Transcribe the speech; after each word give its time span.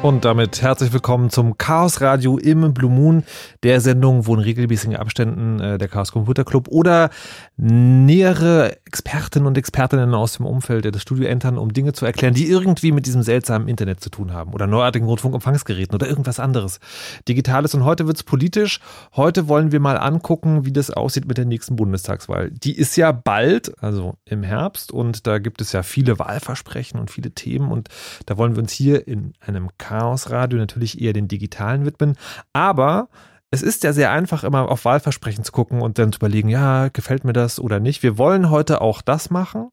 Und 0.00 0.24
damit 0.24 0.62
herzlich 0.62 0.92
willkommen 0.92 1.28
zum 1.28 1.58
Chaos 1.58 2.00
Radio 2.00 2.38
im 2.38 2.72
Blue 2.72 2.90
Moon, 2.90 3.24
der 3.64 3.80
Sendung, 3.80 4.28
wo 4.28 4.34
in 4.36 4.40
regelmäßigen 4.40 4.94
Abständen 4.94 5.58
äh, 5.58 5.76
der 5.76 5.88
Chaos 5.88 6.12
Computer 6.12 6.44
Club 6.44 6.68
oder 6.68 7.10
nähere 7.56 8.76
Expertinnen 8.86 9.48
und 9.48 9.58
Expertinnen 9.58 10.14
aus 10.14 10.34
dem 10.34 10.46
Umfeld 10.46 10.84
des 10.84 11.02
Studio 11.02 11.26
entern, 11.26 11.58
um 11.58 11.72
Dinge 11.72 11.94
zu 11.94 12.06
erklären, 12.06 12.32
die 12.32 12.48
irgendwie 12.48 12.92
mit 12.92 13.06
diesem 13.06 13.22
seltsamen 13.22 13.66
Internet 13.66 14.00
zu 14.00 14.08
tun 14.08 14.32
haben 14.32 14.52
oder 14.52 14.68
neuartigen 14.68 15.08
Rundfunkempfangsgeräten 15.08 15.96
oder 15.96 16.06
irgendwas 16.06 16.38
anderes 16.38 16.78
Digitales. 17.26 17.74
Und 17.74 17.84
heute 17.84 18.06
wird 18.06 18.18
es 18.18 18.22
politisch. 18.22 18.78
Heute 19.16 19.48
wollen 19.48 19.72
wir 19.72 19.80
mal 19.80 19.98
angucken, 19.98 20.64
wie 20.64 20.72
das 20.72 20.92
aussieht 20.92 21.26
mit 21.26 21.38
der 21.38 21.44
nächsten 21.44 21.74
Bundestagswahl. 21.74 22.52
Die 22.52 22.76
ist 22.78 22.96
ja 22.96 23.10
bald, 23.10 23.82
also 23.82 24.14
im 24.24 24.44
Herbst, 24.44 24.92
und 24.92 25.26
da 25.26 25.38
gibt 25.38 25.60
es 25.60 25.72
ja 25.72 25.82
viele 25.82 26.20
Wahlversprechen 26.20 27.00
und 27.00 27.10
viele 27.10 27.32
Themen. 27.32 27.72
Und 27.72 27.88
da 28.26 28.38
wollen 28.38 28.54
wir 28.54 28.62
uns 28.62 28.70
hier 28.72 29.08
in 29.08 29.32
einem 29.40 29.70
Chaos 29.76 29.87
Radio 29.90 30.58
natürlich 30.58 31.00
eher 31.00 31.12
den 31.12 31.28
digitalen 31.28 31.84
widmen. 31.84 32.16
Aber 32.52 33.08
es 33.50 33.62
ist 33.62 33.82
ja 33.84 33.92
sehr 33.92 34.10
einfach, 34.10 34.44
immer 34.44 34.68
auf 34.68 34.84
Wahlversprechen 34.84 35.44
zu 35.44 35.52
gucken 35.52 35.80
und 35.80 35.98
dann 35.98 36.12
zu 36.12 36.18
überlegen, 36.18 36.48
ja, 36.48 36.88
gefällt 36.88 37.24
mir 37.24 37.32
das 37.32 37.58
oder 37.58 37.80
nicht. 37.80 38.02
Wir 38.02 38.18
wollen 38.18 38.50
heute 38.50 38.80
auch 38.80 39.00
das 39.02 39.30
machen. 39.30 39.70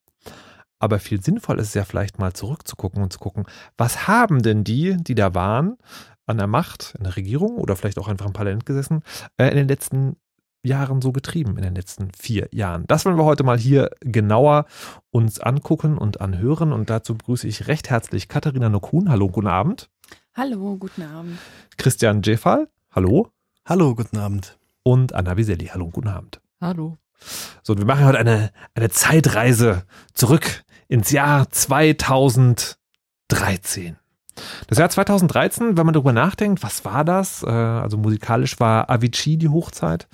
Aber 0.79 0.99
viel 0.99 1.21
sinnvoll 1.21 1.59
ist 1.59 1.69
es 1.69 1.73
ja 1.73 1.85
vielleicht 1.85 2.19
mal 2.19 2.33
zurückzugucken 2.33 3.01
und 3.01 3.11
zu 3.11 3.19
gucken, 3.19 3.45
was 3.77 4.07
haben 4.07 4.41
denn 4.41 4.63
die, 4.63 4.97
die 4.97 5.15
da 5.15 5.33
waren, 5.33 5.77
an 6.25 6.37
der 6.37 6.47
Macht, 6.47 6.95
in 6.97 7.03
der 7.03 7.15
Regierung 7.15 7.55
oder 7.57 7.75
vielleicht 7.75 7.97
auch 7.97 8.07
einfach 8.07 8.25
im 8.25 8.33
Parlament 8.33 8.65
gesessen, 8.65 9.01
äh, 9.37 9.49
in 9.49 9.55
den 9.55 9.67
letzten 9.67 10.17
Jahren 10.63 11.01
so 11.01 11.11
getrieben, 11.11 11.57
in 11.57 11.63
den 11.63 11.75
letzten 11.75 12.11
vier 12.17 12.49
Jahren. 12.51 12.85
Das 12.87 13.05
wollen 13.05 13.17
wir 13.17 13.25
heute 13.25 13.43
mal 13.43 13.57
hier 13.57 13.91
genauer 14.01 14.65
uns 15.11 15.39
angucken 15.39 15.97
und 15.97 16.21
anhören. 16.21 16.73
Und 16.73 16.89
dazu 16.89 17.15
begrüße 17.15 17.47
ich 17.47 17.67
recht 17.67 17.89
herzlich 17.89 18.27
Katharina 18.27 18.69
Nokun. 18.69 19.09
Hallo, 19.09 19.29
guten 19.29 19.47
Abend. 19.47 19.89
Hallo, 20.37 20.75
guten 20.75 21.03
Abend. 21.03 21.39
Christian 21.77 22.21
Jeffal. 22.21 22.67
Hallo. 22.91 23.29
Hallo, 23.65 23.95
guten 23.95 24.17
Abend. 24.17 24.59
Und 24.83 25.13
Anna 25.13 25.37
Wieselli. 25.37 25.67
Hallo, 25.67 25.89
guten 25.89 26.09
Abend. 26.09 26.41
Hallo. 26.59 26.97
So, 27.63 27.77
wir 27.77 27.85
machen 27.85 28.03
heute 28.03 28.19
eine, 28.19 28.51
eine 28.73 28.89
Zeitreise 28.89 29.83
zurück 30.13 30.65
ins 30.89 31.11
Jahr 31.11 31.49
2013. 31.49 32.75
Das 34.67 34.77
Jahr 34.77 34.89
2013, 34.89 35.77
wenn 35.77 35.85
man 35.85 35.93
darüber 35.93 36.11
nachdenkt, 36.11 36.63
was 36.63 36.83
war 36.83 37.05
das? 37.05 37.41
Äh, 37.41 37.49
also 37.49 37.97
musikalisch 37.97 38.59
war 38.59 38.89
Avicii 38.89 39.37
die 39.37 39.47
Hochzeit. 39.47 40.09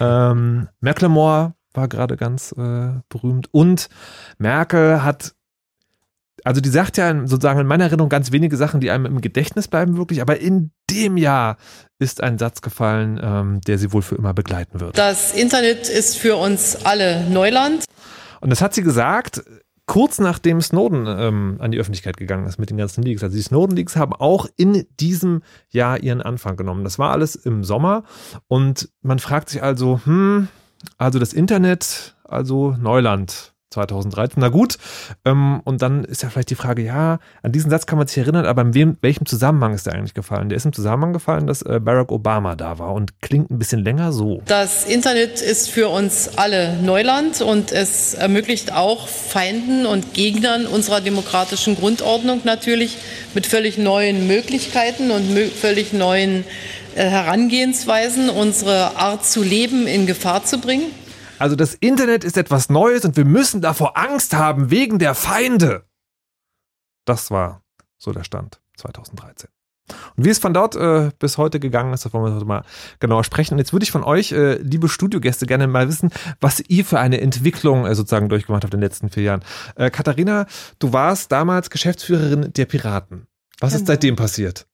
Ähm, 0.00 0.66
Macklemore 0.80 1.54
war 1.74 1.86
gerade 1.86 2.16
ganz 2.16 2.50
äh, 2.58 2.90
berühmt 3.08 3.46
und 3.52 3.88
Merkel 4.36 5.04
hat 5.04 5.36
also 6.44 6.60
die 6.60 6.68
sagt 6.68 6.96
ja 6.96 7.26
sozusagen 7.26 7.60
in 7.60 7.66
meiner 7.66 7.84
Erinnerung 7.84 8.08
ganz 8.08 8.32
wenige 8.32 8.56
Sachen, 8.56 8.80
die 8.80 8.90
einem 8.90 9.06
im 9.06 9.20
Gedächtnis 9.20 9.68
bleiben 9.68 9.96
wirklich, 9.96 10.20
aber 10.20 10.40
in 10.40 10.72
dem 10.90 11.16
Jahr 11.16 11.56
ist 11.98 12.22
ein 12.22 12.38
Satz 12.38 12.62
gefallen, 12.62 13.20
ähm, 13.22 13.60
der 13.62 13.78
sie 13.78 13.92
wohl 13.92 14.02
für 14.02 14.16
immer 14.16 14.34
begleiten 14.34 14.80
wird. 14.80 14.96
Das 14.98 15.32
Internet 15.32 15.88
ist 15.88 16.16
für 16.16 16.36
uns 16.36 16.84
alle 16.84 17.28
Neuland. 17.28 17.84
Und 18.40 18.50
das 18.50 18.62
hat 18.62 18.74
sie 18.74 18.82
gesagt, 18.82 19.42
kurz 19.90 20.20
nachdem 20.20 20.60
Snowden 20.60 21.06
ähm, 21.08 21.56
an 21.58 21.72
die 21.72 21.78
Öffentlichkeit 21.78 22.16
gegangen 22.16 22.46
ist 22.46 22.58
mit 22.58 22.70
den 22.70 22.76
ganzen 22.76 23.02
Leaks. 23.02 23.24
Also 23.24 23.36
die 23.36 23.42
Snowden-Leaks 23.42 23.96
haben 23.96 24.12
auch 24.12 24.46
in 24.56 24.86
diesem 25.00 25.42
Jahr 25.68 26.00
ihren 26.00 26.22
Anfang 26.22 26.56
genommen. 26.56 26.84
Das 26.84 26.98
war 26.98 27.10
alles 27.10 27.34
im 27.34 27.64
Sommer 27.64 28.04
und 28.46 28.88
man 29.02 29.18
fragt 29.18 29.48
sich 29.50 29.62
also, 29.62 30.00
hm, 30.04 30.46
also 30.96 31.18
das 31.18 31.32
Internet, 31.32 32.14
also 32.22 32.76
Neuland. 32.80 33.52
2013. 33.70 34.40
Na 34.40 34.48
gut, 34.48 34.78
ähm, 35.24 35.60
und 35.64 35.82
dann 35.82 36.04
ist 36.04 36.22
ja 36.22 36.30
vielleicht 36.30 36.50
die 36.50 36.54
Frage, 36.54 36.82
ja, 36.82 37.18
an 37.42 37.52
diesen 37.52 37.70
Satz 37.70 37.86
kann 37.86 37.98
man 37.98 38.06
sich 38.06 38.18
erinnern, 38.18 38.46
aber 38.46 38.62
in 38.62 38.74
wem, 38.74 38.96
welchem 39.00 39.26
Zusammenhang 39.26 39.74
ist 39.74 39.86
der 39.86 39.94
eigentlich 39.94 40.14
gefallen? 40.14 40.48
Der 40.48 40.56
ist 40.56 40.66
im 40.66 40.72
Zusammenhang 40.72 41.12
gefallen, 41.12 41.46
dass 41.46 41.62
äh, 41.62 41.80
Barack 41.80 42.10
Obama 42.12 42.56
da 42.56 42.78
war 42.78 42.92
und 42.92 43.20
klingt 43.20 43.50
ein 43.50 43.58
bisschen 43.58 43.82
länger 43.82 44.12
so. 44.12 44.42
Das 44.46 44.84
Internet 44.84 45.40
ist 45.40 45.70
für 45.70 45.88
uns 45.88 46.36
alle 46.36 46.76
Neuland 46.82 47.40
und 47.40 47.72
es 47.72 48.14
ermöglicht 48.14 48.72
auch 48.72 49.08
Feinden 49.08 49.86
und 49.86 50.14
Gegnern 50.14 50.66
unserer 50.66 51.00
demokratischen 51.00 51.76
Grundordnung 51.76 52.40
natürlich 52.44 52.98
mit 53.34 53.46
völlig 53.46 53.78
neuen 53.78 54.26
Möglichkeiten 54.26 55.10
und 55.10 55.24
völlig 55.52 55.92
neuen 55.92 56.44
äh, 56.94 57.04
Herangehensweisen 57.04 58.28
unsere 58.30 58.96
Art 58.96 59.24
zu 59.24 59.42
leben 59.42 59.86
in 59.86 60.06
Gefahr 60.06 60.44
zu 60.44 60.58
bringen. 60.58 60.86
Also 61.40 61.56
das 61.56 61.74
Internet 61.74 62.22
ist 62.22 62.36
etwas 62.36 62.68
Neues 62.68 63.06
und 63.06 63.16
wir 63.16 63.24
müssen 63.24 63.62
davor 63.62 63.96
Angst 63.96 64.34
haben 64.34 64.70
wegen 64.70 64.98
der 64.98 65.14
Feinde. 65.14 65.86
Das 67.06 67.30
war 67.30 67.62
so 67.96 68.12
der 68.12 68.24
Stand 68.24 68.60
2013. 68.76 69.48
Und 70.16 70.24
wie 70.26 70.28
es 70.28 70.38
von 70.38 70.52
dort 70.52 70.76
äh, 70.76 71.10
bis 71.18 71.38
heute 71.38 71.58
gegangen 71.58 71.94
ist, 71.94 72.04
das 72.04 72.12
wollen 72.12 72.26
wir 72.26 72.34
heute 72.34 72.44
mal 72.44 72.62
genauer 72.98 73.24
sprechen. 73.24 73.54
Und 73.54 73.58
jetzt 73.58 73.72
würde 73.72 73.84
ich 73.84 73.90
von 73.90 74.04
euch, 74.04 74.32
äh, 74.32 74.56
liebe 74.56 74.90
Studiogäste, 74.90 75.46
gerne 75.46 75.66
mal 75.66 75.88
wissen, 75.88 76.10
was 76.40 76.60
ihr 76.60 76.84
für 76.84 77.00
eine 77.00 77.22
Entwicklung 77.22 77.86
äh, 77.86 77.94
sozusagen 77.94 78.28
durchgemacht 78.28 78.62
habt 78.62 78.74
in 78.74 78.80
den 78.80 78.86
letzten 78.86 79.08
vier 79.08 79.22
Jahren. 79.22 79.42
Äh, 79.76 79.90
Katharina, 79.90 80.46
du 80.78 80.92
warst 80.92 81.32
damals 81.32 81.70
Geschäftsführerin 81.70 82.52
der 82.52 82.66
Piraten. 82.66 83.26
Was 83.60 83.72
genau. 83.72 83.80
ist 83.80 83.86
seitdem 83.86 84.14
passiert? 84.14 84.66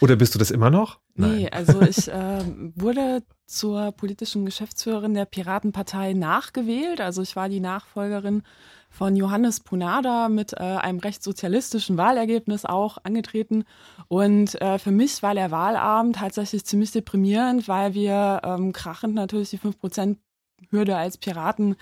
Oder 0.00 0.16
bist 0.16 0.34
du 0.34 0.38
das 0.38 0.50
immer 0.50 0.70
noch? 0.70 0.98
Nein. 1.14 1.36
Nee, 1.36 1.50
also 1.50 1.80
ich 1.82 2.08
äh, 2.08 2.44
wurde 2.74 3.22
zur 3.46 3.92
politischen 3.92 4.44
Geschäftsführerin 4.44 5.14
der 5.14 5.24
Piratenpartei 5.24 6.12
nachgewählt. 6.12 7.00
Also 7.00 7.22
ich 7.22 7.34
war 7.34 7.48
die 7.48 7.60
Nachfolgerin 7.60 8.42
von 8.90 9.16
Johannes 9.16 9.60
Punada 9.60 10.28
mit 10.28 10.52
äh, 10.52 10.56
einem 10.56 10.98
recht 10.98 11.22
sozialistischen 11.22 11.96
Wahlergebnis 11.96 12.64
auch 12.64 12.98
angetreten. 13.02 13.64
Und 14.08 14.60
äh, 14.60 14.78
für 14.78 14.90
mich 14.90 15.22
war 15.22 15.34
der 15.34 15.50
Wahlabend 15.50 16.16
tatsächlich 16.16 16.64
ziemlich 16.64 16.92
deprimierend, 16.92 17.68
weil 17.68 17.94
wir 17.94 18.40
ähm, 18.44 18.72
krachend 18.72 19.14
natürlich 19.14 19.50
die 19.50 19.58
5%-Hürde 19.58 20.96
als 20.96 21.18
Piraten 21.18 21.76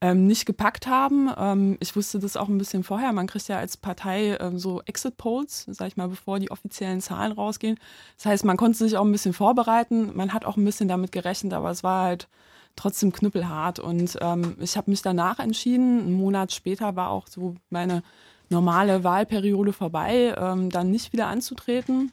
ähm, 0.00 0.26
nicht 0.26 0.46
gepackt 0.46 0.86
haben. 0.86 1.30
Ähm, 1.36 1.76
ich 1.80 1.94
wusste 1.94 2.18
das 2.18 2.36
auch 2.36 2.48
ein 2.48 2.58
bisschen 2.58 2.84
vorher. 2.84 3.12
Man 3.12 3.26
kriegt 3.26 3.48
ja 3.48 3.58
als 3.58 3.76
Partei 3.76 4.36
ähm, 4.40 4.58
so 4.58 4.80
Exit 4.86 5.16
Polls, 5.16 5.66
sag 5.68 5.88
ich 5.88 5.96
mal, 5.96 6.08
bevor 6.08 6.38
die 6.38 6.50
offiziellen 6.50 7.00
Zahlen 7.00 7.32
rausgehen. 7.32 7.78
Das 8.16 8.26
heißt, 8.26 8.44
man 8.44 8.56
konnte 8.56 8.78
sich 8.78 8.96
auch 8.96 9.04
ein 9.04 9.12
bisschen 9.12 9.34
vorbereiten. 9.34 10.16
Man 10.16 10.32
hat 10.32 10.44
auch 10.44 10.56
ein 10.56 10.64
bisschen 10.64 10.88
damit 10.88 11.12
gerechnet, 11.12 11.52
aber 11.52 11.70
es 11.70 11.82
war 11.82 12.04
halt 12.04 12.28
trotzdem 12.76 13.12
knüppelhart. 13.12 13.78
Und 13.78 14.16
ähm, 14.22 14.56
ich 14.60 14.76
habe 14.76 14.90
mich 14.90 15.02
danach 15.02 15.38
entschieden. 15.38 16.00
Einen 16.00 16.14
Monat 16.14 16.52
später 16.52 16.96
war 16.96 17.10
auch 17.10 17.26
so 17.26 17.56
meine 17.68 18.02
normale 18.48 19.04
Wahlperiode 19.04 19.72
vorbei, 19.72 20.34
ähm, 20.36 20.70
dann 20.70 20.90
nicht 20.90 21.12
wieder 21.12 21.26
anzutreten. 21.26 22.12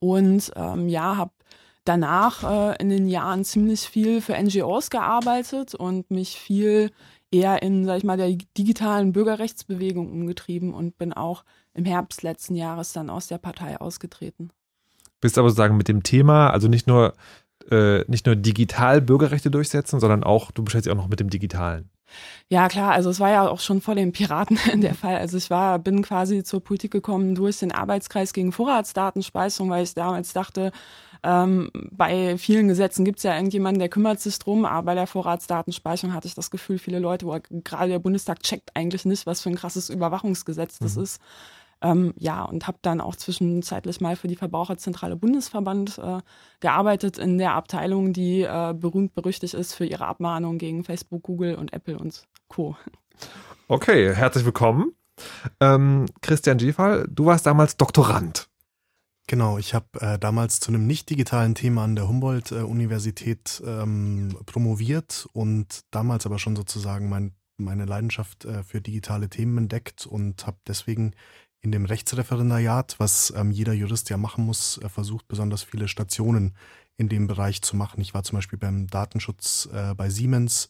Und 0.00 0.52
ähm, 0.56 0.88
ja, 0.88 1.16
habe 1.16 1.30
danach 1.84 2.44
äh, 2.72 2.76
in 2.80 2.88
den 2.88 3.08
Jahren 3.08 3.44
ziemlich 3.44 3.82
viel 3.82 4.20
für 4.20 4.40
NGOs 4.40 4.90
gearbeitet 4.90 5.74
und 5.74 6.10
mich 6.10 6.36
viel 6.36 6.90
eher 7.30 7.62
in, 7.62 7.84
sag 7.84 7.98
ich 7.98 8.04
mal, 8.04 8.16
der 8.16 8.36
digitalen 8.56 9.12
Bürgerrechtsbewegung 9.12 10.10
umgetrieben 10.10 10.74
und 10.74 10.98
bin 10.98 11.12
auch 11.12 11.44
im 11.74 11.84
Herbst 11.84 12.22
letzten 12.22 12.54
Jahres 12.54 12.92
dann 12.92 13.10
aus 13.10 13.26
der 13.26 13.38
Partei 13.38 13.80
ausgetreten. 13.80 14.50
Bist 15.20 15.38
aber 15.38 15.48
sozusagen 15.48 15.76
mit 15.76 15.88
dem 15.88 16.02
Thema, 16.02 16.50
also 16.50 16.68
nicht 16.68 16.86
nur, 16.86 17.14
äh, 17.70 18.04
nicht 18.08 18.26
nur 18.26 18.36
digital 18.36 19.00
Bürgerrechte 19.00 19.50
durchsetzen, 19.50 20.00
sondern 20.00 20.24
auch, 20.24 20.50
du 20.50 20.62
beschäftigst 20.62 20.86
dich 20.86 20.92
auch 20.92 21.02
noch 21.02 21.08
mit 21.08 21.20
dem 21.20 21.30
Digitalen. 21.30 21.90
Ja, 22.48 22.68
klar, 22.68 22.92
also 22.92 23.08
es 23.08 23.20
war 23.20 23.30
ja 23.30 23.48
auch 23.48 23.60
schon 23.60 23.80
vor 23.80 23.94
den 23.94 24.12
Piraten 24.12 24.58
der 24.80 24.94
Fall. 24.94 25.16
Also 25.16 25.38
ich 25.38 25.48
war, 25.48 25.78
bin 25.78 26.02
quasi 26.02 26.42
zur 26.44 26.62
Politik 26.62 26.90
gekommen 26.90 27.34
durch 27.34 27.58
den 27.58 27.72
Arbeitskreis 27.72 28.32
gegen 28.32 28.52
Vorratsdatenspeicherung, 28.52 29.70
weil 29.70 29.84
ich 29.84 29.94
damals 29.94 30.32
dachte, 30.32 30.72
ähm, 31.24 31.70
bei 31.90 32.36
vielen 32.36 32.68
Gesetzen 32.68 33.04
gibt 33.04 33.18
es 33.18 33.22
ja 33.22 33.34
irgendjemanden, 33.34 33.78
der 33.78 33.88
kümmert 33.88 34.20
sich 34.20 34.38
drum, 34.38 34.64
aber 34.64 34.86
bei 34.86 34.94
der 34.94 35.06
Vorratsdatenspeicherung 35.06 36.14
hatte 36.14 36.26
ich 36.26 36.34
das 36.34 36.50
Gefühl, 36.50 36.78
viele 36.78 36.98
Leute, 36.98 37.26
wo 37.26 37.38
gerade 37.50 37.90
der 37.90 37.98
Bundestag 38.00 38.42
checkt 38.42 38.70
eigentlich 38.74 39.04
nicht, 39.04 39.26
was 39.26 39.40
für 39.40 39.50
ein 39.50 39.56
krasses 39.56 39.88
Überwachungsgesetz 39.88 40.78
das 40.78 40.96
mhm. 40.96 41.02
ist. 41.02 41.20
Ähm, 41.80 42.14
ja, 42.16 42.44
und 42.44 42.68
habe 42.68 42.78
dann 42.82 43.00
auch 43.00 43.16
zwischenzeitlich 43.16 44.00
mal 44.00 44.14
für 44.14 44.28
die 44.28 44.36
Verbraucherzentrale 44.36 45.16
Bundesverband 45.16 45.98
äh, 45.98 46.18
gearbeitet 46.60 47.18
in 47.18 47.38
der 47.38 47.54
Abteilung, 47.54 48.12
die 48.12 48.42
äh, 48.42 48.72
berühmt 48.72 49.14
berüchtigt 49.14 49.54
ist 49.54 49.74
für 49.74 49.84
ihre 49.84 50.06
Abmahnungen 50.06 50.58
gegen 50.58 50.84
Facebook, 50.84 51.24
Google 51.24 51.56
und 51.56 51.72
Apple 51.72 51.98
und 51.98 52.26
Co. 52.48 52.76
Okay, 53.66 54.14
herzlich 54.14 54.44
willkommen. 54.44 54.92
Ähm, 55.60 56.06
Christian 56.20 56.58
Giefal, 56.58 57.06
du 57.10 57.26
warst 57.26 57.46
damals 57.46 57.76
Doktorand. 57.76 58.48
Genau, 59.32 59.56
ich 59.56 59.72
habe 59.72 59.86
äh, 60.02 60.18
damals 60.18 60.60
zu 60.60 60.70
einem 60.70 60.86
nicht 60.86 61.08
digitalen 61.08 61.54
Thema 61.54 61.84
an 61.84 61.96
der 61.96 62.06
Humboldt-Universität 62.06 63.62
ähm, 63.64 64.36
promoviert 64.44 65.26
und 65.32 65.86
damals 65.90 66.26
aber 66.26 66.38
schon 66.38 66.54
sozusagen 66.54 67.08
mein, 67.08 67.32
meine 67.56 67.86
Leidenschaft 67.86 68.44
äh, 68.44 68.62
für 68.62 68.82
digitale 68.82 69.30
Themen 69.30 69.56
entdeckt 69.56 70.06
und 70.06 70.46
habe 70.46 70.58
deswegen 70.66 71.14
in 71.62 71.72
dem 71.72 71.86
Rechtsreferendariat, 71.86 72.96
was 72.98 73.32
ähm, 73.34 73.52
jeder 73.52 73.72
Jurist 73.72 74.10
ja 74.10 74.18
machen 74.18 74.44
muss, 74.44 74.76
äh, 74.82 74.90
versucht, 74.90 75.26
besonders 75.28 75.62
viele 75.62 75.88
Stationen 75.88 76.54
in 76.98 77.08
dem 77.08 77.26
Bereich 77.26 77.62
zu 77.62 77.74
machen. 77.74 78.02
Ich 78.02 78.12
war 78.12 78.24
zum 78.24 78.36
Beispiel 78.36 78.58
beim 78.58 78.86
Datenschutz 78.86 79.66
äh, 79.72 79.94
bei 79.94 80.10
Siemens 80.10 80.68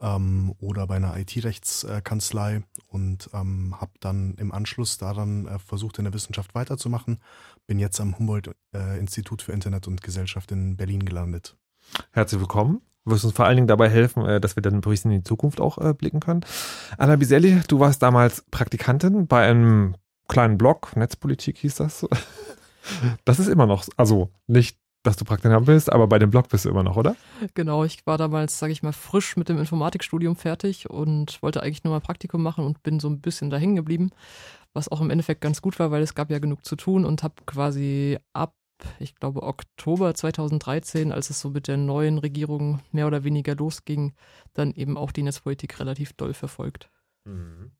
ähm, 0.00 0.54
oder 0.60 0.86
bei 0.86 0.96
einer 0.96 1.16
IT-Rechtskanzlei 1.16 2.64
und 2.88 3.30
ähm, 3.32 3.74
habe 3.80 3.92
dann 4.00 4.34
im 4.34 4.52
Anschluss 4.52 4.98
daran 4.98 5.46
äh, 5.46 5.58
versucht, 5.58 5.98
in 5.98 6.04
der 6.04 6.12
Wissenschaft 6.12 6.54
weiterzumachen. 6.54 7.18
Bin 7.66 7.78
jetzt 7.78 7.98
am 7.98 8.18
Humboldt-Institut 8.18 9.40
äh, 9.40 9.44
für 9.44 9.52
Internet 9.52 9.88
und 9.88 10.02
Gesellschaft 10.02 10.52
in 10.52 10.76
Berlin 10.76 11.04
gelandet. 11.06 11.56
Herzlich 12.12 12.38
willkommen. 12.38 12.82
Du 13.04 13.12
wirst 13.12 13.24
uns 13.24 13.32
vor 13.32 13.46
allen 13.46 13.56
Dingen 13.56 13.68
dabei 13.68 13.88
helfen, 13.88 14.26
äh, 14.26 14.38
dass 14.38 14.54
wir 14.54 14.62
dann 14.62 14.74
ein 14.74 14.80
bisschen 14.82 15.10
in 15.10 15.20
die 15.20 15.24
Zukunft 15.24 15.62
auch 15.62 15.78
äh, 15.78 15.94
blicken 15.94 16.20
können. 16.20 16.44
Anna 16.98 17.16
Biselli, 17.16 17.62
du 17.66 17.80
warst 17.80 18.02
damals 18.02 18.44
Praktikantin 18.50 19.26
bei 19.26 19.46
einem 19.46 19.94
kleinen 20.28 20.58
Blog, 20.58 20.94
Netzpolitik 20.96 21.58
hieß 21.58 21.76
das. 21.76 22.06
Das 23.24 23.38
ist 23.38 23.48
immer 23.48 23.64
noch, 23.64 23.86
also 23.96 24.28
nicht, 24.46 24.76
dass 25.04 25.16
du 25.16 25.24
Praktikant 25.24 25.64
bist, 25.64 25.90
aber 25.90 26.06
bei 26.06 26.18
dem 26.18 26.28
Blog 26.28 26.50
bist 26.50 26.66
du 26.66 26.68
immer 26.68 26.82
noch, 26.82 26.98
oder? 26.98 27.16
Genau, 27.54 27.82
ich 27.82 28.06
war 28.06 28.18
damals, 28.18 28.58
sage 28.58 28.72
ich 28.72 28.82
mal, 28.82 28.92
frisch 28.92 29.38
mit 29.38 29.48
dem 29.48 29.58
Informatikstudium 29.58 30.36
fertig 30.36 30.90
und 30.90 31.42
wollte 31.42 31.62
eigentlich 31.62 31.84
nur 31.84 31.94
mal 31.94 32.00
Praktikum 32.00 32.42
machen 32.42 32.66
und 32.66 32.82
bin 32.82 33.00
so 33.00 33.08
ein 33.08 33.22
bisschen 33.22 33.48
da 33.48 33.56
hängen 33.56 33.76
geblieben, 33.76 34.10
was 34.74 34.88
auch 34.88 35.00
im 35.00 35.10
Endeffekt 35.10 35.40
ganz 35.40 35.62
gut 35.62 35.78
war, 35.78 35.90
weil 35.90 36.02
es 36.02 36.14
gab 36.14 36.30
ja 36.30 36.40
genug 36.40 36.64
zu 36.64 36.76
tun 36.76 37.04
und 37.04 37.22
habe 37.22 37.34
quasi 37.46 38.18
ab, 38.32 38.54
ich 38.98 39.14
glaube, 39.14 39.42
Oktober 39.42 40.14
2013, 40.14 41.12
als 41.12 41.30
es 41.30 41.40
so 41.40 41.50
mit 41.50 41.68
der 41.68 41.76
neuen 41.76 42.18
Regierung 42.18 42.80
mehr 42.90 43.06
oder 43.06 43.24
weniger 43.24 43.54
losging, 43.54 44.12
dann 44.52 44.74
eben 44.74 44.98
auch 44.98 45.12
die 45.12 45.22
Netzpolitik 45.22 45.78
relativ 45.80 46.12
doll 46.12 46.34
verfolgt. 46.34 46.90
Mhm. 47.24 47.70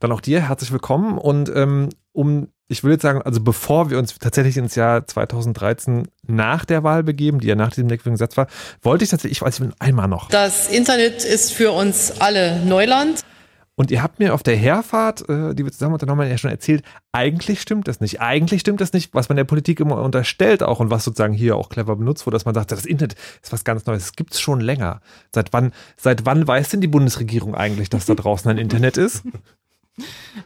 Dann 0.00 0.12
auch 0.12 0.20
dir 0.20 0.48
herzlich 0.48 0.72
willkommen 0.72 1.18
und 1.18 1.50
ähm, 1.54 1.88
um, 2.12 2.48
ich 2.68 2.84
will 2.84 2.92
jetzt 2.92 3.02
sagen, 3.02 3.22
also 3.22 3.40
bevor 3.40 3.90
wir 3.90 3.98
uns 3.98 4.18
tatsächlich 4.18 4.56
ins 4.56 4.74
Jahr 4.74 5.06
2013 5.06 6.08
nach 6.26 6.64
der 6.64 6.82
Wahl 6.82 7.02
begeben, 7.02 7.40
die 7.40 7.46
ja 7.46 7.54
nach 7.54 7.70
diesem 7.70 7.86
merkwürdigen 7.86 8.16
Satz 8.16 8.36
war, 8.36 8.46
wollte 8.82 9.04
ich 9.04 9.10
tatsächlich, 9.10 9.38
ich 9.38 9.42
weiß, 9.42 9.54
ich 9.54 9.60
will 9.60 9.72
einmal 9.78 10.08
noch. 10.08 10.28
Das 10.28 10.68
Internet 10.68 11.24
ist 11.24 11.52
für 11.52 11.72
uns 11.72 12.20
alle 12.20 12.64
Neuland. 12.64 13.24
Und 13.76 13.90
ihr 13.90 14.02
habt 14.02 14.20
mir 14.20 14.34
auf 14.34 14.44
der 14.44 14.56
Herfahrt, 14.56 15.28
äh, 15.28 15.54
die 15.54 15.64
wir 15.64 15.72
zusammen 15.72 15.94
unternommen 15.94 16.22
haben, 16.22 16.30
ja 16.30 16.38
schon 16.38 16.50
erzählt, 16.50 16.84
eigentlich 17.10 17.60
stimmt 17.60 17.88
das 17.88 18.00
nicht. 18.00 18.20
Eigentlich 18.20 18.60
stimmt 18.60 18.80
das 18.80 18.92
nicht, 18.92 19.14
was 19.14 19.28
man 19.28 19.36
der 19.36 19.44
Politik 19.44 19.80
immer 19.80 20.00
unterstellt 20.00 20.62
auch 20.62 20.78
und 20.78 20.90
was 20.90 21.04
sozusagen 21.04 21.34
hier 21.34 21.56
auch 21.56 21.70
clever 21.70 21.96
benutzt 21.96 22.24
wurde, 22.24 22.36
dass 22.36 22.44
man 22.44 22.54
sagt, 22.54 22.70
das 22.70 22.86
Internet 22.86 23.16
ist 23.42 23.52
was 23.52 23.64
ganz 23.64 23.84
Neues. 23.86 24.04
Das 24.04 24.12
gibt 24.12 24.32
es 24.34 24.40
schon 24.40 24.60
länger. 24.60 25.00
Seit 25.34 25.52
wann, 25.52 25.72
seit 25.96 26.24
wann 26.24 26.46
weiß 26.46 26.68
denn 26.68 26.80
die 26.82 26.88
Bundesregierung 26.88 27.54
eigentlich, 27.54 27.90
dass 27.90 28.06
da 28.06 28.14
draußen 28.14 28.50
ein 28.50 28.58
Internet 28.58 28.96
ist? 28.96 29.24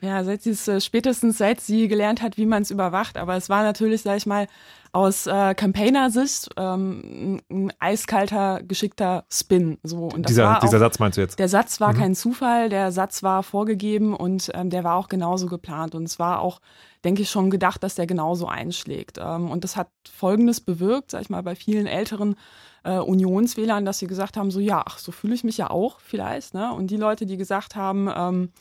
Ja, 0.03 0.25
seit 0.25 0.43
sie 0.43 0.51
es 0.51 0.69
äh, 0.69 0.79
spätestens 0.79 1.39
seit 1.39 1.63
sie 1.63 1.89
gelernt 1.89 2.21
hat, 2.21 2.37
wie 2.37 2.45
man 2.45 2.65
es 2.65 2.71
überwacht. 2.71 3.17
Aber 3.17 3.35
es 3.35 3.49
war 3.49 3.63
natürlich, 3.63 4.03
sag 4.03 4.19
ich 4.19 4.27
mal, 4.27 4.47
aus 4.93 5.27
äh, 5.27 5.55
Campaigner-Sicht 5.55 6.51
ähm, 6.57 7.41
ein 7.51 7.73
eiskalter, 7.79 8.63
geschickter 8.63 9.25
Spin. 9.31 9.79
So. 9.83 10.05
Und 10.05 10.29
dieser, 10.29 10.61
dieser 10.63 10.79
Satz 10.79 10.99
meinst 10.99 11.19
du 11.19 11.23
jetzt? 11.23 11.39
Der 11.39 11.49
Satz 11.49 11.81
war 11.81 11.93
mhm. 11.93 11.99
kein 11.99 12.15
Zufall, 12.15 12.69
der 12.69 12.93
Satz 12.93 13.23
war 13.23 13.43
vorgegeben 13.43 14.15
und 14.15 14.51
ähm, 14.55 14.71
der 14.71 14.85
war 14.85 14.97
auch 14.97 15.09
genauso 15.09 15.47
geplant. 15.47 15.95
Und 15.95 16.05
es 16.05 16.19
war 16.19 16.41
auch, 16.41 16.61
denke 17.05 17.23
ich, 17.23 17.31
schon 17.31 17.51
gedacht, 17.51 17.83
dass 17.83 17.95
der 17.95 18.07
genauso 18.07 18.47
einschlägt. 18.47 19.19
Ähm, 19.19 19.51
und 19.51 19.65
das 19.65 19.77
hat 19.77 19.89
Folgendes 20.11 20.61
bewirkt, 20.61 21.11
sag 21.11 21.23
ich 21.23 21.31
mal, 21.31 21.43
bei 21.43 21.55
vielen 21.55 21.87
älteren 21.87 22.37
äh, 22.85 22.99
Unionswählern, 22.99 23.85
dass 23.85 23.99
sie 23.99 24.07
gesagt 24.07 24.37
haben, 24.37 24.51
so 24.51 24.61
ja, 24.61 24.83
ach, 24.87 24.99
so 24.99 25.13
fühle 25.13 25.35
ich 25.35 25.45
mich 25.45 25.59
ja 25.59 25.71
auch 25.71 26.01
vielleicht. 26.01 26.55
Ne? 26.55 26.73
Und 26.73 26.91
die 26.91 26.97
Leute, 26.97 27.27
die 27.27 27.37
gesagt 27.37 27.77
haben, 27.77 28.11
ähm, 28.15 28.53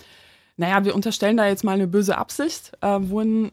naja, 0.57 0.83
wir 0.83 0.95
unterstellen 0.95 1.37
da 1.37 1.47
jetzt 1.47 1.63
mal 1.63 1.73
eine 1.73 1.87
böse 1.87 2.17
Absicht, 2.17 2.71
äh, 2.81 2.97
wurden 2.99 3.51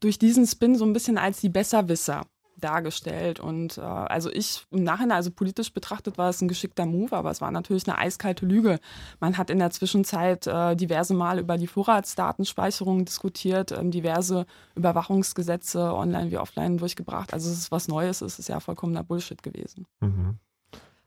durch 0.00 0.18
diesen 0.18 0.46
Spin 0.46 0.74
so 0.74 0.84
ein 0.84 0.92
bisschen 0.92 1.18
als 1.18 1.40
die 1.40 1.48
Besserwisser 1.48 2.22
dargestellt. 2.60 3.40
Und 3.40 3.78
äh, 3.78 3.80
also 3.80 4.30
ich 4.30 4.66
im 4.70 4.84
Nachhinein, 4.84 5.16
also 5.16 5.30
politisch 5.30 5.72
betrachtet, 5.72 6.18
war 6.18 6.30
es 6.30 6.40
ein 6.40 6.48
geschickter 6.48 6.86
Move, 6.86 7.16
aber 7.16 7.30
es 7.30 7.40
war 7.40 7.50
natürlich 7.50 7.88
eine 7.88 7.98
eiskalte 7.98 8.46
Lüge. 8.46 8.78
Man 9.18 9.38
hat 9.38 9.50
in 9.50 9.58
der 9.58 9.70
Zwischenzeit 9.70 10.46
äh, 10.46 10.76
diverse 10.76 11.14
Mal 11.14 11.38
über 11.38 11.58
die 11.58 11.66
Vorratsdatenspeicherung 11.66 13.04
diskutiert, 13.04 13.72
ähm, 13.72 13.90
diverse 13.90 14.46
Überwachungsgesetze 14.74 15.94
online 15.94 16.30
wie 16.30 16.38
offline 16.38 16.78
durchgebracht. 16.78 17.32
Also 17.32 17.50
es 17.50 17.58
ist 17.58 17.72
was 17.72 17.88
Neues, 17.88 18.20
es 18.20 18.38
ist 18.38 18.48
ja 18.48 18.60
vollkommener 18.60 19.04
Bullshit 19.04 19.42
gewesen. 19.42 19.86
Mhm. 20.00 20.38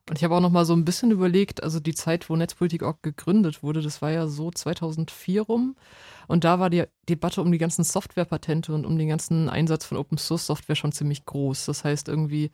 Und 0.10 0.18
ich 0.18 0.24
habe 0.26 0.36
auch 0.36 0.42
noch 0.42 0.52
mal 0.52 0.66
so 0.66 0.74
ein 0.74 0.84
bisschen 0.84 1.12
überlegt, 1.12 1.64
also 1.64 1.80
die 1.80 1.94
Zeit, 1.94 2.30
wo 2.30 2.36
Netzpolitik.org 2.36 3.02
gegründet 3.04 3.64
wurde, 3.64 3.82
das 3.82 4.02
war 4.02 4.12
ja 4.12 4.28
so 4.28 4.52
2004 4.52 5.42
rum. 5.42 5.76
Und 6.28 6.44
da 6.44 6.60
war 6.60 6.70
die 6.70 6.84
Debatte 7.08 7.42
um 7.42 7.52
die 7.52 7.58
ganzen 7.58 7.84
Softwarepatente 7.86 8.74
und 8.74 8.86
um 8.86 8.98
den 8.98 9.08
ganzen 9.08 9.48
Einsatz 9.50 9.86
von 9.86 9.98
Open 9.98 10.18
Source 10.18 10.46
Software 10.46 10.76
schon 10.76 10.92
ziemlich 10.92 11.26
groß. 11.26 11.66
Das 11.66 11.86
heißt 11.86 12.10
irgendwie, 12.10 12.52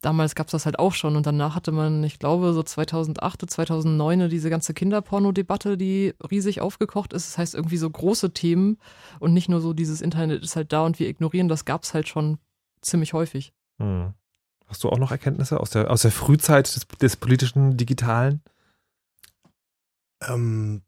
damals 0.00 0.36
gab 0.36 0.46
es 0.46 0.52
das 0.52 0.64
halt 0.64 0.78
auch 0.78 0.92
schon 0.92 1.16
und 1.16 1.26
danach 1.26 1.56
hatte 1.56 1.72
man, 1.72 2.04
ich 2.04 2.20
glaube, 2.20 2.52
so 2.52 2.62
2008, 2.62 3.50
2009 3.50 4.28
diese 4.28 4.50
ganze 4.50 4.72
Kinderporno-Debatte, 4.72 5.76
die 5.76 6.14
riesig 6.30 6.60
aufgekocht 6.60 7.12
ist. 7.12 7.30
Das 7.30 7.38
heißt 7.38 7.54
irgendwie 7.56 7.78
so 7.78 7.90
große 7.90 8.32
Themen 8.32 8.78
und 9.18 9.34
nicht 9.34 9.48
nur 9.48 9.60
so 9.60 9.72
dieses 9.72 10.00
Internet 10.00 10.44
ist 10.44 10.54
halt 10.54 10.72
da 10.72 10.84
und 10.84 11.00
wir 11.00 11.08
ignorieren, 11.08 11.48
das 11.48 11.64
gab 11.64 11.82
es 11.82 11.94
halt 11.94 12.08
schon 12.08 12.38
ziemlich 12.80 13.12
häufig. 13.12 13.52
Hm. 13.78 14.14
Hast 14.70 14.84
du 14.84 14.88
auch 14.88 14.98
noch 14.98 15.10
Erkenntnisse 15.10 15.58
aus 15.58 15.70
der, 15.70 15.90
aus 15.90 16.02
der 16.02 16.12
Frühzeit 16.12 16.74
des, 16.74 16.86
des 16.86 17.16
politischen 17.16 17.76
Digitalen? 17.76 18.40
Ähm, 20.22 20.82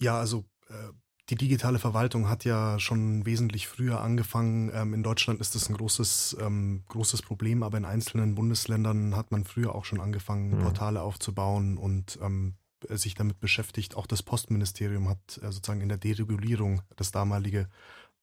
ja, 0.00 0.18
also 0.18 0.46
äh, 0.70 0.92
die 1.28 1.34
digitale 1.34 1.78
Verwaltung 1.78 2.30
hat 2.30 2.46
ja 2.46 2.78
schon 2.78 3.26
wesentlich 3.26 3.68
früher 3.68 4.00
angefangen. 4.00 4.70
Ähm, 4.72 4.94
in 4.94 5.02
Deutschland 5.02 5.42
ist 5.42 5.56
das 5.56 5.68
ein 5.68 5.76
großes, 5.76 6.38
ähm, 6.40 6.84
großes 6.88 7.20
Problem, 7.20 7.62
aber 7.62 7.76
in 7.76 7.84
einzelnen 7.84 8.34
Bundesländern 8.34 9.14
hat 9.14 9.30
man 9.30 9.44
früher 9.44 9.74
auch 9.74 9.84
schon 9.84 10.00
angefangen, 10.00 10.52
mhm. 10.52 10.60
Portale 10.60 11.02
aufzubauen 11.02 11.76
und 11.76 12.18
ähm, 12.22 12.54
sich 12.88 13.14
damit 13.14 13.40
beschäftigt. 13.40 13.94
Auch 13.94 14.06
das 14.06 14.22
Postministerium 14.22 15.10
hat 15.10 15.38
äh, 15.42 15.52
sozusagen 15.52 15.82
in 15.82 15.90
der 15.90 15.98
Deregulierung 15.98 16.80
das 16.96 17.10
damalige 17.10 17.68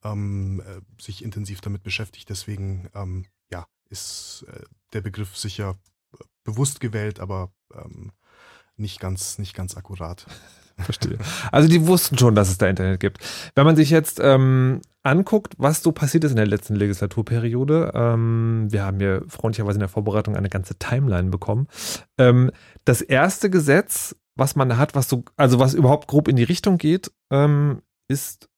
ähm, 0.03 0.63
äh, 0.65 0.81
sich 0.99 1.23
intensiv 1.23 1.61
damit 1.61 1.83
beschäftigt. 1.83 2.29
Deswegen 2.29 2.89
ähm, 2.95 3.27
ist 3.95 4.45
äh, 4.49 4.63
der 4.93 5.01
Begriff 5.01 5.37
sicher 5.37 5.77
äh, 6.13 6.23
bewusst 6.43 6.79
gewählt, 6.81 7.19
aber 7.19 7.51
ähm, 7.73 8.11
nicht 8.75 8.99
ganz, 8.99 9.37
nicht 9.39 9.55
ganz 9.55 9.77
akkurat. 9.77 10.25
Verstehe. 10.77 11.17
Also 11.53 11.69
die 11.69 11.87
wussten 11.87 12.17
schon, 12.17 12.35
dass 12.35 12.49
es 12.49 12.57
da 12.57 12.67
Internet 12.67 12.99
gibt. 12.99 13.19
Wenn 13.55 13.65
man 13.65 13.77
sich 13.77 13.89
jetzt 13.89 14.19
ähm, 14.21 14.81
anguckt, 15.03 15.53
was 15.57 15.81
so 15.81 15.93
passiert 15.93 16.25
ist 16.25 16.31
in 16.31 16.35
der 16.35 16.47
letzten 16.47 16.75
Legislaturperiode, 16.75 17.93
ähm, 17.95 18.67
wir 18.69 18.83
haben 18.83 18.99
hier 18.99 19.23
freundlicherweise 19.29 19.77
in 19.77 19.81
der 19.81 19.89
Vorbereitung 19.89 20.35
eine 20.35 20.49
ganze 20.49 20.77
Timeline 20.77 21.29
bekommen. 21.29 21.67
Ähm, 22.17 22.51
das 22.83 23.01
erste 23.01 23.49
Gesetz, 23.49 24.17
was 24.35 24.57
man 24.57 24.77
hat, 24.77 24.95
was 24.95 25.07
so, 25.07 25.23
also 25.37 25.59
was 25.59 25.73
überhaupt 25.73 26.09
grob 26.09 26.27
in 26.27 26.35
die 26.35 26.43
Richtung 26.43 26.77
geht, 26.77 27.09
ähm, 27.31 27.81
ist 28.09 28.49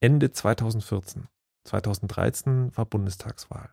Ende 0.00 0.30
2014. 0.30 1.28
2013 1.64 2.76
war 2.76 2.84
Bundestagswahl. 2.84 3.70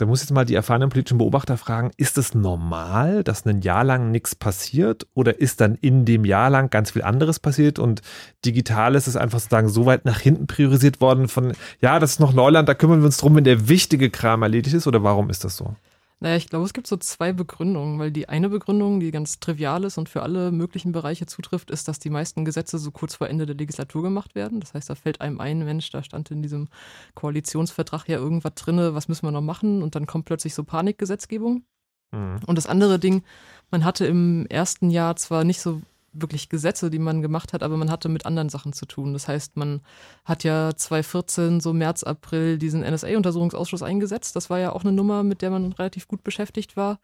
Da 0.00 0.06
muss 0.06 0.22
ich 0.22 0.28
jetzt 0.30 0.34
mal 0.34 0.46
die 0.46 0.54
erfahrenen 0.54 0.88
politischen 0.88 1.18
Beobachter 1.18 1.58
fragen, 1.58 1.90
ist 1.98 2.16
es 2.16 2.34
normal, 2.34 3.22
dass 3.22 3.44
ein 3.44 3.60
Jahr 3.60 3.84
lang 3.84 4.10
nichts 4.10 4.34
passiert 4.34 5.06
oder 5.12 5.40
ist 5.40 5.60
dann 5.60 5.74
in 5.74 6.06
dem 6.06 6.24
Jahr 6.24 6.48
lang 6.48 6.70
ganz 6.70 6.92
viel 6.92 7.02
anderes 7.02 7.38
passiert 7.38 7.78
und 7.78 8.00
digital 8.46 8.94
ist 8.94 9.14
einfach 9.14 9.40
sozusagen 9.40 9.68
so 9.68 9.84
weit 9.84 10.06
nach 10.06 10.18
hinten 10.18 10.46
priorisiert 10.46 11.02
worden 11.02 11.28
von, 11.28 11.52
ja, 11.82 11.98
das 11.98 12.12
ist 12.12 12.20
noch 12.20 12.32
Neuland, 12.32 12.66
da 12.66 12.72
kümmern 12.72 13.00
wir 13.00 13.06
uns 13.06 13.18
drum, 13.18 13.36
wenn 13.36 13.44
der 13.44 13.68
wichtige 13.68 14.08
Kram 14.08 14.40
erledigt 14.40 14.74
ist 14.74 14.86
oder 14.86 15.02
warum 15.02 15.28
ist 15.28 15.44
das 15.44 15.58
so? 15.58 15.74
Naja, 16.22 16.36
ich 16.36 16.48
glaube, 16.48 16.66
es 16.66 16.74
gibt 16.74 16.86
so 16.86 16.98
zwei 16.98 17.32
Begründungen, 17.32 17.98
weil 17.98 18.10
die 18.10 18.28
eine 18.28 18.50
Begründung, 18.50 19.00
die 19.00 19.10
ganz 19.10 19.40
trivial 19.40 19.84
ist 19.84 19.96
und 19.96 20.10
für 20.10 20.22
alle 20.22 20.52
möglichen 20.52 20.92
Bereiche 20.92 21.24
zutrifft, 21.24 21.70
ist, 21.70 21.88
dass 21.88 21.98
die 21.98 22.10
meisten 22.10 22.44
Gesetze 22.44 22.78
so 22.78 22.90
kurz 22.90 23.14
vor 23.14 23.28
Ende 23.28 23.46
der 23.46 23.56
Legislatur 23.56 24.02
gemacht 24.02 24.34
werden. 24.34 24.60
Das 24.60 24.74
heißt, 24.74 24.90
da 24.90 24.94
fällt 24.94 25.22
einem 25.22 25.40
ein, 25.40 25.64
Mensch, 25.64 25.90
da 25.90 26.02
stand 26.02 26.30
in 26.30 26.42
diesem 26.42 26.68
Koalitionsvertrag 27.14 28.06
ja 28.06 28.18
irgendwas 28.18 28.54
drinne, 28.54 28.94
was 28.94 29.08
müssen 29.08 29.26
wir 29.26 29.30
noch 29.30 29.40
machen? 29.40 29.82
Und 29.82 29.94
dann 29.94 30.06
kommt 30.06 30.26
plötzlich 30.26 30.54
so 30.54 30.62
Panikgesetzgebung. 30.62 31.64
Mhm. 32.12 32.40
Und 32.46 32.58
das 32.58 32.66
andere 32.66 32.98
Ding, 32.98 33.22
man 33.70 33.86
hatte 33.86 34.04
im 34.04 34.44
ersten 34.46 34.90
Jahr 34.90 35.16
zwar 35.16 35.44
nicht 35.44 35.62
so 35.62 35.80
wirklich 36.12 36.48
Gesetze, 36.48 36.90
die 36.90 36.98
man 36.98 37.22
gemacht 37.22 37.52
hat, 37.52 37.62
aber 37.62 37.76
man 37.76 37.90
hatte 37.90 38.08
mit 38.08 38.26
anderen 38.26 38.48
Sachen 38.48 38.72
zu 38.72 38.86
tun. 38.86 39.12
Das 39.12 39.28
heißt, 39.28 39.56
man 39.56 39.80
hat 40.24 40.44
ja 40.44 40.74
2014, 40.74 41.60
so 41.60 41.72
März, 41.72 42.02
April, 42.02 42.58
diesen 42.58 42.82
NSA-Untersuchungsausschuss 42.82 43.82
eingesetzt. 43.82 44.36
Das 44.36 44.50
war 44.50 44.58
ja 44.58 44.72
auch 44.72 44.82
eine 44.82 44.92
Nummer, 44.92 45.22
mit 45.22 45.42
der 45.42 45.50
man 45.50 45.72
relativ 45.72 46.08
gut 46.08 46.24
beschäftigt 46.24 46.76
war. 46.76 46.98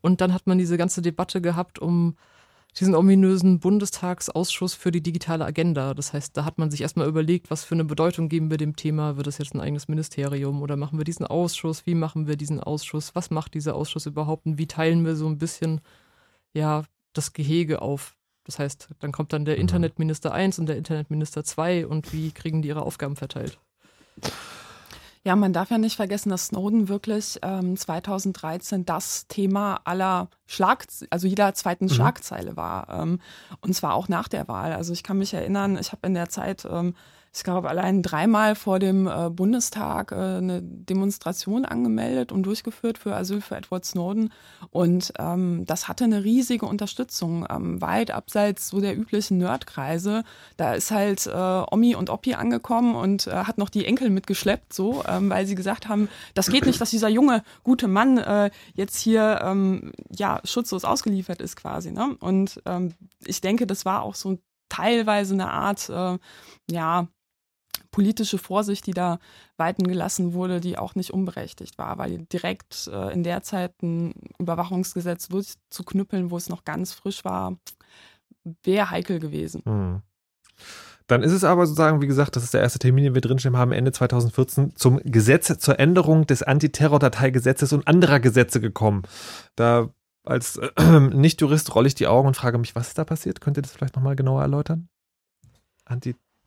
Und 0.00 0.20
dann 0.20 0.34
hat 0.34 0.46
man 0.46 0.58
diese 0.58 0.76
ganze 0.76 1.02
Debatte 1.02 1.40
gehabt 1.40 1.78
um 1.78 2.16
diesen 2.78 2.94
ominösen 2.94 3.58
Bundestagsausschuss 3.58 4.74
für 4.74 4.90
die 4.92 5.02
digitale 5.02 5.44
Agenda. 5.44 5.94
Das 5.94 6.12
heißt, 6.12 6.36
da 6.36 6.44
hat 6.44 6.58
man 6.58 6.70
sich 6.70 6.82
erstmal 6.82 7.08
überlegt, 7.08 7.50
was 7.50 7.64
für 7.64 7.74
eine 7.74 7.84
Bedeutung 7.84 8.28
geben 8.28 8.50
wir 8.50 8.58
dem 8.58 8.76
Thema? 8.76 9.16
Wird 9.16 9.26
das 9.26 9.38
jetzt 9.38 9.54
ein 9.54 9.60
eigenes 9.60 9.88
Ministerium 9.88 10.62
oder 10.62 10.76
machen 10.76 10.98
wir 10.98 11.04
diesen 11.04 11.26
Ausschuss? 11.26 11.86
Wie 11.86 11.94
machen 11.94 12.26
wir 12.26 12.36
diesen 12.36 12.60
Ausschuss? 12.60 13.14
Was 13.14 13.30
macht 13.30 13.54
dieser 13.54 13.74
Ausschuss 13.74 14.06
überhaupt? 14.06 14.46
Und 14.46 14.58
wie 14.58 14.68
teilen 14.68 15.04
wir 15.04 15.16
so 15.16 15.26
ein 15.26 15.38
bisschen, 15.38 15.80
ja, 16.52 16.84
das 17.12 17.32
Gehege 17.32 17.82
auf? 17.82 18.16
Das 18.44 18.58
heißt, 18.58 18.88
dann 19.00 19.12
kommt 19.12 19.32
dann 19.32 19.44
der 19.44 19.56
mhm. 19.56 19.62
Internetminister 19.62 20.32
1 20.32 20.58
und 20.58 20.66
der 20.66 20.76
Internetminister 20.76 21.44
2 21.44 21.86
und 21.86 22.12
wie 22.12 22.32
kriegen 22.32 22.62
die 22.62 22.68
ihre 22.68 22.82
Aufgaben 22.82 23.16
verteilt? 23.16 23.58
Ja, 25.22 25.36
man 25.36 25.52
darf 25.52 25.70
ja 25.70 25.76
nicht 25.76 25.96
vergessen, 25.96 26.30
dass 26.30 26.46
Snowden 26.46 26.88
wirklich 26.88 27.38
ähm, 27.42 27.76
2013 27.76 28.86
das 28.86 29.26
Thema 29.26 29.80
aller 29.84 30.28
Schlag, 30.46 30.86
also 31.10 31.26
jeder 31.26 31.52
zweiten 31.52 31.84
mhm. 31.84 31.90
Schlagzeile 31.90 32.56
war. 32.56 32.88
Ähm, 32.88 33.20
und 33.60 33.74
zwar 33.74 33.94
auch 33.94 34.08
nach 34.08 34.28
der 34.28 34.48
Wahl. 34.48 34.72
Also 34.72 34.94
ich 34.94 35.02
kann 35.02 35.18
mich 35.18 35.34
erinnern, 35.34 35.76
ich 35.78 35.92
habe 35.92 36.06
in 36.06 36.14
der 36.14 36.30
Zeit 36.30 36.66
ähm, 36.70 36.94
ich 37.32 37.44
glaube, 37.44 37.68
allein 37.68 38.02
dreimal 38.02 38.56
vor 38.56 38.80
dem 38.80 39.06
äh, 39.06 39.30
Bundestag 39.30 40.10
äh, 40.10 40.14
eine 40.16 40.62
Demonstration 40.62 41.64
angemeldet 41.64 42.32
und 42.32 42.42
durchgeführt 42.42 42.98
für 42.98 43.14
Asyl 43.14 43.40
für 43.40 43.56
Edward 43.56 43.84
Snowden. 43.84 44.32
Und 44.70 45.12
ähm, 45.16 45.64
das 45.64 45.86
hatte 45.86 46.04
eine 46.04 46.24
riesige 46.24 46.66
Unterstützung, 46.66 47.46
ähm, 47.48 47.80
weit 47.80 48.10
abseits 48.10 48.68
so 48.68 48.80
der 48.80 48.98
üblichen 48.98 49.38
Nerdkreise. 49.38 50.24
Da 50.56 50.74
ist 50.74 50.90
halt 50.90 51.26
äh, 51.28 51.62
Omi 51.70 51.94
und 51.94 52.10
Oppi 52.10 52.34
angekommen 52.34 52.96
und 52.96 53.28
äh, 53.28 53.30
hat 53.30 53.58
noch 53.58 53.70
die 53.70 53.84
Enkel 53.84 54.10
mitgeschleppt, 54.10 54.72
so, 54.72 55.04
ähm, 55.06 55.30
weil 55.30 55.46
sie 55.46 55.54
gesagt 55.54 55.88
haben, 55.88 56.08
das 56.34 56.50
geht 56.50 56.66
nicht, 56.66 56.80
dass 56.80 56.90
dieser 56.90 57.08
junge, 57.08 57.44
gute 57.62 57.86
Mann 57.86 58.18
äh, 58.18 58.50
jetzt 58.74 58.98
hier 58.98 59.40
ähm, 59.44 59.92
ja 60.10 60.40
schutzlos 60.42 60.84
ausgeliefert 60.84 61.40
ist 61.40 61.54
quasi. 61.54 61.92
Ne? 61.92 62.16
Und 62.18 62.60
ähm, 62.66 62.92
ich 63.24 63.40
denke, 63.40 63.68
das 63.68 63.84
war 63.84 64.02
auch 64.02 64.16
so 64.16 64.38
teilweise 64.68 65.34
eine 65.34 65.50
Art, 65.50 65.88
äh, 65.88 66.18
ja, 66.70 67.06
politische 67.90 68.38
Vorsicht, 68.38 68.86
die 68.86 68.92
da 68.92 69.18
walten 69.56 69.86
gelassen 69.86 70.32
wurde, 70.32 70.60
die 70.60 70.78
auch 70.78 70.94
nicht 70.94 71.12
unberechtigt 71.12 71.78
war, 71.78 71.98
weil 71.98 72.26
direkt 72.32 72.88
äh, 72.92 73.12
in 73.12 73.22
der 73.22 73.42
Zeit 73.42 73.82
ein 73.82 74.14
Überwachungsgesetz 74.38 75.28
durchzuknüppeln, 75.28 76.30
wo 76.30 76.36
es 76.36 76.48
noch 76.48 76.64
ganz 76.64 76.92
frisch 76.92 77.24
war, 77.24 77.56
wäre 78.62 78.90
heikel 78.90 79.18
gewesen. 79.18 79.62
Mhm. 79.64 80.02
Dann 81.06 81.24
ist 81.24 81.32
es 81.32 81.42
aber 81.42 81.66
sozusagen, 81.66 82.00
wie 82.00 82.06
gesagt, 82.06 82.36
das 82.36 82.44
ist 82.44 82.54
der 82.54 82.60
erste 82.60 82.78
Termin, 82.78 83.02
den 83.02 83.14
wir 83.14 83.20
drinstehen 83.20 83.56
haben, 83.56 83.72
Ende 83.72 83.90
2014 83.90 84.76
zum 84.76 85.00
Gesetz 85.02 85.58
zur 85.58 85.80
Änderung 85.80 86.24
des 86.26 86.44
Antiterror-Dateigesetzes 86.44 87.72
und 87.72 87.88
anderer 87.88 88.20
Gesetze 88.20 88.60
gekommen. 88.60 89.02
Da 89.56 89.90
als 90.24 90.56
äh, 90.76 91.00
Nicht-Jurist 91.00 91.74
rolle 91.74 91.88
ich 91.88 91.96
die 91.96 92.06
Augen 92.06 92.28
und 92.28 92.36
frage 92.36 92.58
mich, 92.58 92.76
was 92.76 92.88
ist 92.88 92.98
da 92.98 93.04
passiert? 93.04 93.40
Könnt 93.40 93.58
ihr 93.58 93.62
das 93.62 93.72
vielleicht 93.72 93.96
nochmal 93.96 94.14
genauer 94.14 94.42
erläutern? 94.42 94.88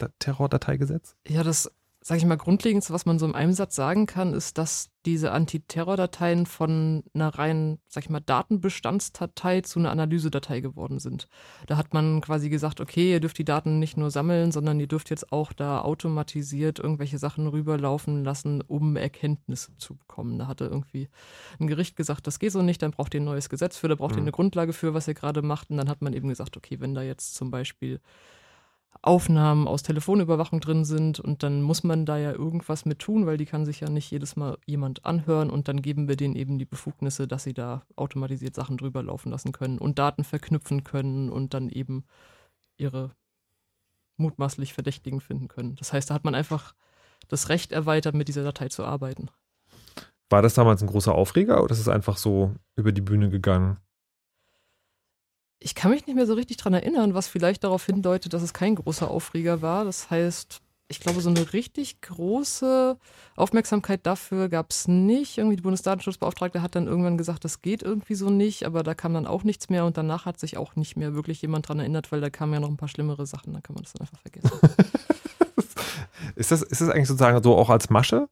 Antiterror-Dateigesetz? 0.05 1.15
Ja, 1.27 1.43
das 1.43 1.71
sage 2.05 2.17
ich 2.17 2.25
mal, 2.25 2.35
grundlegendste, 2.35 2.91
was 2.91 3.05
man 3.05 3.17
so 3.17 3.25
in 3.25 3.33
einem 3.33 3.53
Satz 3.53 3.75
sagen 3.75 4.07
kann, 4.07 4.33
ist, 4.33 4.57
dass 4.57 4.89
diese 5.05 5.31
Antiterror-Dateien 5.31 6.45
von 6.45 7.03
einer 7.13 7.29
reinen, 7.29 7.79
sag 7.87 8.03
ich 8.03 8.09
mal, 8.09 8.19
Datenbestandsdatei 8.19 9.61
zu 9.61 9.79
einer 9.79 9.91
Analysedatei 9.91 10.59
geworden 10.59 10.99
sind. 10.99 11.29
Da 11.65 11.77
hat 11.77 11.93
man 11.93 12.19
quasi 12.19 12.49
gesagt, 12.49 12.81
okay, 12.81 13.11
ihr 13.11 13.19
dürft 13.21 13.37
die 13.37 13.45
Daten 13.45 13.79
nicht 13.79 13.95
nur 13.95 14.11
sammeln, 14.11 14.51
sondern 14.51 14.81
ihr 14.81 14.87
dürft 14.87 15.09
jetzt 15.09 15.31
auch 15.31 15.53
da 15.53 15.81
automatisiert 15.81 16.77
irgendwelche 16.77 17.17
Sachen 17.17 17.47
rüberlaufen 17.47 18.25
lassen, 18.25 18.61
um 18.61 18.97
Erkenntnisse 18.97 19.77
zu 19.77 19.95
bekommen. 19.95 20.37
Da 20.37 20.47
hatte 20.47 20.65
irgendwie 20.65 21.07
ein 21.59 21.67
Gericht 21.67 21.95
gesagt, 21.95 22.27
das 22.27 22.39
geht 22.39 22.51
so 22.51 22.61
nicht, 22.61 22.81
dann 22.81 22.91
braucht 22.91 23.13
ihr 23.13 23.21
ein 23.21 23.25
neues 23.25 23.47
Gesetz 23.47 23.77
für, 23.77 23.87
da 23.87 23.95
braucht 23.95 24.13
mhm. 24.15 24.19
ihr 24.19 24.23
eine 24.23 24.31
Grundlage 24.31 24.73
für, 24.73 24.93
was 24.93 25.07
ihr 25.07 25.13
gerade 25.13 25.41
macht. 25.41 25.69
Und 25.69 25.77
dann 25.77 25.89
hat 25.89 26.01
man 26.01 26.11
eben 26.11 26.27
gesagt, 26.27 26.57
okay, 26.57 26.81
wenn 26.81 26.93
da 26.93 27.01
jetzt 27.01 27.35
zum 27.35 27.49
Beispiel 27.49 28.01
Aufnahmen 29.01 29.67
aus 29.67 29.83
Telefonüberwachung 29.83 30.61
drin 30.61 30.85
sind 30.85 31.19
und 31.19 31.43
dann 31.43 31.61
muss 31.61 31.83
man 31.83 32.05
da 32.05 32.17
ja 32.17 32.31
irgendwas 32.31 32.85
mit 32.85 32.99
tun, 32.99 33.25
weil 33.25 33.37
die 33.37 33.45
kann 33.45 33.65
sich 33.65 33.81
ja 33.81 33.89
nicht 33.89 34.09
jedes 34.11 34.35
Mal 34.35 34.57
jemand 34.65 35.05
anhören 35.05 35.49
und 35.49 35.67
dann 35.67 35.81
geben 35.81 36.07
wir 36.07 36.15
denen 36.15 36.35
eben 36.35 36.57
die 36.57 36.65
Befugnisse, 36.65 37.27
dass 37.27 37.43
sie 37.43 37.53
da 37.53 37.83
automatisiert 37.95 38.55
Sachen 38.55 38.77
drüber 38.77 39.03
laufen 39.03 39.29
lassen 39.31 39.51
können 39.51 39.77
und 39.77 39.99
Daten 39.99 40.23
verknüpfen 40.23 40.83
können 40.83 41.29
und 41.29 41.53
dann 41.53 41.69
eben 41.69 42.05
ihre 42.77 43.11
mutmaßlich 44.17 44.73
Verdächtigen 44.73 45.19
finden 45.19 45.47
können. 45.47 45.75
Das 45.75 45.91
heißt, 45.91 46.09
da 46.09 46.13
hat 46.13 46.23
man 46.23 46.35
einfach 46.35 46.73
das 47.27 47.49
Recht 47.49 47.71
erweitert, 47.71 48.15
mit 48.15 48.27
dieser 48.27 48.43
Datei 48.43 48.69
zu 48.69 48.83
arbeiten. 48.85 49.29
War 50.29 50.41
das 50.41 50.53
damals 50.53 50.81
ein 50.81 50.87
großer 50.87 51.13
Aufreger 51.13 51.63
oder 51.63 51.73
ist 51.73 51.79
es 51.79 51.87
einfach 51.87 52.17
so 52.17 52.55
über 52.75 52.91
die 52.91 53.01
Bühne 53.01 53.29
gegangen? 53.29 53.77
Ich 55.63 55.75
kann 55.75 55.91
mich 55.91 56.05
nicht 56.05 56.15
mehr 56.15 56.25
so 56.25 56.33
richtig 56.33 56.57
dran 56.57 56.73
erinnern, 56.73 57.13
was 57.13 57.27
vielleicht 57.27 57.63
darauf 57.63 57.85
hindeutet, 57.85 58.33
dass 58.33 58.41
es 58.41 58.53
kein 58.53 58.75
großer 58.75 59.09
Aufreger 59.09 59.61
war. 59.61 59.85
Das 59.85 60.09
heißt, 60.09 60.61
ich 60.89 60.99
glaube, 60.99 61.21
so 61.21 61.29
eine 61.29 61.53
richtig 61.53 62.01
große 62.01 62.97
Aufmerksamkeit 63.37 64.05
dafür 64.05 64.49
gab 64.49 64.71
es 64.71 64.89
nicht. 64.89 65.37
Irgendwie 65.37 65.55
die 65.55 65.61
Bundesdatenschutzbeauftragte 65.61 66.61
hat 66.61 66.75
dann 66.75 66.87
irgendwann 66.87 67.17
gesagt, 67.17 67.45
das 67.45 67.61
geht 67.61 67.81
irgendwie 67.81 68.15
so 68.15 68.29
nicht, 68.29 68.65
aber 68.65 68.83
da 68.83 68.93
kam 68.93 69.13
dann 69.13 69.25
auch 69.25 69.45
nichts 69.45 69.69
mehr 69.69 69.85
und 69.85 69.97
danach 69.97 70.25
hat 70.25 70.37
sich 70.37 70.57
auch 70.57 70.75
nicht 70.75 70.97
mehr 70.97 71.15
wirklich 71.15 71.41
jemand 71.41 71.69
dran 71.69 71.79
erinnert, 71.79 72.11
weil 72.11 72.19
da 72.19 72.29
kamen 72.29 72.53
ja 72.53 72.59
noch 72.59 72.69
ein 72.69 72.77
paar 72.77 72.89
schlimmere 72.89 73.25
Sachen, 73.25 73.53
dann 73.53 73.63
kann 73.63 73.73
man 73.73 73.83
das 73.83 73.93
dann 73.93 74.01
einfach 74.01 74.19
vergessen. 74.19 74.51
ist, 76.35 76.51
das, 76.51 76.61
ist 76.61 76.81
das 76.81 76.89
eigentlich 76.89 77.07
sozusagen 77.07 77.41
so 77.41 77.55
auch 77.55 77.69
als 77.69 77.89
Masche 77.89 78.27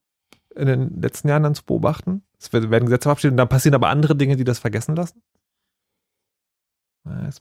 in 0.53 0.67
den 0.67 1.01
letzten 1.01 1.29
Jahren 1.29 1.43
dann 1.43 1.55
zu 1.55 1.63
beobachten? 1.63 2.23
Es 2.37 2.51
werden 2.51 2.85
Gesetze 2.85 3.03
verabschiedet 3.03 3.31
und 3.31 3.37
dann 3.37 3.49
passieren 3.49 3.75
aber 3.75 3.87
andere 3.87 4.17
Dinge, 4.17 4.35
die 4.35 4.43
das 4.43 4.59
vergessen 4.59 4.97
lassen? 4.97 5.23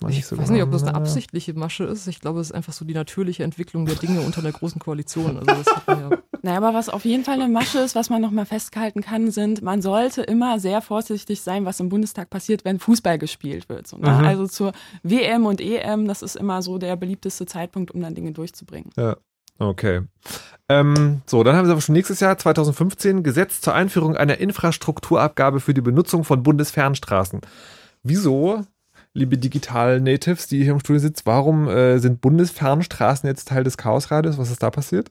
Ich 0.09 0.27
so 0.27 0.39
weiß 0.39 0.51
nicht, 0.51 0.63
ob 0.63 0.71
das 0.71 0.85
eine 0.85 0.95
absichtliche 0.95 1.53
Masche 1.53 1.85
ist. 1.85 2.07
Ich 2.07 2.21
glaube, 2.21 2.41
es 2.41 2.49
ist 2.49 2.55
einfach 2.55 2.73
so 2.73 2.87
die 2.87 2.95
natürliche 2.95 3.45
Entwicklung 3.45 3.85
der 3.85 3.95
Dinge 3.95 4.23
unter 4.23 4.41
einer 4.41 4.53
großen 4.53 4.81
Koalition. 4.81 5.37
Also 5.37 5.47
das 5.47 5.67
hat 5.67 5.89
ja 5.89 6.11
naja, 6.43 6.57
aber 6.57 6.73
was 6.73 6.89
auf 6.89 7.05
jeden 7.05 7.25
Fall 7.25 7.35
eine 7.35 7.53
Masche 7.53 7.79
ist, 7.81 7.95
was 7.95 8.09
man 8.09 8.23
nochmal 8.23 8.47
festhalten 8.47 9.03
kann, 9.03 9.31
sind, 9.31 9.61
man 9.61 9.83
sollte 9.83 10.23
immer 10.23 10.59
sehr 10.59 10.81
vorsichtig 10.81 11.43
sein, 11.43 11.67
was 11.67 11.79
im 11.81 11.91
Bundestag 11.91 12.31
passiert, 12.31 12.65
wenn 12.65 12.79
Fußball 12.79 13.19
gespielt 13.19 13.69
wird. 13.69 13.87
So, 13.87 13.99
ne? 13.99 14.11
mhm. 14.11 14.25
Also 14.25 14.47
zur 14.47 14.73
WM 15.03 15.45
und 15.45 15.61
EM, 15.61 16.09
das 16.09 16.23
ist 16.23 16.37
immer 16.37 16.63
so 16.63 16.79
der 16.79 16.97
beliebteste 16.97 17.45
Zeitpunkt, 17.45 17.91
um 17.91 18.01
dann 18.01 18.15
Dinge 18.15 18.33
durchzubringen. 18.33 18.91
Ja. 18.97 19.17
Okay. 19.59 20.01
Ähm, 20.71 21.21
so, 21.27 21.45
dann 21.45 21.55
haben 21.55 21.67
wir 21.67 21.73
aber 21.73 21.83
schon 21.83 21.93
nächstes 21.93 22.21
Jahr, 22.21 22.39
2015, 22.39 23.23
Gesetz 23.23 23.61
zur 23.61 23.75
Einführung 23.75 24.17
einer 24.17 24.39
Infrastrukturabgabe 24.39 25.61
für 25.61 25.75
die 25.75 25.83
Benutzung 25.83 26.25
von 26.25 26.43
Bundesfernstraßen. 26.43 27.43
Wieso 28.03 28.65
liebe 29.15 29.39
Digital-Natives, 29.39 30.47
die 30.47 30.63
hier 30.63 30.73
im 30.73 30.81
Studio 30.81 31.01
sitzen, 31.01 31.23
warum 31.25 31.69
äh, 31.69 31.99
sind 31.99 32.21
Bundesfernstraßen 32.21 33.27
jetzt 33.29 33.49
Teil 33.49 33.65
des 33.65 33.77
Chaosradios? 33.77 34.39
Was 34.39 34.51
ist 34.51 34.63
da 34.63 34.71
passiert? 34.71 35.11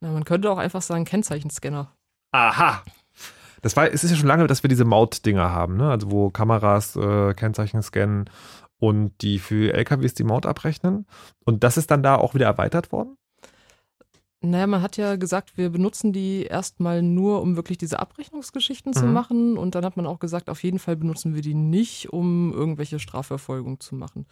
Na, 0.00 0.10
man 0.10 0.24
könnte 0.24 0.50
auch 0.50 0.58
einfach 0.58 0.82
sagen 0.82 1.04
Kennzeichenscanner. 1.04 1.92
Aha. 2.32 2.82
Das 3.62 3.76
war, 3.76 3.90
es 3.90 4.04
ist 4.04 4.10
ja 4.10 4.16
schon 4.16 4.28
lange, 4.28 4.46
dass 4.46 4.62
wir 4.62 4.68
diese 4.68 4.84
Maut-Dinger 4.84 5.50
haben, 5.50 5.76
ne? 5.76 5.90
Also 5.90 6.10
wo 6.10 6.28
Kameras 6.28 6.96
äh, 6.96 7.32
Kennzeichen 7.32 7.82
scannen 7.82 8.28
und 8.78 9.22
die 9.22 9.38
für 9.38 9.72
LKWs 9.72 10.14
die 10.14 10.24
Maut 10.24 10.44
abrechnen. 10.44 11.06
Und 11.44 11.64
das 11.64 11.78
ist 11.78 11.90
dann 11.90 12.02
da 12.02 12.16
auch 12.16 12.34
wieder 12.34 12.46
erweitert 12.46 12.92
worden? 12.92 13.16
Naja, 14.44 14.66
man 14.66 14.82
hat 14.82 14.98
ja 14.98 15.16
gesagt, 15.16 15.56
wir 15.56 15.70
benutzen 15.70 16.12
die 16.12 16.42
erstmal 16.42 17.02
nur, 17.02 17.40
um 17.40 17.56
wirklich 17.56 17.78
diese 17.78 17.98
Abrechnungsgeschichten 17.98 18.90
mhm. 18.90 18.96
zu 18.96 19.06
machen. 19.06 19.56
Und 19.56 19.74
dann 19.74 19.84
hat 19.84 19.96
man 19.96 20.06
auch 20.06 20.18
gesagt, 20.18 20.50
auf 20.50 20.62
jeden 20.62 20.78
Fall 20.78 20.96
benutzen 20.96 21.34
wir 21.34 21.42
die 21.42 21.54
nicht, 21.54 22.12
um 22.12 22.52
irgendwelche 22.52 22.98
Strafverfolgung 22.98 23.80
zu 23.80 23.94
machen. 23.94 24.26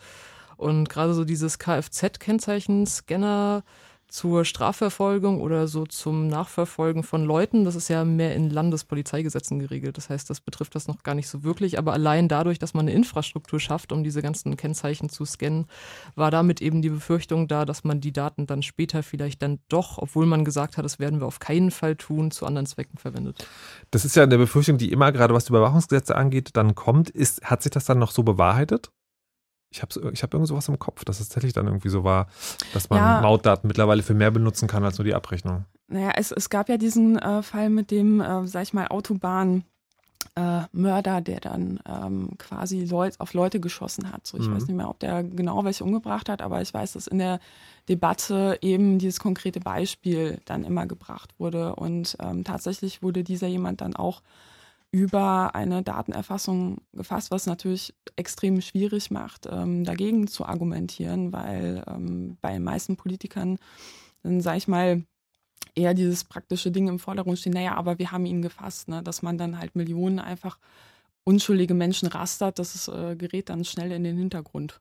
Und 0.59 0.90
gerade 0.90 1.14
so 1.14 1.25
dieses 1.25 1.59
Kfz-Kennzeichen-Scanner 1.59 3.64
zur 4.12 4.44
Strafverfolgung 4.44 5.40
oder 5.40 5.66
so 5.66 5.87
zum 5.87 6.29
Nachverfolgen 6.29 7.03
von 7.03 7.25
Leuten, 7.25 7.64
das 7.64 7.77
ist 7.77 7.88
ja 7.88 8.05
mehr 8.05 8.37
in 8.37 8.51
Landespolizeigesetzen 8.51 9.59
geregelt. 9.59 9.96
Das 9.96 10.11
heißt, 10.11 10.29
das 10.29 10.42
betrifft 10.42 10.75
das 10.75 10.87
noch 10.87 11.03
gar 11.03 11.14
nicht 11.14 11.29
so 11.29 11.44
wirklich. 11.44 11.79
Aber 11.79 11.94
allein 11.94 12.29
dadurch, 12.29 12.59
dass 12.59 12.75
man 12.75 12.87
eine 12.87 12.92
Infrastruktur 12.94 13.59
schafft, 13.59 13.90
um 13.90 14.05
diese 14.05 14.20
ganzen 14.20 14.55
Kennzeichen 14.59 15.09
zu 15.09 15.25
scannen, 15.25 15.64
war 16.14 16.31
damit 16.31 16.61
eben 16.61 16.83
die 16.83 16.90
Befürchtung 16.90 17.48
da, 17.48 17.64
dass 17.64 17.85
man 17.85 18.03
die 18.03 18.12
Daten 18.12 18.46
dann 18.46 18.62
später 18.62 19.03
vielleicht 19.03 19.40
dann 19.40 19.61
doch, 19.70 19.96
obwohl 19.96 20.27
man 20.27 20.44
gesagt 20.44 20.77
hat, 20.77 20.85
das 20.85 20.98
werden 20.98 21.20
wir 21.20 21.27
auf 21.27 21.38
keinen 21.38 21.70
Fall 21.70 21.96
tun, 21.96 22.31
zu 22.31 22.44
anderen 22.44 22.66
Zwecken 22.66 22.98
verwendet. 22.98 23.48
Das 23.90 24.05
ist 24.05 24.14
ja 24.14 24.25
eine 24.25 24.37
Befürchtung, 24.37 24.77
die 24.77 24.92
immer 24.92 25.11
gerade 25.11 25.33
was 25.33 25.46
die 25.46 25.53
Überwachungsgesetze 25.53 26.14
angeht, 26.14 26.51
dann 26.53 26.75
kommt. 26.75 27.09
Ist, 27.09 27.44
hat 27.44 27.62
sich 27.62 27.70
das 27.72 27.87
dann 27.87 27.98
noch 27.98 28.11
so 28.11 28.25
bewahrheitet? 28.25 28.90
Ich 29.72 29.80
habe 29.80 30.12
ich 30.12 30.22
hab 30.22 30.32
irgend 30.35 30.48
sowas 30.48 30.68
im 30.68 30.78
Kopf, 30.78 31.04
dass 31.04 31.18
es 31.18 31.28
tatsächlich 31.28 31.54
dann 31.54 31.66
irgendwie 31.66 31.88
so 31.88 32.04
war, 32.04 32.28
dass 32.74 32.90
man 32.90 32.98
ja. 32.98 33.20
Mautdaten 33.22 33.66
mittlerweile 33.66 34.02
für 34.02 34.14
mehr 34.14 34.30
benutzen 34.30 34.68
kann 34.68 34.85
als 34.85 34.98
nur 34.98 35.04
die 35.04 35.14
Abrechnung. 35.14 35.64
Naja, 35.88 36.12
es, 36.16 36.30
es 36.30 36.50
gab 36.50 36.68
ja 36.68 36.76
diesen 36.76 37.18
äh, 37.18 37.42
Fall 37.42 37.70
mit 37.70 37.90
dem, 37.90 38.20
äh, 38.20 38.46
sag 38.46 38.62
ich 38.62 38.74
mal, 38.74 38.88
Autobahn. 38.88 39.64
Äh, 40.37 40.62
Mörder, 40.70 41.20
der 41.20 41.40
dann 41.40 41.80
ähm, 41.87 42.30
quasi 42.38 42.85
Leut, 42.85 43.18
auf 43.18 43.35
Leute 43.35 43.61
geschossen 43.61 44.11
hat. 44.12 44.26
So, 44.26 44.38
ich 44.38 44.46
mhm. 44.46 44.54
weiß 44.54 44.66
nicht 44.66 44.76
mehr, 44.76 44.88
ob 44.88 44.98
der 45.00 45.24
genau 45.24 45.64
welche 45.64 45.85
umgebracht 45.85 46.28
hat, 46.28 46.40
aber 46.40 46.62
ich 46.62 46.72
weiß, 46.72 46.92
dass 46.92 47.08
in 47.08 47.18
der 47.18 47.38
Debatte 47.88 48.56
eben 48.62 48.98
dieses 48.98 49.18
konkrete 49.18 49.61
Beispiel 49.61 50.40
dann 50.46 50.64
immer 50.64 50.87
gebracht 50.87 51.35
wurde. 51.38 51.74
Und 51.74 52.16
ähm, 52.20 52.44
tatsächlich 52.44 53.02
wurde 53.02 53.24
dieser 53.24 53.48
jemand 53.48 53.80
dann 53.80 53.94
auch 53.94 54.22
über 54.92 55.55
eine 55.55 55.83
Datenerfassung 55.83 56.83
gefasst, 56.92 57.31
was 57.31 57.46
natürlich 57.46 57.94
extrem 58.16 58.61
schwierig 58.61 59.11
macht, 59.11 59.48
ähm, 59.50 59.85
dagegen 59.85 60.28
zu 60.28 60.44
argumentieren, 60.44 61.33
weil 61.33 61.83
ähm, 61.88 62.37
bei 62.42 62.52
den 62.52 62.62
meisten 62.62 62.96
Politikern 62.96 63.59
dann, 64.22 64.42
sage 64.42 64.59
ich 64.59 64.68
mal, 64.68 65.02
eher 65.74 65.94
dieses 65.94 66.24
praktische 66.24 66.70
Ding 66.70 66.88
im 66.88 66.98
Vordergrund 66.98 67.38
steht, 67.38 67.55
naja, 67.55 67.74
aber 67.74 67.98
wir 67.98 68.12
haben 68.12 68.26
ihn 68.26 68.42
gefasst, 68.42 68.88
ne? 68.88 69.02
dass 69.02 69.22
man 69.22 69.38
dann 69.38 69.59
halt 69.59 69.74
Millionen 69.74 70.18
einfach 70.18 70.59
unschuldige 71.24 71.72
Menschen 71.72 72.09
rastert, 72.09 72.59
das 72.59 72.88
äh, 72.88 73.16
gerät 73.16 73.48
dann 73.48 73.64
schnell 73.64 73.92
in 73.92 74.05
den 74.05 74.18
Hintergrund 74.18 74.81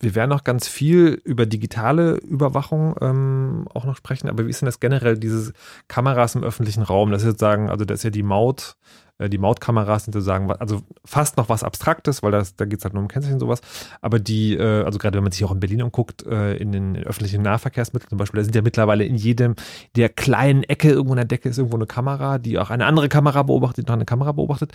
wir, 0.00 0.14
werden 0.14 0.30
noch 0.30 0.44
ganz 0.44 0.68
viel 0.68 1.20
über 1.24 1.46
digitale 1.46 2.16
Überwachung 2.18 2.94
ähm, 3.00 3.66
auch 3.74 3.84
noch 3.84 3.96
sprechen, 3.96 4.28
aber 4.28 4.46
wie 4.46 4.50
ist 4.50 4.60
denn 4.60 4.66
das 4.66 4.80
generell, 4.80 5.18
diese 5.18 5.52
Kameras 5.88 6.34
im 6.34 6.44
öffentlichen 6.44 6.82
Raum? 6.82 7.10
Das 7.10 7.22
ist 7.22 7.28
jetzt 7.28 7.40
sagen, 7.40 7.70
also 7.70 7.84
das 7.84 8.00
ist 8.00 8.04
ja 8.04 8.10
die 8.10 8.22
Maut, 8.22 8.76
äh, 9.20 9.28
die 9.28 9.38
Mautkameras 9.38 10.04
sind 10.04 10.12
sozusagen, 10.12 10.50
also 10.50 10.80
fast 11.04 11.36
noch 11.36 11.48
was 11.48 11.62
Abstraktes, 11.62 12.22
weil 12.22 12.32
das, 12.32 12.56
da 12.56 12.64
geht 12.64 12.78
es 12.78 12.84
halt 12.84 12.94
nur 12.94 13.02
um 13.02 13.08
Kennzeichen 13.08 13.34
und 13.34 13.40
sowas. 13.40 13.60
Aber 14.00 14.18
die, 14.18 14.56
äh, 14.56 14.84
also 14.84 14.98
gerade 14.98 15.16
wenn 15.16 15.22
man 15.22 15.32
sich 15.32 15.44
auch 15.44 15.52
in 15.52 15.60
Berlin 15.60 15.82
umguckt, 15.82 16.26
äh, 16.26 16.56
in 16.56 16.72
den 16.72 16.96
öffentlichen 16.96 17.42
Nahverkehrsmitteln 17.42 18.08
zum 18.08 18.18
Beispiel, 18.18 18.38
da 18.38 18.44
sind 18.44 18.54
ja 18.54 18.62
mittlerweile 18.62 19.04
in 19.04 19.16
jedem 19.16 19.54
der 19.96 20.08
kleinen 20.08 20.62
Ecke 20.64 20.88
irgendwo 20.88 21.12
in 21.12 21.18
der 21.18 21.26
Decke 21.26 21.48
ist 21.48 21.58
irgendwo 21.58 21.76
eine 21.76 21.86
Kamera, 21.86 22.38
die 22.38 22.58
auch 22.58 22.70
eine 22.70 22.86
andere 22.86 23.08
Kamera 23.08 23.42
beobachtet, 23.42 23.88
noch 23.88 23.94
eine 23.94 24.06
Kamera 24.06 24.32
beobachtet. 24.32 24.72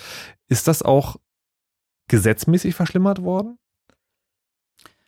Ist 0.48 0.68
das 0.68 0.84
auch 0.84 1.18
gesetzmäßig 2.08 2.76
verschlimmert 2.76 3.24
worden? 3.24 3.58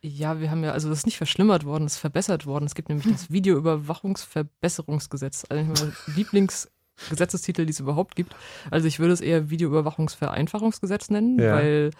Ja, 0.07 0.39
wir 0.39 0.49
haben 0.51 0.63
ja, 0.63 0.71
also 0.71 0.89
das 0.89 0.99
ist 0.99 1.05
nicht 1.05 1.17
verschlimmert 1.17 1.65
worden, 1.65 1.85
es 1.85 1.93
ist 1.93 1.99
verbessert 1.99 2.45
worden. 2.45 2.65
Es 2.65 2.75
gibt 2.75 2.89
nämlich 2.89 3.11
das 3.11 3.31
Videoüberwachungsverbesserungsgesetz. 3.31 5.45
Also 5.49 5.63
mein 5.63 5.93
Lieblingsgesetzestitel, 6.15 7.65
die 7.65 7.71
es 7.71 7.79
überhaupt 7.79 8.15
gibt. 8.15 8.35
Also 8.71 8.87
ich 8.87 8.99
würde 8.99 9.13
es 9.13 9.21
eher 9.21 9.49
Videoüberwachungsvereinfachungsgesetz 9.49 11.09
nennen, 11.09 11.39
ja. 11.39 11.55
weil 11.55 11.91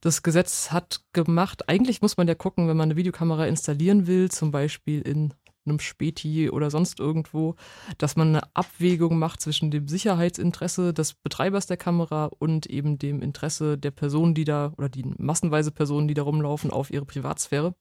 das 0.00 0.22
Gesetz 0.22 0.70
hat 0.72 1.00
gemacht, 1.12 1.68
eigentlich 1.68 2.00
muss 2.02 2.16
man 2.16 2.26
ja 2.26 2.34
gucken, 2.34 2.66
wenn 2.68 2.76
man 2.76 2.88
eine 2.88 2.96
Videokamera 2.96 3.46
installieren 3.46 4.08
will, 4.08 4.28
zum 4.30 4.50
Beispiel 4.50 5.02
in 5.02 5.34
einem 5.64 5.80
Späti 5.80 6.50
oder 6.50 6.70
sonst 6.70 7.00
irgendwo, 7.00 7.54
dass 7.98 8.16
man 8.16 8.28
eine 8.28 8.42
Abwägung 8.54 9.18
macht 9.18 9.40
zwischen 9.40 9.70
dem 9.70 9.88
Sicherheitsinteresse 9.88 10.92
des 10.92 11.14
Betreibers 11.14 11.66
der 11.66 11.76
Kamera 11.76 12.30
und 12.38 12.66
eben 12.66 12.98
dem 12.98 13.22
Interesse 13.22 13.78
der 13.78 13.90
Personen, 13.90 14.34
die 14.34 14.44
da, 14.44 14.72
oder 14.76 14.88
die 14.88 15.04
massenweise 15.18 15.70
Personen, 15.70 16.08
die 16.08 16.14
da 16.14 16.22
rumlaufen, 16.22 16.70
auf 16.70 16.90
ihre 16.90 17.06
Privatsphäre. 17.06 17.74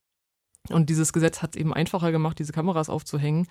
Und 0.69 0.89
dieses 0.89 1.11
Gesetz 1.11 1.41
hat 1.41 1.55
es 1.55 1.59
eben 1.59 1.73
einfacher 1.73 2.11
gemacht, 2.11 2.37
diese 2.37 2.53
Kameras 2.53 2.89
aufzuhängen, 2.89 3.47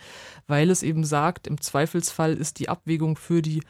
weil 0.47 0.71
es 0.71 0.85
eben 0.85 1.03
sagt, 1.03 1.49
im 1.49 1.61
Zweifelsfall 1.61 2.35
ist 2.35 2.61
die 2.61 2.69
Abwägung 2.69 3.17
für 3.17 3.43
die 3.43 3.63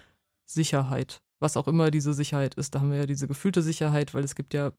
Sicherheit 0.44 1.22
was 1.40 1.56
auch 1.56 1.66
immer 1.66 1.90
diese 1.90 2.14
Sicherheit 2.14 2.54
ist. 2.54 2.74
Da 2.74 2.80
haben 2.80 2.90
wir 2.90 2.98
ja 2.98 3.06
diese 3.06 3.26
gefühlte 3.26 3.62
Sicherheit, 3.62 4.14
weil 4.14 4.24
es 4.24 4.34
gibt 4.34 4.54
ja 4.54 4.72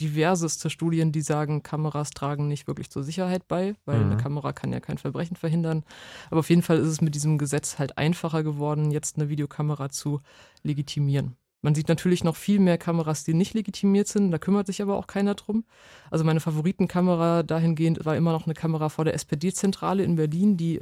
diverseste 0.00 0.70
Studien, 0.70 1.12
die 1.12 1.20
sagen, 1.22 1.62
Kameras 1.62 2.10
tragen 2.10 2.48
nicht 2.48 2.66
wirklich 2.66 2.90
zur 2.90 3.02
Sicherheit 3.02 3.48
bei, 3.48 3.74
weil 3.84 4.00
Mhm. 4.00 4.06
eine 4.12 4.16
Kamera 4.16 4.52
kann 4.52 4.72
ja 4.72 4.80
kein 4.80 4.98
Verbrechen 4.98 5.36
verhindern. 5.36 5.84
Aber 6.30 6.40
auf 6.40 6.50
jeden 6.50 6.62
Fall 6.62 6.78
ist 6.78 6.88
es 6.88 7.00
mit 7.00 7.14
diesem 7.14 7.38
Gesetz 7.38 7.78
halt 7.78 7.98
einfacher 7.98 8.42
geworden, 8.42 8.90
jetzt 8.90 9.16
eine 9.16 9.28
Videokamera 9.28 9.88
zu 9.90 10.20
legitimieren. 10.62 11.36
Man 11.60 11.74
sieht 11.74 11.88
natürlich 11.88 12.22
noch 12.22 12.36
viel 12.36 12.60
mehr 12.60 12.78
Kameras, 12.78 13.24
die 13.24 13.34
nicht 13.34 13.54
legitimiert 13.54 14.06
sind, 14.06 14.30
da 14.30 14.38
kümmert 14.38 14.68
sich 14.68 14.80
aber 14.80 14.96
auch 14.96 15.08
keiner 15.08 15.34
drum. 15.34 15.64
Also 16.10 16.24
meine 16.24 16.38
Favoritenkamera 16.38 17.42
dahingehend 17.42 18.04
war 18.06 18.16
immer 18.16 18.30
noch 18.30 18.44
eine 18.46 18.54
Kamera 18.54 18.88
vor 18.90 19.04
der 19.04 19.14
SPD-Zentrale 19.14 20.04
in 20.04 20.14
Berlin, 20.14 20.56
die 20.56 20.78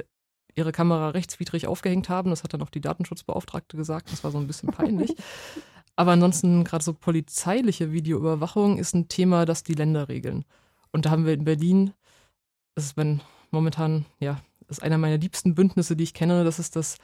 ihre 0.53 0.71
Kamera 0.71 1.09
rechtswidrig 1.09 1.65
aufgehängt 1.67 2.09
haben. 2.09 2.29
Das 2.29 2.43
hat 2.43 2.53
dann 2.53 2.61
auch 2.61 2.69
die 2.69 2.81
Datenschutzbeauftragte 2.81 3.75
gesagt. 3.77 4.11
Das 4.11 4.23
war 4.23 4.29
so 4.31 4.37
ein 4.37 4.47
bisschen 4.47 4.69
peinlich. 4.69 5.15
Aber 5.97 6.11
ansonsten 6.11 6.63
gerade 6.63 6.83
so 6.83 6.93
polizeiliche 6.93 7.91
Videoüberwachung 7.91 8.77
ist 8.77 8.93
ein 8.93 9.07
Thema, 9.09 9.45
das 9.45 9.63
die 9.63 9.73
Länder 9.73 10.07
regeln. 10.07 10.45
Und 10.91 11.05
da 11.05 11.09
haben 11.09 11.25
wir 11.25 11.33
in 11.33 11.43
Berlin, 11.43 11.91
das 12.75 12.85
ist 12.85 12.97
wenn 12.97 13.21
momentan, 13.51 14.05
ja, 14.19 14.39
ist 14.69 14.83
einer 14.83 14.99
meiner 14.99 15.17
liebsten 15.17 15.55
Bündnisse, 15.55 15.95
die 15.95 16.03
ich 16.03 16.13
kenne, 16.13 16.43
das 16.43 16.59
ist 16.59 16.75
das 16.75 16.97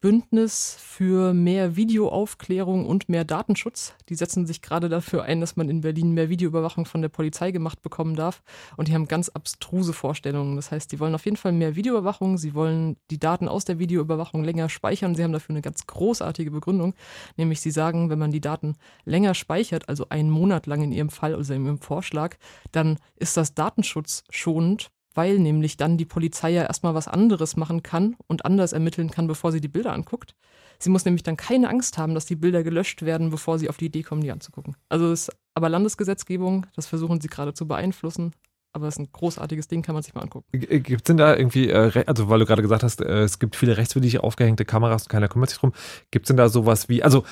Bündnis 0.00 0.76
für 0.78 1.34
mehr 1.34 1.74
Videoaufklärung 1.74 2.86
und 2.86 3.08
mehr 3.08 3.24
Datenschutz. 3.24 3.94
Die 4.08 4.14
setzen 4.14 4.46
sich 4.46 4.62
gerade 4.62 4.88
dafür 4.88 5.24
ein, 5.24 5.40
dass 5.40 5.56
man 5.56 5.68
in 5.68 5.80
Berlin 5.80 6.12
mehr 6.12 6.28
Videoüberwachung 6.28 6.86
von 6.86 7.02
der 7.02 7.08
Polizei 7.08 7.50
gemacht 7.50 7.82
bekommen 7.82 8.14
darf. 8.14 8.42
Und 8.76 8.86
die 8.86 8.94
haben 8.94 9.08
ganz 9.08 9.28
abstruse 9.28 9.92
Vorstellungen. 9.92 10.54
Das 10.54 10.70
heißt, 10.70 10.92
die 10.92 11.00
wollen 11.00 11.16
auf 11.16 11.24
jeden 11.24 11.36
Fall 11.36 11.50
mehr 11.50 11.74
Videoüberwachung. 11.74 12.38
Sie 12.38 12.54
wollen 12.54 12.96
die 13.10 13.18
Daten 13.18 13.48
aus 13.48 13.64
der 13.64 13.80
Videoüberwachung 13.80 14.44
länger 14.44 14.68
speichern. 14.68 15.16
Sie 15.16 15.24
haben 15.24 15.32
dafür 15.32 15.54
eine 15.54 15.62
ganz 15.62 15.84
großartige 15.88 16.52
Begründung. 16.52 16.94
Nämlich 17.36 17.60
sie 17.60 17.72
sagen, 17.72 18.08
wenn 18.08 18.20
man 18.20 18.30
die 18.30 18.40
Daten 18.40 18.76
länger 19.04 19.34
speichert, 19.34 19.88
also 19.88 20.08
einen 20.10 20.30
Monat 20.30 20.66
lang 20.66 20.82
in 20.82 20.92
ihrem 20.92 21.10
Fall, 21.10 21.34
also 21.34 21.54
in 21.54 21.66
ihrem 21.66 21.80
Vorschlag, 21.80 22.36
dann 22.70 22.98
ist 23.16 23.36
das 23.36 23.54
datenschutzschonend, 23.54 24.92
weil 25.18 25.40
nämlich 25.40 25.76
dann 25.76 25.96
die 25.96 26.04
Polizei 26.04 26.50
ja 26.50 26.62
erstmal 26.62 26.94
was 26.94 27.08
anderes 27.08 27.56
machen 27.56 27.82
kann 27.82 28.14
und 28.28 28.44
anders 28.44 28.72
ermitteln 28.72 29.10
kann, 29.10 29.26
bevor 29.26 29.50
sie 29.50 29.60
die 29.60 29.66
Bilder 29.66 29.92
anguckt. 29.92 30.36
Sie 30.78 30.90
muss 30.90 31.04
nämlich 31.04 31.24
dann 31.24 31.36
keine 31.36 31.68
Angst 31.68 31.98
haben, 31.98 32.14
dass 32.14 32.24
die 32.24 32.36
Bilder 32.36 32.62
gelöscht 32.62 33.02
werden, 33.02 33.30
bevor 33.30 33.58
sie 33.58 33.68
auf 33.68 33.78
die 33.78 33.86
Idee 33.86 34.04
kommen, 34.04 34.22
die 34.22 34.30
anzugucken. 34.30 34.76
Also 34.88 35.10
es 35.10 35.22
ist 35.22 35.36
aber 35.54 35.70
Landesgesetzgebung, 35.70 36.66
das 36.76 36.86
versuchen 36.86 37.20
sie 37.20 37.26
gerade 37.26 37.52
zu 37.52 37.66
beeinflussen. 37.66 38.30
Aber 38.72 38.86
es 38.86 38.94
ist 38.94 39.00
ein 39.00 39.08
großartiges 39.10 39.66
Ding, 39.66 39.82
kann 39.82 39.94
man 39.94 40.04
sich 40.04 40.14
mal 40.14 40.20
angucken. 40.20 40.46
Gibt 40.52 41.00
es 41.00 41.02
denn 41.02 41.16
da 41.16 41.34
irgendwie, 41.34 41.68
äh, 41.68 42.04
also 42.06 42.28
weil 42.28 42.38
du 42.38 42.46
gerade 42.46 42.62
gesagt 42.62 42.84
hast, 42.84 43.00
äh, 43.00 43.22
es 43.22 43.40
gibt 43.40 43.56
viele 43.56 43.76
rechtswidrig 43.76 44.20
aufgehängte 44.20 44.64
Kameras 44.64 45.02
und 45.02 45.08
keiner 45.08 45.26
kümmert 45.26 45.50
sich 45.50 45.58
drum. 45.58 45.72
Gibt 46.12 46.26
es 46.26 46.28
denn 46.28 46.36
da 46.36 46.48
sowas 46.48 46.88
wie, 46.88 47.02
also 47.02 47.24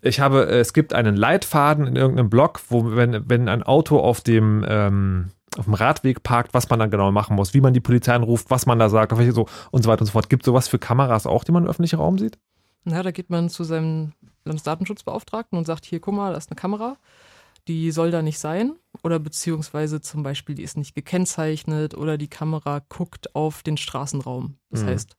ich 0.00 0.18
habe, 0.18 0.48
äh, 0.48 0.58
es 0.58 0.72
gibt 0.72 0.92
einen 0.92 1.14
Leitfaden 1.14 1.86
in 1.86 1.94
irgendeinem 1.94 2.30
Blog, 2.30 2.60
wo 2.68 2.96
wenn, 2.96 3.30
wenn 3.30 3.48
ein 3.48 3.62
Auto 3.62 4.00
auf 4.00 4.22
dem, 4.22 4.64
ähm, 4.68 5.30
auf 5.56 5.64
dem 5.64 5.74
Radweg 5.74 6.22
parkt, 6.22 6.54
was 6.54 6.68
man 6.68 6.78
dann 6.78 6.90
genau 6.90 7.10
machen 7.10 7.36
muss, 7.36 7.54
wie 7.54 7.60
man 7.60 7.74
die 7.74 7.80
Polizei 7.80 8.14
anruft, 8.14 8.50
was 8.50 8.66
man 8.66 8.78
da 8.78 8.88
sagt, 8.88 9.12
auf 9.12 9.18
welche 9.18 9.32
so 9.32 9.46
und 9.70 9.82
so 9.82 9.88
weiter 9.90 10.02
und 10.02 10.06
so 10.06 10.12
fort. 10.12 10.28
Gibt 10.28 10.42
es 10.42 10.46
sowas 10.46 10.68
für 10.68 10.78
Kameras 10.78 11.26
auch, 11.26 11.44
die 11.44 11.52
man 11.52 11.64
im 11.64 11.68
öffentlichen 11.70 11.96
Raum 11.96 12.18
sieht? 12.18 12.38
Na, 12.84 13.02
da 13.02 13.10
geht 13.10 13.30
man 13.30 13.48
zu 13.50 13.64
seinem 13.64 14.12
Landesdatenschutzbeauftragten 14.44 15.58
und 15.58 15.66
sagt, 15.66 15.84
hier, 15.84 16.00
guck 16.00 16.14
mal, 16.14 16.32
da 16.32 16.38
ist 16.38 16.50
eine 16.50 16.56
Kamera, 16.56 16.96
die 17.66 17.90
soll 17.90 18.10
da 18.10 18.22
nicht 18.22 18.38
sein. 18.38 18.72
Oder 19.02 19.18
beziehungsweise 19.18 20.00
zum 20.00 20.22
Beispiel, 20.22 20.54
die 20.54 20.62
ist 20.62 20.76
nicht 20.76 20.94
gekennzeichnet 20.94 21.94
oder 21.94 22.18
die 22.18 22.28
Kamera 22.28 22.80
guckt 22.88 23.34
auf 23.34 23.62
den 23.62 23.76
Straßenraum. 23.76 24.56
Das 24.70 24.82
Mhm. 24.82 24.86
heißt, 24.86 25.16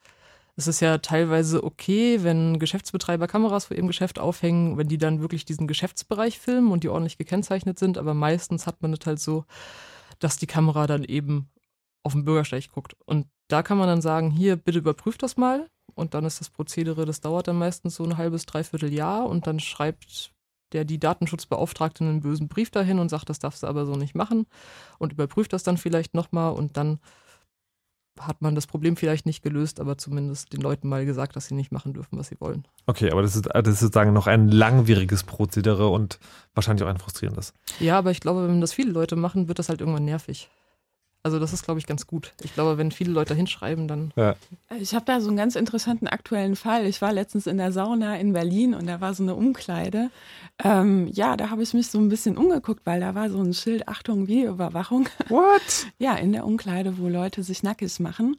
es 0.55 0.67
ist 0.67 0.79
ja 0.81 0.97
teilweise 0.97 1.63
okay, 1.63 2.23
wenn 2.23 2.59
Geschäftsbetreiber 2.59 3.27
Kameras 3.27 3.65
vor 3.65 3.77
ihrem 3.77 3.87
Geschäft 3.87 4.19
aufhängen, 4.19 4.77
wenn 4.77 4.87
die 4.87 4.97
dann 4.97 5.21
wirklich 5.21 5.45
diesen 5.45 5.67
Geschäftsbereich 5.67 6.39
filmen 6.39 6.71
und 6.71 6.83
die 6.83 6.89
ordentlich 6.89 7.17
gekennzeichnet 7.17 7.79
sind. 7.79 7.97
Aber 7.97 8.13
meistens 8.13 8.67
hat 8.67 8.81
man 8.81 8.91
es 8.93 9.05
halt 9.05 9.19
so, 9.19 9.45
dass 10.19 10.37
die 10.37 10.47
Kamera 10.47 10.87
dann 10.87 11.03
eben 11.03 11.49
auf 12.03 12.13
den 12.13 12.25
Bürgersteig 12.25 12.71
guckt. 12.71 12.95
Und 13.05 13.27
da 13.47 13.63
kann 13.63 13.77
man 13.77 13.87
dann 13.87 14.01
sagen, 14.01 14.31
hier, 14.31 14.55
bitte 14.55 14.79
überprüft 14.79 15.23
das 15.23 15.37
mal. 15.37 15.67
Und 15.95 16.13
dann 16.13 16.25
ist 16.25 16.39
das 16.39 16.49
Prozedere, 16.49 17.05
das 17.05 17.21
dauert 17.21 17.47
dann 17.47 17.57
meistens 17.57 17.95
so 17.95 18.03
ein 18.03 18.17
halbes, 18.17 18.45
dreiviertel 18.45 18.93
Jahr. 18.93 19.27
Und 19.27 19.47
dann 19.47 19.59
schreibt 19.59 20.31
der 20.71 20.85
die 20.85 20.99
Datenschutzbeauftragte 20.99 22.03
einen 22.03 22.21
bösen 22.21 22.47
Brief 22.47 22.69
dahin 22.69 22.99
und 22.99 23.09
sagt, 23.09 23.29
das 23.29 23.39
darfst 23.39 23.63
du 23.63 23.67
aber 23.67 23.85
so 23.85 23.95
nicht 23.95 24.15
machen. 24.15 24.45
Und 24.99 25.13
überprüft 25.13 25.51
das 25.51 25.63
dann 25.63 25.77
vielleicht 25.77 26.13
nochmal. 26.13 26.53
Und 26.53 26.77
dann 26.77 26.99
hat 28.19 28.41
man 28.41 28.55
das 28.55 28.67
Problem 28.67 28.95
vielleicht 28.95 29.25
nicht 29.25 29.41
gelöst, 29.41 29.79
aber 29.79 29.97
zumindest 29.97 30.53
den 30.53 30.61
Leuten 30.61 30.87
mal 30.87 31.05
gesagt, 31.05 31.35
dass 31.35 31.47
sie 31.47 31.55
nicht 31.55 31.71
machen 31.71 31.93
dürfen, 31.93 32.17
was 32.17 32.27
sie 32.27 32.39
wollen. 32.39 32.65
Okay, 32.85 33.11
aber 33.11 33.21
das 33.21 33.35
ist, 33.35 33.45
das 33.45 33.67
ist 33.67 33.79
sozusagen 33.79 34.13
noch 34.13 34.27
ein 34.27 34.47
langwieriges 34.49 35.23
Prozedere 35.23 35.89
und 35.89 36.19
wahrscheinlich 36.53 36.83
auch 36.83 36.89
ein 36.89 36.97
frustrierendes. 36.97 37.53
Ja, 37.79 37.97
aber 37.97 38.11
ich 38.11 38.19
glaube, 38.19 38.47
wenn 38.47 38.61
das 38.61 38.73
viele 38.73 38.91
Leute 38.91 39.15
machen, 39.15 39.47
wird 39.47 39.59
das 39.59 39.69
halt 39.69 39.81
irgendwann 39.81 40.05
nervig. 40.05 40.49
Also 41.21 41.37
das 41.37 41.51
ist, 41.51 41.63
glaube 41.63 41.79
ich, 41.79 41.85
ganz 41.85 42.07
gut. 42.07 42.33
Ich 42.43 42.53
glaube, 42.53 42.77
wenn 42.77 42.91
viele 42.91 43.11
Leute 43.11 43.35
hinschreiben, 43.35 43.89
dann 43.89 44.13
Ich 44.79 44.93
habe 44.95 45.03
da 45.05 45.19
so 45.19 45.27
einen 45.27 45.35
ganz 45.35 45.55
interessanten 45.55 46.07
aktuellen 46.07 46.55
Fall. 46.55 46.85
Ich 46.85 47.01
war 47.01 47.11
letztens 47.11 47.45
in 47.45 47.57
der 47.57 47.73
Sauna 47.73 48.17
in 48.17 48.31
Berlin 48.31 48.73
und 48.73 48.87
da 48.87 49.01
war 49.01 49.13
so 49.13 49.23
eine 49.23 49.35
Umkleide. 49.35 50.11
Ähm, 50.63 51.07
ja, 51.07 51.35
da 51.35 51.49
habe 51.49 51.61
ich 51.61 51.73
mich 51.73 51.87
so 51.87 51.99
ein 51.99 52.07
bisschen 52.07 52.37
umgeguckt, 52.37 52.85
weil 52.85 53.01
da 53.01 53.15
war 53.15 53.29
so 53.29 53.41
ein 53.41 53.53
Schild, 53.53 53.89
Achtung, 53.89 54.27
Videoüberwachung. 54.27 55.09
What? 55.27 55.87
Ja, 55.97 56.15
in 56.15 56.31
der 56.31 56.45
Umkleide, 56.45 56.97
wo 56.97 57.09
Leute 57.09 57.43
sich 57.43 57.63
nackig 57.63 57.99
machen. 57.99 58.37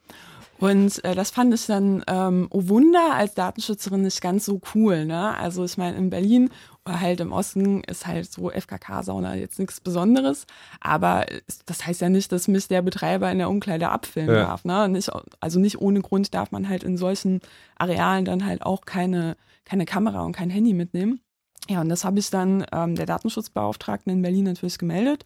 Und 0.60 1.02
äh, 1.04 1.14
das 1.14 1.30
fand 1.30 1.54
ich 1.54 1.66
dann, 1.66 2.04
ähm, 2.06 2.46
oh 2.50 2.68
Wunder, 2.68 3.14
als 3.14 3.34
Datenschützerin 3.34 4.02
nicht 4.02 4.20
ganz 4.20 4.44
so 4.44 4.60
cool. 4.74 5.06
Ne? 5.06 5.36
Also 5.36 5.64
ich 5.64 5.78
meine, 5.78 5.96
in 5.96 6.10
Berlin 6.10 6.50
oder 6.86 7.00
halt 7.00 7.20
im 7.20 7.32
Osten 7.32 7.82
ist 7.84 8.06
halt 8.06 8.30
so 8.30 8.50
FKK-Sauna 8.50 9.34
jetzt 9.36 9.58
nichts 9.58 9.80
Besonderes. 9.80 10.46
Aber 10.80 11.26
das 11.66 11.86
heißt 11.86 12.00
ja 12.00 12.08
nicht, 12.08 12.32
dass 12.32 12.48
mich 12.48 12.68
der 12.68 12.82
Betreiber 12.82 13.30
in 13.30 13.38
der 13.38 13.50
Umkleide 13.50 13.90
abfilmen 13.90 14.34
Ja. 14.34 14.42
darf. 14.46 14.64
Ne? 14.64 14.88
Nicht, 14.88 15.10
also 15.40 15.60
nicht 15.60 15.80
ohne 15.80 16.00
Grund 16.00 16.32
darf 16.34 16.50
man 16.52 16.68
halt 16.68 16.82
in 16.82 16.96
solchen 16.96 17.40
Arealen 17.76 18.24
dann 18.24 18.46
halt 18.46 18.62
auch 18.62 18.82
keine, 18.86 19.36
keine 19.64 19.84
Kamera 19.84 20.22
und 20.22 20.32
kein 20.32 20.50
Handy 20.50 20.72
mitnehmen. 20.72 21.20
Ja, 21.68 21.82
und 21.82 21.88
das 21.90 22.04
habe 22.04 22.18
ich 22.18 22.30
dann 22.30 22.64
ähm, 22.72 22.96
der 22.96 23.06
Datenschutzbeauftragten 23.06 24.12
in 24.12 24.22
Berlin 24.22 24.44
natürlich 24.44 24.78
gemeldet. 24.78 25.24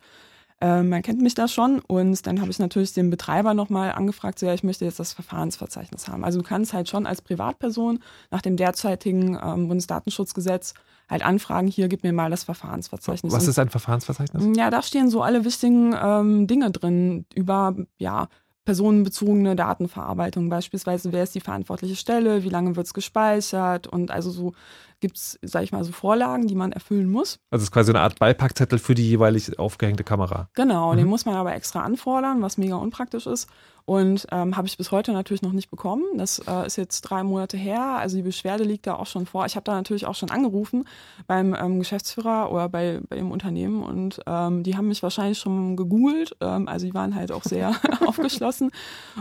Ähm, 0.65 0.89
man 0.89 1.03
kennt 1.03 1.21
mich 1.21 1.35
da 1.35 1.47
schon 1.47 1.81
und 1.81 2.27
dann 2.27 2.41
habe 2.41 2.51
ich 2.51 2.59
natürlich 2.59 2.95
den 2.95 3.11
Betreiber 3.11 3.53
nochmal 3.53 3.93
angefragt, 3.93 4.39
so 4.39 4.47
ja, 4.47 4.55
ich 4.55 4.65
möchte 4.65 4.87
jetzt 4.87 4.99
das 4.99 5.13
Verfahrensverzeichnis 5.13 6.09
haben. 6.09 6.25
Also 6.25 6.39
du 6.41 6.49
kannst 6.49 6.73
halt 6.73 6.89
schon 6.89 7.05
als 7.05 7.21
Privatperson 7.21 7.99
nach 8.31 8.41
dem 8.41 8.57
derzeitigen 8.57 9.39
ähm, 9.45 9.69
Bundesdatenschutzgesetz 9.69 10.73
halt 11.11 11.23
anfragen, 11.23 11.69
hier 11.69 11.89
gib 11.89 12.03
mir 12.03 12.15
mal 12.15 12.31
das 12.31 12.45
Verfahrensverzeichnis. 12.45 13.31
Was 13.31 13.47
ist 13.47 13.59
ein 13.59 13.69
Verfahrensverzeichnis? 13.69 14.57
ja, 14.57 14.71
da 14.71 14.81
stehen 14.81 15.11
so 15.11 15.21
alle 15.21 15.45
wichtigen 15.45 15.95
ähm, 16.03 16.47
Dinge 16.47 16.71
drin 16.71 17.27
über 17.35 17.77
ja, 17.99 18.29
personenbezogene 18.65 19.57
Datenverarbeitung. 19.57 20.49
Beispielsweise, 20.49 21.13
wer 21.13 21.25
ist 21.25 21.35
die 21.35 21.41
verantwortliche 21.41 21.97
Stelle, 21.97 22.43
wie 22.43 22.49
lange 22.49 22.75
wird 22.77 22.87
es 22.87 22.95
gespeichert 22.95 23.87
und 23.87 24.11
also 24.11 24.31
so 24.31 24.55
gibt 25.05 25.19
es, 25.19 25.39
sag 25.43 25.63
ich 25.65 25.71
mal, 25.73 25.85
so 25.85 25.93
Vorlagen, 25.93 26.47
die 26.47 26.55
man 26.55 26.73
erfüllen 26.73 27.11
muss. 27.11 27.39
Also 27.51 27.61
es 27.63 27.69
ist 27.69 27.73
quasi 27.73 27.91
eine 27.93 28.01
Art 28.01 28.19
Beipackzettel 28.19 28.79
für 28.79 28.95
die 28.95 29.07
jeweilig 29.07 29.59
aufgehängte 29.59 30.03
Kamera. 30.03 30.49
Genau, 30.55 30.93
Mhm. 30.93 30.97
den 30.97 31.07
muss 31.09 31.27
man 31.27 31.35
aber 31.37 31.55
extra 31.55 31.83
anfordern, 31.83 32.41
was 32.41 32.57
mega 32.57 32.77
unpraktisch 32.77 33.27
ist. 33.27 33.49
Und 33.87 34.27
ähm, 34.33 34.57
habe 34.57 34.67
ich 34.67 34.79
bis 34.79 34.91
heute 34.93 35.13
natürlich 35.13 35.43
noch 35.43 35.53
nicht 35.53 35.71
bekommen. 35.71 36.05
Das 36.17 36.39
äh, 36.39 36.67
ist 36.67 36.77
jetzt 36.77 37.03
drei 37.03 37.23
Monate 37.23 37.59
her. 37.59 37.83
Also 37.99 38.17
die 38.17 38.23
Beschwerde 38.23 38.65
liegt 38.65 38.87
da 38.87 38.95
auch 38.95 39.05
schon 39.05 39.27
vor. 39.27 39.45
Ich 39.45 39.57
habe 39.57 39.65
da 39.65 39.75
natürlich 39.75 40.07
auch 40.07 40.15
schon 40.15 40.31
angerufen 40.31 40.85
beim 41.27 41.55
ähm, 41.55 41.81
Geschäftsführer 41.81 42.51
oder 42.51 42.71
bei, 42.71 43.01
bei 43.11 43.17
dem 43.17 43.31
Unternehmen 43.31 43.83
und 43.83 44.21
ähm, 44.27 44.63
die 44.63 44.79
haben 44.79 44.89
mich 44.89 45.03
wahrscheinlich 45.03 45.39
schon 45.39 45.77
gegoogelt. 45.77 46.35
Ähm, 46.41 46.67
also 46.67 46.87
die 46.87 46.95
waren 46.95 47.15
halt 47.15 47.31
auch 47.31 47.43
sehr 47.45 47.73
aufgeschlossen. 48.07 48.71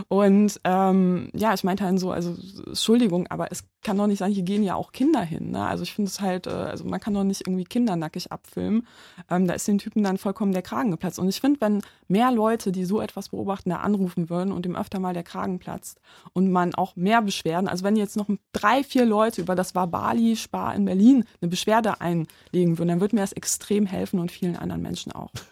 Und 0.08 0.58
ähm, 0.64 1.28
ja, 1.34 1.52
ich 1.52 1.62
meinte 1.64 1.84
dann 1.84 1.98
so, 1.98 2.10
also 2.10 2.34
Entschuldigung, 2.66 3.26
aber 3.28 3.52
es 3.52 3.64
kann 3.82 3.98
doch 3.98 4.06
nicht 4.06 4.18
sein, 4.20 4.32
hier 4.32 4.44
gehen 4.44 4.62
ja 4.62 4.76
auch 4.76 4.92
Kinder 4.92 5.20
hin. 5.20 5.50
Ne? 5.50 5.66
Also 5.74 5.82
ich 5.82 5.92
finde 5.92 6.08
es 6.08 6.20
halt, 6.20 6.46
äh, 6.46 6.50
also 6.50 6.84
man 6.84 7.00
kann 7.00 7.14
doch 7.14 7.24
nicht 7.24 7.48
irgendwie 7.48 7.64
Kinder 7.64 7.96
nackig 7.96 8.30
abfilmen. 8.30 8.86
Ähm, 9.28 9.48
da 9.48 9.54
ist 9.54 9.66
den 9.66 9.78
Typen 9.78 10.04
dann 10.04 10.18
vollkommen 10.18 10.52
der 10.52 10.62
Kragen 10.62 10.92
geplatzt. 10.92 11.18
Und 11.18 11.28
ich 11.28 11.40
finde, 11.40 11.60
wenn 11.60 11.82
mehr 12.06 12.30
Leute, 12.30 12.70
die 12.70 12.84
so 12.84 13.00
etwas 13.00 13.30
beobachten, 13.30 13.70
da 13.70 13.78
anrufen 13.78 14.30
würden 14.30 14.52
und 14.52 14.64
dem 14.64 14.76
öfter 14.76 15.00
mal 15.00 15.14
der 15.14 15.24
Kragen 15.24 15.58
platzt 15.58 16.00
und 16.32 16.48
man 16.52 16.76
auch 16.76 16.94
mehr 16.94 17.22
Beschwerden, 17.22 17.66
also 17.66 17.82
wenn 17.82 17.96
jetzt 17.96 18.16
noch 18.16 18.28
drei, 18.52 18.84
vier 18.84 19.04
Leute 19.04 19.40
über 19.40 19.56
das 19.56 19.74
Wabali 19.74 20.36
Spar 20.36 20.76
in 20.76 20.84
Berlin 20.84 21.24
eine 21.40 21.48
Beschwerde 21.48 22.00
einlegen 22.00 22.78
würden, 22.78 22.88
dann 22.88 23.00
würde 23.00 23.16
mir 23.16 23.22
das 23.22 23.32
extrem 23.32 23.84
helfen 23.84 24.20
und 24.20 24.30
vielen 24.30 24.54
anderen 24.54 24.82
Menschen 24.82 25.10
auch. 25.10 25.32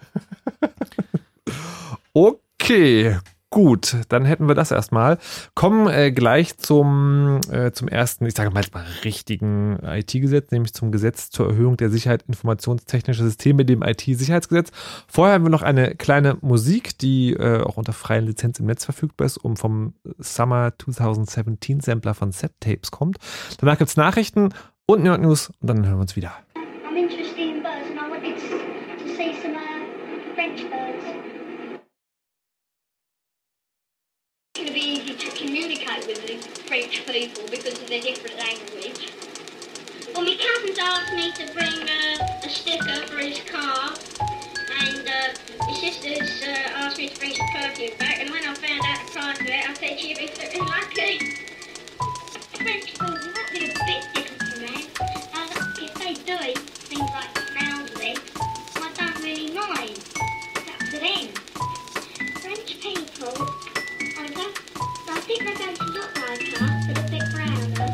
Okay, 2.15 3.19
gut, 3.53 3.99
dann 4.09 4.25
hätten 4.25 4.49
wir 4.49 4.57
das 4.57 4.73
erstmal. 4.73 5.19
Kommen 5.55 5.87
äh, 5.87 6.11
gleich 6.11 6.57
zum, 6.57 7.39
äh, 7.51 7.71
zum 7.71 7.87
ersten, 7.87 8.27
ich 8.27 8.35
sage 8.35 8.51
mal 8.51 8.61
jetzt 8.63 8.75
mal 8.75 8.85
richtigen 9.05 9.79
IT-Gesetz, 9.85 10.51
nämlich 10.51 10.75
zum 10.75 10.91
Gesetz 10.91 11.31
zur 11.31 11.51
Erhöhung 11.51 11.77
der 11.77 11.91
Sicherheit 11.91 12.25
informationstechnischer 12.27 13.23
Systeme, 13.23 13.65
dem 13.65 13.83
IT-Sicherheitsgesetz. 13.83 14.71
Vorher 15.07 15.35
haben 15.35 15.45
wir 15.45 15.51
noch 15.51 15.63
eine 15.63 15.95
kleine 15.95 16.39
Musik, 16.41 16.99
die 16.99 17.35
äh, 17.35 17.63
auch 17.63 17.77
unter 17.77 17.93
freien 17.93 18.27
Lizenz 18.27 18.59
im 18.59 18.67
Netz 18.67 18.85
verfügbar 18.85 19.27
ist, 19.27 19.37
um 19.37 19.57
vom 19.57 19.95
Summer 20.19 20.73
2017 20.77 21.81
Sampler 21.81 22.15
von 22.15 22.33
Set 22.33 22.53
Tapes 22.61 22.91
kommt. 22.91 23.19
Danach 23.59 23.79
gibt's 23.79 23.97
Nachrichten 23.97 24.49
und 24.87 25.03
Nerd 25.03 25.21
News 25.21 25.53
und 25.61 25.69
dann 25.69 25.87
hören 25.87 25.99
wir 25.99 26.03
uns 26.03 26.17
wieder. 26.17 26.33
I'm 26.95 27.22
going 34.63 34.75
to 34.75 34.81
be 34.81 34.87
easy 34.87 35.15
to 35.17 35.37
communicate 35.37 36.07
with 36.07 36.25
the 36.25 36.37
French 36.69 37.05
people 37.07 37.43
because 37.51 37.83
of 37.83 37.89
their 37.89 38.01
different 38.01 38.39
language. 38.39 39.11
Well, 40.15 40.23
my 40.23 40.37
cousins 40.39 40.79
asked 40.79 41.15
me 41.15 41.33
to 41.33 41.53
bring 41.53 41.83
uh, 41.83 42.45
a 42.45 42.49
sticker 42.49 43.07
for 43.09 43.19
his 43.19 43.41
car, 43.41 43.91
and 44.79 45.09
uh, 45.09 45.67
my 45.67 45.73
sisters 45.73 46.45
uh, 46.47 46.79
asked 46.79 46.97
me 46.97 47.09
to 47.09 47.19
bring 47.19 47.35
some 47.35 47.49
perfume 47.49 47.99
back, 47.99 48.21
and 48.21 48.31
when 48.31 48.45
I 48.45 48.55
found 48.55 48.81
out 48.87 49.05
the 49.05 49.13
price 49.13 49.41
of 49.41 49.47
it, 49.47 49.69
I 49.69 49.75
said, 49.75 49.99
she'd 49.99 50.19
be 50.19 50.29
very 50.29 50.61
lucky. 50.61 51.19
French 52.55 52.87
people 52.87 53.19
be 53.53 53.65
a 53.65 53.75
bit 53.85 54.15
different 54.15 54.43
from 54.43 54.63
me. 54.63 54.87
Uh, 55.35 55.83
if 55.83 55.95
they 55.95 56.15
do 56.15 56.39
it, 56.41 56.72
think 65.39 65.59
they're 65.59 65.67
going 65.67 65.77
to 65.77 65.85
look 65.85 66.17
like 66.17 66.63
us, 66.63 66.87
but 66.87 66.99
a 66.99 67.11
bit 67.11 67.23
browner. 67.33 67.89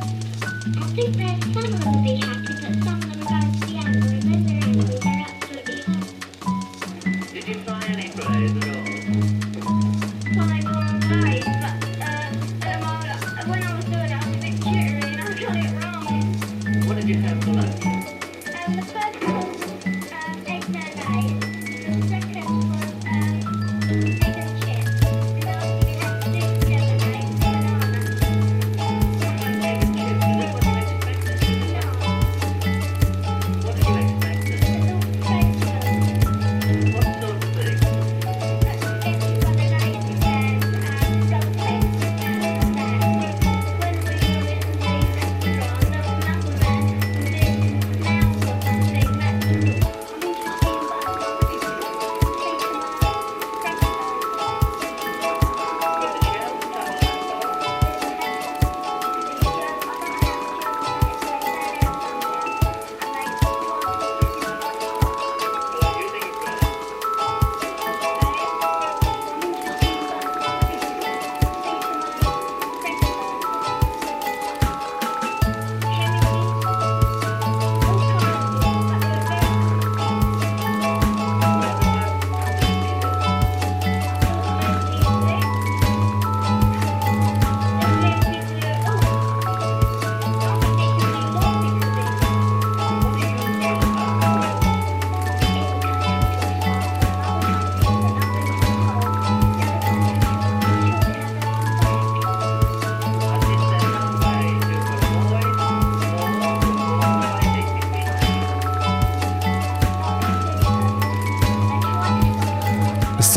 I 0.77 0.87
think 0.95 1.17
that 1.17 1.43
some 1.55 1.65
of 1.65 1.81
them 1.81 1.93
will 1.93 2.03
be 2.03 2.15
happy, 2.17 2.55
but 2.63 2.75
some 2.85 2.97
of 2.97 3.03
them 3.03 3.23
are 3.23 3.29
going 3.29 3.53
to 3.53 3.67
be 3.67 3.77
angry. 3.79 4.19
When 4.19 4.47
they're 4.47 4.65
angry, 4.65 4.99
they're 4.99 5.27
absolutely 5.29 5.81
hot. 5.83 7.33
Did 7.33 7.49
you 7.49 7.55
find 7.61 7.85
any 7.85 8.09
plays 8.11 8.68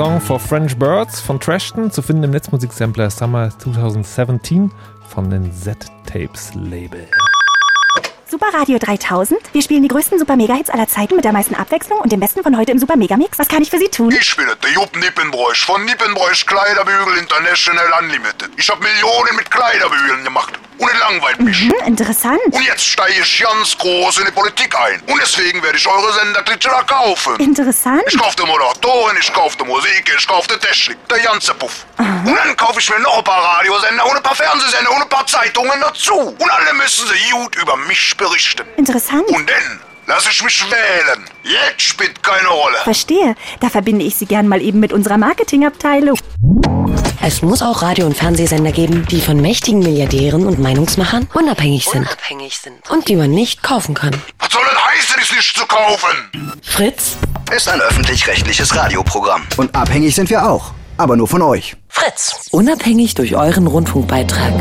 Song 0.02 0.20
for 0.20 0.40
French 0.40 0.76
Birds 0.80 1.22
von 1.22 1.40
Trashton 1.40 1.92
zu 1.92 2.02
finden 2.02 2.24
im 2.24 2.32
Netzmusiksampler 2.32 3.12
Summer 3.12 3.52
2017 3.56 4.72
von 5.08 5.30
den 5.30 5.54
Z-Tapes 5.54 6.56
Label. 6.56 7.08
Super 8.26 8.48
Radio 8.52 8.80
3000. 8.80 9.40
Wir 9.54 9.62
spielen 9.62 9.84
die 9.84 9.90
größten 9.90 10.18
Super 10.18 10.36
Mega 10.38 10.56
Hits 10.56 10.72
aller 10.72 10.88
Zeiten 10.88 11.18
mit 11.18 11.24
der 11.24 11.34
meisten 11.34 11.54
Abwechslung 11.54 12.00
und 12.00 12.12
dem 12.12 12.20
besten 12.20 12.42
von 12.42 12.58
heute 12.58 12.72
im 12.72 12.80
Super 12.80 12.96
Mega 12.96 13.16
Mix. 13.16 13.38
Was 13.38 13.48
kann 13.48 13.62
ich 13.62 13.70
für 13.70 13.78
Sie 13.78 13.90
tun? 13.90 14.12
Ich 14.12 14.36
bin 14.36 14.48
der 14.48 14.72
Jupp 14.72 14.98
Nippenbräuch 14.98 15.64
von 15.64 15.86
Nippenbräuch 15.86 16.48
Kleiderbügel 16.48 17.20
International 17.20 17.86
Unlimited. 18.02 18.50
Ich 18.58 18.68
habe 18.72 18.82
Millionen 18.82 19.36
mit 19.36 19.52
Kleiderbügeln 19.52 20.24
gemacht 20.24 20.58
und 20.82 20.90
es 20.92 21.00
langweilt 21.00 21.40
mich. 21.40 21.62
Hm, 21.62 21.74
interessant. 21.86 22.40
Und 22.50 22.64
jetzt 22.64 22.84
steige 22.84 23.22
ich 23.22 23.40
ganz 23.40 23.78
groß 23.78 24.18
in 24.18 24.26
die 24.26 24.32
Politik 24.32 24.76
ein. 24.80 25.00
Und 25.02 25.22
deswegen 25.22 25.62
werde 25.62 25.78
ich 25.78 25.88
eure 25.88 26.12
Senderklitsche 26.14 26.70
da 26.70 26.82
kaufen. 26.82 27.36
Interessant. 27.38 28.02
Ich 28.08 28.18
kaufe 28.18 28.36
die 28.36 28.48
Moderatorin, 28.48 29.16
ich 29.20 29.32
kaufe 29.32 29.58
die 29.58 29.66
Musik, 29.66 30.12
ich 30.18 30.28
kaufe 30.28 30.48
die 30.48 30.58
Technik, 30.66 30.98
der 31.08 31.20
ganze 31.20 31.54
Puff. 31.54 31.86
Und 31.98 32.36
dann 32.36 32.58
kaufe 32.58 32.80
ich 32.80 32.90
mir 32.90 33.00
noch 33.00 33.20
ein 33.20 33.24
paar 33.24 33.44
Radiosender 33.58 34.06
und 34.08 34.18
ein 34.18 34.24
paar 34.24 34.36
Fernsehsender 34.36 34.92
und 34.92 35.04
ein 35.04 35.10
paar 35.10 35.28
Zeitungen 35.28 35.80
dazu. 35.82 36.16
Und 36.16 36.52
alle 36.52 36.74
müssen 36.74 37.08
sie 37.08 37.32
gut 37.32 37.56
über 37.58 37.78
mich 37.78 38.18
berichten. 38.18 38.66
Interessant. 38.78 39.28
Und 39.28 39.48
dann 39.50 39.80
lasse 40.08 40.30
ich 40.32 40.44
mich 40.44 40.64
wählen. 40.70 41.26
Jetzt 41.44 41.82
spielt 41.82 42.22
keine 42.24 42.48
Rolle. 42.48 42.78
Verstehe. 42.84 43.36
Da 43.60 43.70
verbinde 43.70 44.06
ich 44.06 44.16
Sie 44.16 44.26
gern 44.26 44.48
mal 44.48 44.62
eben 44.62 44.80
mit 44.80 44.94
unserer 44.94 45.18
Marketingabteilung. 45.18 46.18
Es 47.24 47.44
muss 47.44 47.62
auch 47.62 47.84
Radio- 47.84 48.08
und 48.08 48.18
Fernsehsender 48.18 48.72
geben, 48.72 49.06
die 49.06 49.22
von 49.22 49.40
mächtigen 49.40 49.80
Milliardären 49.80 50.48
und 50.48 50.58
Meinungsmachern 50.58 51.30
unabhängig 51.34 51.86
sind. 51.86 52.08
Und 52.90 53.08
die 53.10 53.16
man 53.16 53.30
nicht 53.30 53.62
kaufen 53.62 53.94
kann. 53.94 54.12
Was 54.40 54.52
soll 54.52 54.64
das 54.66 54.84
heißen, 54.84 55.22
ist 55.22 55.36
nicht 55.36 55.56
zu 55.56 55.66
kaufen? 55.68 56.10
Fritz? 56.64 57.18
Ist 57.56 57.70
ein 57.70 57.80
öffentlich-rechtliches 57.82 58.76
Radioprogramm. 58.76 59.44
Und 59.58 59.76
abhängig 59.76 60.16
sind 60.16 60.30
wir 60.32 60.50
auch. 60.50 60.72
Aber 60.98 61.16
nur 61.16 61.28
von 61.28 61.42
euch. 61.44 61.76
Fritz. 61.90 62.48
Unabhängig 62.52 63.14
durch 63.14 63.36
euren 63.36 63.68
Rundfunkbeitrag. 63.68 64.54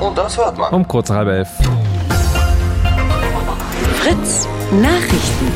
Und 0.00 0.18
das 0.18 0.36
hört 0.36 0.58
man. 0.58 0.72
Um 0.74 0.86
kurz 0.86 1.08
halb 1.08 1.28
elf. 1.28 1.48
Fritz. 4.02 4.48
Nachrichten. 4.82 5.46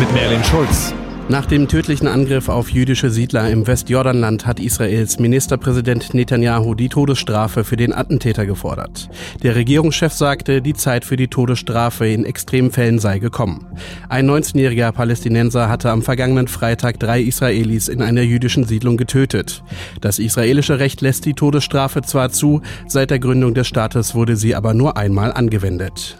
Mit 0.00 0.10
Merlin 0.14 0.42
Schulz. 0.44 0.94
Nach 1.30 1.46
dem 1.46 1.68
tödlichen 1.68 2.06
Angriff 2.06 2.50
auf 2.50 2.68
jüdische 2.68 3.08
Siedler 3.08 3.48
im 3.48 3.66
Westjordanland 3.66 4.46
hat 4.46 4.60
Israels 4.60 5.18
Ministerpräsident 5.18 6.12
Netanyahu 6.12 6.74
die 6.74 6.90
Todesstrafe 6.90 7.64
für 7.64 7.78
den 7.78 7.94
Attentäter 7.94 8.44
gefordert. 8.44 9.08
Der 9.42 9.56
Regierungschef 9.56 10.12
sagte, 10.12 10.60
die 10.60 10.74
Zeit 10.74 11.02
für 11.06 11.16
die 11.16 11.28
Todesstrafe 11.28 12.06
in 12.06 12.26
Extremfällen 12.26 12.98
sei 12.98 13.20
gekommen. 13.20 13.66
Ein 14.10 14.28
19-jähriger 14.28 14.92
Palästinenser 14.92 15.70
hatte 15.70 15.90
am 15.90 16.02
vergangenen 16.02 16.46
Freitag 16.46 17.00
drei 17.00 17.22
Israelis 17.22 17.88
in 17.88 18.02
einer 18.02 18.22
jüdischen 18.22 18.64
Siedlung 18.64 18.98
getötet. 18.98 19.64
Das 20.02 20.18
israelische 20.18 20.78
Recht 20.78 21.00
lässt 21.00 21.24
die 21.24 21.34
Todesstrafe 21.34 22.02
zwar 22.02 22.32
zu, 22.32 22.60
seit 22.86 23.10
der 23.10 23.18
Gründung 23.18 23.54
des 23.54 23.66
Staates 23.66 24.14
wurde 24.14 24.36
sie 24.36 24.54
aber 24.54 24.74
nur 24.74 24.98
einmal 24.98 25.32
angewendet. 25.32 26.18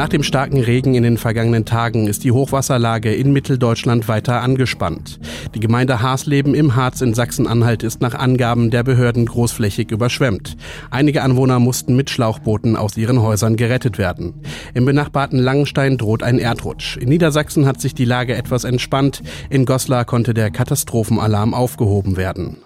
Nach 0.00 0.08
dem 0.08 0.22
starken 0.22 0.60
Regen 0.60 0.94
in 0.94 1.02
den 1.02 1.18
vergangenen 1.18 1.66
Tagen 1.66 2.06
ist 2.06 2.24
die 2.24 2.32
Hochwasserlage 2.32 3.12
in 3.12 3.34
Mitteldeutschland 3.34 4.08
weiter 4.08 4.40
angespannt. 4.40 5.20
Die 5.54 5.60
Gemeinde 5.60 6.00
Hasleben 6.00 6.54
im 6.54 6.74
Harz 6.74 7.02
in 7.02 7.12
Sachsen-Anhalt 7.12 7.82
ist 7.82 8.00
nach 8.00 8.14
Angaben 8.14 8.70
der 8.70 8.82
Behörden 8.82 9.26
großflächig 9.26 9.90
überschwemmt. 9.90 10.56
Einige 10.90 11.20
Anwohner 11.20 11.58
mussten 11.58 11.96
mit 11.96 12.08
Schlauchbooten 12.08 12.76
aus 12.76 12.96
ihren 12.96 13.20
Häusern 13.20 13.56
gerettet 13.56 13.98
werden. 13.98 14.40
Im 14.72 14.86
benachbarten 14.86 15.38
Langenstein 15.38 15.98
droht 15.98 16.22
ein 16.22 16.38
Erdrutsch. 16.38 16.96
In 16.96 17.10
Niedersachsen 17.10 17.66
hat 17.66 17.82
sich 17.82 17.92
die 17.92 18.06
Lage 18.06 18.34
etwas 18.34 18.64
entspannt. 18.64 19.22
In 19.50 19.66
Goslar 19.66 20.06
konnte 20.06 20.32
der 20.32 20.50
Katastrophenalarm 20.50 21.52
aufgehoben 21.52 22.16
werden. 22.16 22.56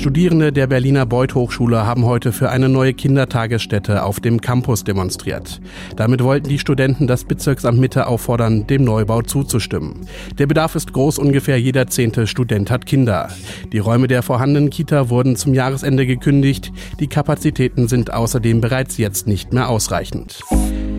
Studierende 0.00 0.50
der 0.50 0.66
Berliner 0.66 1.04
Beuth 1.04 1.34
Hochschule 1.34 1.84
haben 1.84 2.06
heute 2.06 2.32
für 2.32 2.48
eine 2.48 2.70
neue 2.70 2.94
Kindertagesstätte 2.94 4.02
auf 4.02 4.18
dem 4.18 4.40
Campus 4.40 4.82
demonstriert. 4.82 5.60
Damit 5.94 6.24
wollten 6.24 6.48
die 6.48 6.58
Studenten 6.58 7.06
das 7.06 7.24
Bezirksamt 7.24 7.78
Mitte 7.78 8.06
auffordern, 8.06 8.66
dem 8.66 8.82
Neubau 8.82 9.20
zuzustimmen. 9.20 10.08
Der 10.38 10.46
Bedarf 10.46 10.74
ist 10.74 10.94
groß, 10.94 11.18
ungefähr 11.18 11.60
jeder 11.60 11.86
zehnte 11.86 12.26
Student 12.26 12.70
hat 12.70 12.86
Kinder. 12.86 13.28
Die 13.74 13.78
Räume 13.78 14.08
der 14.08 14.22
vorhandenen 14.22 14.70
Kita 14.70 15.10
wurden 15.10 15.36
zum 15.36 15.52
Jahresende 15.52 16.06
gekündigt. 16.06 16.72
Die 16.98 17.08
Kapazitäten 17.08 17.86
sind 17.86 18.10
außerdem 18.10 18.62
bereits 18.62 18.96
jetzt 18.96 19.26
nicht 19.26 19.52
mehr 19.52 19.68
ausreichend. 19.68 20.40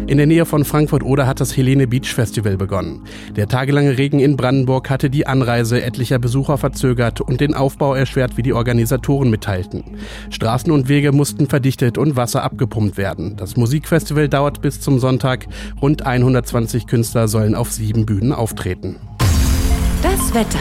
In 0.07 0.17
der 0.17 0.25
Nähe 0.25 0.45
von 0.45 0.65
Frankfurt-Oder 0.65 1.27
hat 1.27 1.39
das 1.39 1.55
Helene 1.55 1.87
Beach 1.87 2.13
Festival 2.13 2.57
begonnen. 2.57 3.03
Der 3.35 3.47
tagelange 3.47 3.97
Regen 3.97 4.19
in 4.19 4.35
Brandenburg 4.35 4.89
hatte 4.89 5.09
die 5.09 5.27
Anreise 5.27 5.81
etlicher 5.81 6.19
Besucher 6.19 6.57
verzögert 6.57 7.21
und 7.21 7.39
den 7.39 7.53
Aufbau 7.53 7.93
erschwert, 7.93 8.35
wie 8.35 8.41
die 8.41 8.53
Organisatoren 8.53 9.29
mitteilten. 9.29 9.83
Straßen 10.29 10.71
und 10.71 10.89
Wege 10.89 11.11
mussten 11.11 11.47
verdichtet 11.47 11.97
und 11.97 12.15
Wasser 12.15 12.43
abgepumpt 12.43 12.97
werden. 12.97 13.37
Das 13.37 13.55
Musikfestival 13.55 14.27
dauert 14.27 14.61
bis 14.61 14.81
zum 14.81 14.99
Sonntag. 14.99 15.47
Rund 15.81 16.05
120 16.05 16.87
Künstler 16.87 17.27
sollen 17.27 17.55
auf 17.55 17.71
sieben 17.71 18.05
Bühnen 18.05 18.33
auftreten. 18.33 18.97
Das 20.01 20.33
Wetter. 20.33 20.59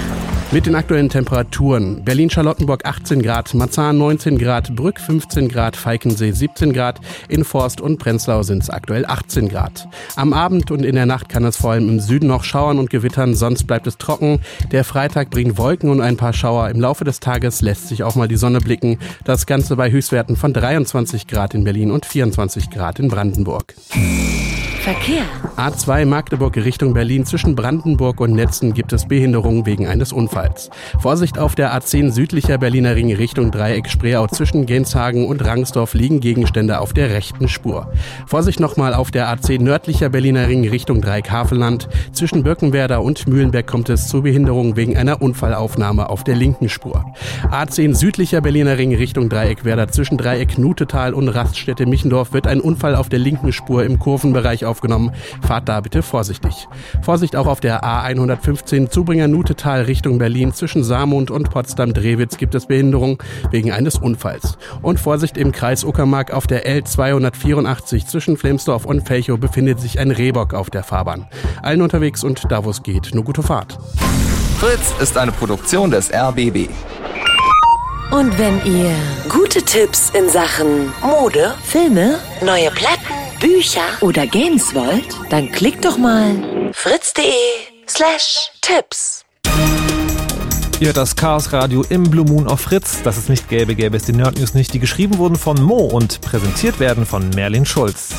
Mit 0.52 0.66
den 0.66 0.74
aktuellen 0.74 1.08
Temperaturen. 1.08 2.04
Berlin-Charlottenburg 2.04 2.84
18 2.84 3.22
Grad, 3.22 3.54
Marzahn 3.54 3.98
19 3.98 4.36
Grad, 4.36 4.74
Brück 4.74 4.98
15 4.98 5.48
Grad, 5.48 5.76
Falkensee 5.76 6.32
17 6.32 6.72
Grad, 6.72 7.00
in 7.28 7.44
Forst 7.44 7.80
und 7.80 7.98
Prenzlau 7.98 8.42
sind 8.42 8.64
es 8.64 8.68
aktuell 8.68 9.06
18 9.06 9.48
Grad. 9.48 9.86
Am 10.16 10.32
Abend 10.32 10.72
und 10.72 10.84
in 10.84 10.96
der 10.96 11.06
Nacht 11.06 11.28
kann 11.28 11.44
es 11.44 11.56
vor 11.56 11.70
allem 11.70 11.88
im 11.88 12.00
Süden 12.00 12.26
noch 12.26 12.42
schauern 12.42 12.80
und 12.80 12.90
gewittern, 12.90 13.36
sonst 13.36 13.68
bleibt 13.68 13.86
es 13.86 13.96
trocken. 13.96 14.40
Der 14.72 14.82
Freitag 14.82 15.30
bringt 15.30 15.56
Wolken 15.56 15.88
und 15.88 16.00
ein 16.00 16.16
paar 16.16 16.32
Schauer. 16.32 16.68
Im 16.68 16.80
Laufe 16.80 17.04
des 17.04 17.20
Tages 17.20 17.62
lässt 17.62 17.86
sich 17.86 18.02
auch 18.02 18.16
mal 18.16 18.26
die 18.26 18.36
Sonne 18.36 18.58
blicken. 18.58 18.98
Das 19.22 19.46
Ganze 19.46 19.76
bei 19.76 19.92
Höchstwerten 19.92 20.34
von 20.34 20.52
23 20.52 21.28
Grad 21.28 21.54
in 21.54 21.62
Berlin 21.62 21.92
und 21.92 22.06
24 22.06 22.70
Grad 22.70 22.98
in 22.98 23.06
Brandenburg. 23.06 23.76
Verkehr. 24.80 25.24
A2 25.58 26.06
Magdeburg 26.06 26.56
Richtung 26.56 26.94
Berlin 26.94 27.26
zwischen 27.26 27.54
Brandenburg 27.54 28.18
und 28.18 28.32
Netzen 28.32 28.72
gibt 28.72 28.94
es 28.94 29.06
Behinderungen 29.06 29.66
wegen 29.66 29.86
eines 29.86 30.10
Unfalls. 30.10 30.70
Vorsicht 30.98 31.38
auf 31.38 31.54
der 31.54 31.78
A10 31.78 32.12
südlicher 32.12 32.56
Berliner 32.56 32.96
Ring 32.96 33.14
Richtung 33.14 33.50
Dreieck 33.50 33.90
Spreeau 33.90 34.26
zwischen 34.28 34.64
Genshagen 34.64 35.26
und 35.26 35.44
Rangsdorf 35.44 35.92
liegen 35.92 36.20
Gegenstände 36.20 36.80
auf 36.80 36.94
der 36.94 37.10
rechten 37.10 37.46
Spur. 37.46 37.92
Vorsicht 38.26 38.58
nochmal 38.58 38.94
auf 38.94 39.10
der 39.10 39.28
A10 39.28 39.60
nördlicher 39.60 40.08
Berliner 40.08 40.48
Ring 40.48 40.66
Richtung 40.66 41.02
Dreieck 41.02 41.30
Havelland. 41.30 41.86
Zwischen 42.12 42.42
Birkenwerder 42.42 43.02
und 43.02 43.28
Mühlenberg 43.28 43.66
kommt 43.66 43.90
es 43.90 44.08
zu 44.08 44.22
Behinderungen 44.22 44.76
wegen 44.76 44.96
einer 44.96 45.20
Unfallaufnahme 45.20 46.08
auf 46.08 46.24
der 46.24 46.36
linken 46.36 46.70
Spur. 46.70 47.04
A10 47.50 47.94
südlicher 47.94 48.40
Berliner 48.40 48.78
Ring 48.78 48.94
Richtung 48.94 49.28
Dreieck 49.28 49.66
Werder 49.66 49.88
zwischen 49.88 50.16
Dreieck 50.16 50.56
Nutetal 50.56 51.12
und 51.12 51.28
Raststätte 51.28 51.84
Michendorf 51.84 52.32
wird 52.32 52.46
ein 52.46 52.62
Unfall 52.62 52.94
auf 52.94 53.10
der 53.10 53.18
linken 53.18 53.52
Spur 53.52 53.84
im 53.84 53.98
Kurvenbereich 53.98 54.64
aufgenommen. 54.70 55.12
Fahrt 55.42 55.68
da 55.68 55.80
bitte 55.80 56.02
vorsichtig. 56.02 56.68
Vorsicht 57.02 57.36
auch 57.36 57.46
auf 57.46 57.60
der 57.60 57.84
A115 57.84 58.88
Zubringer 58.88 59.28
Nutetal 59.28 59.82
Richtung 59.82 60.18
Berlin 60.18 60.54
zwischen 60.54 60.84
Saarmund 60.84 61.30
und 61.30 61.50
Potsdam-Drewitz 61.50 62.38
gibt 62.38 62.54
es 62.54 62.66
Behinderung 62.66 63.22
wegen 63.50 63.72
eines 63.72 63.98
Unfalls. 63.98 64.56
Und 64.80 64.98
Vorsicht 65.00 65.36
im 65.36 65.52
Kreis 65.52 65.84
Uckermark 65.84 66.32
auf 66.32 66.46
der 66.46 66.66
L284 66.66 68.06
zwischen 68.06 68.36
Flemsdorf 68.36 68.86
und 68.86 69.06
Felchow 69.06 69.38
befindet 69.38 69.80
sich 69.80 69.98
ein 69.98 70.10
Rehbock 70.10 70.54
auf 70.54 70.70
der 70.70 70.84
Fahrbahn. 70.84 71.26
Allen 71.62 71.82
unterwegs 71.82 72.24
und 72.24 72.50
da 72.50 72.64
wo 72.64 72.70
es 72.70 72.82
geht, 72.82 73.14
nur 73.14 73.24
gute 73.24 73.42
Fahrt. 73.42 73.78
Fritz 74.58 74.94
ist 75.00 75.18
eine 75.18 75.32
Produktion 75.32 75.90
des 75.90 76.12
RBB. 76.12 76.68
Und 78.10 78.36
wenn 78.38 78.60
ihr 78.66 78.92
gute 79.28 79.62
Tipps 79.62 80.10
in 80.10 80.28
Sachen 80.28 80.92
Mode, 81.00 81.54
Filme, 81.62 82.18
neue 82.42 82.70
Platten, 82.72 83.19
Bücher 83.40 83.80
oder 84.02 84.26
Games 84.26 84.74
wollt, 84.74 85.16
dann 85.30 85.50
klickt 85.50 85.86
doch 85.86 85.96
mal 85.96 86.70
fritz.de 86.72 87.24
slash 87.88 88.50
Tipps. 88.60 89.24
Ihr 90.78 90.88
hört 90.88 90.98
das 90.98 91.16
Chaos 91.16 91.50
Radio 91.52 91.82
im 91.88 92.04
Blue 92.04 92.26
Moon 92.26 92.46
auf 92.46 92.60
Fritz. 92.60 93.02
Das 93.02 93.16
ist 93.16 93.30
nicht 93.30 93.48
gelbe, 93.48 93.74
gelbe 93.74 93.96
ist 93.96 94.08
die 94.08 94.12
Nerd 94.12 94.38
News 94.38 94.52
nicht, 94.52 94.74
die 94.74 94.78
geschrieben 94.78 95.16
wurden 95.16 95.36
von 95.36 95.60
Mo 95.60 95.78
und 95.78 96.20
präsentiert 96.20 96.80
werden 96.80 97.06
von 97.06 97.30
Merlin 97.30 97.64
Schulz. 97.64 98.10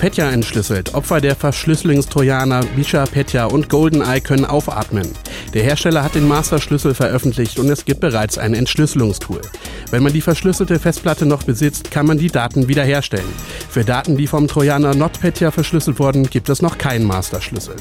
Petya 0.00 0.30
entschlüsselt. 0.30 0.94
Opfer 0.94 1.20
der 1.20 1.36
Verschlüsselungstrojaner 1.36 2.64
Bisha, 2.74 3.04
Petya 3.04 3.44
und 3.44 3.68
GoldenEye 3.68 4.22
können 4.22 4.46
aufatmen. 4.46 5.06
Der 5.52 5.62
Hersteller 5.62 6.02
hat 6.02 6.14
den 6.14 6.26
Masterschlüssel 6.26 6.94
veröffentlicht 6.94 7.58
und 7.58 7.68
es 7.68 7.84
gibt 7.84 8.00
bereits 8.00 8.38
ein 8.38 8.54
Entschlüsselungstool. 8.54 9.42
Wenn 9.90 10.02
man 10.02 10.14
die 10.14 10.22
verschlüsselte 10.22 10.78
Festplatte 10.78 11.26
noch 11.26 11.42
besitzt, 11.42 11.90
kann 11.90 12.06
man 12.06 12.16
die 12.16 12.30
Daten 12.30 12.66
wiederherstellen. 12.66 13.28
Für 13.68 13.84
Daten, 13.84 14.16
die 14.16 14.26
vom 14.26 14.48
Trojaner 14.48 14.94
NotPetya 14.94 15.50
verschlüsselt 15.50 15.98
wurden, 15.98 16.30
gibt 16.30 16.48
es 16.48 16.62
noch 16.62 16.78
keinen 16.78 17.04
Masterschlüssel. 17.04 17.76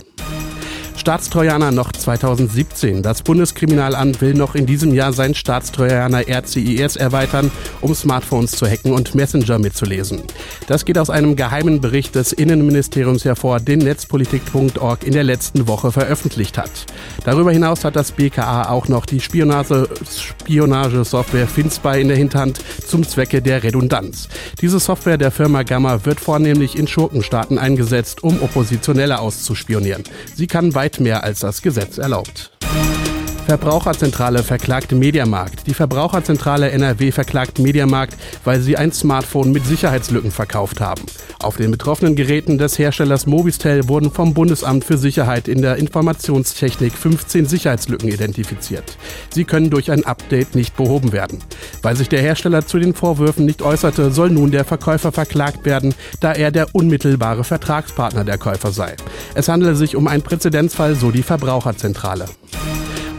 Staatstrojaner 0.99 1.71
noch 1.71 1.93
2017. 1.93 3.01
Das 3.01 3.21
Bundeskriminalamt 3.21 4.19
will 4.19 4.33
noch 4.33 4.53
in 4.53 4.65
diesem 4.65 4.93
Jahr 4.93 5.13
sein 5.13 5.33
Staatstrojaner 5.33 6.27
RCIS 6.27 6.97
erweitern, 6.97 7.51
um 7.79 7.95
Smartphones 7.95 8.51
zu 8.51 8.67
hacken 8.67 8.91
und 8.91 9.15
Messenger 9.15 9.59
mitzulesen. 9.59 10.23
Das 10.67 10.83
geht 10.83 10.97
aus 10.97 11.09
einem 11.09 11.37
geheimen 11.37 11.79
Bericht 11.79 12.15
des 12.15 12.33
Innenministeriums 12.33 13.23
hervor, 13.23 13.61
den 13.61 13.79
netzpolitik.org 13.79 15.03
in 15.05 15.13
der 15.13 15.23
letzten 15.23 15.69
Woche 15.69 15.93
veröffentlicht 15.93 16.57
hat. 16.57 16.85
Darüber 17.23 17.53
hinaus 17.53 17.85
hat 17.85 17.95
das 17.95 18.11
BKA 18.11 18.69
auch 18.69 18.89
noch 18.89 19.05
die 19.05 19.21
Spionage, 19.21 19.87
Spionagesoftware 20.03 21.47
FinSpy 21.47 22.01
in 22.01 22.09
der 22.09 22.17
Hinterhand 22.17 22.59
zum 22.85 23.07
Zwecke 23.07 23.41
der 23.41 23.63
Redundanz. 23.63 24.27
Diese 24.59 24.81
Software 24.81 25.17
der 25.17 25.31
Firma 25.31 25.63
Gamma 25.63 26.03
wird 26.03 26.19
vornehmlich 26.19 26.77
in 26.77 26.87
Schurkenstaaten 26.87 27.57
eingesetzt, 27.57 28.21
um 28.21 28.41
Oppositionelle 28.41 29.19
auszuspionieren. 29.19 30.03
Sie 30.35 30.47
kann 30.47 30.75
weit 30.89 30.99
mehr 30.99 31.23
als 31.23 31.41
das 31.41 31.61
Gesetz 31.61 31.97
erlaubt. 31.97 32.51
Verbraucherzentrale 33.49 34.43
verklagt 34.43 34.91
Mediamarkt. 34.91 35.65
Die 35.65 35.73
Verbraucherzentrale 35.73 36.69
NRW 36.69 37.11
verklagt 37.11 37.57
Mediamarkt, 37.57 38.15
weil 38.43 38.59
sie 38.59 38.77
ein 38.77 38.91
Smartphone 38.91 39.51
mit 39.51 39.65
Sicherheitslücken 39.65 40.29
verkauft 40.29 40.79
haben. 40.79 41.01
Auf 41.39 41.57
den 41.57 41.71
betroffenen 41.71 42.15
Geräten 42.15 42.59
des 42.59 42.77
Herstellers 42.77 43.25
Mobistel 43.25 43.89
wurden 43.89 44.11
vom 44.11 44.35
Bundesamt 44.35 44.85
für 44.85 44.99
Sicherheit 44.99 45.47
in 45.47 45.63
der 45.63 45.77
Informationstechnik 45.77 46.93
15 46.93 47.47
Sicherheitslücken 47.47 48.09
identifiziert. 48.09 48.97
Sie 49.33 49.45
können 49.45 49.71
durch 49.71 49.89
ein 49.89 50.05
Update 50.05 50.53
nicht 50.53 50.77
behoben 50.77 51.11
werden. 51.11 51.39
Weil 51.81 51.95
sich 51.95 52.07
der 52.07 52.21
Hersteller 52.21 52.67
zu 52.67 52.77
den 52.77 52.93
Vorwürfen 52.93 53.47
nicht 53.47 53.63
äußerte, 53.63 54.11
soll 54.11 54.29
nun 54.29 54.51
der 54.51 54.63
Verkäufer 54.63 55.11
verklagt 55.11 55.65
werden, 55.65 55.95
da 56.19 56.33
er 56.33 56.51
der 56.51 56.75
unmittelbare 56.75 57.43
Vertragspartner 57.43 58.23
der 58.23 58.37
Käufer 58.37 58.71
sei. 58.71 58.95
Es 59.33 59.49
handele 59.49 59.75
sich 59.75 59.95
um 59.95 60.05
einen 60.05 60.21
Präzedenzfall, 60.21 60.93
so 60.93 61.09
die 61.09 61.23
Verbraucherzentrale. 61.23 62.25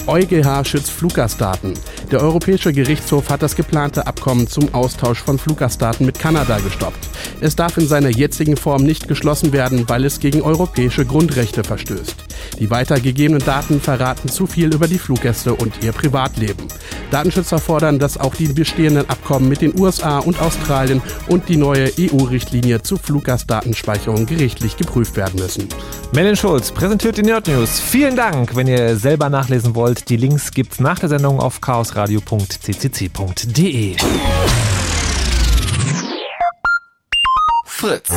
EuGH 0.06 0.64
schützt 0.64 0.90
Fluggastdaten. 0.90 1.74
Der 2.10 2.20
Europäische 2.20 2.72
Gerichtshof 2.72 3.30
hat 3.30 3.42
das 3.42 3.56
geplante 3.56 4.06
Abkommen 4.06 4.46
zum 4.46 4.74
Austausch 4.74 5.20
von 5.20 5.38
Fluggastdaten 5.38 6.06
mit 6.06 6.18
Kanada 6.18 6.58
gestoppt. 6.58 7.08
Es 7.40 7.56
darf 7.56 7.76
in 7.76 7.88
seiner 7.88 8.10
jetzigen 8.10 8.56
Form 8.56 8.82
nicht 8.82 9.08
geschlossen 9.08 9.52
werden, 9.52 9.88
weil 9.88 10.04
es 10.04 10.20
gegen 10.20 10.42
europäische 10.42 11.04
Grundrechte 11.04 11.64
verstößt. 11.64 12.16
Die 12.58 12.70
weitergegebenen 12.70 13.44
Daten 13.44 13.80
verraten 13.80 14.28
zu 14.28 14.46
viel 14.46 14.74
über 14.74 14.88
die 14.88 14.98
Fluggäste 14.98 15.54
und 15.54 15.82
ihr 15.82 15.92
Privatleben. 15.92 16.66
Datenschützer 17.10 17.58
fordern, 17.58 17.98
dass 17.98 18.18
auch 18.18 18.34
die 18.34 18.48
bestehenden 18.48 19.08
Abkommen 19.08 19.48
mit 19.48 19.62
den 19.62 19.78
USA 19.78 20.18
und 20.18 20.40
Australien 20.40 21.02
und 21.28 21.48
die 21.48 21.56
neue 21.56 21.90
EU-Richtlinie 21.98 22.82
zur 22.82 22.98
Fluggastdatenspeicherung 22.98 24.26
gerichtlich 24.26 24.76
geprüft 24.76 25.16
werden 25.16 25.40
müssen. 25.40 25.68
Melin 26.12 26.36
Schulz 26.36 26.70
präsentiert 26.70 27.16
die 27.16 27.22
Nerd 27.22 27.48
News. 27.48 27.80
Vielen 27.80 28.16
Dank. 28.16 28.54
Wenn 28.54 28.66
ihr 28.66 28.96
selber 28.96 29.28
nachlesen 29.28 29.74
wollt, 29.74 29.89
die 29.94 30.16
Links 30.16 30.50
gibt's 30.52 30.80
nach 30.80 30.98
der 30.98 31.08
Sendung 31.08 31.40
auf 31.40 31.60
chaosradio.ccc.de. 31.60 33.96
Fritz. 37.66 38.08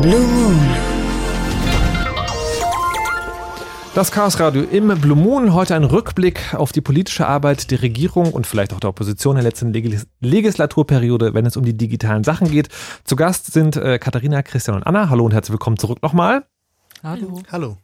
Blue 0.00 0.20
Moon. 0.20 0.73
Das 3.94 4.10
Chaos 4.10 4.40
Radio 4.40 4.64
im 4.64 4.88
Blue 5.00 5.16
Moon. 5.16 5.54
Heute 5.54 5.76
ein 5.76 5.84
Rückblick 5.84 6.52
auf 6.54 6.72
die 6.72 6.80
politische 6.80 7.28
Arbeit 7.28 7.70
der 7.70 7.80
Regierung 7.80 8.32
und 8.32 8.44
vielleicht 8.44 8.72
auch 8.72 8.80
der 8.80 8.90
Opposition 8.90 9.36
in 9.36 9.42
der 9.42 9.44
letzten 9.44 9.72
Legis 9.72 10.08
Legislaturperiode, 10.18 11.32
wenn 11.32 11.46
es 11.46 11.56
um 11.56 11.64
die 11.64 11.76
digitalen 11.76 12.24
Sachen 12.24 12.50
geht. 12.50 12.70
Zu 13.04 13.14
Gast 13.14 13.52
sind 13.52 13.76
äh, 13.76 14.00
Katharina, 14.00 14.42
Christian 14.42 14.74
und 14.78 14.82
Anna. 14.82 15.10
Hallo 15.10 15.24
und 15.24 15.32
herzlich 15.32 15.52
willkommen 15.52 15.78
zurück 15.78 16.02
nochmal. 16.02 16.44
Hallo. 17.04 17.40
Hallo. 17.52 17.76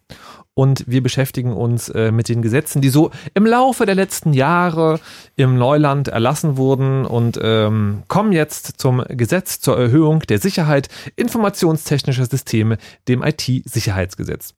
Und 0.55 0.85
wir 0.89 1.01
beschäftigen 1.01 1.53
uns 1.53 1.89
äh, 1.91 2.11
mit 2.11 2.29
den 2.29 2.43
Gesetzen, 2.43 2.83
die 2.83 2.89
so 2.89 3.13
im 3.35 3.47
Laufe 3.47 3.87
der 3.87 3.95
letzten 3.95 4.33
Jahre 4.33 4.99
im 5.37 5.59
Neuland 5.59 6.09
erlassen 6.09 6.57
wurden 6.57 7.07
und 7.07 7.39
ähm, 7.41 8.03
kommen 8.09 8.33
jetzt 8.33 8.81
zum 8.81 9.05
Gesetz 9.09 9.61
zur 9.61 9.79
Erhöhung 9.79 10.21
der 10.21 10.41
Sicherheit 10.41 10.89
informationstechnischer 11.15 12.27
Systeme, 12.27 12.79
dem 13.07 13.23
IT-Sicherheitsgesetz. 13.23 14.55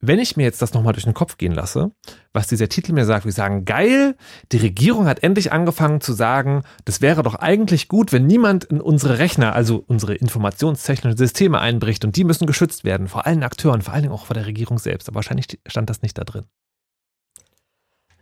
Wenn 0.00 0.20
ich 0.20 0.36
mir 0.36 0.44
jetzt 0.44 0.62
das 0.62 0.74
nochmal 0.74 0.92
durch 0.92 1.04
den 1.04 1.14
Kopf 1.14 1.38
gehen 1.38 1.52
lasse, 1.52 1.90
was 2.32 2.46
dieser 2.46 2.68
Titel 2.68 2.92
mir 2.92 3.04
sagt, 3.04 3.24
wir 3.24 3.32
sagen, 3.32 3.64
geil, 3.64 4.16
die 4.52 4.58
Regierung 4.58 5.06
hat 5.06 5.24
endlich 5.24 5.50
angefangen 5.50 6.00
zu 6.00 6.12
sagen, 6.12 6.62
das 6.84 7.00
wäre 7.00 7.24
doch 7.24 7.34
eigentlich 7.34 7.88
gut, 7.88 8.12
wenn 8.12 8.26
niemand 8.26 8.64
in 8.64 8.80
unsere 8.80 9.18
Rechner, 9.18 9.54
also 9.54 9.82
unsere 9.88 10.14
informationstechnischen 10.14 11.18
Systeme 11.18 11.58
einbricht 11.58 12.04
und 12.04 12.14
die 12.14 12.22
müssen 12.22 12.46
geschützt 12.46 12.84
werden, 12.84 13.08
vor 13.08 13.26
allen 13.26 13.42
Akteuren, 13.42 13.82
vor 13.82 13.92
allen 13.92 14.04
Dingen 14.04 14.14
auch 14.14 14.26
vor 14.26 14.34
der 14.34 14.46
Regierung 14.46 14.78
selbst. 14.78 15.08
Aber 15.08 15.16
wahrscheinlich 15.16 15.58
stand 15.66 15.90
das 15.90 16.02
nicht 16.02 16.16
da 16.16 16.22
drin. 16.22 16.44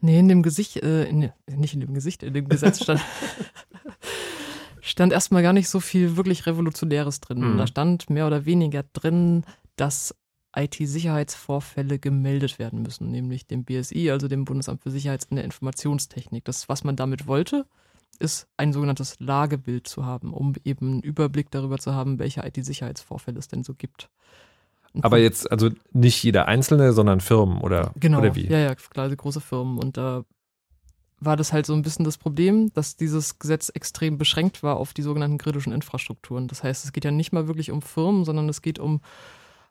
Nee, 0.00 0.18
in 0.18 0.28
dem 0.28 0.42
Gesicht, 0.42 0.76
äh, 0.82 1.04
in, 1.04 1.30
nicht 1.46 1.74
in 1.74 1.80
dem 1.80 1.92
Gesicht, 1.92 2.22
in 2.22 2.32
dem 2.32 2.48
Gesetz 2.48 2.82
stand, 2.82 3.02
stand 4.80 5.12
erstmal 5.12 5.42
gar 5.42 5.52
nicht 5.52 5.68
so 5.68 5.80
viel 5.80 6.16
wirklich 6.16 6.46
Revolutionäres 6.46 7.20
drin. 7.20 7.40
Mhm. 7.40 7.58
Da 7.58 7.66
stand 7.66 8.08
mehr 8.08 8.26
oder 8.26 8.46
weniger 8.46 8.82
drin, 8.82 9.44
dass 9.76 10.14
IT-Sicherheitsvorfälle 10.56 11.98
gemeldet 11.98 12.58
werden 12.58 12.82
müssen, 12.82 13.10
nämlich 13.10 13.46
dem 13.46 13.64
BSI, 13.64 14.10
also 14.10 14.28
dem 14.28 14.44
Bundesamt 14.44 14.82
für 14.82 14.90
Sicherheits- 14.90 15.26
in 15.30 15.36
der 15.36 15.44
Informationstechnik. 15.44 16.44
Das, 16.44 16.68
was 16.68 16.84
man 16.84 16.96
damit 16.96 17.26
wollte, 17.26 17.66
ist 18.18 18.46
ein 18.56 18.72
sogenanntes 18.72 19.20
Lagebild 19.20 19.86
zu 19.86 20.06
haben, 20.06 20.32
um 20.32 20.54
eben 20.64 20.92
einen 20.92 21.00
Überblick 21.02 21.50
darüber 21.50 21.78
zu 21.78 21.94
haben, 21.94 22.18
welche 22.18 22.40
IT-Sicherheitsvorfälle 22.46 23.38
es 23.38 23.48
denn 23.48 23.62
so 23.62 23.74
gibt. 23.74 24.08
Und 24.94 25.04
Aber 25.04 25.18
jetzt, 25.18 25.50
also 25.52 25.70
nicht 25.92 26.22
jeder 26.22 26.48
Einzelne, 26.48 26.92
sondern 26.92 27.20
Firmen 27.20 27.60
oder, 27.60 27.92
Genau, 27.96 28.18
oder 28.18 28.34
wie? 28.34 28.46
ja, 28.46 28.58
ja, 28.58 28.74
klar, 28.74 29.04
also 29.04 29.16
große 29.16 29.42
Firmen. 29.42 29.78
Und 29.78 29.98
da 29.98 30.24
war 31.20 31.36
das 31.36 31.52
halt 31.52 31.66
so 31.66 31.74
ein 31.74 31.82
bisschen 31.82 32.04
das 32.04 32.16
Problem, 32.18 32.72
dass 32.72 32.96
dieses 32.96 33.38
Gesetz 33.38 33.70
extrem 33.74 34.16
beschränkt 34.18 34.62
war 34.62 34.76
auf 34.76 34.94
die 34.94 35.02
sogenannten 35.02 35.38
kritischen 35.38 35.72
Infrastrukturen. 35.72 36.48
Das 36.48 36.62
heißt, 36.62 36.84
es 36.84 36.92
geht 36.92 37.04
ja 37.04 37.10
nicht 37.10 37.32
mal 37.32 37.46
wirklich 37.46 37.70
um 37.70 37.82
Firmen, 37.82 38.24
sondern 38.24 38.48
es 38.48 38.62
geht 38.62 38.78
um 38.78 39.00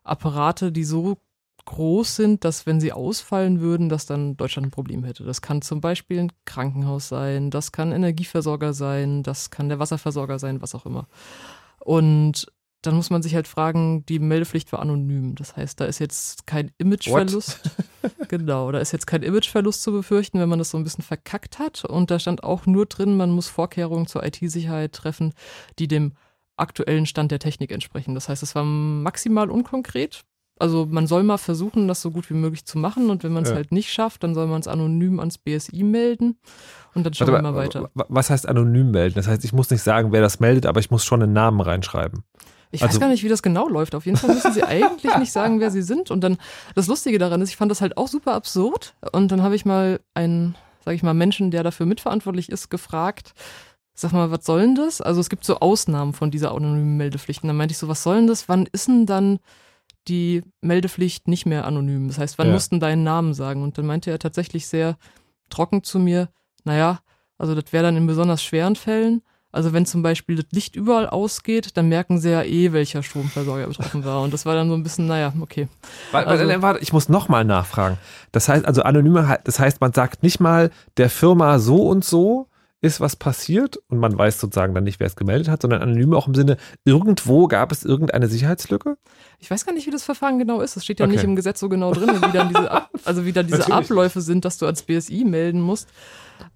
Apparate, 0.06 0.72
die 0.72 0.86
so 0.86 1.18
groß 1.66 2.16
sind, 2.16 2.44
dass 2.44 2.66
wenn 2.66 2.80
sie 2.80 2.94
ausfallen 2.94 3.60
würden, 3.60 3.90
dass 3.90 4.06
dann 4.06 4.38
Deutschland 4.38 4.68
ein 4.68 4.72
Problem 4.72 5.04
hätte. 5.04 5.24
Das 5.24 5.42
kann 5.42 5.62
zum 5.62 5.82
Beispiel 5.82 6.20
ein 6.20 6.32
Krankenhaus 6.46 7.08
sein, 7.08 7.50
das 7.50 7.72
kann 7.72 7.92
Energieversorger 7.92 8.74
sein, 8.74 9.24
das 9.24 9.50
kann 9.50 9.70
der 9.70 9.80
Wasserversorger 9.80 10.40
sein, 10.40 10.62
was 10.62 10.76
auch 10.76 10.86
immer. 10.86 11.08
Und 11.80 12.48
dann 12.86 12.96
muss 12.96 13.10
man 13.10 13.24
sich 13.24 13.34
halt 13.34 13.48
fragen, 13.48 14.06
die 14.06 14.20
Meldepflicht 14.20 14.72
war 14.72 14.80
anonym. 14.80 15.36
Das 15.36 15.56
heißt, 15.56 15.80
da 15.80 15.86
ist 15.86 16.00
jetzt 16.00 16.46
kein 16.46 16.72
Imageverlust. 16.78 17.62
genau, 18.28 18.72
da 18.72 18.80
ist 18.80 18.92
jetzt 18.92 19.08
kein 19.08 19.24
Imageverlust 19.24 19.82
zu 19.82 19.92
befürchten, 19.92 20.40
wenn 20.40 20.50
man 20.50 20.60
das 20.60 20.70
so 20.70 20.78
ein 20.78 20.84
bisschen 20.84 21.04
verkackt 21.04 21.58
hat. 21.58 21.84
Und 21.86 22.12
da 22.12 22.20
stand 22.20 22.44
auch 22.44 22.68
nur 22.68 22.86
drin, 22.86 23.18
man 23.18 23.32
muss 23.32 23.48
Vorkehrungen 23.48 24.06
zur 24.08 24.24
IT-Sicherheit 24.24 24.94
treffen, 24.94 25.34
die 25.80 25.88
dem 25.88 26.14
aktuellen 26.58 27.06
Stand 27.06 27.32
der 27.32 27.40
Technik 27.40 27.72
entsprechen. 27.72 28.16
Das 28.16 28.30
heißt, 28.30 28.44
es 28.44 28.56
war 28.56 28.64
maximal 28.64 29.50
unkonkret. 29.50 30.22
Also 30.58 30.86
man 30.86 31.06
soll 31.06 31.24
mal 31.24 31.38
versuchen, 31.38 31.88
das 31.90 32.02
so 32.02 32.12
gut 32.12 32.30
wie 32.30 32.34
möglich 32.34 32.66
zu 32.66 32.78
machen 32.78 33.10
und 33.10 33.26
wenn 33.26 33.34
man 33.34 33.44
es 33.44 33.50
Ja. 33.50 33.56
halt 33.56 33.74
nicht 33.74 33.92
schafft, 33.92 34.24
dann 34.24 34.34
soll 34.34 34.48
man 34.48 34.62
es 34.62 34.70
anonym 34.70 35.20
ans 35.20 35.38
BSI 35.38 35.84
melden 35.84 36.38
und 36.94 37.06
dann 37.06 37.14
schauen 37.14 37.28
Warte 37.28 37.44
wir 37.44 37.52
mal, 37.52 37.58
weiter. 37.58 37.90
wa- 37.94 38.06
Was 38.08 38.30
heißt 38.30 38.48
anonym 38.48 38.92
melden? 38.92 39.16
Das 39.16 39.28
heißt, 39.28 39.44
ich 39.44 39.52
muss 39.52 39.70
nicht 39.70 39.82
sagen, 39.82 40.14
wer 40.14 40.22
das 40.22 40.40
meldet, 40.40 40.66
aber 40.66 40.80
ich 40.80 40.90
muss 40.92 41.04
schon 41.04 41.22
einen 41.22 41.34
Namen 41.34 41.60
reinschreiben. 41.60 42.24
Ich 42.72 42.82
Also- 42.82 42.94
weiß 42.96 43.00
gar 43.02 43.10
nicht, 43.10 43.24
wie 43.24 43.28
das 43.28 43.44
genau 43.44 43.68
läuft. 43.68 43.96
Auf 43.96 44.06
jeden 44.06 44.18
Fall 44.18 44.34
müssen 44.34 44.54
sie 44.54 44.64
eigentlich 44.64 45.14
nicht 45.18 45.34
sagen, 45.34 45.60
wer 45.60 45.72
sie 45.72 45.82
sind. 45.82 46.10
Und 46.10 46.22
dann, 46.22 46.38
das 46.74 46.88
Lustige 46.88 47.18
daran 47.20 47.42
ist, 47.42 47.50
ich 47.50 47.58
fand 47.58 47.70
das 47.70 47.82
halt 47.82 47.98
auch 47.98 48.08
super 48.08 48.34
absurd. 48.34 48.96
Und 49.12 49.34
dann 49.34 49.42
habe 49.44 49.58
ich 49.58 49.66
mal 49.66 50.00
einen, 50.14 50.56
sage 50.86 50.96
ich 50.96 51.04
mal, 51.04 51.14
Menschen, 51.14 51.52
der 51.52 51.64
dafür 51.64 51.86
mitverantwortlich 51.86 52.48
ist, 52.50 52.70
gefragt, 52.70 53.34
sag 53.96 54.12
mal, 54.12 54.30
was 54.32 54.46
soll 54.46 54.62
denn 54.62 54.76
das? 54.76 55.02
Also 55.02 55.22
es 55.22 55.30
gibt 55.30 55.46
so 55.46 55.60
Ausnahmen 55.60 56.14
von 56.14 56.30
dieser 56.32 56.52
anonymen 56.54 56.98
Meldepflicht. 56.98 57.44
Und 57.44 57.48
dann 57.48 57.58
meinte 57.58 57.72
ich 57.74 57.78
so, 57.78 57.88
was 57.88 58.04
soll 58.04 58.18
denn 58.18 58.28
das? 58.28 58.48
Wann 58.50 58.68
ist 58.72 58.88
denn 58.88 59.06
dann 59.06 59.40
die 60.08 60.44
Meldepflicht 60.62 61.28
nicht 61.28 61.46
mehr 61.46 61.66
anonym? 61.66 62.08
Das 62.08 62.18
heißt, 62.18 62.38
wann 62.38 62.48
Ja. 62.48 62.54
musst 62.54 62.72
du 62.72 62.78
deinen 62.78 63.04
Namen 63.04 63.34
sagen? 63.34 63.64
Und 63.64 63.78
dann 63.78 63.86
meinte 63.86 64.12
er 64.12 64.20
tatsächlich 64.20 64.68
sehr 64.68 64.98
trocken 65.50 65.84
zu 65.84 66.00
mir, 66.00 66.30
naja, 66.64 67.00
also 67.38 67.56
das 67.56 67.72
wäre 67.74 67.84
dann 67.84 67.98
in 67.98 68.08
besonders 68.08 68.44
schweren 68.44 68.76
Fällen. 68.76 69.22
Also 69.52 69.72
wenn 69.72 69.86
zum 69.86 70.02
Beispiel 70.04 70.36
das 70.36 70.48
Licht 70.52 70.76
überall 70.76 71.08
ausgeht, 71.08 71.78
dann 71.78 71.88
merken 71.88 72.20
sie 72.20 72.30
ja 72.32 72.44
eh, 72.44 72.74
welcher 72.74 73.02
Stromversorger 73.04 73.68
betroffen 73.68 74.04
war. 74.04 74.22
Und 74.22 74.34
das 74.34 74.46
war 74.46 74.54
dann 74.56 74.68
so 74.68 74.74
ein 74.76 74.84
bisschen, 74.84 75.08
naja, 75.08 75.32
okay. 75.40 75.70
Warte, 76.12 76.28
Also- 76.30 76.46
warte, 76.48 76.62
warte, 76.62 76.80
ich 76.82 76.92
muss 76.92 77.08
nochmal 77.08 77.46
nachfragen. 77.46 77.98
Das 78.34 78.50
heißt, 78.50 78.66
also 78.66 78.82
anonyme, 78.84 79.40
das 79.46 79.58
heißt, 79.60 79.80
man 79.80 79.94
sagt 79.94 80.24
nicht 80.24 80.42
mal 80.42 80.72
der 80.98 81.10
Firma 81.10 81.58
so 81.60 81.88
und 81.88 82.04
so 82.04 82.48
ist 82.86 83.02
was 83.02 83.16
passiert 83.16 83.78
und 83.90 83.98
man 84.00 84.18
weiß 84.18 84.40
sozusagen 84.40 84.74
dann 84.74 84.84
nicht, 84.86 85.00
wer 85.00 85.08
es 85.08 85.16
gemeldet 85.16 85.50
hat, 85.50 85.62
sondern 85.62 85.82
anonym 85.82 86.14
auch 86.14 86.28
im 86.28 86.36
Sinne, 86.36 86.58
irgendwo 86.86 87.48
gab 87.48 87.72
es 87.72 87.84
irgendeine 87.84 88.28
Sicherheitslücke? 88.28 88.98
Ich 89.40 89.52
weiß 89.52 89.66
gar 89.66 89.74
nicht, 89.74 89.86
wie 89.88 89.92
das 89.92 90.04
Verfahren 90.04 90.40
genau 90.40 90.62
ist. 90.62 90.78
Es 90.78 90.84
steht 90.84 91.00
ja 91.00 91.06
Okay. 91.06 91.16
nicht 91.16 91.24
im 91.24 91.36
Gesetz 91.36 91.60
so 91.60 91.68
genau 91.70 91.92
drin, 91.94 92.10
wie 92.22 92.32
dann 92.32 92.48
diese, 92.50 92.72
Ab 92.72 92.90
also 93.04 93.26
wie 93.26 93.34
dann 93.34 93.48
diese. 93.48 93.66
Abläufe 93.74 94.22
sind, 94.22 94.46
dass 94.46 94.58
du 94.58 94.66
als 94.66 94.84
BSI 94.84 95.26
melden 95.26 95.60
musst. 95.62 95.90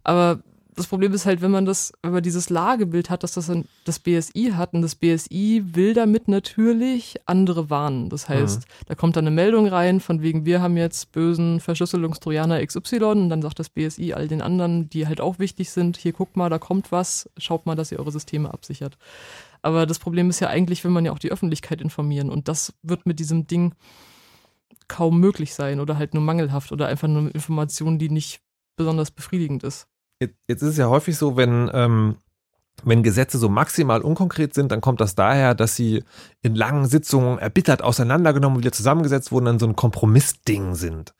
Aber 0.04 0.40
das 0.80 0.88
Problem 0.88 1.12
ist 1.12 1.26
halt, 1.26 1.42
wenn 1.42 1.52
man 1.52 1.66
das, 1.66 1.92
wenn 2.02 2.14
man 2.14 2.24
dieses 2.24 2.50
Lagebild 2.50 3.10
hat, 3.10 3.24
dass 3.24 3.34
das 3.34 3.48
dann 3.48 3.66
das 3.84 4.00
BSI 4.00 4.54
hat 4.56 4.74
und 4.74 4.82
das 4.82 4.96
BSI 4.96 5.62
will 5.74 5.94
damit 5.94 6.30
natürlich 6.30 7.18
andere 7.26 7.70
warnen. 7.70 8.08
Das 8.08 8.30
heißt, 8.30 8.66
da 8.88 8.96
kommt 8.96 9.18
dann 9.18 9.28
eine 9.28 9.36
Meldung 9.36 9.68
rein, 9.68 10.00
von 10.00 10.22
wegen, 10.22 10.46
wir 10.46 10.62
haben 10.62 10.78
jetzt 10.78 11.12
bösen 11.12 11.60
Verschlüsselungstrojaner 11.60 12.66
XY 12.66 13.04
und 13.04 13.30
dann 13.30 13.42
sagt 13.42 13.60
das 13.60 13.68
BSI 13.70 14.14
all 14.14 14.30
den 14.30 14.42
anderen, 14.42 14.90
die 14.90 15.06
halt 15.06 15.20
auch 15.20 15.38
wichtig 15.38 15.70
sind, 15.70 15.98
hier 15.98 16.14
guckt 16.14 16.38
mal, 16.38 16.50
da 16.50 16.60
kommt 16.60 16.94
was, 16.94 17.30
schaut 17.38 17.66
mal, 17.66 17.76
dass 17.76 17.92
ihr 17.92 18.00
eure 18.00 18.14
Systeme 18.14 18.54
absichert. 18.54 18.98
Aber 19.62 19.86
das 19.86 20.00
Problem 20.00 20.30
ist 20.30 20.40
ja 20.40 20.48
eigentlich, 20.48 20.86
will 20.86 20.92
man 20.92 21.04
ja 21.04 21.12
auch 21.12 21.20
die 21.20 21.32
Öffentlichkeit 21.32 21.82
informieren 21.82 22.30
und 22.30 22.48
das 22.48 22.74
wird 22.84 23.06
mit 23.06 23.20
diesem 23.20 23.48
Ding 23.48 23.74
kaum 24.88 25.20
möglich 25.20 25.54
sein 25.54 25.82
oder 25.82 25.98
halt 25.98 26.14
nur 26.14 26.24
mangelhaft 26.24 26.72
oder 26.72 26.88
einfach 26.88 27.10
nur 27.10 27.36
Information, 27.36 28.00
die 28.00 28.10
nicht 28.10 28.40
besonders 28.78 29.12
befriedigend 29.12 29.64
ist. 29.64 29.89
Jetzt, 30.20 30.36
jetzt 30.48 30.62
ist 30.62 30.70
es 30.70 30.78
ja 30.78 30.90
häufig 30.90 31.18
so, 31.18 31.38
wenn, 31.38 31.70
ähm, 31.74 32.18
wenn 32.84 33.04
Gesetze 33.04 33.38
so 33.38 33.50
maximal 33.50 34.02
unkonkret 34.02 34.54
sind, 34.54 34.72
dann 34.72 34.82
kommt 34.82 35.00
das 35.02 35.16
daher, 35.16 35.56
dass 35.56 35.76
sie 35.76 36.04
in 36.42 36.56
langen 36.56 36.86
Sitzungen 36.86 37.40
erbittert 37.40 37.82
auseinandergenommen 37.82 38.58
und 38.58 38.64
wieder 38.64 38.74
zusammengesetzt 38.74 39.32
wurden, 39.32 39.46
dann 39.46 39.60
so 39.60 39.66
ein 39.66 39.76
Kompromissding 39.76 40.76
sind. 40.76 41.14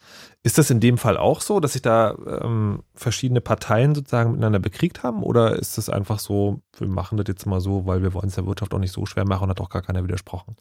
Ist 0.44 0.58
das 0.58 0.70
in 0.70 0.80
dem 0.80 0.98
Fall 0.98 1.18
auch 1.18 1.42
so, 1.42 1.60
dass 1.60 1.74
sich 1.74 1.82
da 1.82 2.16
ähm, 2.44 2.84
verschiedene 2.94 3.42
Parteien 3.42 3.96
sozusagen 3.96 4.32
miteinander 4.32 4.60
bekriegt 4.60 5.04
haben? 5.04 5.24
Oder 5.24 5.58
ist 5.58 5.78
das 5.78 5.90
einfach 5.90 6.20
so, 6.20 6.62
wir 6.78 6.88
machen 6.88 7.18
das 7.18 7.28
jetzt 7.28 7.46
mal 7.46 7.62
so, 7.62 7.86
weil 7.86 8.02
wir 8.04 8.14
wollen 8.14 8.28
es 8.28 8.36
der 8.36 8.46
Wirtschaft 8.46 8.74
auch 8.74 8.80
nicht 8.80 8.94
so 8.94 9.06
schwer 9.06 9.26
machen 9.26 9.46
und 9.46 9.50
hat 9.50 9.62
auch 9.62 9.70
gar 9.70 9.82
keiner 9.82 10.04
widersprochen? 10.04 10.56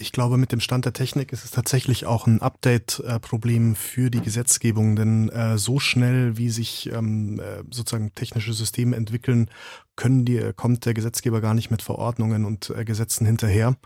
Ich 0.00 0.12
glaube, 0.12 0.38
mit 0.38 0.50
dem 0.50 0.60
Stand 0.60 0.86
der 0.86 0.94
Technik 0.94 1.30
ist 1.30 1.44
es 1.44 1.50
tatsächlich 1.50 2.06
auch 2.06 2.26
ein 2.26 2.40
Update-Problem 2.40 3.76
für 3.76 4.10
die 4.10 4.22
Gesetzgebung, 4.22 4.96
denn 4.96 5.28
äh, 5.28 5.58
so 5.58 5.78
schnell, 5.78 6.38
wie 6.38 6.48
sich 6.48 6.90
ähm, 6.90 7.38
äh, 7.38 7.62
sozusagen 7.70 8.14
technische 8.14 8.54
Systeme 8.54 8.96
entwickeln, 8.96 9.50
können 9.96 10.24
die, 10.24 10.52
kommt 10.56 10.86
der 10.86 10.94
Gesetzgeber 10.94 11.42
gar 11.42 11.52
nicht 11.52 11.70
mit 11.70 11.82
Verordnungen 11.82 12.46
und 12.46 12.70
äh, 12.70 12.86
Gesetzen 12.86 13.26
hinterher. 13.26 13.76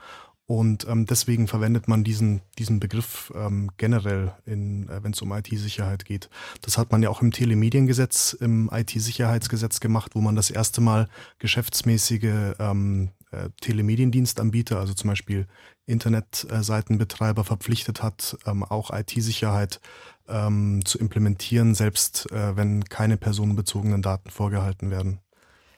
Und 0.46 0.86
ähm, 0.88 1.06
deswegen 1.06 1.48
verwendet 1.48 1.88
man 1.88 2.04
diesen, 2.04 2.42
diesen 2.58 2.78
Begriff 2.78 3.32
ähm, 3.34 3.70
generell, 3.78 4.34
in, 4.44 4.88
äh, 4.90 5.02
wenn 5.02 5.12
es 5.12 5.22
um 5.22 5.32
IT-Sicherheit 5.32 6.04
geht. 6.04 6.28
Das 6.60 6.76
hat 6.76 6.92
man 6.92 7.02
ja 7.02 7.08
auch 7.08 7.22
im 7.22 7.32
Telemediengesetz, 7.32 8.34
im 8.34 8.68
IT-Sicherheitsgesetz 8.70 9.80
gemacht, 9.80 10.12
wo 10.14 10.20
man 10.20 10.36
das 10.36 10.50
erste 10.50 10.82
Mal 10.82 11.08
geschäftsmäßige 11.38 12.54
ähm, 12.58 13.10
äh, 13.30 13.48
Telemediendienstanbieter, 13.62 14.78
also 14.78 14.92
zum 14.92 15.08
Beispiel 15.08 15.46
Internetseitenbetreiber 15.86 17.44
verpflichtet 17.44 18.02
hat, 18.02 18.36
ähm, 18.46 18.64
auch 18.64 18.90
IT-Sicherheit 18.90 19.80
ähm, 20.28 20.82
zu 20.84 20.98
implementieren, 20.98 21.74
selbst 21.74 22.30
äh, 22.32 22.54
wenn 22.56 22.84
keine 22.84 23.16
personenbezogenen 23.16 24.02
Daten 24.02 24.30
vorgehalten 24.30 24.90
werden. 24.90 25.20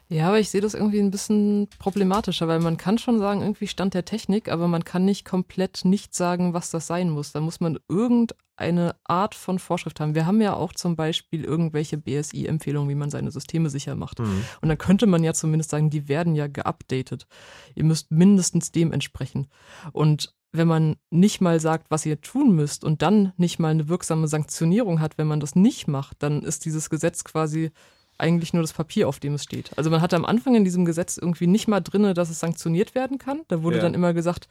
Ja, 0.09 0.29
aber 0.29 0.39
ich 0.39 0.51
sehe 0.51 0.61
das 0.61 0.75
irgendwie 0.75 1.01
ein 1.01 1.11
bisschen 1.11 1.69
problematischer, 1.79 2.47
weil 2.47 2.61
man 2.61 2.77
kann 2.77 2.97
schon 2.97 3.19
sagen, 3.19 3.41
irgendwie 3.41 3.67
Stand 3.67 3.93
der 3.93 4.05
Technik, 4.05 4.49
aber 4.49 4.69
man 4.69 4.85
kann 4.85 5.05
nicht 5.05 5.25
komplett 5.25 5.85
nicht 5.85 6.15
sagen, 6.15 6.55
was 6.55 6.71
das 6.71 6.87
sein 6.87 7.11
muss. 7.11 7.33
Da 7.33 7.41
muss 7.41 7.59
man 7.59 7.79
irgendeine 7.89 8.95
Art 9.05 9.35
von 9.35 9.59
Vorschrift 9.59 9.99
haben. 9.99 10.15
Wir 10.15 10.25
haben 10.25 10.41
ja 10.41 10.55
auch 10.55 10.73
zum 10.75 10.95
Beispiel 10.95 11.43
irgendwelche 11.45 11.99
BSI-Empfehlungen, 11.99 12.89
wie 12.89 12.95
man 12.95 13.11
seine 13.11 13.33
Systeme 13.33 13.69
sicher 13.69 13.97
macht. 13.97 14.21
Mhm. 14.21 14.45
Und 14.61 14.69
dann 14.69 14.79
könnte 14.79 15.07
man 15.07 15.25
ja 15.25 15.35
zumindest 15.35 15.71
sagen, 15.71 15.91
die 15.91 16.09
werden 16.09 16.37
ja 16.37 16.47
geupdatet. 16.47 17.27
Ihr 17.75 17.85
müsst 17.85 18.13
mindestens 18.13 18.71
dem 18.71 18.93
entsprechen. 18.93 19.49
Und 19.93 20.37
wenn 20.53 20.69
man 20.69 20.97
nicht 21.11 21.41
mal 21.41 21.59
sagt, 21.59 21.91
was 21.91 22.07
ihr 22.07 22.21
tun 22.21 22.55
müsst 22.55 22.85
und 22.85 23.03
dann 23.03 23.33
nicht 23.37 23.59
mal 23.59 23.71
eine 23.71 23.89
wirksame 23.89 24.29
Sanktionierung 24.29 25.01
hat, 25.01 25.19
wenn 25.19 25.27
man 25.27 25.41
das 25.41 25.57
nicht 25.57 25.89
macht, 25.89 26.23
dann 26.23 26.43
ist 26.43 26.65
dieses 26.65 26.91
Gesetz 26.91 27.25
quasi 27.25 27.73
eigentlich 28.19 28.53
nur 28.53 28.63
das 28.63 28.73
Papier, 28.73 29.09
auf 29.09 29.21
dem 29.21 29.35
es 29.35 29.45
steht. 29.45 29.71
Also 29.77 29.91
man 29.91 30.01
hatte 30.01 30.17
am 30.17 30.25
Anfang 30.25 30.55
in 30.55 30.65
diesem 30.65 30.85
Gesetz 30.85 31.17
irgendwie 31.17 31.47
nicht 31.47 31.69
mal 31.69 31.81
drinne, 31.81 32.15
dass 32.15 32.31
es 32.31 32.41
sanktioniert 32.41 32.95
werden 32.95 33.19
kann. 33.19 33.43
Da 33.49 33.63
wurde 33.63 33.77
Ja. 33.77 33.83
dann 33.83 33.95
immer 33.95 34.15
gesagt, 34.15 34.49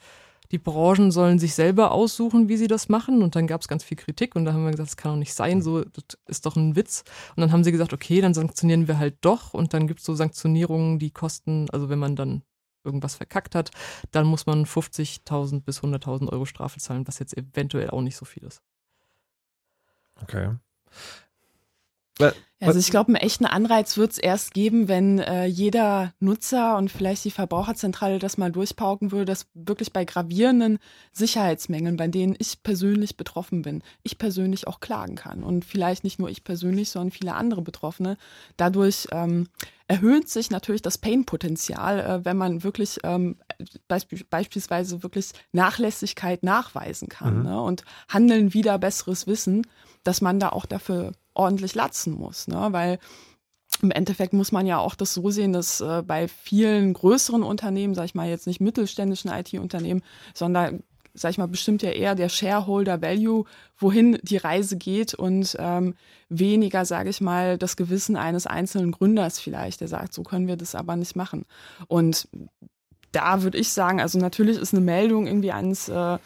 die 0.51 0.59
Branchen 0.59 1.09
sollen 1.11 1.39
sich 1.39 1.55
selber 1.55 1.91
aussuchen, 1.91 2.49
wie 2.49 2.57
sie 2.57 2.67
das 2.67 2.87
machen. 2.87 3.23
Und 3.23 3.35
dann 3.35 3.47
gab 3.47 3.61
es 3.61 3.67
ganz 3.67 3.83
viel 3.83 3.97
Kritik 3.97 4.35
und 4.35 4.45
da 4.45 4.53
haben 4.53 4.63
wir 4.63 4.71
gesagt, 4.71 4.89
das 4.89 4.97
kann 4.97 5.13
doch 5.13 5.17
nicht 5.19 5.33
sein, 5.33 5.61
so, 5.63 5.83
das 5.83 6.03
ist 6.27 6.45
doch 6.45 6.55
ein 6.55 6.75
Witz. 6.75 7.03
Und 7.35 7.41
dann 7.41 7.51
haben 7.51 7.63
sie 7.63 7.71
gesagt, 7.71 7.93
okay, 7.93 8.21
dann 8.21 8.33
sanktionieren 8.35 8.87
wir 8.87 8.99
halt 8.99 9.17
doch. 9.21 9.53
Und 9.55 9.73
dann 9.73 9.87
gibt 9.87 10.01
es 10.01 10.05
so 10.05 10.13
Sanktionierungen, 10.13 10.99
die 10.99 11.09
kosten, 11.11 11.67
also 11.71 11.89
wenn 11.89 11.99
man 11.99 12.15
dann 12.15 12.43
irgendwas 12.83 13.15
verkackt 13.15 13.55
hat, 13.55 13.71
dann 14.11 14.27
muss 14.27 14.45
man 14.45 14.65
50.000 14.65 15.61
bis 15.61 15.79
100.000 15.81 16.31
Euro 16.31 16.45
Strafe 16.45 16.79
zahlen, 16.79 17.07
was 17.07 17.17
jetzt 17.17 17.35
eventuell 17.35 17.89
auch 17.89 18.01
nicht 18.01 18.15
so 18.15 18.25
viel 18.25 18.43
ist. 18.43 18.61
Okay. 20.21 20.51
Also 22.67 22.79
ich 22.79 22.89
glaube, 22.91 23.07
einen 23.09 23.15
echten 23.15 23.45
Anreiz 23.45 23.97
wird 23.97 24.11
es 24.11 24.17
erst 24.17 24.53
geben, 24.53 24.87
wenn 24.87 25.19
äh, 25.19 25.45
jeder 25.45 26.13
Nutzer 26.19 26.77
und 26.77 26.91
vielleicht 26.91 27.25
die 27.25 27.31
Verbraucherzentrale 27.31 28.19
das 28.19 28.37
mal 28.37 28.51
durchpauken 28.51 29.11
würde, 29.11 29.25
dass 29.25 29.47
wirklich 29.53 29.93
bei 29.93 30.05
gravierenden 30.05 30.79
Sicherheitsmängeln, 31.11 31.97
bei 31.97 32.07
denen 32.07 32.35
ich 32.39 32.63
persönlich 32.63 33.17
betroffen 33.17 33.61
bin, 33.61 33.83
ich 34.03 34.17
persönlich 34.17 34.67
auch 34.67 34.79
klagen 34.79 35.15
kann. 35.15 35.43
Und 35.43 35.65
vielleicht 35.65 36.03
nicht 36.03 36.19
nur 36.19 36.29
ich 36.29 36.43
persönlich, 36.43 36.89
sondern 36.89 37.11
viele 37.11 37.33
andere 37.35 37.61
Betroffene. 37.61 38.17
Dadurch 38.57 39.07
ähm, 39.11 39.47
erhöht 39.87 40.29
sich 40.29 40.49
natürlich 40.49 40.81
das 40.81 40.97
Pain-Potenzial, 40.97 41.99
äh, 41.99 42.25
wenn 42.25 42.37
man 42.37 42.63
wirklich 42.63 42.99
ähm, 43.03 43.37
beisp 43.87 44.13
beispielsweise 44.29 45.03
wirklich 45.03 45.31
Nachlässigkeit 45.51 46.43
nachweisen 46.43 47.09
kann 47.09 47.37
Mhm. 47.39 47.43
ne? 47.43 47.61
und 47.61 47.83
Handeln 48.09 48.53
wieder 48.53 48.77
besseres 48.79 49.27
Wissen, 49.27 49.67
dass 50.03 50.21
man 50.21 50.39
da 50.39 50.49
auch 50.49 50.65
dafür 50.65 51.11
ordentlich 51.33 51.75
latzen 51.75 52.13
muss, 52.13 52.47
ne? 52.47 52.54
Weil 52.55 52.99
im 53.81 53.91
Endeffekt 53.91 54.33
muss 54.33 54.51
man 54.51 54.65
ja 54.65 54.79
auch 54.79 54.95
das 54.95 55.13
so 55.13 55.29
sehen, 55.29 55.53
dass 55.53 55.81
äh, 55.81 56.01
bei 56.05 56.27
vielen 56.27 56.93
größeren 56.93 57.43
Unternehmen, 57.43 57.93
sag 57.93 58.05
ich 58.05 58.15
mal 58.15 58.29
jetzt 58.29 58.47
nicht 58.47 58.61
mittelständischen 58.61 59.31
IT-Unternehmen, 59.31 60.01
sondern 60.33 60.83
sag 61.15 61.31
ich 61.31 61.37
mal, 61.37 61.47
bestimmt 61.47 61.81
ja 61.81 61.91
eher 61.91 62.13
der 62.13 62.29
Shareholder 62.29 63.01
Value, 63.01 63.45
wohin 63.77 64.19
die 64.21 64.37
Reise 64.37 64.77
geht 64.77 65.13
und 65.13 65.55
ähm, 65.59 65.95
weniger, 66.29 66.83
sage 66.85 67.09
ich 67.09 67.21
mal, 67.21 67.57
das 67.57 67.77
Gewissen 67.77 68.17
eines 68.17 68.45
einzelnen 68.47 68.91
Gründers 68.91 69.39
vielleicht, 69.39 69.79
der 69.81 69.87
sagt, 69.87 70.13
so 70.13 70.23
können 70.23 70.47
wir 70.47 70.57
das 70.57 70.75
aber 70.75 70.95
nicht 70.97 71.15
machen. 71.15 71.45
Und 71.87 72.27
da 73.15 73.43
würde 73.43 73.57
ich 73.57 73.69
sagen, 73.69 74.01
also 74.01 74.19
natürlich 74.19 74.57
ist 74.57 74.73
eine 74.73 74.83
Meldung 74.83 75.27
irgendwie 75.27 75.51
ans, 75.51 75.89
äh, 75.89 76.17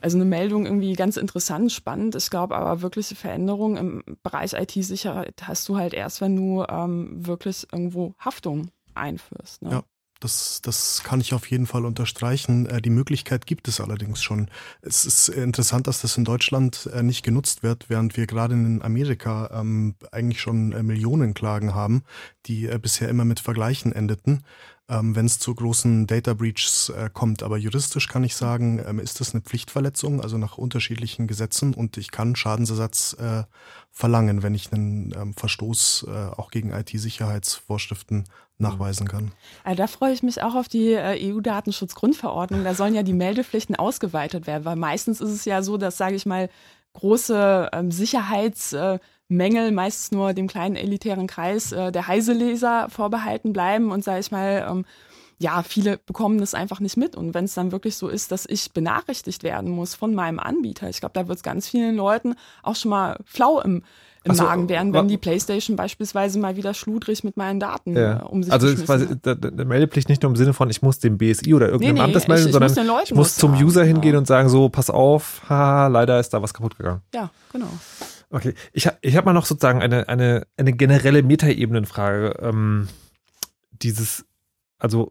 also 0.00 0.16
eine 0.16 0.24
Meldung 0.24 0.66
irgendwie 0.66 0.94
ganz 0.94 1.16
interessant, 1.16 1.70
spannend. 1.72 2.16
Ich 2.16 2.30
glaube 2.30 2.56
aber 2.56 2.82
wirkliche 2.82 3.14
Veränderungen 3.14 4.02
im 4.06 4.16
Bereich 4.22 4.52
IT-Sicherheit 4.54 5.42
hast 5.42 5.68
du 5.68 5.76
halt 5.76 5.94
erst, 5.94 6.20
wenn 6.20 6.34
du 6.34 6.64
ähm, 6.68 7.26
wirklich 7.26 7.66
irgendwo 7.70 8.14
Haftung 8.18 8.70
einführst. 8.94 9.62
Ne? 9.62 9.70
Ja. 9.70 9.82
Das, 10.22 10.60
das 10.62 11.02
kann 11.02 11.20
ich 11.20 11.34
auf 11.34 11.50
jeden 11.50 11.66
Fall 11.66 11.84
unterstreichen. 11.84 12.66
Äh, 12.66 12.80
Die 12.80 12.90
Möglichkeit 12.90 13.44
gibt 13.44 13.66
es 13.66 13.80
allerdings 13.80 14.22
schon. 14.22 14.48
Es 14.80 15.04
ist 15.04 15.28
interessant, 15.28 15.88
dass 15.88 16.00
das 16.00 16.16
in 16.16 16.24
Deutschland 16.24 16.88
äh, 16.94 17.02
nicht 17.02 17.24
genutzt 17.24 17.64
wird, 17.64 17.90
während 17.90 18.16
wir 18.16 18.28
gerade 18.28 18.54
in 18.54 18.82
Amerika 18.82 19.50
ähm, 19.52 19.96
eigentlich 20.12 20.40
schon 20.40 20.70
äh, 20.70 20.84
Millionen 20.84 21.34
Klagen 21.34 21.74
haben, 21.74 22.04
die 22.46 22.68
bisher 22.80 23.08
immer 23.08 23.24
mit 23.24 23.40
Vergleichen 23.40 23.90
endeten, 23.90 24.44
ähm, 24.92 25.16
wenn 25.16 25.26
es 25.26 25.38
zu 25.38 25.54
großen 25.54 26.06
Data 26.06 26.34
Breaches 26.34 26.92
äh, 26.94 27.08
kommt. 27.12 27.42
Aber 27.42 27.56
juristisch 27.56 28.08
kann 28.08 28.24
ich 28.24 28.36
sagen, 28.36 28.80
ähm, 28.86 28.98
ist 28.98 29.20
das 29.20 29.32
eine 29.32 29.40
Pflichtverletzung, 29.40 30.20
also 30.20 30.36
nach 30.36 30.58
unterschiedlichen 30.58 31.26
Gesetzen 31.26 31.72
und 31.72 31.96
ich 31.96 32.10
kann 32.10 32.36
Schadensersatz 32.36 33.16
äh, 33.18 33.44
verlangen, 33.90 34.42
wenn 34.42 34.54
ich 34.54 34.72
einen 34.72 35.14
ähm, 35.16 35.34
Verstoß 35.34 36.06
äh, 36.08 36.10
auch 36.36 36.50
gegen 36.50 36.72
IT-Sicherheitsvorschriften 36.72 38.24
nachweisen 38.58 39.08
kann. 39.08 39.32
Also 39.64 39.76
da 39.76 39.86
freue 39.86 40.12
ich 40.12 40.22
mich 40.22 40.42
auch 40.42 40.54
auf 40.54 40.68
die 40.68 40.92
äh, 40.92 41.32
EU-Datenschutzgrundverordnung. 41.32 42.62
Da 42.62 42.74
sollen 42.74 42.94
ja 42.94 43.02
die 43.02 43.14
Meldepflichten 43.14 43.74
ausgeweitet 43.74 44.46
werden, 44.46 44.64
weil 44.64 44.76
meistens 44.76 45.20
ist 45.20 45.30
es 45.30 45.44
ja 45.44 45.62
so, 45.62 45.78
dass, 45.78 45.96
sage 45.96 46.16
ich 46.16 46.26
mal, 46.26 46.48
große 46.92 47.70
ähm, 47.72 47.90
Sicherheitsmängel 49.32 49.72
meistens 49.72 50.12
nur 50.12 50.32
dem 50.32 50.46
kleinen 50.46 50.76
elitären 50.76 51.26
Kreis 51.26 51.72
äh, 51.72 51.90
der 51.92 52.06
Heiseleser 52.06 52.88
vorbehalten 52.90 53.52
bleiben 53.52 53.90
und, 53.90 54.04
sage 54.04 54.20
ich 54.20 54.30
mal, 54.30 54.66
ähm, 54.70 54.84
ja, 55.38 55.62
viele 55.64 55.98
bekommen 55.98 56.38
das 56.38 56.54
einfach 56.54 56.78
nicht 56.78 56.96
mit. 56.96 57.16
Und 57.16 57.34
wenn 57.34 57.46
es 57.46 57.54
dann 57.54 57.72
wirklich 57.72 57.96
so 57.96 58.08
ist, 58.08 58.30
dass 58.30 58.46
ich 58.46 58.72
benachrichtigt 58.72 59.42
werden 59.42 59.70
muss 59.70 59.94
von 59.94 60.14
meinem 60.14 60.38
Anbieter, 60.38 60.88
ich 60.88 61.00
glaube, 61.00 61.14
da 61.14 61.26
wird 61.26 61.38
es 61.38 61.42
ganz 61.42 61.68
vielen 61.68 61.96
Leuten 61.96 62.34
auch 62.62 62.76
schon 62.76 62.90
mal 62.90 63.16
flau 63.24 63.60
im, 63.60 63.82
im 64.22 64.34
so, 64.36 64.44
Magen 64.44 64.68
werden, 64.68 64.92
wenn 64.92 65.08
die 65.08 65.18
Playstation 65.18 65.74
beispielsweise 65.76 66.38
mal 66.38 66.54
wieder 66.56 66.74
schludrig 66.74 67.24
mit 67.24 67.36
meinen 67.36 67.58
Daten 67.58 67.96
äh, 67.96 68.20
um 68.24 68.44
sich 68.44 68.52
also 68.52 68.68
ist 68.68 68.84
quasi 68.84 69.08
Meldepflicht 69.64 70.08
nicht 70.08 70.22
nur 70.22 70.30
im 70.30 70.36
Sinne 70.36 70.52
von, 70.52 70.70
ich 70.70 70.80
muss 70.80 71.00
dem 71.00 71.18
BSI 71.18 71.54
oder 71.54 71.66
irgendeinem 71.70 71.94
Nee, 71.96 72.00
Amt 72.02 72.14
das 72.14 72.22
ich- 72.22 72.28
melden, 72.28 72.46
ich 72.46 72.52
sondern 72.52 72.70
muss 72.70 72.74
den 72.76 72.86
Leuten 72.86 73.04
ich 73.06 73.14
muss 73.14 73.34
zum 73.34 73.52
sagen, 73.54 73.64
User 73.64 73.80
genau. 73.84 73.94
hingehen 73.94 74.16
und 74.16 74.28
sagen 74.28 74.48
so, 74.48 74.68
pass 74.68 74.90
auf, 74.90 75.42
haha, 75.48 75.88
leider 75.88 76.20
ist 76.20 76.32
da 76.32 76.40
was 76.40 76.54
kaputt 76.54 76.78
gegangen. 76.78 77.00
Ja, 77.12 77.30
genau. 77.52 77.66
Okay, 78.32 78.54
ich, 78.72 78.88
ich 79.02 79.16
habe 79.16 79.26
mal 79.26 79.34
noch 79.34 79.44
sozusagen 79.44 79.82
eine, 79.82 80.08
eine, 80.08 80.46
eine 80.56 80.72
generelle 80.72 81.22
Metaebenenfrage. 81.22 82.38
Ähm, 82.40 82.88
dieses, 83.70 84.24
also 84.78 85.10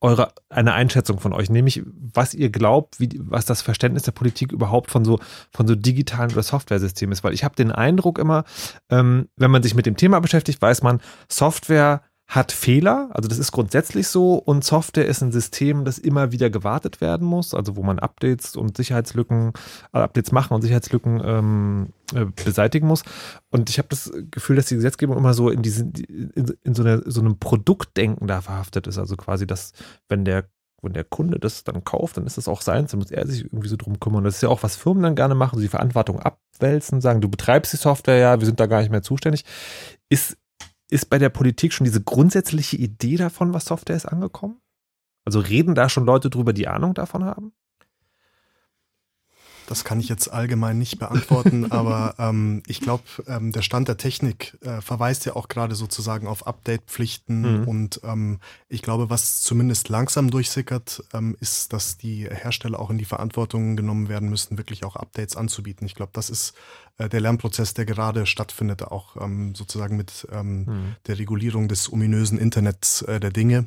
eure, 0.00 0.32
eine 0.48 0.74
Einschätzung 0.74 1.20
von 1.20 1.32
euch, 1.32 1.48
nämlich 1.48 1.82
was 1.86 2.34
ihr 2.34 2.50
glaubt, 2.50 2.98
wie, 2.98 3.08
was 3.18 3.46
das 3.46 3.62
Verständnis 3.62 4.02
der 4.02 4.12
Politik 4.12 4.50
überhaupt 4.50 4.90
von 4.90 5.04
so, 5.04 5.20
von 5.52 5.68
so 5.68 5.76
digitalen 5.76 6.32
oder 6.32 6.42
Softwaresystemen 6.42 7.12
ist. 7.12 7.22
Weil 7.22 7.34
ich 7.34 7.44
habe 7.44 7.54
den 7.54 7.70
Eindruck 7.70 8.18
immer, 8.18 8.44
ähm, 8.90 9.28
wenn 9.36 9.52
man 9.52 9.62
sich 9.62 9.76
mit 9.76 9.86
dem 9.86 9.96
Thema 9.96 10.20
beschäftigt, 10.20 10.60
weiß 10.60 10.82
man, 10.82 11.00
Software 11.28 12.02
hat 12.28 12.50
Fehler, 12.50 13.08
also 13.12 13.28
das 13.28 13.38
ist 13.38 13.52
grundsätzlich 13.52 14.08
so 14.08 14.34
und 14.34 14.64
Software 14.64 15.06
ist 15.06 15.22
ein 15.22 15.30
System, 15.30 15.84
das 15.84 15.98
immer 15.98 16.32
wieder 16.32 16.50
gewartet 16.50 17.00
werden 17.00 17.26
muss, 17.26 17.54
also 17.54 17.76
wo 17.76 17.84
man 17.84 18.00
Updates 18.00 18.56
und 18.56 18.76
Sicherheitslücken, 18.76 19.52
äh, 19.92 19.98
Updates 19.98 20.32
machen 20.32 20.54
und 20.54 20.62
Sicherheitslücken 20.62 21.22
ähm, 21.24 21.88
äh, 22.14 22.24
beseitigen 22.24 22.88
muss. 22.88 23.04
Und 23.50 23.70
ich 23.70 23.78
habe 23.78 23.88
das 23.88 24.12
Gefühl, 24.32 24.56
dass 24.56 24.66
die 24.66 24.74
Gesetzgebung 24.74 25.16
immer 25.16 25.34
so 25.34 25.50
in 25.50 25.62
diesen, 25.62 25.92
in, 25.94 26.52
in 26.64 26.74
so, 26.74 26.82
einer, 26.82 27.02
so 27.06 27.20
einem 27.20 27.38
Produktdenken 27.38 28.26
da 28.26 28.40
verhaftet 28.40 28.88
ist. 28.88 28.98
Also 28.98 29.16
quasi, 29.16 29.46
dass 29.46 29.72
wenn 30.08 30.24
der 30.24 30.48
wenn 30.82 30.92
der 30.92 31.04
Kunde 31.04 31.38
das 31.38 31.64
dann 31.64 31.84
kauft, 31.84 32.16
dann 32.16 32.26
ist 32.26 32.36
das 32.36 32.48
auch 32.48 32.60
seins, 32.60 32.90
dann 32.90 33.00
muss 33.00 33.10
er 33.10 33.26
sich 33.26 33.44
irgendwie 33.44 33.68
so 33.68 33.76
drum 33.76 33.98
kümmern. 33.98 34.24
Das 34.24 34.36
ist 34.36 34.42
ja 34.42 34.50
auch, 34.50 34.62
was 34.62 34.76
Firmen 34.76 35.02
dann 35.02 35.16
gerne 35.16 35.34
machen, 35.34 35.60
die 35.60 35.68
Verantwortung 35.68 36.20
abwälzen, 36.20 37.00
sagen, 37.00 37.20
du 37.20 37.28
betreibst 37.28 37.72
die 37.72 37.78
Software, 37.78 38.18
ja, 38.18 38.38
wir 38.38 38.46
sind 38.46 38.60
da 38.60 38.66
gar 38.66 38.80
nicht 38.80 38.90
mehr 38.90 39.02
zuständig. 39.02 39.44
Ist, 40.08 40.36
ist 40.90 41.10
bei 41.10 41.18
der 41.18 41.28
Politik 41.28 41.72
schon 41.72 41.84
diese 41.84 42.02
grundsätzliche 42.02 42.76
Idee 42.76 43.16
davon, 43.16 43.54
was 43.54 43.66
Software 43.66 43.96
ist, 43.96 44.06
angekommen? 44.06 44.60
Also 45.24 45.40
reden 45.40 45.74
da 45.74 45.88
schon 45.88 46.06
Leute 46.06 46.30
drüber, 46.30 46.52
die 46.52 46.68
Ahnung 46.68 46.94
davon 46.94 47.24
haben? 47.24 47.52
Das 49.66 49.84
kann 49.84 49.98
ich 50.00 50.08
jetzt 50.08 50.32
allgemein 50.32 50.78
nicht 50.78 50.98
beantworten, 50.98 51.66
aber 51.72 52.14
ähm, 52.18 52.62
ich 52.66 52.80
glaube, 52.80 53.02
ähm, 53.26 53.52
der 53.52 53.62
Stand 53.62 53.88
der 53.88 53.96
Technik 53.96 54.56
äh, 54.62 54.80
verweist 54.80 55.26
ja 55.26 55.34
auch 55.36 55.48
gerade 55.48 55.74
sozusagen 55.74 56.26
auf 56.26 56.46
Update-Pflichten 56.46 57.60
Mhm. 57.62 57.68
und 57.68 58.00
ähm, 58.04 58.38
ich 58.68 58.82
glaube, 58.82 59.10
was 59.10 59.40
zumindest 59.42 59.88
langsam 59.88 60.30
durchsickert, 60.30 61.02
ähm, 61.12 61.36
ist, 61.40 61.72
dass 61.72 61.96
die 61.98 62.28
Hersteller 62.30 62.78
auch 62.78 62.90
in 62.90 62.98
die 62.98 63.04
Verantwortung 63.04 63.76
genommen 63.76 64.08
werden 64.08 64.28
müssen, 64.30 64.56
wirklich 64.58 64.84
auch 64.84 64.96
Updates 64.96 65.36
anzubieten. 65.36 65.86
Ich 65.86 65.94
glaube, 65.94 66.12
das 66.14 66.30
ist 66.30 66.54
äh, 66.98 67.08
der 67.08 67.20
Lernprozess, 67.20 67.74
der 67.74 67.84
gerade 67.86 68.26
stattfindet, 68.26 68.82
auch 68.82 69.16
ähm, 69.20 69.54
sozusagen 69.54 69.96
mit 69.96 70.26
ähm, 70.32 70.64
Mhm. 70.66 70.96
der 71.06 71.18
Regulierung 71.18 71.68
des 71.68 71.92
ominösen 71.92 72.38
Internets 72.38 73.02
äh, 73.02 73.20
der 73.20 73.30
Dinge. 73.30 73.66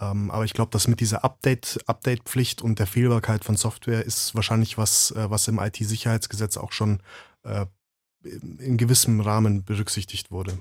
Ähm, 0.00 0.30
aber 0.30 0.44
ich 0.44 0.54
glaube, 0.54 0.70
dass 0.70 0.88
mit 0.88 1.00
dieser 1.00 1.24
Update, 1.24 1.80
Update-Pflicht 1.86 2.62
und 2.62 2.78
der 2.78 2.86
Fehlbarkeit 2.86 3.44
von 3.44 3.56
Software 3.56 4.04
ist 4.04 4.34
wahrscheinlich 4.34 4.78
was, 4.78 5.10
äh, 5.12 5.30
was 5.30 5.48
im 5.48 5.58
IT-Sicherheitsgesetz 5.58 6.56
auch 6.56 6.72
schon 6.72 7.00
äh, 7.44 7.66
in 8.22 8.76
gewissem 8.76 9.20
Rahmen 9.20 9.64
berücksichtigt 9.64 10.30
wurde. 10.30 10.52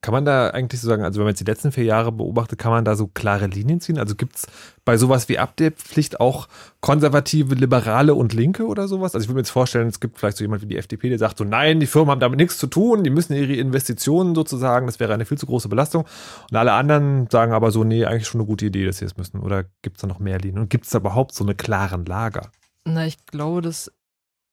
Kann 0.00 0.12
man 0.12 0.24
da 0.24 0.50
eigentlich 0.50 0.80
so 0.80 0.86
sagen, 0.86 1.02
also 1.02 1.18
wenn 1.18 1.24
man 1.24 1.32
jetzt 1.32 1.40
die 1.40 1.50
letzten 1.50 1.72
vier 1.72 1.84
Jahre 1.84 2.12
beobachtet, 2.12 2.58
kann 2.58 2.70
man 2.70 2.84
da 2.84 2.94
so 2.94 3.08
klare 3.08 3.46
Linien 3.46 3.80
ziehen? 3.80 3.98
Also 3.98 4.14
gibt 4.14 4.36
es 4.36 4.46
bei 4.84 4.96
sowas 4.96 5.28
wie 5.28 5.38
Update-Pflicht 5.38 6.20
auch 6.20 6.48
konservative, 6.80 7.56
liberale 7.56 8.14
und 8.14 8.32
Linke 8.32 8.64
oder 8.66 8.86
sowas? 8.86 9.14
Also 9.14 9.24
ich 9.24 9.28
würde 9.28 9.36
mir 9.36 9.40
jetzt 9.40 9.50
vorstellen, 9.50 9.88
es 9.88 9.98
gibt 9.98 10.18
vielleicht 10.18 10.36
so 10.36 10.44
jemand 10.44 10.62
wie 10.62 10.66
die 10.66 10.76
FDP, 10.76 11.08
der 11.08 11.18
sagt 11.18 11.38
so, 11.38 11.44
nein, 11.44 11.80
die 11.80 11.86
Firmen 11.86 12.10
haben 12.10 12.20
damit 12.20 12.38
nichts 12.38 12.58
zu 12.58 12.68
tun, 12.68 13.02
die 13.02 13.10
müssen 13.10 13.34
ihre 13.34 13.54
Investitionen 13.54 14.34
sozusagen, 14.36 14.86
das 14.86 15.00
wäre 15.00 15.12
eine 15.12 15.24
viel 15.24 15.38
zu 15.38 15.46
große 15.46 15.68
Belastung. 15.68 16.06
Und 16.50 16.56
alle 16.56 16.72
anderen 16.72 17.28
sagen 17.28 17.52
aber 17.52 17.72
so, 17.72 17.82
nee, 17.82 18.04
eigentlich 18.04 18.28
schon 18.28 18.40
eine 18.40 18.46
gute 18.46 18.66
Idee, 18.66 18.86
dass 18.86 18.98
sie 18.98 19.04
es 19.04 19.16
müssen. 19.16 19.40
Oder 19.40 19.64
gibt 19.82 19.96
es 19.96 20.00
da 20.02 20.06
noch 20.06 20.20
mehr 20.20 20.38
Linien? 20.38 20.62
Und 20.62 20.70
gibt 20.70 20.84
es 20.84 20.90
da 20.90 20.98
überhaupt 20.98 21.34
so 21.34 21.42
eine 21.42 21.56
klaren 21.56 22.04
Lager? 22.04 22.50
Na, 22.84 23.04
ich 23.04 23.26
glaube, 23.26 23.60
dass 23.62 23.92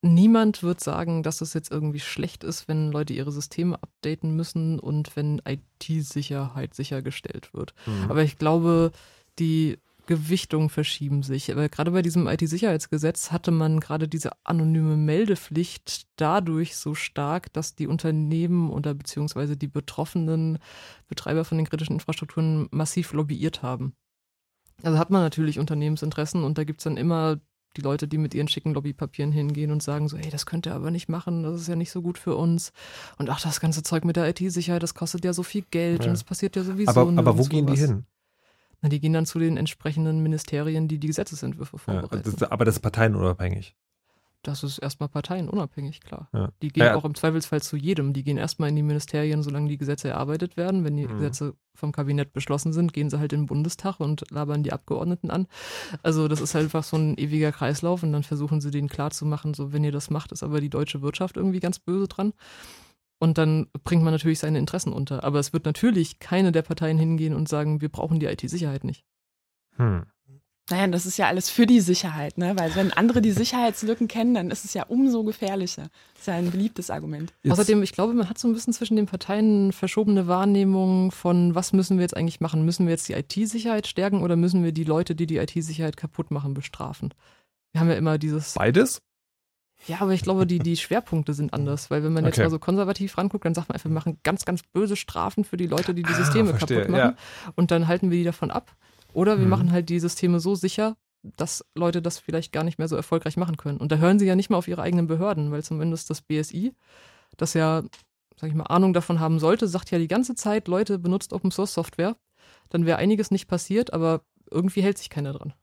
niemand 0.02 0.64
wird 0.64 0.80
sagen, 0.80 1.24
dass 1.24 1.42
es 1.42 1.54
jetzt 1.54 1.72
irgendwie 1.72 2.00
schlecht 2.00 2.44
ist, 2.44 2.68
wenn 2.68 2.92
Leute 2.92 3.14
ihre 3.14 3.32
Systeme 3.32 3.82
updaten 3.82 4.36
müssen 4.36 4.80
und 4.80 5.16
wenn 5.16 5.42
IT-Sicherheit 5.46 6.74
sichergestellt 6.74 7.54
wird. 7.54 7.74
Mhm. 7.86 8.10
Aber 8.12 8.24
ich 8.24 8.38
glaube, 8.38 8.92
die 9.40 9.78
Gewichtungen 10.08 10.70
verschieben 10.70 11.22
sich. 11.22 11.52
Aber 11.52 11.70
gerade 11.70 11.92
bei 11.92 12.02
diesem 12.02 12.28
IT-Sicherheitsgesetz 12.28 13.32
hatte 13.32 13.52
man 13.52 13.80
gerade 13.80 14.08
diese 14.08 14.32
anonyme 14.46 14.98
Meldepflicht 14.98 16.08
dadurch 16.16 16.78
so 16.78 16.96
stark, 16.96 17.54
dass 17.54 17.76
die 17.76 17.88
Unternehmen 17.88 18.72
oder 18.72 18.94
beziehungsweise 18.94 19.58
die 19.58 19.68
betroffenen 19.68 20.60
Betreiber 21.08 21.46
von 21.46 21.58
den 21.58 21.68
kritischen 21.68 21.94
Infrastrukturen 21.94 22.68
massiv 22.72 23.14
lobbyiert 23.14 23.62
haben. 23.62 23.94
Also 24.82 24.98
hat 24.98 25.10
man 25.10 25.22
natürlich 25.22 25.60
Unternehmensinteressen 25.60 26.44
und 26.44 26.58
da 26.58 26.64
gibt 26.64 26.80
es 26.80 26.86
dann 26.86 26.98
immer 26.98 27.40
Die 27.78 27.82
Leute, 27.82 28.08
die 28.08 28.18
mit 28.18 28.34
ihren 28.34 28.48
schicken 28.48 28.74
Lobbypapieren 28.74 29.32
hingehen 29.32 29.70
und 29.72 29.84
sagen 29.84 30.10
so, 30.10 30.18
hey, 30.18 30.32
das 30.32 30.48
könnt 30.48 30.66
ihr 30.66 30.74
aber 30.74 30.90
nicht 30.90 31.10
machen, 31.10 31.44
das 31.44 31.62
ist 31.62 31.68
ja 31.68 31.76
nicht 31.76 31.92
so 31.92 32.02
gut 32.02 32.18
für 32.18 32.36
uns. 32.36 32.72
Und 33.20 33.30
ach, 33.30 33.40
das 33.40 33.60
ganze 33.60 33.84
Zeug 33.84 34.04
mit 34.04 34.16
der 34.16 34.28
IT-Sicherheit, 34.28 34.82
das 34.82 34.96
kostet 34.96 35.24
ja 35.24 35.32
so 35.32 35.44
viel 35.44 35.64
Geld 35.70 36.04
Ja. 36.04 36.10
und 36.10 36.16
es 36.16 36.24
passiert 36.24 36.56
ja 36.56 36.64
sowieso. 36.64 36.90
Aber, 36.90 37.02
aber 37.02 37.10
wo 37.38 37.44
nirgendwo 37.44 37.44
gehen 37.50 37.68
die 37.68 37.78
hin? 37.80 38.06
Na, 38.82 38.90
die 38.90 39.00
gehen 39.00 39.14
dann 39.14 39.28
zu 39.28 39.38
den 39.38 39.58
entsprechenden 39.58 40.24
Ministerien, 40.24 40.88
die 40.88 40.98
die 40.98 41.08
Gesetzesentwürfe 41.08 41.78
Ja, 41.78 41.80
vorbereiten. 42.02 42.36
das, 42.38 42.50
aber 42.52 42.66
das 42.66 42.76
ist 42.78 42.82
parteienunabhängig. 42.82 43.76
Das 44.48 44.64
ist 44.64 44.78
erstmal 44.78 45.10
parteienunabhängig, 45.10 46.00
klar. 46.00 46.30
Ja. 46.34 46.54
Die 46.62 46.70
gehen 46.70 46.86
Ja, 46.86 46.96
auch 46.96 47.04
im 47.04 47.16
Zweifelsfall 47.16 47.62
zu 47.62 47.76
jedem. 47.76 48.14
Die 48.14 48.24
gehen 48.24 48.38
erstmal 48.38 48.70
in 48.70 48.78
die 48.78 48.82
Ministerien, 48.82 49.44
solange 49.44 49.68
die 49.68 49.78
Gesetze 49.78 50.08
erarbeitet 50.08 50.56
werden. 50.56 50.86
Wenn 50.86 50.96
die 50.96 51.06
Mhm. 51.06 51.18
Gesetze 51.18 51.54
vom 51.76 51.92
Kabinett 51.92 52.32
beschlossen 52.32 52.72
sind, 52.72 52.94
gehen 52.94 53.10
sie 53.10 53.20
halt 53.20 53.34
in 53.34 53.42
den 53.42 53.46
Bundestag 53.48 54.00
und 54.00 54.24
labern 54.32 54.64
die 54.64 54.72
Abgeordneten 54.72 55.32
an. 55.32 55.48
Also 56.02 56.30
das 56.30 56.40
ist 56.40 56.56
halt 56.56 56.64
einfach 56.64 56.86
so 56.86 56.96
ein 56.96 57.18
ewiger 57.18 57.52
Kreislauf 57.52 58.04
und 58.04 58.14
dann 58.14 58.24
versuchen 58.24 58.62
sie 58.62 58.72
denen 58.72 58.88
klarzumachen, 58.88 59.54
so 59.54 59.74
wenn 59.74 59.84
ihr 59.84 59.92
das 59.92 60.10
macht, 60.10 60.32
ist 60.32 60.44
aber 60.44 60.62
die 60.62 60.70
deutsche 60.70 61.02
Wirtschaft 61.02 61.36
irgendwie 61.36 61.60
ganz 61.60 61.80
böse 61.80 62.08
dran. 62.08 62.32
Und 63.20 63.38
dann 63.38 63.68
bringt 63.84 64.04
man 64.04 64.14
natürlich 64.14 64.40
seine 64.40 64.60
Interessen 64.60 64.94
unter. 64.94 65.26
Aber 65.26 65.40
es 65.40 65.52
wird 65.52 65.66
natürlich 65.66 66.20
keine 66.20 66.54
der 66.54 66.62
Parteien 66.62 66.98
hingehen 66.98 67.34
und 67.34 67.50
sagen, 67.50 67.82
wir 67.82 67.90
brauchen 67.90 68.22
die 68.22 68.28
IT-Sicherheit 68.28 68.86
nicht. 68.86 69.04
Hm. 69.76 70.06
Naja, 70.70 70.86
das 70.88 71.06
ist 71.06 71.18
ja 71.18 71.28
alles 71.28 71.50
für 71.50 71.66
die 71.66 71.80
Sicherheit, 71.80 72.38
ne? 72.38 72.58
Weil 72.58 72.76
wenn 72.76 72.92
andere 72.92 73.22
die 73.22 73.32
Sicherheitslücken 73.32 74.10
kennen, 74.10 74.34
dann 74.34 74.52
ist 74.52 74.66
es 74.66 74.74
ja 74.74 74.84
umso 74.84 75.24
gefährlicher. 75.24 75.84
Das 76.14 76.22
ist 76.22 76.28
ja 76.28 76.34
ein 76.34 76.52
beliebtes 76.52 76.90
Argument. 76.90 77.32
Außerdem, 77.48 77.82
ich 77.84 77.94
glaube, 77.94 78.14
man 78.14 78.30
hat 78.30 78.38
so 78.38 78.50
ein 78.50 78.54
bisschen 78.54 78.74
zwischen 78.74 78.98
den 78.98 79.06
Parteien 79.06 79.72
verschobene 79.72 80.28
Wahrnehmung 80.28 81.12
von, 81.12 81.56
was 81.56 81.72
müssen 81.72 81.98
wir 81.98 82.02
jetzt 82.02 82.18
eigentlich 82.18 82.42
machen? 82.42 82.66
Müssen 82.66 82.86
wir 82.86 82.92
jetzt 82.92 83.08
die 83.08 83.14
IT-Sicherheit 83.14 83.88
stärken 83.88 84.22
oder 84.22 84.36
müssen 84.36 84.62
wir 84.64 84.74
die 84.74 84.84
Leute, 84.84 85.16
die 85.16 85.26
die 85.26 85.38
IT-Sicherheit 85.38 85.96
kaputt 85.96 86.32
machen, 86.32 86.54
bestrafen? 86.54 87.14
Wir 87.72 87.80
haben 87.80 87.90
ja 87.90 87.96
immer 87.96 88.18
dieses. 88.18 88.54
Beides? 88.54 89.00
Ja, 89.88 90.02
aber 90.02 90.12
ich 90.12 90.22
glaube, 90.24 90.46
die, 90.48 90.60
die 90.60 90.76
Schwerpunkte 90.76 91.34
sind 91.34 91.54
anders, 91.54 91.90
weil 91.92 92.04
wenn 92.04 92.12
man 92.12 92.26
jetzt 92.26 92.34
Okay. 92.36 92.44
mal 92.44 92.50
so 92.50 92.60
konservativ 92.60 93.18
ranguckt, 93.18 93.46
dann 93.46 93.54
sagt 93.54 93.70
man 93.70 93.76
einfach, 93.76 93.90
wir 93.90 93.94
machen 93.94 94.20
ganz, 94.24 94.44
ganz 94.44 94.64
böse 94.64 94.96
Strafen 94.98 95.46
für 95.46 95.56
die 95.56 95.68
Leute, 95.68 95.94
die 95.94 96.02
die 96.04 96.12
Ah, 96.12 96.16
Systeme 96.16 96.50
verstehe, 96.50 96.78
kaputt 96.80 96.92
machen. 96.92 97.16
Und 97.56 97.72
dann 97.72 97.88
halten 97.88 98.10
wir 98.12 98.18
die 98.18 98.24
davon 98.26 98.52
ab. 98.52 98.76
Oder 99.14 99.38
wir 99.38 99.46
Mhm. 99.46 99.50
machen 99.50 99.72
halt 99.72 99.90
die 99.90 100.00
Systeme 100.00 100.40
so 100.40 100.56
sicher, 100.56 100.96
dass 101.24 101.66
Leute 101.76 102.02
das 102.02 102.20
vielleicht 102.20 102.52
gar 102.52 102.64
nicht 102.64 102.78
mehr 102.78 102.88
so 102.88 102.96
erfolgreich 102.96 103.38
machen 103.38 103.58
können. 103.58 103.80
Und 103.80 103.92
da 103.92 103.98
hören 103.98 104.20
sie 104.20 104.26
ja 104.26 104.36
nicht 104.36 104.50
mal 104.50 104.58
auf 104.58 104.68
ihre 104.68 104.82
eigenen 104.82 105.08
Behörden, 105.08 105.52
weil 105.52 105.64
zumindest 105.64 106.10
das 106.10 106.22
BSI, 106.22 106.74
das 107.38 107.54
ja, 107.54 107.84
sag 108.40 108.50
ich 108.50 108.56
mal, 108.56 108.64
Ahnung 108.66 108.94
davon 108.94 109.20
haben 109.20 109.40
sollte, 109.40 109.68
sagt 109.68 109.92
ja 109.92 109.98
die 109.98 110.08
ganze 110.08 110.36
Zeit, 110.36 110.68
Leute, 110.68 111.00
benutzt 111.00 111.34
Open 111.34 111.52
Source 111.52 111.74
Software. 111.74 112.16
Dann 112.70 112.86
wäre 112.86 112.98
einiges 112.98 113.32
nicht 113.32 113.48
passiert, 113.48 113.94
aber 113.94 114.22
irgendwie 114.50 114.82
hält 114.82 114.98
sich 114.98 115.10
keiner 115.10 115.34
dran. 115.34 115.54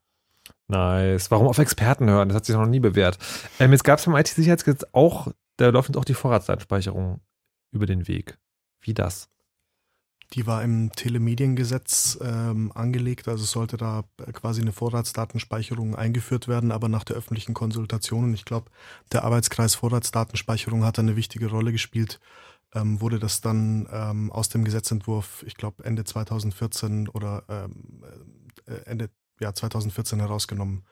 Nice. 0.69 1.31
Warum 1.31 1.47
auf 1.47 1.59
Experten 1.59 2.09
hören? 2.11 2.29
Das 2.29 2.37
hat 2.37 2.45
sich 2.45 2.55
noch 2.57 2.67
nie 2.67 2.81
bewährt. 2.81 3.19
Ähm, 3.61 3.73
jetzt 3.73 3.85
gab 3.85 3.99
es 3.99 4.05
beim 4.07 4.17
IT-Sicherheitsgesetz 4.17 4.85
auch, 4.93 5.29
da 5.57 5.69
läuft 5.69 5.89
uns 5.91 5.97
auch 5.99 6.05
die 6.05 6.15
Vorratsdatenspeicherung 6.15 7.21
über 7.71 7.87
den 7.87 8.09
Weg. 8.09 8.39
Wie 8.81 8.93
das? 8.95 9.29
Die 10.35 10.49
war 10.49 10.65
im 10.65 10.91
Telemediengesetz 10.91 12.19
ähm, 12.21 12.73
angelegt, 12.75 13.29
also 13.29 13.45
sollte 13.45 13.77
da 13.77 14.03
quasi 14.33 14.63
eine 14.63 14.73
Vorratsdatenspeicherung 14.73 15.95
eingeführt 15.95 16.49
werden, 16.49 16.73
aber 16.73 16.89
nach 16.89 17.05
der 17.05 17.15
öffentlichen 17.15 17.55
Konsultation, 17.55 18.25
und 18.25 18.35
ich 18.35 18.45
glaube, 18.45 18.71
der 19.13 19.23
Arbeitskreis 19.23 19.77
Vorratsdatenspeicherung 19.77 20.85
hat 20.85 20.99
eine 20.99 21.15
wichtige 21.15 21.47
Rolle 21.51 21.71
gespielt, 21.71 22.19
ähm, 22.75 23.01
wurde 23.01 23.21
das 23.21 23.43
dann 23.43 23.89
ähm, 23.93 24.33
aus 24.33 24.49
dem 24.49 24.65
Gesetzentwurf, 24.65 25.45
ich 25.47 25.55
glaube 25.55 25.85
Ende 25.85 26.03
2014 26.03 27.09
oder 27.09 27.45
ähm, 27.49 28.03
äh, 28.67 28.75
Ende 28.87 29.11
ja, 29.39 29.55
2014 29.55 30.19
herausgenommen. 30.19 30.85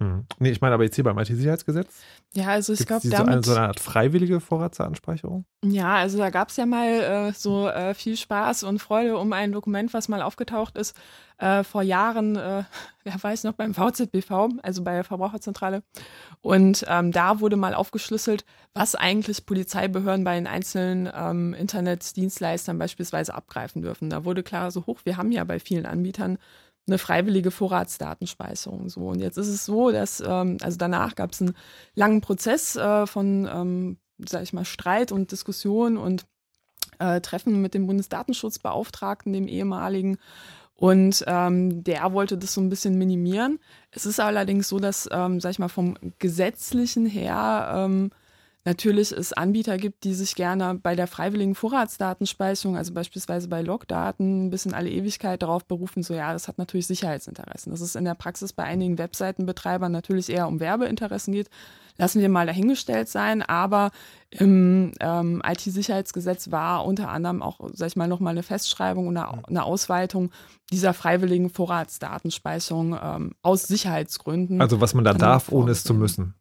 Hm. 0.00 0.24
Nee, 0.38 0.50
ich 0.50 0.60
meine 0.62 0.74
aber 0.74 0.84
jetzt 0.84 0.94
hier 0.94 1.04
beim 1.04 1.18
IT-Sicherheitsgesetz. 1.18 2.00
Ja, 2.32 2.48
also 2.48 2.72
ich 2.72 2.86
glaube, 2.86 3.02
eine, 3.04 3.10
damit. 3.10 3.44
so 3.44 3.52
eine 3.52 3.68
Art 3.68 3.80
freiwillige 3.80 4.40
Vorratsdatenspeicherung? 4.40 5.44
Ja, 5.62 5.96
also 5.96 6.16
da 6.16 6.30
gab 6.30 6.48
es 6.48 6.56
ja 6.56 6.64
mal 6.64 6.88
äh, 6.88 7.32
so 7.32 7.68
äh, 7.68 7.92
viel 7.92 8.16
Spaß 8.16 8.62
und 8.62 8.78
Freude 8.78 9.18
um 9.18 9.32
ein 9.34 9.52
Dokument, 9.52 9.92
was 9.92 10.08
mal 10.08 10.22
aufgetaucht 10.22 10.78
ist 10.78 10.96
äh, 11.40 11.64
vor 11.64 11.82
Jahren, 11.82 12.36
äh, 12.36 12.64
wer 13.04 13.22
weiß 13.22 13.44
noch, 13.44 13.54
beim 13.54 13.74
VZBV, 13.74 14.48
also 14.62 14.84
bei 14.84 14.94
der 14.94 15.04
Verbraucherzentrale. 15.04 15.82
Und 16.40 16.84
ähm, 16.88 17.12
da 17.12 17.40
wurde 17.40 17.56
mal 17.56 17.74
aufgeschlüsselt, 17.74 18.44
was 18.74 18.94
eigentlich 18.94 19.46
Polizeibehörden 19.46 20.24
bei 20.24 20.36
den 20.36 20.46
einzelnen 20.46 21.10
ähm, 21.14 21.54
Internetdienstleistern 21.54 22.78
beispielsweise 22.78 23.34
abgreifen 23.34 23.82
dürfen. 23.82 24.10
Da 24.10 24.24
wurde 24.24 24.42
klar 24.42 24.70
so 24.70 24.86
hoch, 24.86 25.00
wir 25.04 25.16
haben 25.16 25.32
ja 25.32 25.44
bei 25.44 25.58
vielen 25.58 25.86
Anbietern 25.86 26.38
eine 26.90 26.98
freiwillige 26.98 27.50
Vorratsdatenspeicherung. 27.50 28.88
So. 28.88 29.00
Und 29.00 29.20
jetzt 29.20 29.38
ist 29.38 29.48
es 29.48 29.64
so, 29.64 29.90
dass, 29.90 30.20
ähm, 30.20 30.58
also 30.62 30.76
danach 30.76 31.14
gab 31.14 31.32
es 31.32 31.40
einen 31.40 31.54
langen 31.94 32.20
Prozess 32.20 32.76
äh, 32.76 33.06
von, 33.06 33.48
ähm, 33.52 33.98
sag 34.18 34.42
ich 34.42 34.52
mal, 34.52 34.64
Streit 34.64 35.12
und 35.12 35.32
Diskussion 35.32 35.96
und 35.96 36.26
äh, 36.98 37.20
Treffen 37.20 37.62
mit 37.62 37.74
dem 37.74 37.86
Bundesdatenschutzbeauftragten, 37.86 39.32
dem 39.32 39.48
ehemaligen. 39.48 40.18
Und 40.74 41.24
ähm, 41.26 41.84
der 41.84 42.12
wollte 42.12 42.38
das 42.38 42.54
so 42.54 42.60
ein 42.60 42.70
bisschen 42.70 42.96
minimieren. 42.96 43.58
Es 43.90 44.06
ist 44.06 44.18
allerdings 44.18 44.68
so, 44.68 44.78
dass, 44.80 45.08
ähm, 45.12 45.38
sag 45.38 45.50
ich 45.50 45.58
mal, 45.58 45.68
vom 45.68 45.96
Gesetzlichen 46.18 47.06
her 47.06 47.72
ähm, 47.74 48.10
natürlich 48.64 49.12
es 49.12 49.32
Anbieter 49.32 49.78
gibt, 49.78 50.04
die 50.04 50.14
sich 50.14 50.34
gerne 50.34 50.74
bei 50.74 50.94
der 50.94 51.06
freiwilligen 51.06 51.54
Vorratsdatenspeicherung, 51.54 52.76
also 52.76 52.92
beispielsweise 52.92 53.48
bei 53.48 53.62
Logdaten, 53.62 54.50
bis 54.50 54.66
in 54.66 54.74
alle 54.74 54.90
Ewigkeit 54.90 55.42
darauf 55.42 55.64
berufen, 55.64 56.02
so 56.02 56.14
ja, 56.14 56.32
das 56.32 56.48
hat 56.48 56.58
natürlich 56.58 56.86
Sicherheitsinteressen. 56.86 57.72
Dass 57.72 57.80
es 57.80 57.94
in 57.94 58.04
der 58.04 58.14
Praxis 58.14 58.52
bei 58.52 58.64
einigen 58.64 58.98
Webseitenbetreibern 58.98 59.90
natürlich 59.90 60.28
eher 60.28 60.46
um 60.46 60.60
Werbeinteressen 60.60 61.32
geht, 61.32 61.48
lassen 61.96 62.20
wir 62.20 62.28
mal 62.28 62.46
dahingestellt 62.46 63.08
sein. 63.08 63.42
Aber 63.42 63.90
im 64.30 64.92
ähm, 65.00 65.42
IT-Sicherheitsgesetz 65.46 66.50
war 66.50 66.84
unter 66.84 67.08
anderem 67.08 67.42
auch, 67.42 67.60
sag 67.72 67.88
ich 67.88 67.96
mal, 67.96 68.08
nochmal 68.08 68.32
eine 68.32 68.42
Festschreibung 68.42 69.06
und 69.06 69.16
eine, 69.16 69.46
eine 69.46 69.64
Ausweitung 69.64 70.30
dieser 70.70 70.94
freiwilligen 70.94 71.50
Vorratsdatenspeicherung 71.50 72.98
ähm, 73.02 73.32
aus 73.42 73.64
Sicherheitsgründen. 73.64 74.60
Also 74.60 74.80
was 74.80 74.94
man 74.94 75.04
da 75.04 75.14
darf, 75.14 75.50
ohne 75.50 75.70
es 75.70 75.84
zu 75.84 75.94
müssen. 75.94 76.34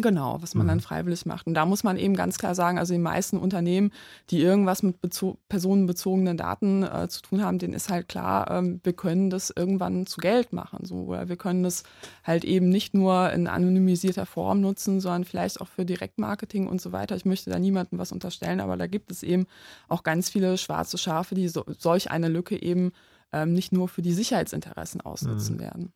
Genau, 0.00 0.40
was 0.42 0.54
man 0.54 0.66
Mhm. 0.66 0.68
dann 0.68 0.80
freiwillig 0.80 1.26
macht. 1.26 1.46
Und 1.46 1.54
da 1.54 1.66
muss 1.66 1.84
man 1.84 1.96
eben 1.96 2.14
ganz 2.14 2.38
klar 2.38 2.54
sagen, 2.54 2.78
also 2.78 2.92
die 2.94 2.98
meisten 3.00 3.38
Unternehmen, 3.38 3.90
die 4.30 4.40
irgendwas 4.40 4.82
mit 4.82 5.00
bezo 5.00 5.38
personenbezogenen 5.48 6.36
Daten 6.36 6.82
äh, 6.82 7.08
zu 7.08 7.22
tun 7.22 7.42
haben, 7.42 7.58
denen 7.58 7.74
ist 7.74 7.88
halt 7.90 8.08
klar, 8.08 8.50
ähm, 8.50 8.80
wir 8.82 8.92
können 8.92 9.30
das 9.30 9.50
irgendwann 9.54 10.06
zu 10.06 10.20
Geld 10.20 10.52
machen. 10.52 10.84
So, 10.84 10.96
oder 11.04 11.28
wir 11.28 11.36
können 11.36 11.62
das 11.62 11.84
halt 12.24 12.44
eben 12.44 12.68
nicht 12.68 12.94
nur 12.94 13.30
in 13.32 13.46
anonymisierter 13.46 14.26
Form 14.26 14.60
nutzen, 14.60 15.00
sondern 15.00 15.24
vielleicht 15.24 15.60
auch 15.60 15.68
für 15.68 15.84
Direktmarketing 15.84 16.66
und 16.66 16.80
so 16.80 16.92
weiter. 16.92 17.16
Ich 17.16 17.24
möchte 17.24 17.50
da 17.50 17.58
niemandem 17.58 17.98
was 17.98 18.12
unterstellen, 18.12 18.60
aber 18.60 18.76
da 18.76 18.86
gibt 18.86 19.10
es 19.10 19.22
eben 19.22 19.46
auch 19.88 20.02
ganz 20.02 20.30
viele 20.30 20.58
schwarze 20.58 20.98
Schafe, 20.98 21.34
die 21.34 21.48
so, 21.48 21.64
solch 21.78 22.10
eine 22.10 22.28
Lücke 22.28 22.60
eben 22.60 22.92
ähm, 23.32 23.52
nicht 23.52 23.72
nur 23.72 23.88
für 23.88 24.02
die 24.02 24.12
Sicherheitsinteressen 24.12 25.00
ausnutzen 25.00 25.56
Mhm. 25.56 25.60
werden. 25.60 25.92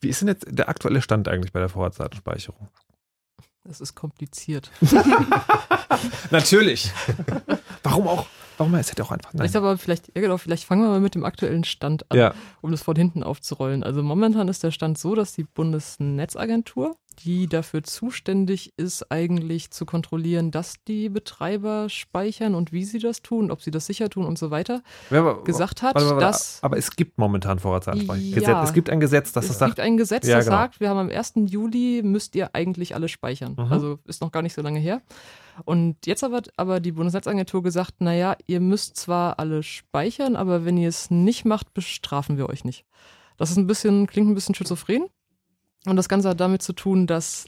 Wie 0.00 0.08
ist 0.08 0.20
denn 0.20 0.28
jetzt 0.28 0.46
der 0.48 0.68
aktuelle 0.68 1.02
Stand 1.02 1.28
eigentlich 1.28 1.52
bei 1.52 1.60
der 1.60 1.68
Vorratsdatenspeicherung? 1.68 2.68
Das 3.64 3.80
ist 3.80 3.94
kompliziert. 3.94 4.70
Natürlich. 6.30 6.92
Warum 7.90 8.08
auch? 8.08 8.26
Warum? 8.58 8.74
Es 8.76 8.90
hätte 8.90 9.02
auch 9.04 9.10
einfach. 9.10 9.32
Nein. 9.34 9.40
Vielleicht 9.42 9.56
aber 9.56 9.76
vielleicht, 9.76 10.06
ja 10.14 10.22
genau, 10.22 10.38
vielleicht 10.38 10.64
fangen 10.64 10.82
wir 10.82 10.88
mal 10.88 11.00
mit 11.00 11.14
dem 11.14 11.24
aktuellen 11.24 11.64
Stand 11.64 12.10
an, 12.10 12.18
Ja. 12.18 12.34
um 12.62 12.70
das 12.70 12.82
von 12.82 12.96
hinten 12.96 13.22
aufzurollen. 13.22 13.82
Also 13.82 14.02
momentan 14.02 14.48
ist 14.48 14.62
der 14.62 14.70
Stand 14.70 14.96
so, 14.96 15.14
dass 15.14 15.34
die 15.34 15.44
Bundesnetzagentur, 15.44 16.96
die 17.24 17.46
dafür 17.48 17.82
zuständig 17.82 18.72
ist, 18.76 19.10
eigentlich 19.10 19.70
zu 19.70 19.84
kontrollieren, 19.86 20.50
dass 20.50 20.74
die 20.86 21.08
Betreiber 21.08 21.88
speichern 21.88 22.54
und 22.54 22.72
wie 22.72 22.84
sie 22.84 22.98
das 22.98 23.22
tun, 23.22 23.50
ob 23.50 23.62
sie 23.62 23.70
das 23.70 23.86
sicher 23.86 24.08
tun 24.10 24.24
und 24.24 24.38
so 24.38 24.50
weiter, 24.50 24.82
Ja, 25.10 25.20
aber- 25.20 25.42
gesagt 25.44 25.82
hat, 25.82 25.94
warte, 25.94 26.06
warte, 26.08 26.16
warte. 26.22 26.26
dass 26.26 26.58
Aber 26.62 26.76
es 26.78 26.90
gibt 26.96 27.18
momentan 27.18 27.58
Vorratsdatenspeicherung. 27.58 28.42
Ja. 28.42 28.62
Es 28.64 28.72
gibt 28.72 28.90
ein 28.90 29.00
Gesetz, 29.00 29.32
das 29.32 29.44
es 29.44 29.48
das 29.50 29.58
sagt. 29.58 29.76
gibt 29.76 29.80
ein 29.80 29.96
Gesetz, 29.96 30.26
das 30.26 30.44
genau. 30.46 30.56
sagt, 30.56 30.80
wir 30.80 30.88
haben 30.90 30.98
am 30.98 31.10
1. 31.10 31.46
Juli 31.46 32.02
müsst 32.04 32.34
ihr 32.36 32.54
eigentlich 32.54 32.94
alle 32.94 33.08
speichern. 33.08 33.52
Mhm. 33.58 33.72
Also 33.72 33.98
ist 34.04 34.20
noch 34.20 34.30
gar 34.32 34.42
nicht 34.42 34.54
so 34.54 34.62
lange 34.62 34.78
her. 34.78 35.00
Und 35.64 36.06
jetzt 36.06 36.24
aber, 36.24 36.42
aber 36.56 36.80
die 36.80 36.92
Bundesnetzagentur 36.92 37.62
gesagt, 37.62 38.00
naja, 38.00 38.36
ihr 38.46 38.60
müsst 38.60 38.96
zwar 38.96 39.38
alle 39.38 39.62
speichern, 39.62 40.36
aber 40.36 40.64
wenn 40.64 40.76
ihr 40.76 40.88
es 40.88 41.10
nicht 41.10 41.44
macht, 41.44 41.74
bestrafen 41.74 42.36
wir 42.36 42.48
euch 42.48 42.64
nicht. 42.64 42.84
Das 43.36 43.50
ist 43.50 43.56
ein 43.56 43.66
bisschen, 43.66 44.06
klingt 44.06 44.28
ein 44.28 44.34
bisschen 44.34 44.54
schizophren. 44.54 45.06
Und 45.86 45.96
das 45.96 46.08
Ganze 46.08 46.30
hat 46.30 46.40
damit 46.40 46.62
zu 46.62 46.72
tun, 46.72 47.06
dass 47.06 47.46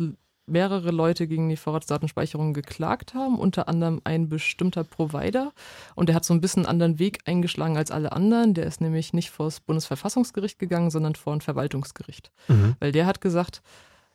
mehrere 0.48 0.90
Leute 0.90 1.26
gegen 1.26 1.48
die 1.48 1.56
Vorratsdatenspeicherung 1.56 2.54
geklagt 2.54 3.14
haben, 3.14 3.38
unter 3.38 3.68
anderem 3.68 4.00
ein 4.04 4.28
bestimmter 4.28 4.84
Provider. 4.84 5.52
Und 5.94 6.08
der 6.08 6.16
hat 6.16 6.24
so 6.24 6.34
ein 6.34 6.40
bisschen 6.40 6.64
einen 6.64 6.70
anderen 6.70 6.98
Weg 6.98 7.20
eingeschlagen 7.26 7.76
als 7.76 7.90
alle 7.90 8.12
anderen. 8.12 8.54
Der 8.54 8.66
ist 8.66 8.80
nämlich 8.80 9.12
nicht 9.12 9.30
vor 9.30 9.46
das 9.46 9.60
Bundesverfassungsgericht 9.60 10.58
gegangen, 10.58 10.90
sondern 10.90 11.14
vor 11.14 11.34
ein 11.34 11.40
Verwaltungsgericht. 11.40 12.30
Mhm. 12.48 12.76
Weil 12.80 12.92
der 12.92 13.06
hat 13.06 13.20
gesagt, 13.20 13.62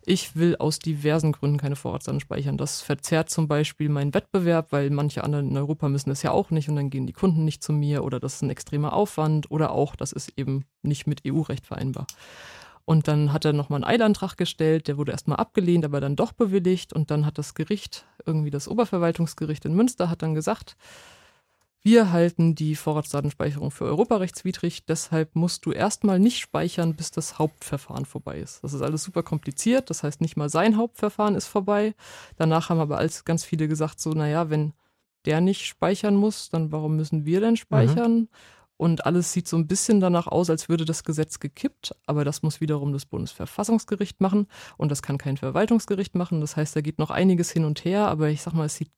ich 0.06 0.36
will 0.36 0.56
aus 0.58 0.80
diversen 0.80 1.32
Gründen 1.32 1.58
keine 1.58 1.76
Vorratsdaten 1.76 2.20
speichern. 2.20 2.58
Das 2.58 2.82
verzerrt 2.82 3.30
zum 3.30 3.48
Beispiel 3.48 3.90
meinen 3.90 4.14
Wettbewerb, 4.14 4.72
weil 4.72 4.90
manche 4.90 5.24
anderen 5.24 5.50
in 5.50 5.58
Europa 5.58 5.90
müssen 5.90 6.10
das 6.10 6.24
ja 6.24 6.32
auch 6.32 6.50
nicht 6.50 6.70
und 6.70 6.76
dann 6.76 6.90
gehen 6.90 7.08
die 7.08 7.14
Kunden 7.14 7.46
nicht 7.46 7.64
zu 7.64 7.72
mir 7.74 8.04
oder 8.04 8.20
das 8.20 8.36
ist 8.36 8.42
ein 8.42 8.50
extremer 8.50 8.94
Aufwand 8.94 9.50
oder 9.50 9.72
auch, 9.72 9.96
das 9.96 10.12
ist 10.12 10.34
eben 10.38 10.66
nicht 10.82 11.08
mit 11.08 11.22
EU-Recht 11.26 11.66
vereinbar. 11.66 12.08
Und 12.86 13.08
dann 13.08 13.32
hat 13.32 13.46
er 13.46 13.54
nochmal 13.54 13.78
einen 13.78 13.90
Eilantrag 13.90 14.36
gestellt, 14.36 14.88
der 14.88 14.98
wurde 14.98 15.14
erstmal 15.14 15.38
abgelehnt, 15.38 15.86
aber 15.86 16.02
dann 16.02 16.18
doch 16.18 16.34
bewilligt. 16.34 16.92
Und 16.92 17.12
dann 17.12 17.26
hat 17.26 17.38
das 17.38 17.54
Gericht, 17.54 18.06
irgendwie 18.26 18.50
das 18.50 18.68
Oberverwaltungsgericht 18.68 19.64
in 19.64 19.74
Münster, 19.74 20.10
hat 20.10 20.22
dann 20.22 20.36
gesagt, 20.36 20.76
wir 21.84 22.14
halten 22.14 22.56
die 22.56 22.76
Vorratsdatenspeicherung 22.76 23.70
für 23.70 23.84
europarechtswidrig, 23.84 24.86
deshalb 24.86 25.36
musst 25.36 25.66
du 25.66 25.72
erstmal 25.72 26.18
nicht 26.18 26.40
speichern, 26.40 26.96
bis 26.96 27.12
das 27.12 27.38
Hauptverfahren 27.40 28.06
vorbei 28.06 28.40
ist. 28.40 28.64
Das 28.64 28.74
ist 28.74 28.82
alles 28.82 29.04
super 29.04 29.22
kompliziert, 29.22 29.90
das 29.90 30.02
heißt 30.02 30.22
nicht 30.22 30.38
mal 30.38 30.50
sein 30.50 30.78
Hauptverfahren 30.78 31.36
ist 31.36 31.48
vorbei. 31.48 31.94
Danach 32.38 32.70
haben 32.70 32.80
aber 32.80 32.98
als 32.98 33.26
ganz 33.26 33.44
viele 33.44 33.68
gesagt, 33.68 34.00
so, 34.00 34.12
naja, 34.12 34.50
wenn 34.50 34.74
der 35.26 35.42
nicht 35.42 35.66
speichern 35.66 36.16
muss, 36.16 36.50
dann 36.50 36.72
warum 36.72 36.96
müssen 36.96 37.26
wir 37.26 37.42
denn 37.42 37.58
speichern? 37.58 38.14
Mhm. 38.14 38.30
Und 38.78 39.06
alles 39.06 39.32
sieht 39.34 39.48
so 39.48 39.58
ein 39.58 39.68
bisschen 39.68 40.00
danach 40.00 40.28
aus, 40.28 40.50
als 40.50 40.68
würde 40.68 40.84
das 40.86 41.04
Gesetz 41.04 41.40
gekippt, 41.40 41.96
aber 42.06 42.26
das 42.26 42.44
muss 42.44 42.60
wiederum 42.60 42.92
das 42.92 43.06
Bundesverfassungsgericht 43.06 44.20
machen 44.20 44.48
und 44.78 44.90
das 44.90 45.02
kann 45.02 45.18
kein 45.18 45.38
Verwaltungsgericht 45.38 46.16
machen. 46.16 46.42
Das 46.42 46.56
heißt, 46.56 46.76
da 46.76 46.82
geht 46.82 46.98
noch 46.98 47.12
einiges 47.12 47.52
hin 47.52 47.66
und 47.66 47.86
her, 47.86 48.08
aber 48.08 48.30
ich 48.30 48.42
sag 48.42 48.54
mal, 48.54 48.66
es 48.66 48.76
sieht 48.76 48.92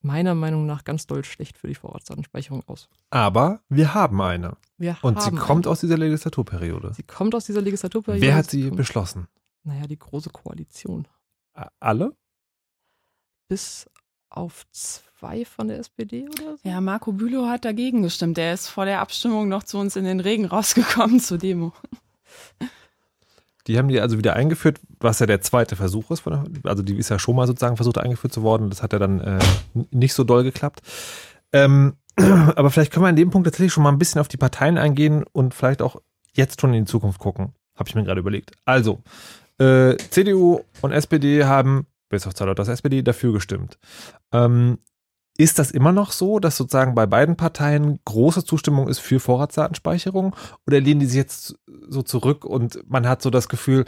meiner 0.00 0.34
Meinung 0.34 0.66
nach 0.66 0.84
ganz 0.84 1.06
doll 1.06 1.24
schlecht 1.24 1.58
für 1.58 1.66
die 1.66 1.74
Vorratsdatenspeicherung 1.74 2.62
aus. 2.66 2.88
Aber 3.10 3.60
wir 3.68 3.94
haben 3.94 4.20
eine. 4.20 4.56
Wir 4.76 4.96
und 5.02 5.20
sie 5.22 5.32
kommt 5.32 5.66
eine. 5.66 5.72
aus 5.72 5.80
dieser 5.80 5.98
Legislaturperiode. 5.98 6.92
Sie 6.94 7.02
kommt 7.02 7.34
aus 7.34 7.46
dieser 7.46 7.62
Legislaturperiode. 7.62 8.24
Wer 8.24 8.36
hat 8.36 8.50
sie 8.50 8.70
beschlossen? 8.70 9.26
Naja, 9.64 9.86
die 9.86 9.98
Große 9.98 10.30
Koalition. 10.30 11.08
Alle? 11.80 12.16
Bis 13.48 13.88
auf 14.30 14.66
zwei 14.70 15.44
von 15.44 15.68
der 15.68 15.78
SPD 15.78 16.28
oder 16.28 16.56
so? 16.56 16.68
Ja, 16.68 16.80
Marco 16.80 17.12
Bülow 17.12 17.46
hat 17.48 17.64
dagegen 17.64 18.02
gestimmt. 18.02 18.36
Der 18.36 18.54
ist 18.54 18.68
vor 18.68 18.84
der 18.84 19.00
Abstimmung 19.00 19.48
noch 19.48 19.64
zu 19.64 19.78
uns 19.78 19.96
in 19.96 20.04
den 20.04 20.20
Regen 20.20 20.44
rausgekommen 20.44 21.18
zur 21.20 21.38
Demo. 21.38 21.72
Die 23.68 23.78
haben 23.78 23.88
die 23.88 24.00
also 24.00 24.18
wieder 24.18 24.34
eingeführt, 24.34 24.80
was 24.98 25.18
ja 25.20 25.26
der 25.26 25.42
zweite 25.42 25.76
Versuch 25.76 26.10
ist. 26.10 26.24
Also 26.64 26.82
die 26.82 26.96
ist 26.96 27.10
ja 27.10 27.18
schon 27.18 27.36
mal 27.36 27.46
sozusagen 27.46 27.76
versucht 27.76 27.98
eingeführt 27.98 28.32
zu 28.32 28.42
worden. 28.42 28.70
Das 28.70 28.82
hat 28.82 28.94
ja 28.94 28.98
dann 28.98 29.20
äh, 29.20 29.38
nicht 29.90 30.14
so 30.14 30.24
doll 30.24 30.42
geklappt. 30.42 30.80
Ähm, 31.52 31.94
aber 32.16 32.70
vielleicht 32.70 32.92
können 32.92 33.04
wir 33.04 33.10
an 33.10 33.16
dem 33.16 33.30
Punkt 33.30 33.46
tatsächlich 33.46 33.72
schon 33.72 33.82
mal 33.82 33.92
ein 33.92 33.98
bisschen 33.98 34.20
auf 34.20 34.28
die 34.28 34.38
Parteien 34.38 34.78
eingehen 34.78 35.24
und 35.32 35.54
vielleicht 35.54 35.82
auch 35.82 36.00
jetzt 36.32 36.60
schon 36.60 36.72
in 36.72 36.84
die 36.86 36.90
Zukunft 36.90 37.20
gucken. 37.20 37.52
Habe 37.76 37.88
ich 37.88 37.94
mir 37.94 38.04
gerade 38.04 38.20
überlegt. 38.20 38.52
Also, 38.64 39.02
äh, 39.58 39.96
CDU 40.10 40.60
und 40.80 40.92
SPD 40.92 41.44
haben, 41.44 41.86
bis 42.08 42.26
auf 42.26 42.38
Leute 42.40 42.62
aus 42.62 42.68
SPD, 42.68 43.02
dafür 43.02 43.34
gestimmt. 43.34 43.78
Ähm, 44.32 44.78
ist 45.38 45.58
das 45.58 45.70
immer 45.70 45.92
noch 45.92 46.10
so, 46.10 46.40
dass 46.40 46.56
sozusagen 46.56 46.94
bei 46.94 47.06
beiden 47.06 47.36
Parteien 47.36 48.00
große 48.04 48.44
Zustimmung 48.44 48.88
ist 48.88 48.98
für 48.98 49.20
Vorratsdatenspeicherung 49.20 50.34
oder 50.66 50.80
lehnen 50.80 51.00
die 51.00 51.06
sich 51.06 51.16
jetzt 51.16 51.58
so 51.88 52.02
zurück 52.02 52.44
und 52.44 52.82
man 52.90 53.08
hat 53.08 53.22
so 53.22 53.30
das 53.30 53.48
Gefühl, 53.48 53.84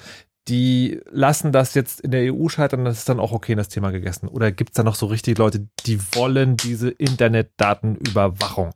die 0.48 1.00
lassen 1.10 1.52
das 1.52 1.74
jetzt 1.74 2.00
in 2.00 2.12
der 2.12 2.32
EU 2.32 2.48
scheitern, 2.48 2.84
das 2.84 2.98
ist 2.98 3.08
dann 3.08 3.20
auch 3.20 3.32
okay, 3.32 3.56
das 3.56 3.68
Thema 3.68 3.90
gegessen? 3.90 4.28
Oder 4.28 4.52
gibt 4.52 4.70
es 4.70 4.74
da 4.74 4.84
noch 4.84 4.94
so 4.94 5.06
richtig 5.06 5.38
Leute, 5.38 5.68
die 5.86 6.00
wollen 6.14 6.56
diese 6.56 6.88
Internetdatenüberwachung? 6.88 8.70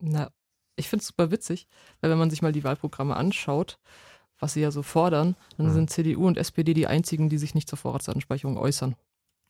Na, 0.00 0.30
ich 0.76 0.88
finde 0.88 1.02
es 1.02 1.06
super 1.06 1.30
witzig, 1.30 1.68
weil 2.00 2.10
wenn 2.10 2.18
man 2.18 2.30
sich 2.30 2.42
mal 2.42 2.52
die 2.52 2.64
Wahlprogramme 2.64 3.16
anschaut, 3.16 3.78
was 4.40 4.54
sie 4.54 4.60
ja 4.60 4.72
so 4.72 4.82
fordern, 4.82 5.36
dann 5.56 5.68
mhm. 5.68 5.74
sind 5.74 5.90
CDU 5.90 6.26
und 6.26 6.38
SPD 6.38 6.74
die 6.74 6.86
einzigen, 6.86 7.28
die 7.28 7.38
sich 7.38 7.54
nicht 7.54 7.68
zur 7.68 7.78
Vorratsdatenspeicherung 7.78 8.56
äußern. 8.56 8.96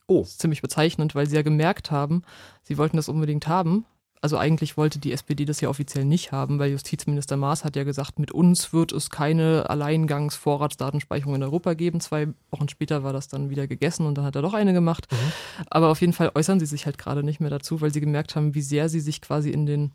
Oh. 0.07 0.23
Ziemlich 0.23 0.61
bezeichnend, 0.61 1.15
weil 1.15 1.27
sie 1.27 1.35
ja 1.35 1.41
gemerkt 1.41 1.91
haben, 1.91 2.23
sie 2.63 2.77
wollten 2.77 2.97
das 2.97 3.09
unbedingt 3.09 3.47
haben. 3.47 3.85
Also 4.23 4.37
eigentlich 4.37 4.77
wollte 4.77 4.99
die 4.99 5.13
SPD 5.13 5.45
das 5.45 5.61
ja 5.61 5.69
offiziell 5.69 6.05
nicht 6.05 6.31
haben, 6.31 6.59
weil 6.59 6.69
Justizminister 6.69 7.37
Maas 7.37 7.65
hat 7.65 7.75
ja 7.75 7.83
gesagt, 7.83 8.19
mit 8.19 8.31
uns 8.31 8.71
wird 8.71 8.91
es 8.91 9.09
keine 9.09 9.67
Alleingangsvorratsdatenspeicherung 9.67 11.33
in 11.35 11.43
Europa 11.43 11.73
geben. 11.73 11.99
Zwei 11.99 12.27
Wochen 12.51 12.69
später 12.69 13.03
war 13.03 13.13
das 13.13 13.29
dann 13.29 13.49
wieder 13.49 13.65
gegessen 13.65 14.05
und 14.05 14.15
dann 14.15 14.25
hat 14.25 14.35
er 14.35 14.43
doch 14.43 14.53
eine 14.53 14.73
gemacht. 14.73 15.07
Mhm. 15.11 15.31
Aber 15.71 15.89
auf 15.89 16.01
jeden 16.01 16.13
Fall 16.13 16.31
äußern 16.35 16.59
sie 16.59 16.67
sich 16.67 16.85
halt 16.85 16.99
gerade 16.99 17.23
nicht 17.23 17.39
mehr 17.39 17.49
dazu, 17.49 17.81
weil 17.81 17.91
sie 17.91 17.99
gemerkt 17.99 18.35
haben, 18.35 18.53
wie 18.53 18.61
sehr 18.61 18.89
sie 18.89 18.99
sich 18.99 19.21
quasi 19.21 19.49
in 19.49 19.65
den, 19.65 19.91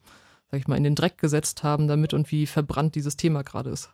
sag 0.50 0.58
ich 0.58 0.66
mal, 0.66 0.76
in 0.76 0.84
den 0.84 0.96
Dreck 0.96 1.18
gesetzt 1.18 1.62
haben 1.62 1.86
damit 1.86 2.12
und 2.12 2.32
wie 2.32 2.46
verbrannt 2.46 2.96
dieses 2.96 3.16
Thema 3.16 3.42
gerade 3.42 3.70
ist. 3.70 3.90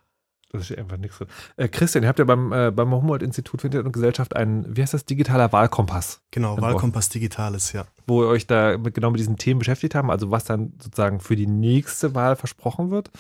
Das 0.53 0.71
ist 0.71 0.79
einfach 0.79 0.99
nichts. 0.99 1.19
Äh, 1.57 1.69
Christian, 1.69 2.05
ihr 2.05 2.09
habt 2.09 2.19
ja 2.19 2.27
beim, 2.27 2.53
äh, 2.53 2.71
beim 2.71 2.93
Humboldt-Institut 2.93 3.63
für 3.63 3.69
Internet 3.69 3.87
und 3.87 3.93
Gesellschaft 3.93 4.37
einen, 4.37 4.77
wie 4.77 4.83
heißt 4.83 4.93
das, 4.93 5.07
digitaler 5.07 5.51
Wahlkompass. 5.51 6.21
Genau, 6.31 6.61
Wahlkompass 6.61 7.09
Digitales, 7.09 7.73
ja. 7.73 7.87
Wo 8.07 8.23
ihr 8.23 8.29
euch 8.29 8.47
da 8.47 8.77
mit, 8.77 8.93
genau 8.95 9.11
mit 9.11 9.19
diesen 9.19 9.39
Themen 9.39 9.61
beschäftigt 9.61 9.95
haben, 9.95 10.11
also 10.11 10.31
was 10.31 10.45
dann 10.45 10.75
sozusagen 10.79 11.21
für 11.21 11.37
die 11.37 11.47
nächste 11.47 12.15
Wahl 12.15 12.37
versprochen 12.37 12.91
wird. 12.91 13.11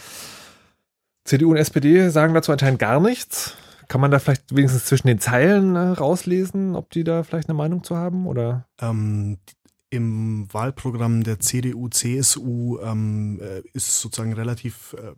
CDU 1.24 1.52
und 1.52 1.56
SPD 1.56 2.10
sagen 2.10 2.34
dazu 2.34 2.52
anscheinend 2.52 2.80
gar 2.80 3.00
nichts. 3.00 3.56
Kann 3.88 4.02
man 4.02 4.10
da 4.10 4.18
vielleicht 4.18 4.54
wenigstens 4.54 4.84
zwischen 4.84 5.06
den 5.06 5.18
Zeilen 5.18 5.74
äh, 5.74 5.88
rauslesen, 5.88 6.76
ob 6.76 6.90
die 6.90 7.04
da 7.04 7.22
vielleicht 7.22 7.48
eine 7.48 7.56
Meinung 7.56 7.82
zu 7.82 7.96
haben? 7.96 8.26
Oder? 8.26 8.66
Ähm, 8.80 9.38
im 9.92 10.52
Wahlprogramm 10.52 11.22
der 11.22 11.38
CDU, 11.38 11.88
CSU 11.88 12.78
ähm, 12.82 13.38
äh, 13.42 13.60
ist 13.74 14.00
sozusagen 14.00 14.32
relativ 14.32 14.96
äh, 14.98 15.12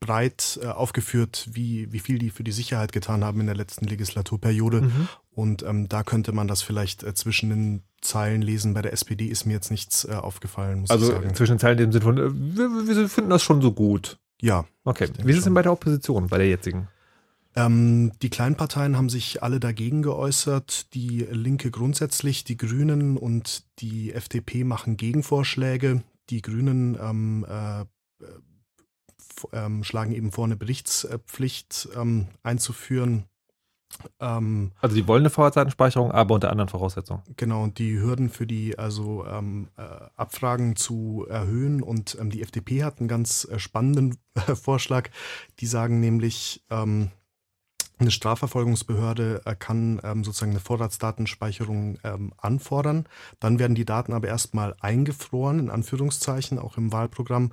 breit 0.00 0.58
äh, 0.60 0.66
aufgeführt, 0.66 1.48
wie, 1.52 1.92
wie 1.92 2.00
viel 2.00 2.18
die 2.18 2.30
für 2.30 2.42
die 2.42 2.50
Sicherheit 2.50 2.90
getan 2.90 3.22
haben 3.22 3.38
in 3.38 3.46
der 3.46 3.54
letzten 3.54 3.86
Legislaturperiode. 3.86 4.82
Mhm. 4.82 5.08
Und 5.30 5.62
ähm, 5.62 5.88
da 5.88 6.02
könnte 6.02 6.32
man 6.32 6.48
das 6.48 6.62
vielleicht 6.62 7.04
äh, 7.04 7.14
zwischen 7.14 7.50
den 7.50 7.82
Zeilen 8.00 8.42
lesen. 8.42 8.74
Bei 8.74 8.82
der 8.82 8.92
SPD 8.92 9.26
ist 9.26 9.46
mir 9.46 9.52
jetzt 9.52 9.70
nichts 9.70 10.04
äh, 10.04 10.14
aufgefallen, 10.14 10.80
muss 10.80 10.90
also 10.90 11.06
ich 11.06 11.12
sagen. 11.12 11.34
zwischen 11.36 11.52
den 11.52 11.58
Zeilen 11.60 11.78
in 11.78 11.84
dem 11.84 11.92
Sinne 11.92 12.04
von, 12.04 12.18
äh, 12.18 12.30
wir, 12.32 12.96
wir 12.96 13.08
finden 13.08 13.30
das 13.30 13.44
schon 13.44 13.62
so 13.62 13.70
gut. 13.70 14.18
Ja. 14.42 14.64
Okay. 14.82 15.08
Wie 15.22 15.30
ist 15.30 15.38
es 15.38 15.44
denn 15.44 15.54
bei 15.54 15.62
der 15.62 15.72
Opposition, 15.72 16.26
bei 16.26 16.38
der 16.38 16.48
jetzigen? 16.48 16.88
Ähm, 17.56 18.12
die 18.20 18.30
Kleinparteien 18.30 18.96
haben 18.96 19.08
sich 19.08 19.42
alle 19.42 19.58
dagegen 19.58 20.02
geäußert. 20.02 20.92
Die 20.94 21.26
Linke 21.30 21.70
grundsätzlich, 21.70 22.44
die 22.44 22.58
Grünen 22.58 23.16
und 23.16 23.64
die 23.78 24.12
FDP 24.12 24.62
machen 24.62 24.96
Gegenvorschläge. 24.96 26.02
Die 26.28 26.42
Grünen 26.42 26.98
ähm, 27.00 27.46
äh, 27.48 27.84
ähm, 29.52 29.84
schlagen 29.84 30.12
eben 30.12 30.32
vor, 30.32 30.44
eine 30.44 30.56
Berichtspflicht 30.56 31.88
ähm, 31.96 32.28
einzuführen. 32.42 33.24
Ähm, 34.20 34.72
also 34.80 34.94
die 34.96 35.06
wollen 35.06 35.22
eine 35.22 35.30
Vorratsdatenspeicherung, 35.30 36.10
aber 36.10 36.34
unter 36.34 36.50
anderen 36.50 36.68
Voraussetzungen. 36.68 37.22
Genau, 37.36 37.62
und 37.64 37.78
die 37.78 37.98
Hürden 37.98 38.28
für 38.28 38.46
die 38.46 38.78
also 38.78 39.24
ähm, 39.24 39.68
äh, 39.76 39.82
Abfragen 40.16 40.76
zu 40.76 41.26
erhöhen. 41.28 41.82
Und 41.82 42.18
die 42.20 42.42
FDP 42.42 42.84
hat 42.84 42.98
einen 42.98 43.08
ganz 43.08 43.46
äh, 43.50 43.58
spannenden 43.58 44.18
äh, 44.34 44.54
Vorschlag. 44.54 45.10
Die 45.60 45.66
sagen 45.66 46.00
nämlich, 46.00 46.64
eine 47.98 48.10
Strafverfolgungsbehörde 48.10 49.42
äh, 49.44 49.54
kann 49.54 50.00
ähm, 50.04 50.22
sozusagen 50.22 50.52
eine 50.52 50.60
Vorratsdatenspeicherung 50.60 51.98
ähm, 52.04 52.32
anfordern. 52.36 53.06
Dann 53.40 53.58
werden 53.58 53.74
die 53.74 53.84
Daten 53.86 54.12
aber 54.12 54.28
erstmal 54.28 54.74
eingefroren, 54.80 55.58
in 55.58 55.70
Anführungszeichen, 55.70 56.58
auch 56.58 56.76
im 56.76 56.92
Wahlprogramm. 56.92 57.52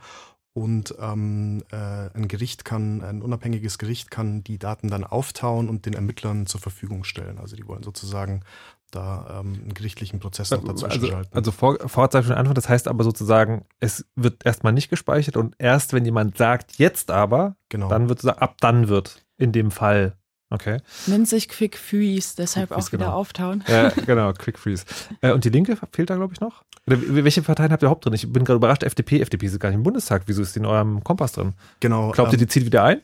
Und 0.55 0.93
ähm, 0.99 1.63
äh, 1.71 1.75
ein 1.75 2.27
Gericht 2.27 2.63
kann, 2.63 3.01
ein 3.01 3.23
unabhängiges 3.23 3.79
Gericht 3.79 4.11
kann 4.11 4.43
die 4.43 4.59
Daten 4.59 4.87
dann 4.87 5.03
auftauen 5.03 5.67
und 5.67 5.87
den 5.87 5.93
Ermittlern 5.93 6.45
zur 6.45 6.61
Verfügung 6.61 7.05
stellen. 7.05 7.39
Also 7.39 7.55
die 7.55 7.67
wollen 7.67 7.81
sozusagen 7.81 8.43
da 8.91 9.39
ähm, 9.39 9.53
einen 9.53 9.73
gerichtlichen 9.73 10.19
Prozess 10.19 10.51
noch 10.51 10.63
dazwischen 10.63 10.91
also, 10.91 11.07
schalten. 11.07 11.35
Also 11.35 11.51
Vor 11.51 11.77
Vorratsdatenspeicherung 11.79 12.39
Anfang, 12.39 12.53
das 12.53 12.69
heißt 12.69 12.87
aber 12.87 13.03
sozusagen, 13.03 13.65
es 13.79 14.05
wird 14.15 14.45
erstmal 14.45 14.73
nicht 14.73 14.89
gespeichert 14.89 15.37
und 15.37 15.55
erst 15.57 15.93
wenn 15.93 16.05
jemand 16.05 16.37
sagt, 16.37 16.77
jetzt 16.77 17.09
aber, 17.09 17.55
genau. 17.69 17.89
dann 17.89 18.07
wird 18.07 18.23
ab 18.25 18.57
dann 18.59 18.89
wird 18.89 19.25
in 19.37 19.51
dem 19.51 19.71
Fall 19.71 20.15
Okay. 20.53 20.77
Nennt 21.07 21.27
sich 21.27 21.49
Quick 21.49 21.77
Freeze, 21.77 22.35
deshalb 22.37 22.69
Quick 22.69 22.77
auch 22.77 22.91
wieder 22.91 23.05
genau. 23.05 23.17
auftauen. 23.17 23.63
Ja, 23.67 23.89
genau, 24.05 24.31
Quick 24.33 24.59
Freeze. 24.59 24.85
Äh, 25.21 25.31
und 25.31 25.43
die 25.45 25.49
Linke 25.49 25.75
fehlt 25.91 26.11
da, 26.11 26.15
glaube 26.15 26.33
ich, 26.33 26.41
noch? 26.41 26.63
Oder 26.85 26.97
welche 27.01 27.41
Parteien 27.41 27.71
habt 27.71 27.81
ihr 27.81 27.87
überhaupt 27.87 28.05
drin? 28.05 28.13
Ich 28.13 28.31
bin 28.31 28.43
gerade 28.43 28.57
überrascht, 28.57 28.83
FDP. 28.83 29.21
FDP 29.21 29.47
ist 29.47 29.59
gar 29.59 29.69
nicht 29.69 29.77
im 29.77 29.83
Bundestag. 29.83 30.23
Wieso 30.27 30.43
ist 30.43 30.53
die 30.55 30.59
in 30.59 30.67
eurem 30.67 31.03
Kompass 31.03 31.31
drin? 31.31 31.53
Genau. 31.79 32.11
Glaubt 32.11 32.31
ihr, 32.31 32.35
ähm, 32.35 32.39
die 32.39 32.47
zieht 32.47 32.65
wieder 32.65 32.83
ein? 32.83 33.01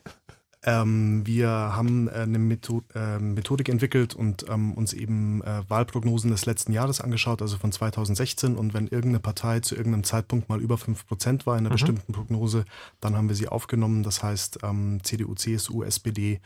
Ähm, 0.62 1.26
wir 1.26 1.48
haben 1.48 2.08
äh, 2.08 2.12
eine 2.12 2.38
Method 2.38 2.84
äh, 2.94 3.18
Methodik 3.18 3.70
entwickelt 3.70 4.14
und 4.14 4.44
ähm, 4.50 4.74
uns 4.74 4.92
eben 4.92 5.42
äh, 5.42 5.62
Wahlprognosen 5.68 6.30
des 6.30 6.44
letzten 6.44 6.72
Jahres 6.72 7.00
angeschaut, 7.00 7.40
also 7.40 7.56
von 7.56 7.72
2016. 7.72 8.56
Und 8.56 8.74
wenn 8.74 8.86
irgendeine 8.86 9.20
Partei 9.20 9.60
zu 9.60 9.74
irgendeinem 9.74 10.04
Zeitpunkt 10.04 10.50
mal 10.50 10.60
über 10.60 10.74
5% 10.76 11.46
war 11.46 11.54
in 11.54 11.60
einer 11.60 11.70
mhm. 11.70 11.72
bestimmten 11.72 12.12
Prognose, 12.12 12.64
dann 13.00 13.16
haben 13.16 13.28
wir 13.28 13.36
sie 13.36 13.48
aufgenommen. 13.48 14.02
Das 14.02 14.22
heißt, 14.22 14.58
ähm, 14.62 15.00
CDU, 15.02 15.34
CSU, 15.34 15.82
SPD 15.82 16.40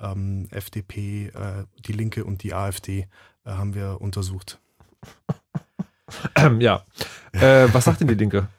ähm, 0.00 0.48
FDP, 0.50 1.26
äh, 1.28 1.64
die 1.86 1.92
Linke 1.92 2.24
und 2.24 2.42
die 2.42 2.54
AfD 2.54 3.08
äh, 3.44 3.50
haben 3.50 3.74
wir 3.74 4.00
untersucht. 4.00 4.60
Ähm, 6.36 6.60
ja. 6.60 6.84
Äh, 7.32 7.68
was 7.72 7.84
sagt 7.84 8.00
denn 8.00 8.08
die 8.08 8.14
Linke? 8.14 8.48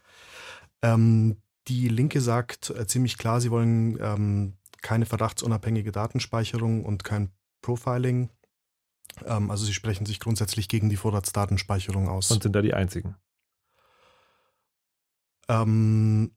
Ähm, 0.81 1.35
die 1.67 1.89
Linke 1.89 2.21
sagt 2.21 2.69
äh, 2.69 2.87
ziemlich 2.87 3.17
klar, 3.17 3.41
sie 3.41 3.51
wollen 3.51 3.99
ähm, 4.01 4.53
keine 4.81 5.05
verdachtsunabhängige 5.05 5.91
Datenspeicherung 5.91 6.85
und 6.85 7.03
kein 7.03 7.31
Profiling. 7.61 8.29
Ähm, 9.25 9.51
also 9.51 9.65
sie 9.65 9.73
sprechen 9.73 10.05
sich 10.05 10.21
grundsätzlich 10.21 10.69
gegen 10.69 10.87
die 10.87 10.95
Vorratsdatenspeicherung 10.95 12.07
aus. 12.07 12.31
Und 12.31 12.43
sind 12.43 12.55
da 12.55 12.61
die 12.61 12.73
einzigen? 12.73 13.17
Ähm, 15.49 16.31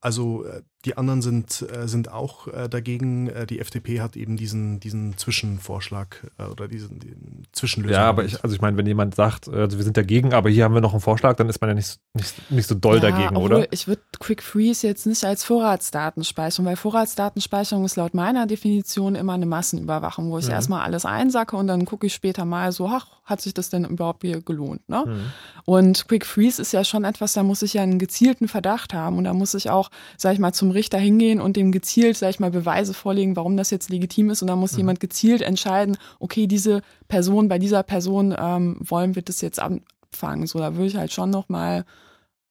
also 0.00 0.44
äh, 0.44 0.62
die 0.84 0.96
anderen 0.96 1.22
sind, 1.22 1.66
äh, 1.72 1.88
sind 1.88 2.10
auch 2.10 2.46
äh, 2.48 2.68
dagegen. 2.68 3.28
Äh, 3.28 3.46
die 3.46 3.58
FDP 3.58 4.00
hat 4.00 4.16
eben 4.16 4.36
diesen, 4.36 4.78
diesen 4.80 5.16
Zwischenvorschlag 5.18 6.30
oder 6.52 6.68
diesen, 6.68 7.00
diesen 7.00 7.46
Zwischenlösung. 7.52 7.94
Ja, 7.94 8.08
aber 8.08 8.24
ich, 8.24 8.42
also 8.44 8.54
ich 8.54 8.60
meine, 8.60 8.76
wenn 8.76 8.86
jemand 8.86 9.14
sagt, 9.14 9.48
also 9.48 9.76
wir 9.76 9.84
sind 9.84 9.96
dagegen, 9.96 10.32
aber 10.34 10.50
hier 10.50 10.64
haben 10.64 10.74
wir 10.74 10.80
noch 10.80 10.92
einen 10.92 11.00
Vorschlag, 11.00 11.34
dann 11.36 11.48
ist 11.48 11.60
man 11.60 11.70
ja 11.70 11.74
nicht, 11.74 11.98
nicht, 12.14 12.50
nicht 12.50 12.68
so 12.68 12.74
doll 12.76 12.96
Ja, 13.02 13.10
dagegen, 13.10 13.36
obwohl 13.36 13.54
oder? 13.54 13.72
Ich 13.72 13.88
würde 13.88 14.02
Quick 14.20 14.42
Freeze 14.42 14.86
jetzt 14.86 15.06
nicht 15.06 15.24
als 15.24 15.44
Vorratsdatenspeicherung, 15.44 16.66
weil 16.66 16.76
Vorratsdatenspeicherung 16.76 17.84
ist 17.84 17.96
laut 17.96 18.14
meiner 18.14 18.46
Definition 18.46 19.14
immer 19.14 19.32
eine 19.34 19.46
Massenüberwachung, 19.46 20.30
wo 20.30 20.38
ich 20.38 20.46
Mhm. 20.46 20.52
erstmal 20.52 20.82
alles 20.82 21.04
einsacke 21.04 21.56
und 21.56 21.66
dann 21.66 21.84
gucke 21.84 22.06
ich 22.06 22.14
später 22.14 22.44
mal 22.44 22.72
so, 22.72 22.86
ach, 22.88 23.06
hat 23.24 23.40
sich 23.40 23.52
das 23.52 23.68
denn 23.68 23.84
überhaupt 23.84 24.22
hier 24.22 24.40
gelohnt? 24.40 24.88
Ne? 24.88 25.04
Mhm. 25.06 25.20
Und 25.64 26.08
Quick 26.08 26.24
Freeze 26.24 26.62
ist 26.62 26.72
ja 26.72 26.82
schon 26.84 27.04
etwas, 27.04 27.34
da 27.34 27.42
muss 27.42 27.60
ich 27.62 27.74
ja 27.74 27.82
einen 27.82 27.98
gezielten 27.98 28.48
Verdacht 28.48 28.94
haben 28.94 29.18
und 29.18 29.24
da 29.24 29.34
muss 29.34 29.52
ich 29.54 29.68
auch, 29.70 29.90
sag 30.16 30.32
ich 30.32 30.38
mal, 30.38 30.52
zum 30.52 30.67
Richter 30.70 30.98
hingehen 30.98 31.40
und 31.40 31.56
dem 31.56 31.72
gezielt, 31.72 32.16
sag 32.16 32.30
ich 32.30 32.40
mal, 32.40 32.50
Beweise 32.50 32.94
vorlegen, 32.94 33.36
warum 33.36 33.56
das 33.56 33.70
jetzt 33.70 33.90
legitim 33.90 34.30
ist 34.30 34.42
und 34.42 34.48
dann 34.48 34.58
muss 34.58 34.72
Mhm. 34.72 34.78
jemand 34.78 35.00
gezielt 35.00 35.42
entscheiden, 35.42 35.96
okay, 36.18 36.46
diese 36.46 36.82
Person, 37.08 37.48
bei 37.48 37.58
dieser 37.58 37.82
Person 37.82 38.34
ähm, 38.38 38.76
wollen 38.80 39.14
wir 39.14 39.22
das 39.22 39.40
jetzt 39.40 39.60
abfangen. 39.60 40.46
So, 40.46 40.58
da 40.58 40.74
würde 40.74 40.86
ich 40.86 40.96
halt 40.96 41.12
schon 41.12 41.30
noch 41.30 41.48
mal 41.48 41.84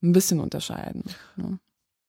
ein 0.03 0.11
bisschen 0.13 0.39
unterscheiden. 0.39 1.03
Ne? 1.35 1.59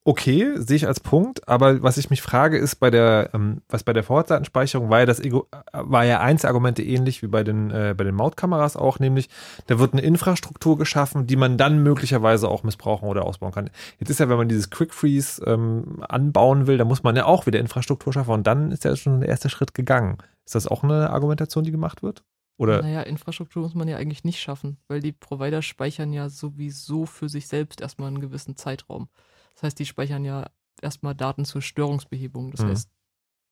Okay, 0.08 0.54
sehe 0.56 0.76
ich 0.76 0.86
als 0.86 1.00
Punkt, 1.00 1.46
aber 1.46 1.82
was 1.82 1.98
ich 1.98 2.08
mich 2.08 2.22
frage, 2.22 2.56
ist 2.56 2.76
bei 2.76 2.88
der, 2.88 3.28
ähm, 3.34 3.60
was 3.68 3.84
bei 3.84 3.92
der 3.92 4.02
Vorratsdatenspeicherung 4.02 4.88
war 4.88 5.00
ja 5.00 5.04
das 5.04 5.20
Ego, 5.20 5.48
äh, 5.52 5.58
war 5.72 6.06
ja 6.06 6.20
eins 6.20 6.46
Argumente 6.46 6.82
ähnlich 6.82 7.20
wie 7.20 7.26
bei 7.26 7.44
den, 7.44 7.70
äh, 7.70 7.94
bei 7.94 8.04
den 8.04 8.14
Mautkameras 8.14 8.78
auch, 8.78 9.00
nämlich 9.00 9.28
da 9.66 9.78
wird 9.78 9.92
eine 9.92 10.00
Infrastruktur 10.00 10.78
geschaffen, 10.78 11.26
die 11.26 11.36
man 11.36 11.58
dann 11.58 11.82
möglicherweise 11.82 12.48
auch 12.48 12.62
missbrauchen 12.62 13.06
oder 13.06 13.26
ausbauen 13.26 13.52
kann. 13.52 13.68
Jetzt 13.98 14.08
ist 14.08 14.18
ja, 14.18 14.30
wenn 14.30 14.38
man 14.38 14.48
dieses 14.48 14.70
Quick 14.70 14.94
Freeze 14.94 15.44
ähm, 15.44 16.02
anbauen 16.08 16.66
will, 16.66 16.78
da 16.78 16.86
muss 16.86 17.02
man 17.02 17.14
ja 17.14 17.26
auch 17.26 17.44
wieder 17.44 17.60
Infrastruktur 17.60 18.14
schaffen 18.14 18.30
und 18.30 18.46
dann 18.46 18.70
ist 18.72 18.84
ja 18.84 18.96
schon 18.96 19.20
der 19.20 19.28
erste 19.28 19.50
Schritt 19.50 19.74
gegangen. 19.74 20.16
Ist 20.46 20.54
das 20.54 20.66
auch 20.66 20.84
eine 20.84 21.10
Argumentation, 21.10 21.64
die 21.64 21.70
gemacht 21.70 22.02
wird? 22.02 22.24
Oder? 22.56 22.80
Naja, 22.80 23.02
Infrastruktur 23.02 23.62
muss 23.62 23.74
man 23.74 23.88
ja 23.88 23.98
eigentlich 23.98 24.24
nicht 24.24 24.40
schaffen, 24.40 24.78
weil 24.88 25.00
die 25.00 25.12
Provider 25.12 25.60
speichern 25.60 26.14
ja 26.14 26.30
sowieso 26.30 27.04
für 27.04 27.28
sich 27.28 27.46
selbst 27.46 27.82
erstmal 27.82 28.08
einen 28.08 28.22
gewissen 28.22 28.56
Zeitraum. 28.56 29.10
Das 29.58 29.64
heißt, 29.64 29.78
die 29.80 29.86
speichern 29.86 30.24
ja 30.24 30.46
erstmal 30.80 31.16
Daten 31.16 31.44
zur 31.44 31.62
Störungsbehebung. 31.62 32.52
Das 32.52 32.60
Mhm. 32.60 32.68
heißt, 32.68 32.90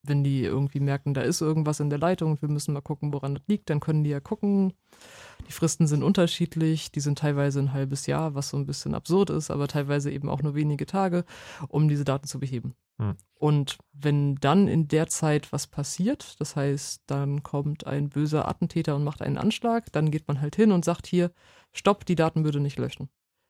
wenn 0.04 0.22
die 0.22 0.42
irgendwie 0.42 0.78
merken, 0.78 1.14
da 1.14 1.22
ist 1.22 1.40
irgendwas 1.40 1.80
in 1.80 1.90
der 1.90 1.98
Leitung 1.98 2.30
und 2.32 2.42
wir 2.42 2.48
müssen 2.48 2.72
mal 2.72 2.80
gucken, 2.80 3.12
woran 3.12 3.34
das 3.34 3.42
liegt, 3.48 3.70
dann 3.70 3.80
können 3.80 4.04
die 4.04 4.10
ja 4.10 4.20
gucken. 4.20 4.72
Die 5.48 5.52
Fristen 5.52 5.88
sind 5.88 6.04
unterschiedlich, 6.04 6.92
die 6.92 7.00
sind 7.00 7.18
teilweise 7.18 7.58
ein 7.58 7.72
halbes 7.72 8.06
Jahr, 8.06 8.36
was 8.36 8.50
so 8.50 8.56
ein 8.56 8.66
bisschen 8.66 8.94
absurd 8.94 9.30
ist, 9.30 9.50
aber 9.50 9.66
teilweise 9.66 10.12
eben 10.12 10.28
auch 10.28 10.42
nur 10.42 10.54
wenige 10.54 10.86
Tage, 10.86 11.24
um 11.66 11.88
diese 11.88 12.04
Daten 12.04 12.28
zu 12.28 12.38
beheben. 12.38 12.76
Hm. 13.00 13.16
Und 13.34 13.78
wenn 13.92 14.36
dann 14.36 14.68
in 14.68 14.86
der 14.86 15.08
Zeit 15.08 15.52
was 15.52 15.66
passiert, 15.66 16.40
das 16.40 16.54
heißt, 16.54 17.02
dann 17.06 17.42
kommt 17.42 17.84
ein 17.84 18.10
böser 18.10 18.46
Attentäter 18.46 18.94
und 18.94 19.02
macht 19.02 19.22
einen 19.22 19.38
Anschlag, 19.38 19.90
dann 19.90 20.12
geht 20.12 20.28
man 20.28 20.40
halt 20.40 20.54
hin 20.54 20.70
und 20.70 20.84
sagt 20.84 21.08
hier, 21.08 21.32
stopp, 21.72 22.06
die 22.06 22.14
Daten 22.14 22.44
würde 22.44 22.60
nicht 22.60 22.78
löschen. 22.78 23.08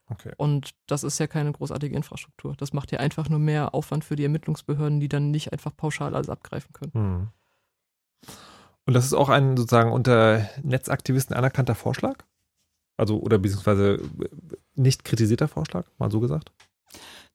Okay. 0.09 0.33
Und 0.37 0.71
das 0.87 1.03
ist 1.03 1.19
ja 1.19 1.27
keine 1.27 1.53
großartige 1.53 1.97
Infrastruktur. 1.97 2.55
Das 2.57 2.73
macht 2.73 2.93
ja 2.93 3.01
einfach 3.01 3.29
nur 3.29 3.41
mehr 3.41 3.75
Aufwand 3.75 4.05
für 4.05 4.17
die 4.17 4.23
Ermittlungsbehörden, 4.23 5.01
die 5.01 5.09
dann 5.09 5.31
nicht 5.31 5.53
einfach 5.53 5.77
pauschal 5.77 6.15
alles 6.15 6.29
abgreifen 6.29 6.73
können. 6.73 6.93
Hm. 6.93 7.29
Und 8.87 8.95
das 8.95 9.05
ist 9.05 9.15
auch 9.15 9.29
ein 9.29 9.57
sozusagen 9.57 9.91
unter 9.91 10.49
Netzaktivisten 10.63 11.35
anerkannter 11.37 11.75
Vorschlag? 11.75 12.19
Also, 12.97 13.19
oder 13.19 13.39
beziehungsweise 13.39 14.01
nicht 14.75 15.05
kritisierter 15.05 15.49
Vorschlag, 15.49 15.87
mal 15.99 16.11
so 16.11 16.21
gesagt? 16.21 16.53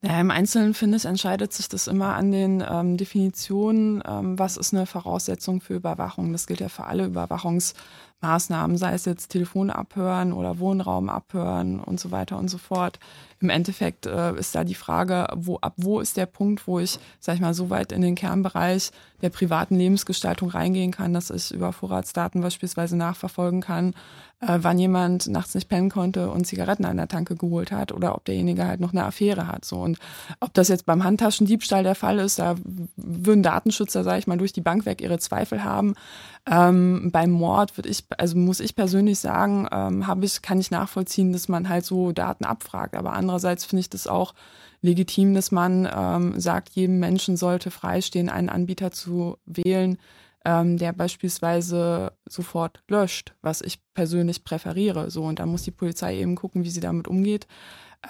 Ja, 0.04 0.20
Im 0.20 0.32
Einzelnen, 0.32 0.74
finde 0.74 0.98
ich, 0.98 1.06
entscheidet 1.06 1.54
sich 1.54 1.70
das 1.70 1.86
immer 1.86 2.16
an 2.16 2.32
den 2.32 2.64
ähm, 2.68 2.98
Definitionen, 2.98 4.02
ähm, 4.08 4.40
was 4.40 4.58
ist 4.58 4.74
eine 4.74 4.88
Voraussetzung 4.88 5.62
für 5.62 5.76
Überwachung. 5.76 6.32
Das 6.32 6.48
gilt 6.48 6.60
ja 6.60 6.70
für 6.70 6.86
alle 6.86 7.06
Überwachungsmaßnahmen, 8.22 8.78
sei 8.78 8.94
es 8.94 9.06
jetzt 9.06 9.30
Telefon 9.30 9.70
abhören 9.70 10.34
oder 10.34 10.60
Wohnraum 10.60 11.10
abhören 11.10 11.80
und 11.80 12.00
so 12.00 12.12
weiter 12.12 12.38
und 12.38 12.50
so 12.50 12.58
fort. 12.58 13.00
Im 13.40 13.50
Endeffekt 13.50 14.06
äh, 14.06 14.36
ist 14.36 14.54
da 14.54 14.64
die 14.64 14.76
Frage, 14.76 15.28
wo, 15.36 15.58
ab 15.58 15.74
wo 15.78 16.00
ist 16.00 16.18
der 16.18 16.28
Punkt, 16.28 16.68
wo 16.68 16.80
ich, 16.80 17.00
sag 17.20 17.36
ich 17.36 17.42
mal, 17.42 17.56
so 17.56 17.70
weit 17.70 17.92
in 17.92 18.02
den 18.02 18.16
Kernbereich 18.16 18.92
der 19.22 19.30
privaten 19.30 19.76
Lebensgestaltung 19.76 20.50
reingehen 20.50 20.92
kann, 20.92 21.14
dass 21.14 21.32
ich 21.32 21.52
über 21.52 21.74
Vorratsdaten 21.74 22.42
beispielsweise 22.42 22.96
nachverfolgen 22.96 23.62
kann, 23.62 23.94
äh, 24.42 24.60
wann 24.62 24.78
jemand 24.78 25.28
nachts 25.28 25.56
nicht 25.56 25.70
pennen 25.70 25.90
konnte 25.90 26.30
und 26.30 26.46
Zigaretten 26.46 26.86
an 26.86 26.98
der 26.98 27.08
Tanke 27.08 27.36
geholt 27.36 27.72
hat 27.72 27.92
oder 27.92 28.16
ob 28.16 28.26
derjenige 28.26 28.66
halt 28.66 28.80
noch 28.80 28.92
eine 28.92 29.06
Affäre 29.06 29.48
hat. 29.48 29.66
So. 29.66 29.78
Und 29.78 29.98
ob 30.40 30.54
das 30.54 30.68
jetzt 30.68 30.86
beim 30.86 31.04
Handtaschendiebstahl 31.04 31.84
der 31.84 31.96
Fall 31.96 32.20
ist, 32.20 32.38
da 32.38 32.56
würden 32.96 33.44
Datenschützer, 33.44 34.04
sage 34.04 34.20
ich 34.20 34.28
mal, 34.28 34.38
durch 34.38 34.54
die 34.54 34.62
Bank 34.62 34.86
weg 34.86 35.02
ihre 35.02 35.20
Zweifel 35.20 35.64
haben. 35.64 35.96
Ähm, 36.48 37.10
beim 37.12 37.32
Mord 37.32 37.78
würde 37.78 37.90
ich, 37.90 38.06
also 38.18 38.36
muss 38.38 38.60
ich 38.60 38.76
persönlich 38.76 39.20
sagen, 39.20 39.68
ähm, 39.72 40.08
habe 40.08 40.26
ich, 40.26 40.42
kann 40.42 40.60
ich 40.60 40.72
nachvollziehen, 40.72 41.34
dass 41.34 41.48
man 41.48 41.70
halt 41.70 41.86
so 41.86 42.12
Daten 42.12 42.46
abfragt. 42.46 42.96
Aber 42.96 43.14
andererseits 43.14 43.66
finde 43.66 43.82
ich 43.82 43.90
das 43.90 44.08
auch 44.08 44.34
legitim, 44.82 45.34
dass 45.36 45.52
man 45.52 45.88
ähm, 45.94 46.40
sagt, 46.40 46.70
jedem 46.70 47.00
Menschen 47.00 47.38
sollte 47.38 47.70
freistehen, 47.70 48.30
einen 48.30 48.50
Anbieter 48.50 48.92
zu 48.92 49.38
wählen, 49.46 49.98
ähm, 50.44 50.78
der 50.78 50.94
beispielsweise 50.94 52.14
sofort 52.28 52.82
löscht, 52.88 53.36
was 53.42 53.62
ich 53.62 53.80
persönlich 53.94 54.44
präferiere. 54.44 55.12
So, 55.12 55.24
und 55.24 55.38
da 55.40 55.46
muss 55.46 55.64
die 55.64 55.72
Polizei 55.72 56.18
eben 56.18 56.36
gucken, 56.36 56.64
wie 56.64 56.72
sie 56.72 56.80
damit 56.80 57.08
umgeht. 57.08 57.46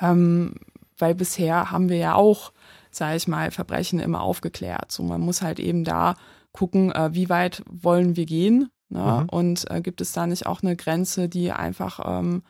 Ähm, 0.01 0.55
weil 0.97 1.15
bisher 1.15 1.71
haben 1.71 1.89
wir 1.89 1.97
ja 1.97 2.15
auch, 2.15 2.53
sage 2.91 3.17
ich 3.17 3.27
mal, 3.27 3.51
Verbrechen 3.51 3.99
immer 3.99 4.21
aufgeklärt. 4.21 4.91
So, 4.91 5.03
man 5.03 5.19
muss 5.19 5.41
halt 5.41 5.59
eben 5.59 5.83
da 5.83 6.15
gucken, 6.51 6.91
äh, 6.91 7.13
wie 7.13 7.29
weit 7.29 7.63
wollen 7.69 8.15
wir 8.15 8.25
gehen. 8.25 8.69
Ne? 8.89 9.21
Mhm. 9.23 9.29
Und 9.29 9.71
äh, 9.71 9.81
gibt 9.81 10.01
es 10.01 10.11
da 10.11 10.27
nicht 10.27 10.45
auch 10.45 10.61
eine 10.61 10.75
Grenze, 10.75 11.29
die 11.29 11.51
einfach 11.51 11.99
ähm, 12.03 12.43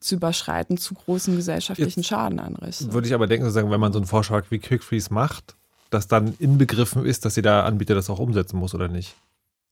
zu 0.00 0.16
überschreiten 0.16 0.76
zu 0.76 0.94
großen 0.94 1.34
gesellschaftlichen 1.36 2.00
Jetzt 2.00 2.08
Schaden 2.08 2.40
anrichtet? 2.40 2.92
Würde 2.92 3.06
ich 3.06 3.14
aber 3.14 3.26
denken, 3.26 3.44
sozusagen, 3.44 3.70
wenn 3.70 3.80
man 3.80 3.92
so 3.92 3.98
einen 3.98 4.06
Vorschlag 4.06 4.46
wie 4.50 4.58
Quick 4.58 4.82
Freeze 4.82 5.12
macht, 5.12 5.56
dass 5.90 6.08
dann 6.08 6.34
inbegriffen 6.38 7.06
ist, 7.06 7.24
dass 7.24 7.36
jeder 7.36 7.64
Anbieter 7.64 7.94
das 7.94 8.10
auch 8.10 8.18
umsetzen 8.18 8.58
muss 8.58 8.74
oder 8.74 8.88
nicht. 8.88 9.14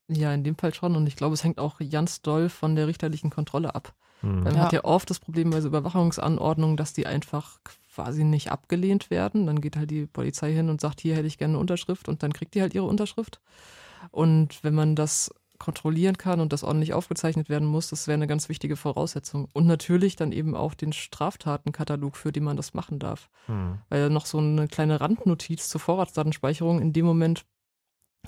Ja, 0.08 0.32
in 0.32 0.44
dem 0.44 0.56
Fall 0.56 0.74
schon. 0.74 0.96
Und 0.96 1.06
ich 1.06 1.16
glaube, 1.16 1.34
es 1.34 1.44
hängt 1.44 1.58
auch 1.58 1.80
ganz 1.90 2.22
doll 2.22 2.48
von 2.48 2.76
der 2.76 2.86
richterlichen 2.86 3.30
Kontrolle 3.30 3.74
ab. 3.74 3.94
Hm. 4.22 4.44
Man 4.44 4.54
Ja. 4.54 4.60
hat 4.62 4.72
ja 4.72 4.84
oft 4.84 5.10
das 5.10 5.20
Problem 5.20 5.50
bei 5.50 5.60
so 5.60 5.68
Überwachungsanordnungen, 5.68 6.76
dass 6.76 6.92
die 6.92 7.06
einfach 7.06 7.58
quasi 7.94 8.24
nicht 8.24 8.50
abgelehnt 8.50 9.10
werden. 9.10 9.46
Dann 9.46 9.60
geht 9.60 9.76
halt 9.76 9.90
die 9.90 10.06
Polizei 10.06 10.52
hin 10.52 10.70
und 10.70 10.80
sagt, 10.80 11.00
hier 11.00 11.14
hätte 11.14 11.26
ich 11.26 11.38
gerne 11.38 11.52
eine 11.52 11.60
Unterschrift 11.60 12.08
und 12.08 12.22
dann 12.22 12.32
kriegt 12.32 12.54
die 12.54 12.62
halt 12.62 12.74
ihre 12.74 12.86
Unterschrift. 12.86 13.40
Und 14.10 14.64
wenn 14.64 14.74
man 14.74 14.96
das 14.96 15.30
kontrollieren 15.58 16.18
kann 16.18 16.40
und 16.40 16.52
das 16.52 16.64
ordentlich 16.64 16.92
aufgezeichnet 16.92 17.48
werden 17.48 17.68
muss, 17.68 17.88
das 17.88 18.08
wäre 18.08 18.14
eine 18.14 18.26
ganz 18.26 18.48
wichtige 18.48 18.74
Voraussetzung. 18.74 19.48
Und 19.52 19.66
natürlich 19.68 20.16
dann 20.16 20.32
eben 20.32 20.56
auch 20.56 20.74
den 20.74 20.92
Straftatenkatalog, 20.92 22.16
für 22.16 22.32
den 22.32 22.42
man 22.42 22.56
das 22.56 22.74
machen 22.74 22.98
darf. 22.98 23.28
Hm. 23.46 23.78
Weil 23.88 24.10
noch 24.10 24.26
so 24.26 24.38
eine 24.38 24.66
kleine 24.66 25.00
Randnotiz 25.00 25.68
zur 25.68 25.80
Vorratsdatenspeicherung 25.80 26.80
in 26.80 26.92
dem 26.92 27.06
Moment, 27.06 27.44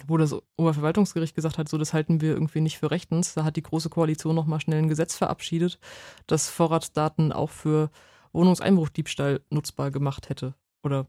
wo 0.06 0.16
das 0.16 0.34
Oberverwaltungsgericht 0.56 1.34
gesagt 1.34 1.58
hat, 1.58 1.68
so 1.68 1.78
das 1.78 1.92
halten 1.92 2.20
wir 2.20 2.32
irgendwie 2.32 2.60
nicht 2.60 2.78
für 2.78 2.90
rechtens, 2.90 3.34
da 3.34 3.44
hat 3.44 3.56
die 3.56 3.62
Große 3.62 3.90
Koalition 3.90 4.34
nochmal 4.34 4.60
schnell 4.60 4.82
ein 4.82 4.88
Gesetz 4.88 5.16
verabschiedet, 5.16 5.78
das 6.26 6.50
Vorratsdaten 6.50 7.32
auch 7.32 7.50
für 7.50 7.90
Wohnungseinbruchdiebstahl 8.32 9.40
nutzbar 9.50 9.90
gemacht 9.90 10.28
hätte 10.28 10.54
oder 10.82 11.06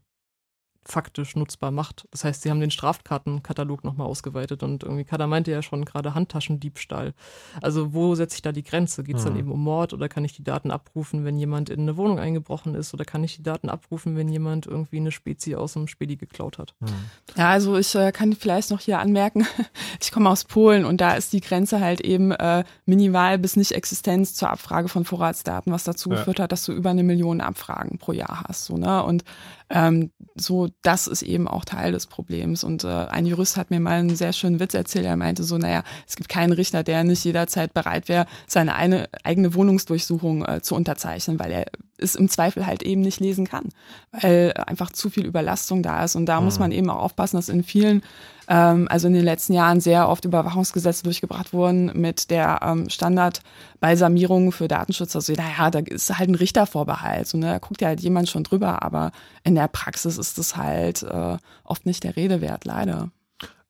faktisch 0.88 1.34
nutzbar 1.36 1.70
macht. 1.70 2.06
Das 2.10 2.24
heißt, 2.24 2.42
sie 2.42 2.50
haben 2.50 2.60
den 2.60 2.70
Strafkartenkatalog 2.70 3.84
nochmal 3.84 4.06
ausgeweitet 4.06 4.62
und 4.62 4.82
irgendwie 4.82 5.04
Kader 5.04 5.26
meinte 5.26 5.50
ja 5.50 5.62
schon 5.62 5.84
gerade 5.84 6.14
Handtaschendiebstahl. 6.14 7.14
Also 7.60 7.92
wo 7.92 8.14
setze 8.14 8.36
ich 8.36 8.42
da 8.42 8.52
die 8.52 8.62
Grenze? 8.62 9.02
Geht 9.02 9.16
es 9.16 9.24
dann 9.24 9.32
Mhm. 9.34 9.38
eben 9.40 9.52
um 9.52 9.62
Mord 9.62 9.92
oder 9.92 10.08
kann 10.08 10.24
ich 10.24 10.34
die 10.34 10.44
Daten 10.44 10.70
abrufen, 10.70 11.24
wenn 11.24 11.36
jemand 11.38 11.70
in 11.70 11.80
eine 11.80 11.96
Wohnung 11.96 12.18
eingebrochen 12.18 12.74
ist 12.74 12.94
oder 12.94 13.04
kann 13.04 13.24
ich 13.24 13.36
die 13.36 13.42
Daten 13.42 13.68
abrufen, 13.68 14.16
wenn 14.16 14.28
jemand 14.28 14.66
irgendwie 14.66 14.98
eine 14.98 15.10
Spezie 15.10 15.56
aus 15.56 15.72
dem 15.74 15.88
Spedi 15.88 16.16
geklaut 16.16 16.58
hat? 16.58 16.74
Hm. 16.80 16.88
Ja, 17.36 17.50
also 17.50 17.76
ich 17.76 17.94
äh, 17.94 18.12
kann 18.12 18.32
vielleicht 18.34 18.70
noch 18.70 18.80
hier 18.80 18.98
anmerken, 19.00 19.46
ich 20.00 20.12
komme 20.12 20.30
aus 20.30 20.44
Polen 20.44 20.84
und 20.84 21.00
da 21.00 21.14
ist 21.14 21.32
die 21.32 21.40
Grenze 21.40 21.80
halt 21.80 22.00
eben 22.00 22.30
äh, 22.32 22.64
minimal 22.84 23.38
bis 23.38 23.56
nicht 23.56 23.72
Existenz 23.72 24.34
zur 24.34 24.50
Abfrage 24.50 24.88
von 24.88 25.04
Vorratsdaten, 25.04 25.72
was 25.72 25.84
dazu 25.84 26.10
Ja. 26.10 26.16
geführt 26.16 26.40
hat, 26.40 26.52
dass 26.52 26.64
du 26.64 26.72
über 26.72 26.90
eine 26.90 27.02
Million 27.02 27.40
Abfragen 27.40 27.98
pro 27.98 28.12
Jahr 28.12 28.44
hast. 28.48 28.66
So, 28.66 28.76
ne? 28.76 29.02
Und 29.02 29.24
ähm, 29.68 30.10
so, 30.36 30.68
das 30.82 31.06
ist 31.06 31.22
eben 31.22 31.48
auch 31.48 31.64
Teil 31.64 31.92
des 31.92 32.06
Problems. 32.06 32.62
Und 32.62 32.84
äh, 32.84 32.88
ein 32.88 33.26
Jurist 33.26 33.56
hat 33.56 33.70
mir 33.70 33.80
mal 33.80 33.98
einen 33.98 34.14
sehr 34.14 34.32
schönen 34.32 34.60
Witz 34.60 34.74
erzählt. 34.74 35.06
Er 35.06 35.16
meinte 35.16 35.42
so, 35.42 35.58
naja, 35.58 35.82
es 36.06 36.16
gibt 36.16 36.28
keinen 36.28 36.52
Richter, 36.52 36.82
der 36.82 37.04
nicht 37.04 37.24
jederzeit 37.24 37.74
bereit 37.74 38.08
wäre, 38.08 38.26
seine 38.46 38.74
eine, 38.76 39.08
eigene 39.24 39.54
Wohnungsdurchsuchung 39.54 40.44
äh, 40.44 40.60
zu 40.62 40.74
unterzeichnen, 40.74 41.38
weil 41.38 41.50
er 41.50 41.66
es 41.98 42.14
im 42.14 42.28
Zweifel 42.28 42.66
halt 42.66 42.82
eben 42.82 43.00
nicht 43.00 43.20
lesen 43.20 43.46
kann, 43.46 43.70
weil 44.12 44.52
einfach 44.66 44.92
zu 44.92 45.10
viel 45.10 45.24
Überlastung 45.24 45.82
da 45.82 46.04
ist. 46.04 46.14
Und 46.14 46.26
da 46.26 46.40
muss 46.40 46.58
man 46.58 46.70
eben 46.70 46.90
auch 46.90 47.02
aufpassen, 47.02 47.36
dass 47.36 47.48
in 47.48 47.64
vielen, 47.64 48.02
ähm, 48.48 48.86
also 48.90 49.08
in 49.08 49.14
den 49.14 49.24
letzten 49.24 49.52
Jahren 49.52 49.80
sehr 49.80 50.08
oft 50.08 50.24
Überwachungsgesetze 50.24 51.02
durchgebracht 51.02 51.52
wurden 51.52 51.92
mit 51.94 52.30
der 52.30 52.60
ähm, 52.62 52.88
Standardbalsamierung 52.88 54.52
für 54.52 54.68
Datenschutz. 54.68 55.16
Also 55.16 55.32
naja, 55.32 55.70
da 55.70 55.80
ist 55.80 56.18
halt 56.18 56.28
ein 56.28 56.34
Richtervorbehalt. 56.34 57.26
So, 57.26 57.38
ne? 57.38 57.46
Da 57.46 57.58
guckt 57.58 57.80
ja 57.80 57.88
halt 57.88 58.00
jemand 58.00 58.28
schon 58.28 58.44
drüber, 58.44 58.82
aber 58.82 59.12
in 59.44 59.54
der 59.54 59.68
Praxis 59.68 60.18
ist 60.18 60.38
das 60.38 60.56
halt 60.56 61.02
äh, 61.02 61.36
oft 61.64 61.86
nicht 61.86 62.04
der 62.04 62.16
Rede 62.16 62.40
wert, 62.40 62.64
leider. 62.64 63.10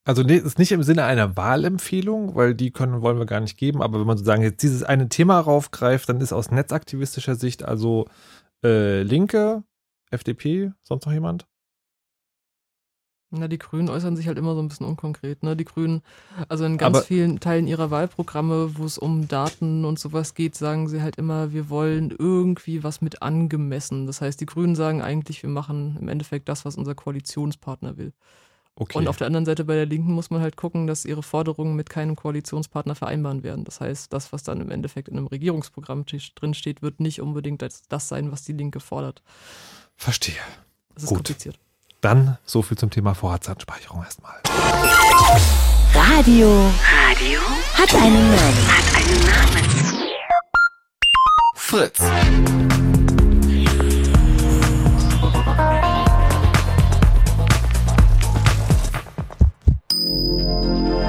Also 0.05 0.23
ist 0.23 0.61
nicht 0.61 0.71
im 0.71 0.85
Sinne 0.85 1.03
einer 1.03 1.37
Wahlempfehlung, 1.37 2.37
weil 2.37 2.55
die 2.55 2.71
können 2.71 3.03
wollen 3.03 3.19
wir 3.19 3.27
gar 3.27 3.41
nicht 3.41 3.59
geben, 3.59 3.83
aber 3.83 3.99
wenn 3.99 4.07
man 4.07 4.17
sozusagen 4.17 4.43
jetzt 4.43 4.63
dieses 4.63 4.85
eine 4.85 5.09
Thema 5.09 5.41
raufgreift, 5.41 6.09
dann 6.09 6.21
ist 6.21 6.33
aus 6.33 6.53
netzaktivistischer 6.53 7.35
Sicht 7.35 7.65
also 7.65 8.07
äh, 8.63 9.03
Linke, 9.03 9.65
FDP, 10.13 10.71
sonst 10.85 11.07
noch 11.07 11.13
jemand? 11.13 11.49
Na, 13.31 13.49
die 13.49 13.59
Grünen 13.59 13.89
äußern 13.89 14.17
sich 14.17 14.29
halt 14.29 14.39
immer 14.39 14.55
so 14.55 14.61
ein 14.63 14.69
bisschen 14.69 14.87
unkonkret, 14.87 15.43
ne? 15.43 15.57
Die 15.57 15.65
Grünen, 15.65 16.03
also 16.49 16.65
in 16.65 16.79
ganz 16.79 16.97
Aber- 16.99 17.05
vielen 17.05 17.41
Teilen 17.41 17.67
ihrer 17.67 17.91
Wahlprogramme, 17.91 18.79
wo 18.79 18.85
es 18.85 18.99
um 18.99 19.27
Daten 19.27 19.85
und 19.85 19.99
sowas 19.99 20.35
geht, 20.35 20.55
sagen 20.55 20.89
sie 20.89 21.03
halt 21.03 21.17
immer, 21.17 21.53
wir 21.53 21.69
wollen 21.69 22.15
irgendwie 22.17 22.85
was 22.85 23.01
mit 23.01 23.23
angemessen. 23.23 24.07
Das 24.07 24.21
heißt, 24.21 24.41
die 24.41 24.47
Grünen 24.47 24.77
sagen 24.77 25.03
eigentlich, 25.03 25.43
wir 25.43 25.51
machen 25.51 25.97
im 26.01 26.09
Endeffekt 26.09 26.49
das, 26.49 26.65
was 26.65 26.77
unser 26.77 26.95
Koalitionspartner 26.95 27.97
will. 27.97 28.13
Okay. 28.77 28.99
Und 28.99 29.09
auf 29.09 29.17
der 29.17 29.27
anderen 29.27 29.47
Seite 29.47 29.65
bei 29.65 29.75
der 29.75 29.87
Linken 29.87 30.13
muss 30.13 30.31
man 30.31 30.41
halt 30.43 30.57
gucken, 30.57 30.87
dass 30.87 31.05
ihre 31.07 31.23
Forderungen 31.23 31.75
mit 31.77 31.89
keinem 31.91 32.15
Koalitionspartner 32.15 32.95
vereinbaren 32.95 33.43
werden. 33.43 33.65
Das 33.65 33.81
heißt, 33.81 34.13
das, 34.13 34.33
was 34.33 34.43
dann 34.45 34.61
im 34.61 34.71
Endeffekt 34.71 35.09
in 35.09 35.17
einem 35.17 35.27
Regierungsprogramm 35.27 36.05
drin 36.07 36.55
steht, 36.55 36.83
wird 36.83 37.01
nicht 37.01 37.21
unbedingt 37.23 37.63
das, 37.63 37.83
das 37.89 38.07
sein, 38.09 38.31
was 38.31 38.45
die 38.45 38.53
Linke 38.53 38.79
fordert. 38.79 39.23
Verstehe. 39.97 40.37
Das 40.95 41.05
ist 41.05 41.09
Gut. 41.09 41.17
kompliziert. 41.19 41.59
Dann 42.07 42.39
so 42.45 42.63
viel 42.63 42.79
zum 42.79 42.89
Thema 42.89 43.15
Vorratsdatenspeicherung 43.17 44.05
erstmal. 44.05 44.37
Radio. 45.93 46.71
Radio 47.11 47.41
hat 47.75 47.93
einen 47.97 48.31
Namen. 48.31 48.69
Hat 48.69 48.95
einen 48.95 49.25
Namen. 49.27 49.67
Fritz. 51.57 51.99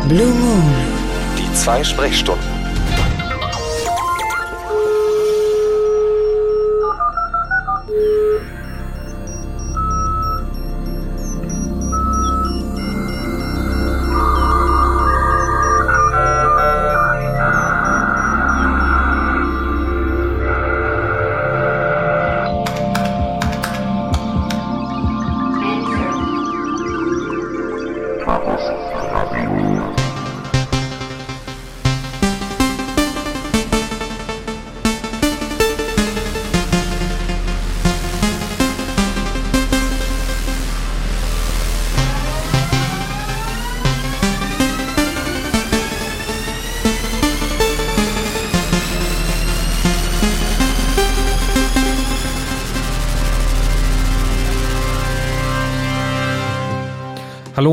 Blue 0.08 0.34
Moon. 0.34 0.74
Die 1.38 1.54
zwei 1.54 1.84
Sprechstunden. 1.84 2.57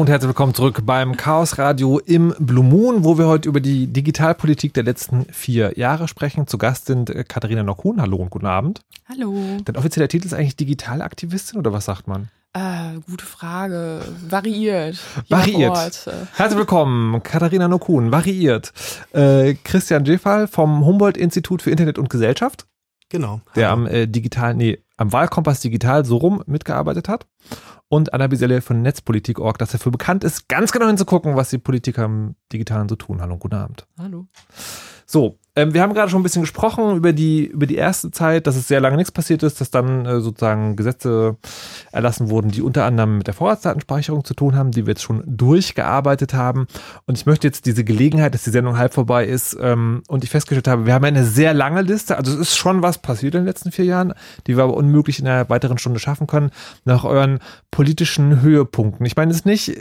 Und 0.04 0.10
herzlich 0.10 0.28
willkommen 0.28 0.52
zurück 0.52 0.82
beim 0.84 1.16
Chaos 1.16 1.56
Radio 1.56 1.98
im 1.98 2.34
Blue 2.38 2.62
Moon, 2.62 3.04
wo 3.04 3.16
wir 3.16 3.26
heute 3.26 3.48
über 3.48 3.60
die 3.60 3.86
Digitalpolitik 3.86 4.74
der 4.74 4.82
letzten 4.82 5.24
vier 5.32 5.78
Jahre 5.78 6.08
sprechen. 6.08 6.46
Zu 6.46 6.58
Gast 6.58 6.84
sind 6.84 7.08
äh, 7.08 7.24
Katharina 7.24 7.62
Nockhuhn. 7.62 7.98
Hallo 8.02 8.18
und 8.18 8.28
guten 8.28 8.44
Abend. 8.44 8.82
Hallo. 9.08 9.34
Dein 9.64 9.76
offizieller 9.78 10.06
Titel 10.08 10.26
ist 10.26 10.34
eigentlich 10.34 10.56
Digitalaktivistin 10.56 11.58
oder 11.58 11.72
was 11.72 11.86
sagt 11.86 12.06
man? 12.06 12.28
Äh, 12.52 13.00
gute 13.08 13.24
Frage. 13.24 14.02
Variiert. 14.28 14.98
Variiert. 15.30 16.06
Herzlich 16.34 16.58
willkommen, 16.58 17.22
Katharina 17.22 17.66
Nockhuhn. 17.66 18.12
Variiert. 18.12 18.74
Äh, 19.14 19.54
Christian 19.64 20.04
Jeffal 20.04 20.48
vom 20.48 20.84
Humboldt-Institut 20.84 21.62
für 21.62 21.70
Internet 21.70 21.98
und 21.98 22.10
Gesellschaft, 22.10 22.66
Genau. 23.08 23.40
der 23.56 23.70
am 23.70 23.86
äh, 23.86 24.06
digitalen, 24.06 24.58
nee, 24.58 24.83
am 24.96 25.12
Wahlkompass 25.12 25.60
Digital 25.60 26.04
so 26.04 26.16
rum 26.16 26.42
mitgearbeitet 26.46 27.08
hat. 27.08 27.26
Und 27.88 28.12
Anna 28.12 28.26
Biselle 28.26 28.60
von 28.60 28.82
Netzpolitik.org, 28.82 29.58
das 29.58 29.72
dafür 29.72 29.92
bekannt 29.92 30.24
ist, 30.24 30.48
ganz 30.48 30.72
genau 30.72 30.86
hinzugucken, 30.86 31.36
was 31.36 31.50
die 31.50 31.58
Politiker 31.58 32.04
im 32.04 32.36
Digitalen 32.52 32.88
so 32.88 32.96
tun. 32.96 33.20
Hallo 33.20 33.36
guten 33.36 33.54
Abend. 33.54 33.86
Hallo. 33.98 34.26
So, 35.06 35.38
ähm, 35.56 35.72
wir 35.72 35.82
haben 35.82 35.94
gerade 35.94 36.10
schon 36.10 36.20
ein 36.20 36.24
bisschen 36.24 36.42
gesprochen 36.42 36.96
über 36.96 37.12
die, 37.12 37.46
über 37.46 37.66
die 37.66 37.76
erste 37.76 38.10
Zeit, 38.10 38.46
dass 38.46 38.56
es 38.56 38.66
sehr 38.66 38.80
lange 38.80 38.96
nichts 38.96 39.12
passiert 39.12 39.42
ist, 39.44 39.60
dass 39.60 39.70
dann 39.70 40.04
äh, 40.04 40.20
sozusagen 40.20 40.74
Gesetze 40.74 41.36
erlassen 41.92 42.28
wurden, 42.28 42.50
die 42.50 42.60
unter 42.62 42.84
anderem 42.84 43.18
mit 43.18 43.28
der 43.28 43.34
Vorratsdatenspeicherung 43.34 44.24
zu 44.24 44.34
tun 44.34 44.56
haben, 44.56 44.72
die 44.72 44.86
wir 44.86 44.92
jetzt 44.92 45.02
schon 45.02 45.22
durchgearbeitet 45.26 46.34
haben. 46.34 46.66
Und 47.06 47.16
ich 47.16 47.26
möchte 47.26 47.46
jetzt 47.46 47.66
diese 47.66 47.84
Gelegenheit, 47.84 48.34
dass 48.34 48.42
die 48.42 48.50
Sendung 48.50 48.78
halb 48.78 48.94
vorbei 48.94 49.26
ist 49.26 49.56
ähm, 49.60 50.02
und 50.08 50.24
ich 50.24 50.30
festgestellt 50.30 50.66
habe, 50.66 50.86
wir 50.86 50.94
haben 50.94 51.04
eine 51.04 51.24
sehr 51.24 51.54
lange 51.54 51.82
Liste, 51.82 52.16
also 52.16 52.32
es 52.32 52.38
ist 52.38 52.56
schon 52.56 52.82
was 52.82 52.98
passiert 52.98 53.34
in 53.34 53.42
den 53.42 53.46
letzten 53.46 53.70
vier 53.70 53.84
Jahren, 53.84 54.12
die 54.46 54.56
wir 54.56 54.64
aber 54.64 54.74
unmöglich 54.74 55.20
in 55.20 55.28
einer 55.28 55.48
weiteren 55.50 55.78
Stunde 55.78 56.00
schaffen 56.00 56.26
können, 56.26 56.50
nach 56.84 57.04
euren 57.04 57.38
politischen 57.70 58.42
Höhepunkten. 58.42 59.06
Ich 59.06 59.16
meine, 59.16 59.30
es 59.30 59.44
nicht 59.44 59.76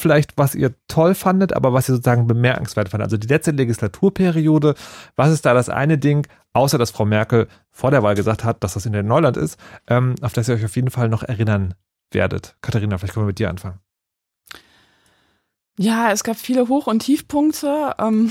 vielleicht, 0.00 0.36
was 0.36 0.54
ihr 0.54 0.74
toll 0.88 1.14
fandet, 1.14 1.52
aber 1.52 1.72
was 1.72 1.88
ihr 1.88 1.94
sozusagen 1.94 2.26
bemerkenswert 2.26 2.88
fandet. 2.88 3.06
Also 3.06 3.16
die 3.16 3.28
letzte 3.28 3.52
Legislaturperiode, 3.52 4.74
was 5.16 5.30
ist 5.30 5.46
da 5.46 5.54
das 5.54 5.68
eine 5.68 5.98
Ding, 5.98 6.26
außer 6.52 6.78
dass 6.78 6.90
Frau 6.90 7.04
Merkel 7.04 7.48
vor 7.70 7.90
der 7.90 8.02
Wahl 8.02 8.14
gesagt 8.14 8.44
hat, 8.44 8.64
dass 8.64 8.74
das 8.74 8.86
in 8.86 8.92
der 8.92 9.02
Neuland 9.02 9.36
ist, 9.36 9.58
ähm, 9.86 10.14
auf 10.20 10.32
das 10.32 10.48
ihr 10.48 10.54
euch 10.54 10.64
auf 10.64 10.76
jeden 10.76 10.90
Fall 10.90 11.08
noch 11.08 11.22
erinnern 11.22 11.74
werdet. 12.10 12.56
Katharina, 12.60 12.98
vielleicht 12.98 13.14
können 13.14 13.26
wir 13.26 13.28
mit 13.28 13.38
dir 13.38 13.50
anfangen. 13.50 13.78
Ja, 15.82 16.12
es 16.12 16.24
gab 16.24 16.36
viele 16.36 16.68
Hoch- 16.68 16.88
und 16.88 16.98
Tiefpunkte. 16.98 17.94
Ähm, 17.98 18.30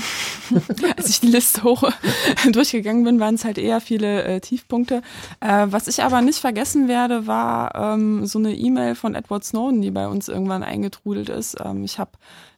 als 0.96 1.08
ich 1.08 1.18
die 1.18 1.26
Liste 1.26 1.64
hoch 1.64 1.82
durchgegangen 2.52 3.02
bin, 3.02 3.18
waren 3.18 3.34
es 3.34 3.44
halt 3.44 3.58
eher 3.58 3.80
viele 3.80 4.22
äh, 4.22 4.40
Tiefpunkte. 4.40 5.02
Äh, 5.40 5.66
was 5.68 5.88
ich 5.88 6.00
aber 6.04 6.22
nicht 6.22 6.38
vergessen 6.38 6.86
werde, 6.86 7.26
war 7.26 7.74
ähm, 7.74 8.24
so 8.24 8.38
eine 8.38 8.54
E-Mail 8.54 8.94
von 8.94 9.16
Edward 9.16 9.42
Snowden, 9.42 9.82
die 9.82 9.90
bei 9.90 10.06
uns 10.06 10.28
irgendwann 10.28 10.62
eingetrudelt 10.62 11.28
ist. 11.28 11.56
Ähm, 11.64 11.82
ich 11.82 11.98
habe 11.98 12.12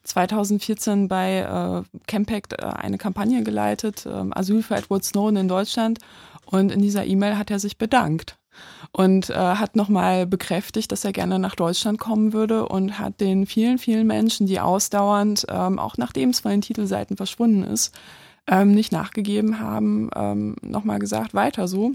2014 0.05 1.09
bei 1.09 1.39
äh, 1.39 1.99
Campact 2.07 2.53
äh, 2.53 2.67
eine 2.67 2.99
Kampagne 2.99 3.43
geleitet, 3.43 4.07
ähm, 4.07 4.37
Asyl 4.37 4.63
für 4.63 4.77
Edward 4.77 5.05
Snowden 5.05 5.37
in 5.39 5.49
Deutschland. 5.49 6.01
Und 6.45 6.71
in 6.71 6.83
dieser 6.83 7.07
E-Mail 7.07 7.39
hat 7.39 7.51
er 7.51 7.61
sich 7.61 7.79
bedankt 7.79 8.37
und 8.93 9.31
äh, 9.31 9.35
hat 9.35 9.77
nochmal 9.77 10.27
bekräftigt, 10.27 10.93
dass 10.93 11.05
er 11.05 11.13
gerne 11.13 11.39
nach 11.39 11.55
Deutschland 11.55 11.99
kommen 11.99 12.33
würde 12.33 12.69
und 12.69 12.99
hat 12.99 13.21
den 13.21 13.47
vielen, 13.47 13.79
vielen 13.79 14.07
Menschen, 14.07 14.47
die 14.47 14.61
ausdauernd, 14.61 15.47
ähm, 15.49 15.79
auch 15.79 15.97
nachdem 15.97 16.31
es 16.31 16.41
von 16.41 16.51
den 16.51 16.61
Titelseiten 16.61 17.17
verschwunden 17.17 17.65
ist, 17.65 17.95
ähm, 18.47 18.73
nicht 18.73 18.93
nachgegeben 18.93 19.61
haben, 19.61 20.11
ähm, 20.15 20.57
nochmal 20.63 20.99
gesagt, 20.99 21.35
weiter 21.35 21.69
so. 21.69 21.93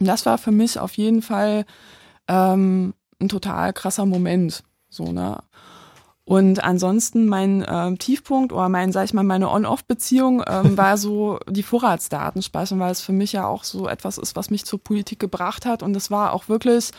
Und 0.00 0.06
das 0.06 0.26
war 0.26 0.38
für 0.38 0.52
mich 0.52 0.78
auf 0.78 0.96
jeden 0.96 1.22
Fall 1.22 1.64
ähm, 2.28 2.94
ein 3.20 3.28
total 3.28 3.72
krasser 3.72 4.06
Moment. 4.06 4.62
So, 4.88 5.12
ne? 5.12 5.42
Und 6.28 6.62
ansonsten 6.62 7.26
mein 7.26 7.64
ähm, 7.66 7.98
Tiefpunkt 7.98 8.52
oder 8.52 8.68
mein, 8.68 8.92
sag 8.92 9.06
ich 9.06 9.14
mal, 9.14 9.22
meine 9.22 9.48
On-Off-Beziehung 9.48 10.42
ähm, 10.46 10.76
war 10.76 10.98
so 10.98 11.38
die 11.48 11.62
Vorratsdatenspeicherung, 11.62 12.80
weil 12.80 12.92
es 12.92 13.00
für 13.00 13.14
mich 13.14 13.32
ja 13.32 13.46
auch 13.46 13.64
so 13.64 13.88
etwas 13.88 14.18
ist, 14.18 14.36
was 14.36 14.50
mich 14.50 14.66
zur 14.66 14.78
Politik 14.78 15.20
gebracht 15.20 15.64
hat. 15.64 15.82
Und 15.82 15.96
es 15.96 16.10
war 16.10 16.34
auch 16.34 16.50
wirklich 16.50 16.90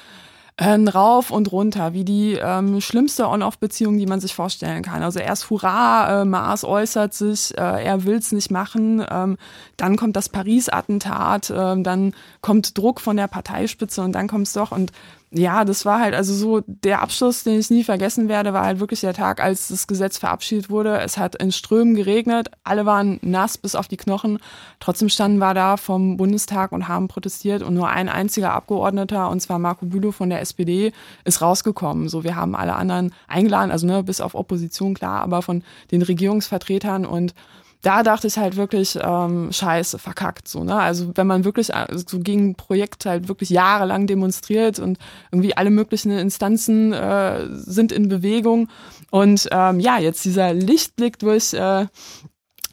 ein 0.58 0.88
Rauf 0.88 1.30
und 1.30 1.52
runter, 1.52 1.94
wie 1.94 2.04
die 2.04 2.40
ähm, 2.42 2.82
schlimmste 2.82 3.30
On-Off-Beziehung, 3.30 4.00
die 4.00 4.08
man 4.08 4.20
sich 4.20 4.34
vorstellen 4.34 4.82
kann. 4.82 5.04
Also 5.04 5.20
erst 5.20 5.52
Hurra, 5.52 6.24
äh, 6.24 6.26
Mars 6.26 6.64
äußert 6.64 7.14
sich, 7.14 7.56
äh, 7.56 7.84
er 7.86 8.06
will's 8.06 8.32
nicht 8.32 8.50
machen, 8.50 9.06
ähm, 9.12 9.38
dann 9.78 9.96
kommt 9.96 10.16
das 10.16 10.30
Paris-Attentat, 10.30 11.54
ähm, 11.56 11.84
dann 11.84 12.16
kommt 12.42 12.76
Druck 12.76 13.00
von 13.00 13.16
der 13.16 13.28
Parteispitze 13.28 14.02
und 14.02 14.14
dann 14.14 14.28
kommt's 14.28 14.54
doch 14.54 14.72
und 14.72 14.92
ja, 15.32 15.64
das 15.64 15.86
war 15.86 16.00
halt 16.00 16.16
also 16.16 16.34
so 16.34 16.64
der 16.66 17.02
Abschluss, 17.02 17.44
den 17.44 17.60
ich 17.60 17.70
nie 17.70 17.84
vergessen 17.84 18.30
werde, 18.30 18.52
war 18.52 18.66
halt 18.66 18.80
wirklich 18.80 19.02
der 19.02 19.14
Tag, 19.14 19.44
als 19.44 19.68
das 19.68 19.86
Gesetz 19.86 20.18
verabschiedet 20.18 20.72
wurde. 20.72 21.00
Es 21.02 21.20
hat 21.20 21.36
in 21.36 21.52
Strömen 21.52 21.94
geregnet, 21.94 22.50
alle 22.64 22.88
waren 22.88 23.20
nass 23.22 23.60
bis 23.60 23.76
auf 23.76 23.88
die 23.88 23.98
Knochen. 23.98 24.40
Trotzdem 24.80 25.08
standen 25.08 25.38
wir 25.38 25.54
da 25.54 25.78
vom 25.78 26.18
Bundestag 26.18 26.72
und 26.72 26.88
haben 26.88 27.08
protestiert 27.08 27.62
und 27.62 27.76
nur 27.76 27.90
ein 27.90 28.10
einziger 28.10 28.54
Abgeordneter, 28.54 29.30
und 29.30 29.40
zwar 29.40 29.60
Marco 29.60 29.86
Bülow 29.86 30.12
von 30.12 30.32
der 30.32 30.42
SPD, 30.42 30.94
ist 31.26 31.44
rausgekommen. 31.44 32.10
So, 32.10 32.24
wir 32.24 32.36
haben 32.36 32.56
alle 32.56 32.76
anderen 32.76 33.14
eingeladen, 33.28 33.70
also 33.70 33.86
ne, 33.86 34.04
bis 34.04 34.22
auf 34.22 34.34
Opposition 34.34 34.96
klar, 34.96 35.22
aber 35.22 35.44
von 35.44 35.64
den 35.92 36.02
Regierungsvertretern 36.02 37.06
und 37.06 37.36
da 37.82 38.04
dachte 38.04 38.28
ich 38.28 38.38
halt 38.38 38.58
wirklich, 38.58 39.00
ähm, 39.02 39.52
scheiße, 39.52 40.00
verkackt. 40.00 40.48
So, 40.48 40.64
ne? 40.64 40.76
Also 40.76 41.12
wenn 41.16 41.28
man 41.28 41.46
wirklich 41.46 41.74
äh, 41.74 41.88
so 41.92 42.20
gegen 42.20 42.50
ein 42.50 42.56
Projekt 42.56 43.06
halt 43.06 43.30
wirklich 43.30 43.50
jahrelang 43.50 44.06
demonstriert 44.06 44.80
und 44.80 44.98
irgendwie 45.32 45.56
alle 45.56 45.70
möglichen 45.70 46.12
Instanzen 46.12 46.92
äh, 46.92 47.48
sind 47.52 47.92
in 47.92 48.10
Bewegung. 48.10 48.68
Und 49.12 49.48
ähm, 49.52 49.80
ja, 49.80 49.98
jetzt 49.98 50.26
dieser 50.26 50.54
Lichtblick 50.54 51.20
durch 51.20 51.54
äh, 51.54 51.86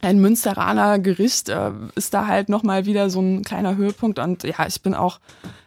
ein 0.03 0.21
Münsteraner 0.21 0.99
Gericht 0.99 1.49
äh, 1.49 1.71
ist 1.95 2.15
da 2.15 2.27
halt 2.27 2.49
nochmal 2.49 2.87
wieder 2.87 3.11
so 3.11 3.21
ein 3.21 3.43
kleiner 3.43 3.77
Höhepunkt. 3.77 4.19
Und 4.19 4.45
ja, 4.45 4.67
ich 4.67 4.83
bin 4.83 4.95
auch 4.95 5.21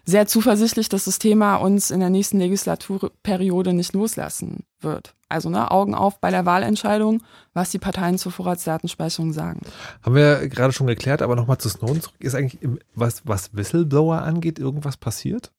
sehr 0.06 0.28
zuversichtlich, 0.28 0.90
dass 0.90 1.06
das 1.06 1.20
Thema 1.20 1.56
uns 1.56 1.92
in 1.92 2.00
der 2.00 2.10
nächsten 2.10 2.40
Legislaturperiode 2.40 3.74
nicht 3.74 3.94
loslassen 3.94 4.64
wird. 4.82 5.14
Also 5.30 5.50
ne, 5.50 5.70
Augen 5.70 5.94
auf 5.94 6.20
bei 6.20 6.32
der 6.32 6.46
Wahlentscheidung, 6.46 7.22
was 7.54 7.70
die 7.70 7.80
Parteien 7.80 8.18
zur 8.18 8.32
Vorratsdatenspeicherung 8.32 9.34
sagen. 9.34 9.62
Haben 10.02 10.16
wir 10.16 10.48
gerade 10.48 10.74
schon 10.74 10.88
geklärt, 10.88 11.22
aber 11.22 11.36
nochmal 11.36 11.60
zu 11.60 11.70
Snowden 11.70 12.02
zurück. 12.02 12.16
Ist 12.20 12.36
eigentlich, 12.36 12.68
was, 12.96 13.22
was 13.26 13.54
Whistleblower 13.56 14.22
angeht, 14.22 14.58
irgendwas 14.58 14.98
passiert? 14.98 15.52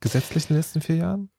Gesetzlich 0.00 0.44
in 0.44 0.54
den 0.54 0.56
letzten 0.56 0.80
vier 0.80 0.96
Jahren? 0.96 1.30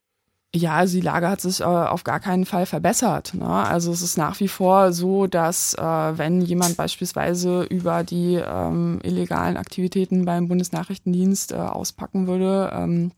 Ja, 0.55 0.75
also 0.75 0.95
die 0.95 1.03
Lage 1.03 1.27
hat 1.27 1.41
sich 1.41 1.59
äh, 1.59 1.65
auf 1.65 2.05
gar 2.05 2.21
keinen 2.21 2.45
Fall 2.45 2.65
verbessert. 2.65 3.33
Ne? 3.33 3.45
Also 3.45 3.91
es 3.91 4.01
ist 4.01 4.17
nach 4.17 4.39
wie 4.39 4.47
vor 4.47 4.93
so, 4.93 5.27
dass 5.27 5.73
äh, 5.73 5.81
wenn 5.81 6.39
jemand 6.39 6.77
beispielsweise 6.77 7.63
über 7.63 8.05
die 8.05 8.35
ähm, 8.35 9.01
illegalen 9.03 9.57
Aktivitäten 9.57 10.23
beim 10.23 10.47
Bundesnachrichtendienst 10.47 11.51
äh, 11.51 11.55
auspacken 11.55 12.27
würde, 12.27 12.71
ähm, 12.73 13.11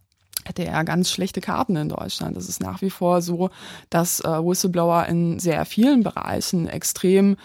hätte 0.45 0.65
er 0.65 0.83
ganz 0.83 1.11
schlechte 1.11 1.39
Karten 1.39 1.75
in 1.75 1.89
Deutschland. 1.89 2.37
Es 2.37 2.49
ist 2.49 2.61
nach 2.61 2.81
wie 2.81 2.89
vor 2.89 3.21
so, 3.21 3.51
dass 3.91 4.19
äh, 4.21 4.27
Whistleblower 4.27 5.05
in 5.05 5.37
sehr 5.37 5.63
vielen 5.65 6.01
Bereichen 6.01 6.67
extrem 6.67 7.37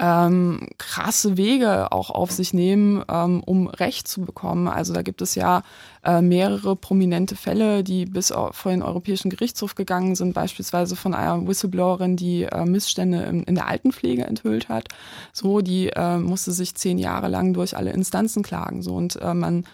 ähm, 0.00 0.66
krasse 0.78 1.36
Wege 1.36 1.92
auch 1.92 2.10
auf 2.10 2.30
sich 2.30 2.54
nehmen, 2.54 3.04
ähm, 3.10 3.42
um 3.44 3.66
Recht 3.66 4.08
zu 4.08 4.22
bekommen. 4.22 4.66
Also 4.66 4.94
da 4.94 5.02
gibt 5.02 5.20
es 5.20 5.34
ja 5.34 5.62
äh, 6.02 6.22
mehrere 6.22 6.74
prominente 6.74 7.36
Fälle, 7.36 7.84
die 7.84 8.06
bis 8.06 8.32
vor 8.32 8.72
den 8.72 8.82
Europäischen 8.82 9.30
Gerichtshof 9.30 9.74
gegangen 9.74 10.14
sind, 10.14 10.32
beispielsweise 10.32 10.96
von 10.96 11.12
einer 11.12 11.46
Whistleblowerin, 11.46 12.16
die 12.16 12.44
äh, 12.44 12.64
Missstände 12.64 13.22
in, 13.24 13.42
in, 13.42 13.54
der 13.54 13.66
Altenpflege 13.66 14.24
enthüllt 14.24 14.70
hat. 14.70 14.88
So, 15.34 15.60
die 15.60 15.90
äh, 15.90 16.16
musste 16.16 16.52
sich 16.52 16.74
zehn 16.74 16.96
Jahre 16.96 17.28
lang 17.28 17.52
durch 17.52 17.76
alle 17.76 17.92
Instanzen 17.92 18.42
klagen. 18.42 18.82
So 18.82 18.94
und 18.94 19.16
äh, 19.16 19.34
man 19.34 19.64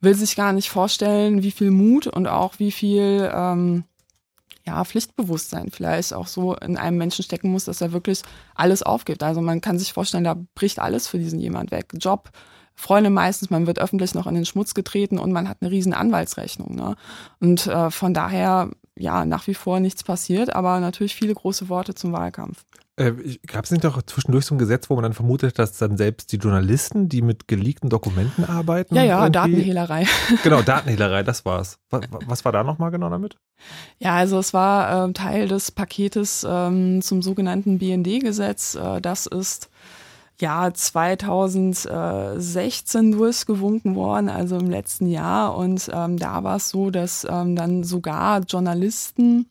will 0.00 0.14
sich 0.14 0.34
gar 0.34 0.54
nicht 0.54 0.70
vorstellen, 0.70 1.42
wie 1.42 1.50
viel 1.50 1.70
Mut 1.70 2.06
und 2.06 2.26
auch 2.26 2.58
wie 2.58 2.72
viel 2.72 3.30
ähm, 3.34 3.84
ja, 4.66 4.82
Pflichtbewusstsein 4.84 5.70
vielleicht 5.70 6.14
auch 6.14 6.26
so 6.26 6.54
in 6.56 6.76
einem 6.76 6.96
Menschen 6.96 7.22
stecken 7.22 7.50
muss, 7.50 7.66
dass 7.66 7.80
er 7.80 7.92
wirklich 7.92 8.22
alles 8.54 8.82
aufgibt. 8.82 9.22
Also 9.22 9.40
man 9.40 9.60
kann 9.60 9.78
sich 9.78 9.92
vorstellen, 9.92 10.24
da 10.24 10.36
bricht 10.54 10.78
alles 10.78 11.06
für 11.06 11.18
diesen 11.18 11.38
jemand 11.38 11.70
weg. 11.70 11.92
Job, 11.94 12.30
Freunde 12.74 13.10
meistens, 13.10 13.50
man 13.50 13.66
wird 13.66 13.78
öffentlich 13.78 14.14
noch 14.14 14.26
in 14.26 14.34
den 14.34 14.46
Schmutz 14.46 14.74
getreten 14.74 15.18
und 15.18 15.32
man 15.32 15.48
hat 15.48 15.58
eine 15.60 15.70
riesen 15.70 15.92
Anwaltsrechnung. 15.92 16.74
Ne? 16.74 16.96
Und 17.40 17.66
äh, 17.66 17.90
von 17.90 18.14
daher, 18.14 18.70
ja, 18.96 19.24
nach 19.24 19.46
wie 19.46 19.54
vor 19.54 19.80
nichts 19.80 20.02
passiert, 20.02 20.54
aber 20.54 20.80
natürlich 20.80 21.14
viele 21.14 21.34
große 21.34 21.68
Worte 21.68 21.94
zum 21.94 22.12
Wahlkampf. 22.12 22.64
Äh, 22.96 23.12
Gab 23.48 23.64
es 23.64 23.72
nicht 23.72 23.82
doch 23.82 24.00
zwischendurch 24.02 24.46
so 24.46 24.54
ein 24.54 24.58
Gesetz, 24.58 24.88
wo 24.88 24.94
man 24.94 25.02
dann 25.02 25.14
vermutet, 25.14 25.58
dass 25.58 25.76
dann 25.78 25.96
selbst 25.96 26.30
die 26.30 26.36
Journalisten, 26.36 27.08
die 27.08 27.22
mit 27.22 27.48
geleakten 27.48 27.90
Dokumenten 27.90 28.44
arbeiten? 28.44 28.94
Ja, 28.94 29.02
ja, 29.02 29.28
Datenhehlerei. 29.28 30.06
Genau, 30.44 30.62
Datenhehlerei, 30.62 31.24
das 31.24 31.44
war's. 31.44 31.78
Was, 31.90 32.02
was 32.26 32.44
war 32.44 32.52
da 32.52 32.62
nochmal 32.62 32.92
genau 32.92 33.10
damit? 33.10 33.36
Ja, 33.98 34.14
also 34.14 34.38
es 34.38 34.54
war 34.54 35.08
äh, 35.08 35.12
Teil 35.12 35.48
des 35.48 35.72
Paketes 35.72 36.46
ähm, 36.48 37.02
zum 37.02 37.22
sogenannten 37.22 37.78
BND-Gesetz. 37.78 38.76
Äh, 38.76 39.00
das 39.00 39.26
ist 39.26 39.70
ja 40.40 40.72
2016 40.72 43.12
durchgewunken 43.12 43.96
worden, 43.96 44.28
also 44.28 44.56
im 44.56 44.70
letzten 44.70 45.06
Jahr. 45.06 45.56
Und 45.56 45.90
ähm, 45.92 46.16
da 46.16 46.44
war 46.44 46.56
es 46.56 46.70
so, 46.70 46.90
dass 46.90 47.26
ähm, 47.28 47.56
dann 47.56 47.82
sogar 47.82 48.40
Journalisten 48.40 49.46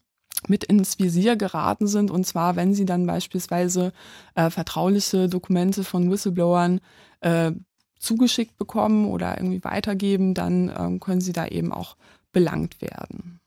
mit 0.49 0.63
ins 0.63 0.99
Visier 0.99 1.35
geraten 1.35 1.87
sind. 1.87 2.11
Und 2.11 2.25
zwar, 2.25 2.55
wenn 2.55 2.73
sie 2.73 2.85
dann 2.85 3.05
beispielsweise 3.05 3.93
äh, 4.35 4.49
vertrauliche 4.49 5.29
Dokumente 5.29 5.83
von 5.83 6.11
Whistleblowern 6.11 6.79
äh, 7.21 7.51
zugeschickt 7.99 8.57
bekommen 8.57 9.05
oder 9.05 9.37
irgendwie 9.37 9.63
weitergeben, 9.63 10.33
dann 10.33 10.71
ähm, 10.77 10.99
können 10.99 11.21
sie 11.21 11.33
da 11.33 11.47
eben 11.47 11.71
auch 11.71 11.95
belangt 12.31 12.81
werden. 12.81 13.39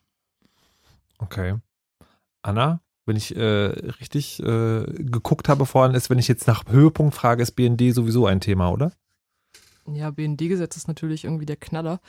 Okay. 1.18 1.57
Anna, 2.42 2.80
wenn 3.05 3.16
ich 3.16 3.36
äh, 3.36 3.42
richtig 4.01 4.40
äh, 4.40 4.84
geguckt 4.84 5.49
habe 5.49 5.66
vorhin, 5.66 5.94
ist, 5.94 6.11
wenn 6.11 6.18
ich 6.18 6.28
jetzt 6.28 6.47
nach 6.47 6.64
Höhepunkt 6.68 7.14
frage, 7.14 7.42
ist 7.42 7.53
BND 7.53 7.94
sowieso 7.94 8.26
ein 8.26 8.40
Thema, 8.40 8.70
oder? 8.70 8.92
Ja, 9.92 10.11
BND-Gesetz 10.11 10.76
ist 10.76 10.88
natürlich 10.88 11.24
irgendwie 11.24 11.47
der 11.47 11.57
Knaller. 11.57 12.01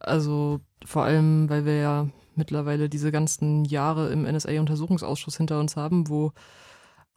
Also 0.00 0.60
vor 0.84 1.04
allem, 1.04 1.50
weil 1.50 1.66
wir 1.66 1.76
ja 1.76 2.08
mittlerweile 2.36 2.88
diese 2.88 3.12
ganzen 3.12 3.64
Jahre 3.64 4.10
im 4.10 4.22
NSA-Untersuchungsausschuss 4.22 5.36
hinter 5.36 5.60
uns 5.60 5.76
haben, 5.76 6.08
wo 6.08 6.32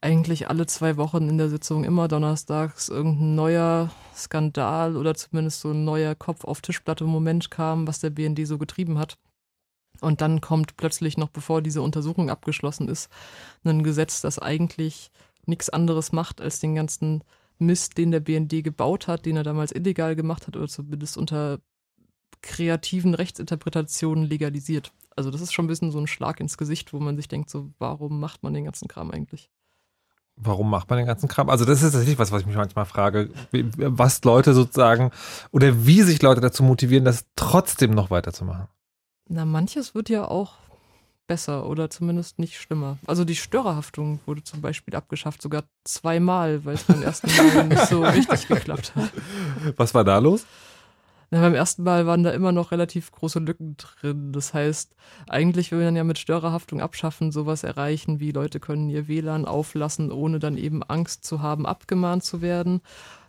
eigentlich 0.02 0.50
alle 0.50 0.66
zwei 0.66 0.98
Wochen 0.98 1.28
in 1.28 1.38
der 1.38 1.50
Sitzung 1.50 1.84
immer 1.84 2.08
donnerstags 2.08 2.90
irgendein 2.90 3.36
neuer 3.36 3.92
Skandal 4.16 4.96
oder 4.96 5.14
zumindest 5.16 5.62
so 5.62 5.72
ein 5.72 5.84
neuer 5.84 6.16
Kopf 6.16 6.46
auf 6.46 6.62
Tischplatte 6.62 7.04
Moment 7.04 7.52
kam, 7.52 7.88
was 7.88 8.00
der 8.00 8.10
BND 8.10 8.48
so 8.48 8.58
getrieben 8.58 8.98
hat. 8.98 9.18
Und 10.02 10.22
dann 10.22 10.40
kommt 10.40 10.78
plötzlich 10.78 11.18
noch, 11.18 11.30
bevor 11.30 11.62
diese 11.62 11.82
Untersuchung 11.82 12.30
abgeschlossen 12.30 12.88
ist, 12.88 13.10
ein 13.66 13.84
Gesetz, 13.84 14.22
das 14.22 14.40
eigentlich 14.40 15.12
nichts 15.46 15.70
anderes 15.70 16.14
macht, 16.14 16.40
als 16.40 16.60
den 16.60 16.76
ganzen 16.76 17.24
Mist, 17.58 17.98
den 17.98 18.12
der 18.12 18.22
BND 18.22 18.64
gebaut 18.64 19.08
hat, 19.08 19.26
den 19.26 19.36
er 19.36 19.44
damals 19.44 19.74
illegal 19.74 20.16
gemacht 20.16 20.48
hat 20.48 20.56
oder 20.56 20.70
zumindest 20.70 21.18
unter 21.18 21.60
kreativen 22.42 23.14
Rechtsinterpretationen 23.14 24.26
legalisiert. 24.26 24.92
Also 25.16 25.32
das 25.32 25.42
ist 25.42 25.54
schon 25.54 25.66
ein 25.66 25.68
bisschen 25.68 25.92
so 25.92 26.00
ein 26.00 26.08
Schlag 26.08 26.40
ins 26.40 26.58
Gesicht, 26.58 26.94
wo 26.94 27.00
man 27.00 27.18
sich 27.18 27.28
denkt, 27.28 27.50
so, 27.50 27.72
warum 27.80 28.20
macht 28.20 28.44
man 28.44 28.54
den 28.54 28.66
ganzen 28.66 28.88
Kram 28.88 29.12
eigentlich? 29.12 29.50
Warum 30.36 30.70
macht 30.70 30.90
man 30.90 30.98
den 30.98 31.08
ganzen 31.08 31.28
Kram? 31.28 31.50
Also 31.50 31.66
das 31.66 31.82
ist 31.82 31.92
tatsächlich 31.92 32.18
was, 32.18 32.32
was 32.32 32.42
ich 32.42 32.48
mich 32.48 32.56
manchmal 32.56 32.86
frage, 32.86 33.30
was 33.52 34.24
Leute 34.24 34.54
sozusagen 34.54 35.12
oder 35.52 35.86
wie 35.86 36.02
sich 36.02 36.22
Leute 36.22 36.40
dazu 36.40 36.64
motivieren, 36.64 37.04
das 37.04 37.26
trotzdem 37.36 37.92
noch 37.92 38.10
weiterzumachen. 38.10 38.68
Na, 39.28 39.44
manches 39.44 39.94
wird 39.94 40.10
ja 40.10 40.26
auch 40.26 40.54
besser 41.28 41.68
oder 41.68 41.90
zumindest 41.90 42.40
nicht 42.40 42.60
schlimmer. 42.60 42.98
Also 43.06 43.24
die 43.26 43.36
Störerhaftung 43.36 44.20
wurde 44.26 44.44
zum 44.44 44.62
Beispiel 44.62 44.96
abgeschafft, 44.96 45.42
sogar 45.42 45.64
zweimal, 45.84 46.66
weil 46.66 46.76
es 46.76 46.84
beim 46.84 47.04
ersten 47.04 47.30
Mal 47.36 47.68
nicht 47.68 47.88
so 47.88 48.04
richtig 48.04 48.48
geklappt 48.48 48.94
hat. 48.96 49.12
Was 49.78 49.94
war 49.94 50.04
da 50.04 50.18
los? 50.18 50.46
Na, 51.32 51.42
beim 51.42 51.54
ersten 51.54 51.84
Mal 51.84 52.08
waren 52.08 52.24
da 52.24 52.32
immer 52.32 52.52
noch 52.52 52.72
relativ 52.72 53.12
große 53.12 53.38
Lücken 53.38 53.78
drin. 53.78 54.32
Das 54.32 54.56
heißt, 54.56 54.96
eigentlich 55.28 55.72
will 55.72 55.84
man 55.84 55.96
ja 55.96 56.04
mit 56.04 56.18
Störerhaftung 56.18 56.82
abschaffen, 56.82 57.32
sowas 57.32 57.64
erreichen, 57.64 58.20
wie 58.20 58.32
Leute 58.32 58.60
können 58.60 58.90
ihr 58.90 59.08
WLAN 59.08 59.46
auflassen, 59.46 60.12
ohne 60.12 60.40
dann 60.40 60.58
eben 60.58 60.82
Angst 60.82 61.24
zu 61.24 61.42
haben, 61.42 61.68
abgemahnt 61.68 62.24
zu 62.24 62.42
werden. 62.42 62.82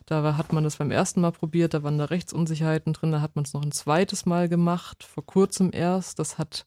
Da 0.07 0.37
hat 0.37 0.53
man 0.53 0.65
das 0.65 0.79
beim 0.79 0.91
ersten 0.91 1.21
Mal 1.21 1.31
probiert, 1.31 1.75
da 1.75 1.83
waren 1.83 1.99
da 1.99 2.07
Rechtsunsicherheiten 2.07 2.95
drin, 2.95 3.13
da 3.13 3.21
hat 3.21 3.37
man 3.37 3.45
es 3.45 3.53
noch 3.53 3.63
ein 3.63 3.71
zweites 3.71 4.25
Mal 4.25 4.49
gemacht, 4.49 5.05
vor 5.05 5.25
kurzem 5.25 5.71
erst. 5.73 6.19
Das 6.19 6.39
hat 6.39 6.67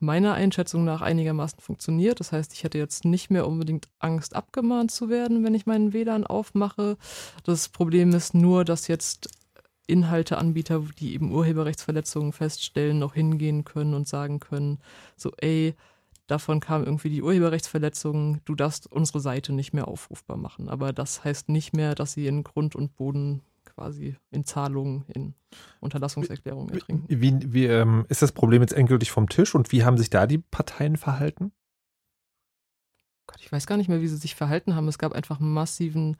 meiner 0.00 0.34
Einschätzung 0.34 0.84
nach 0.84 1.00
einigermaßen 1.00 1.60
funktioniert. 1.60 2.18
Das 2.18 2.32
heißt, 2.32 2.52
ich 2.52 2.64
hätte 2.64 2.78
jetzt 2.78 3.04
nicht 3.04 3.30
mehr 3.30 3.46
unbedingt 3.46 3.88
Angst, 4.00 4.34
abgemahnt 4.34 4.90
zu 4.90 5.08
werden, 5.08 5.44
wenn 5.44 5.54
ich 5.54 5.64
meinen 5.64 5.92
WLAN 5.92 6.26
aufmache. 6.26 6.96
Das 7.44 7.68
Problem 7.68 8.12
ist 8.12 8.34
nur, 8.34 8.64
dass 8.64 8.88
jetzt 8.88 9.30
Inhalteanbieter, 9.86 10.82
die 10.98 11.14
eben 11.14 11.32
Urheberrechtsverletzungen 11.32 12.32
feststellen, 12.32 12.98
noch 12.98 13.14
hingehen 13.14 13.64
können 13.64 13.94
und 13.94 14.08
sagen 14.08 14.40
können, 14.40 14.78
so, 15.16 15.32
ey, 15.38 15.74
davon 16.26 16.60
kam 16.60 16.84
irgendwie 16.84 17.10
die 17.10 17.22
Urheberrechtsverletzung, 17.22 18.40
du 18.44 18.54
darfst 18.54 18.90
unsere 18.90 19.20
Seite 19.20 19.52
nicht 19.52 19.72
mehr 19.72 19.88
aufrufbar 19.88 20.36
machen. 20.36 20.68
Aber 20.68 20.92
das 20.92 21.24
heißt 21.24 21.48
nicht 21.48 21.74
mehr, 21.74 21.94
dass 21.94 22.12
sie 22.12 22.26
in 22.26 22.44
Grund 22.44 22.74
und 22.74 22.96
Boden 22.96 23.42
quasi 23.64 24.16
in 24.30 24.44
Zahlungen, 24.44 25.04
in 25.08 25.34
Unterlassungserklärungen 25.80 26.72
ertrinken. 26.74 27.06
Wie, 27.08 27.52
wie 27.52 27.66
ähm, 27.66 28.06
ist 28.08 28.22
das 28.22 28.32
Problem 28.32 28.62
jetzt 28.62 28.74
endgültig 28.74 29.10
vom 29.10 29.28
Tisch 29.28 29.54
und 29.54 29.72
wie 29.72 29.84
haben 29.84 29.98
sich 29.98 30.10
da 30.10 30.26
die 30.26 30.38
Parteien 30.38 30.96
verhalten? 30.96 31.52
Gott, 33.26 33.40
ich 33.40 33.50
weiß 33.50 33.66
gar 33.66 33.76
nicht 33.76 33.88
mehr, 33.88 34.00
wie 34.00 34.08
sie 34.08 34.16
sich 34.16 34.34
verhalten 34.34 34.74
haben. 34.74 34.88
Es 34.88 34.98
gab 34.98 35.12
einfach 35.12 35.40
massiven 35.40 36.16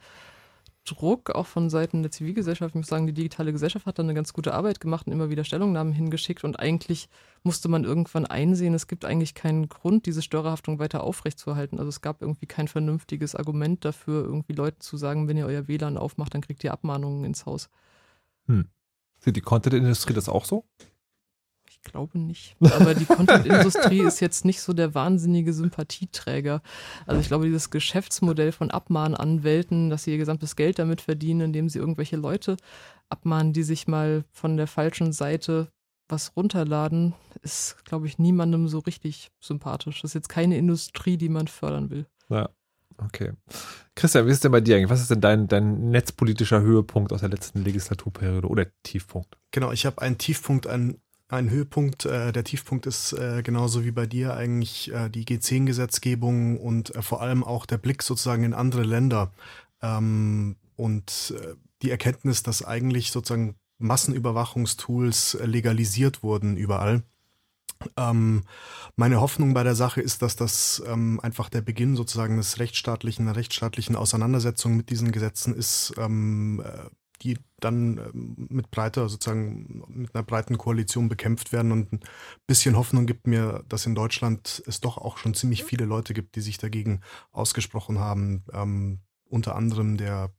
Druck, 0.85 1.31
auch 1.31 1.47
von 1.47 1.71
Seiten 1.71 2.03
der 2.03 2.11
Zivilgesellschaft. 2.11 2.71
Ich 2.71 2.75
muss 2.75 2.89
sagen, 2.89 3.07
die 3.07 3.13
digitale 3.13 3.53
Gesellschaft 3.53 3.87
hat 3.87 3.99
da 3.99 4.03
eine 4.03 4.15
ganz 4.15 4.33
gute 4.33 4.53
Arbeit 4.53 4.81
gemacht 4.81 5.07
und 5.07 5.13
immer 5.13 5.31
wieder 5.31 5.45
Stellungnahmen 5.45 5.93
hingeschickt. 5.93 6.43
Und 6.43 6.59
eigentlich 6.59 7.09
musste 7.45 7.69
man 7.69 7.85
irgendwann 7.85 8.27
einsehen, 8.27 8.75
es 8.75 8.89
gibt 8.89 9.05
eigentlich 9.05 9.35
keinen 9.35 9.69
Grund, 9.69 10.07
diese 10.07 10.23
Störerhaftung 10.23 10.81
weiter 10.81 11.05
aufrechtzuerhalten. 11.05 11.79
Also 11.79 11.89
es 11.89 12.01
gab 12.01 12.21
irgendwie 12.21 12.47
kein 12.47 12.67
vernünftiges 12.67 13.37
Argument 13.37 13.85
dafür, 13.85 14.25
irgendwie 14.25 14.55
Leuten 14.55 14.81
zu 14.81 14.97
sagen, 14.97 15.29
wenn 15.29 15.37
ihr 15.37 15.47
euer 15.47 15.69
WLAN 15.69 15.97
aufmacht, 15.97 16.35
dann 16.35 16.41
kriegt 16.41 16.65
ihr 16.65 16.73
Abmahnungen 16.73 17.25
ins 17.25 17.47
Haus. 17.47 17.71
Hm. 18.47 18.69
Sieht 19.21 19.37
die 19.37 19.41
Content-Industrie 19.41 20.15
das 20.15 20.29
auch 20.29 20.45
so? 20.45 20.65
Ich 21.85 21.91
glaube 21.91 22.19
nicht. 22.19 22.57
Aber 22.61 22.95
die 22.95 23.05
Content-Industrie 23.05 24.03
ist 24.07 24.21
jetzt 24.21 24.45
nicht 24.45 24.61
so 24.61 24.73
der 24.73 24.95
wahnsinnige 24.95 25.53
Sympathieträger. 25.53 26.63
Also 27.07 27.21
ich 27.21 27.27
glaube, 27.27 27.47
dieses 27.47 27.71
Geschäftsmodell 27.71 28.53
von 28.53 28.71
Abmahnanwälten, 28.71 29.91
dass 29.91 30.05
sie 30.05 30.13
ihr 30.13 30.19
gesamtes 30.19 30.55
Geld 30.55 30.79
damit 30.79 31.01
verdienen, 31.01 31.41
indem 31.41 31.69
sie 31.69 31.81
irgendwelche 31.81 32.17
Leute 32.17 32.57
abmahnen, 33.09 33.53
die 33.53 33.65
sich 33.65 33.89
mal 33.89 34.25
von 34.31 34.57
der 34.57 34.69
falschen 34.69 35.13
Seite 35.13 35.69
was 36.09 36.37
runterladen, 36.37 37.15
ist, 37.43 37.85
glaube 37.85 38.07
ich, 38.07 38.19
niemandem 38.19 38.69
so 38.69 38.79
richtig 38.79 39.31
sympathisch. 39.41 40.03
Das 40.03 40.11
ist 40.11 40.15
jetzt 40.15 40.29
keine 40.29 40.57
Industrie, 40.57 41.17
die 41.17 41.29
man 41.29 41.49
fördern 41.49 41.91
will. 41.91 42.07
Ja, 42.29 42.49
okay. 42.99 43.33
Christian, 43.97 44.27
wie 44.27 44.31
ist 44.31 44.37
es 44.37 44.41
denn 44.41 44.53
bei 44.53 44.61
dir 44.61 44.77
eigentlich? 44.77 44.91
Was 44.91 45.01
ist 45.01 45.11
denn 45.11 45.21
dein, 45.21 45.49
dein 45.49 45.91
netzpolitischer 45.91 46.61
Höhepunkt 46.61 47.13
aus 47.13 47.21
der 47.21 47.29
letzten 47.31 47.65
Legislaturperiode 47.65 48.47
oder 48.47 48.67
Tiefpunkt? 48.83 49.37
Genau, 49.51 49.73
ich 49.73 49.85
habe 49.85 50.01
einen 50.01 50.19
Tiefpunkt, 50.19 50.67
einen 50.67 51.01
ein 51.33 51.49
Höhepunkt, 51.49 52.05
äh, 52.05 52.31
der 52.33 52.45
Tiefpunkt 52.45 52.87
ist 52.87 53.15
äh, 53.15 53.43
genauso 53.43 53.85
wie 53.85 53.91
bei 53.91 54.07
dir 54.07 54.35
eigentlich 54.35 54.93
äh, 54.93 55.09
die 55.09 55.25
G10-Gesetzgebung 55.25 56.61
und 56.61 56.95
äh, 56.95 57.03
vor 57.03 57.23
allem 57.23 57.43
auch 57.43 57.65
der 57.65 57.79
Blick 57.79 58.03
sozusagen 58.03 58.45
in 58.45 58.53
andere 58.53 58.83
Länder 58.83 59.33
ähm, 59.81 60.57
und 60.77 61.35
äh, 61.37 61.55
die 61.81 61.91
Erkenntnis, 61.91 62.43
dass 62.43 62.65
eigentlich 62.65 63.13
sozusagen 63.13 63.55
Massenüberwachungstools 63.79 65.35
äh, 65.35 65.47
legalisiert 65.47 66.23
wurden 66.23 66.57
überall. 66.57 67.03
Ähm, 67.97 68.43
meine 68.97 69.21
Hoffnung 69.21 69.55
bei 69.55 69.65
der 69.65 69.75
Sache 69.75 70.03
ist, 70.03 70.21
dass 70.21 70.37
das 70.37 70.83
ähm, 70.87 71.19
einfach 71.21 71.49
der 71.49 71.63
Beginn 71.63 71.97
sozusagen 71.97 72.37
des 72.37 72.59
rechtsstaatlichen, 72.59 73.27
rechtsstaatlichen 73.29 73.97
Auseinandersetzung 73.97 74.77
mit 74.77 74.91
diesen 74.91 75.13
Gesetzen 75.13 75.55
ist, 75.55 75.95
ähm, 75.97 76.63
äh, 76.65 76.91
die 77.23 77.39
dann 77.61 77.99
ähm, 77.99 78.47
mit 78.51 78.71
breiter, 78.71 79.09
sozusagen 79.09 79.85
mit 79.89 80.15
einer 80.15 80.25
breiten 80.25 80.59
Koalition 80.59 81.09
bekämpft 81.09 81.53
werden. 81.53 81.73
Und 81.73 81.93
ein 81.93 82.01
bisschen 82.47 82.77
Hoffnung 82.77 83.07
gibt 83.07 83.27
mir, 83.27 83.65
dass 83.69 83.87
in 83.87 83.95
Deutschland 83.95 84.63
es 84.67 84.81
doch 84.81 84.99
auch 84.99 85.19
schon 85.19 85.35
ziemlich 85.35 85.65
viele 85.65 85.85
Leute 85.85 86.15
gibt, 86.15 86.37
die 86.37 86.41
sich 86.41 86.59
dagegen 86.59 87.01
ausgesprochen 87.31 87.99
haben. 87.99 88.45
Ähm, 88.53 89.01
unter 89.25 89.57
anderem 89.57 89.97
der 89.97 90.33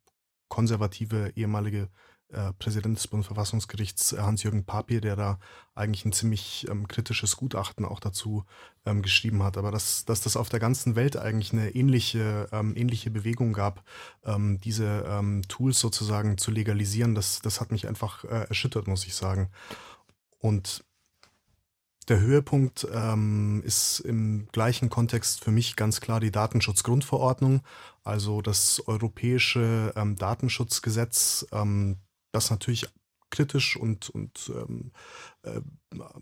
konservative 0.50 1.32
ehemalige 1.36 1.90
äh, 2.30 2.54
Präsident 2.54 2.98
des 2.98 3.08
Bundesverfassungsgerichts 3.08 4.14
äh, 4.14 4.18
Hans-Jürgen 4.18 4.66
Papier, 4.66 5.02
der 5.02 5.16
da 5.16 5.40
eigentlich 5.76 6.06
ein 6.06 6.14
ziemlich 6.14 6.68
ähm, 6.70 6.88
kritisches 6.88 7.38
Gutachten 7.38 7.86
auch 7.86 8.00
dazu 8.00 8.46
ähm, 8.86 9.02
geschrieben 9.02 9.44
hat. 9.44 9.58
Aber 9.58 9.72
dass, 9.72 10.06
dass 10.06 10.22
das 10.22 10.38
auf 10.38 10.50
der 10.50 10.60
ganzen 10.60 10.96
Welt 10.96 11.18
eigentlich 11.18 11.54
eine 11.54 11.70
ähnliche, 11.76 12.48
ähm, 12.52 12.76
ähnliche 12.76 13.12
Bewegung 13.12 13.54
gab, 13.54 13.84
ähm, 14.26 14.60
diese 14.62 15.06
ähm, 15.08 15.44
Tools 15.48 15.80
sozusagen 15.80 16.38
zu 16.38 16.52
legalisieren, 16.52 17.16
das, 17.16 17.42
das 17.42 17.62
hat 17.62 17.72
mich 17.72 17.88
einfach 17.88 18.24
äh, 18.24 18.48
erschüttert, 18.48 18.88
muss 18.88 19.06
ich 19.06 19.16
sagen. 19.16 19.50
Und 20.40 20.84
der 22.10 22.20
Höhepunkt 22.20 22.86
ähm, 22.92 23.62
ist 23.66 24.00
im 24.02 24.48
gleichen 24.52 24.90
Kontext 24.90 25.44
für 25.44 25.52
mich 25.52 25.76
ganz 25.76 26.02
klar 26.02 26.20
die 26.20 26.32
Datenschutzgrundverordnung, 26.32 27.62
also 28.04 28.42
das 28.42 28.86
europäische 28.88 29.94
ähm, 29.96 30.18
Datenschutzgesetz, 30.18 31.48
ähm, 31.52 31.98
das 32.34 32.50
natürlich 32.50 32.88
kritisch 33.34 33.76
und, 33.78 34.10
und 34.12 34.52
ähm, 34.56 34.92
äh, 35.42 35.60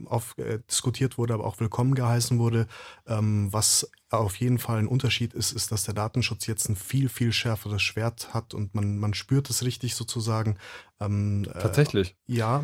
auf, 0.06 0.38
äh, 0.38 0.60
diskutiert 0.70 1.18
wurde, 1.18 1.34
aber 1.34 1.46
auch 1.46 1.60
willkommen 1.60 1.94
geheißen 1.94 2.40
wurde. 2.40 2.68
Ähm, 3.06 3.52
was 3.52 3.92
auf 4.10 4.38
jeden 4.38 4.60
Fall 4.60 4.80
ein 4.80 4.88
Unterschied 4.88 5.34
ist, 5.34 5.52
ist, 5.52 5.74
dass 5.74 5.84
der 5.84 5.94
Datenschutz 5.94 6.48
jetzt 6.48 6.70
ein 6.70 6.78
viel, 6.78 7.10
viel 7.10 7.34
schärferes 7.34 7.82
Schwert 7.82 8.34
hat 8.34 8.54
und 8.54 8.74
man, 8.74 8.98
man 8.98 9.14
spürt 9.14 9.50
es 9.50 9.64
richtig 9.64 9.96
sozusagen. 9.96 10.58
Ähm, 11.02 11.46
Tatsächlich. 11.52 12.16
Äh, 12.30 12.36
ja, 12.36 12.64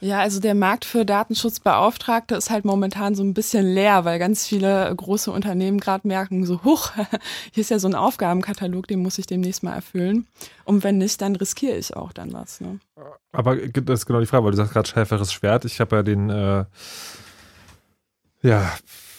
ja, 0.00 0.18
also 0.20 0.40
der 0.40 0.54
Markt 0.54 0.84
für 0.84 1.04
Datenschutzbeauftragte 1.04 2.34
ist 2.34 2.50
halt 2.50 2.64
momentan 2.64 3.14
so 3.14 3.22
ein 3.22 3.34
bisschen 3.34 3.66
leer, 3.66 4.04
weil 4.04 4.18
ganz 4.18 4.46
viele 4.46 4.92
große 4.94 5.30
Unternehmen 5.30 5.78
gerade 5.78 6.06
merken, 6.06 6.44
so 6.46 6.62
huch, 6.64 6.92
hier 7.52 7.60
ist 7.60 7.70
ja 7.70 7.78
so 7.78 7.88
ein 7.88 7.94
Aufgabenkatalog, 7.94 8.86
den 8.86 9.00
muss 9.00 9.18
ich 9.18 9.26
demnächst 9.26 9.62
mal 9.62 9.74
erfüllen. 9.74 10.26
Und 10.64 10.84
wenn 10.84 10.98
nicht, 10.98 11.20
dann 11.20 11.36
riskiere 11.36 11.76
ich 11.76 11.96
auch 11.96 12.12
dann 12.12 12.32
was. 12.32 12.60
Ne? 12.60 12.80
Aber 13.32 13.56
das 13.56 14.00
ist 14.00 14.06
genau 14.06 14.20
die 14.20 14.26
Frage, 14.26 14.44
weil 14.44 14.52
du 14.52 14.56
sagst 14.56 14.72
gerade 14.72 14.88
schärferes 14.88 15.32
Schwert. 15.32 15.64
Ich 15.64 15.80
habe 15.80 15.96
ja 15.96 16.02
den, 16.02 16.30
äh, 16.30 16.64
ja, 18.42 18.72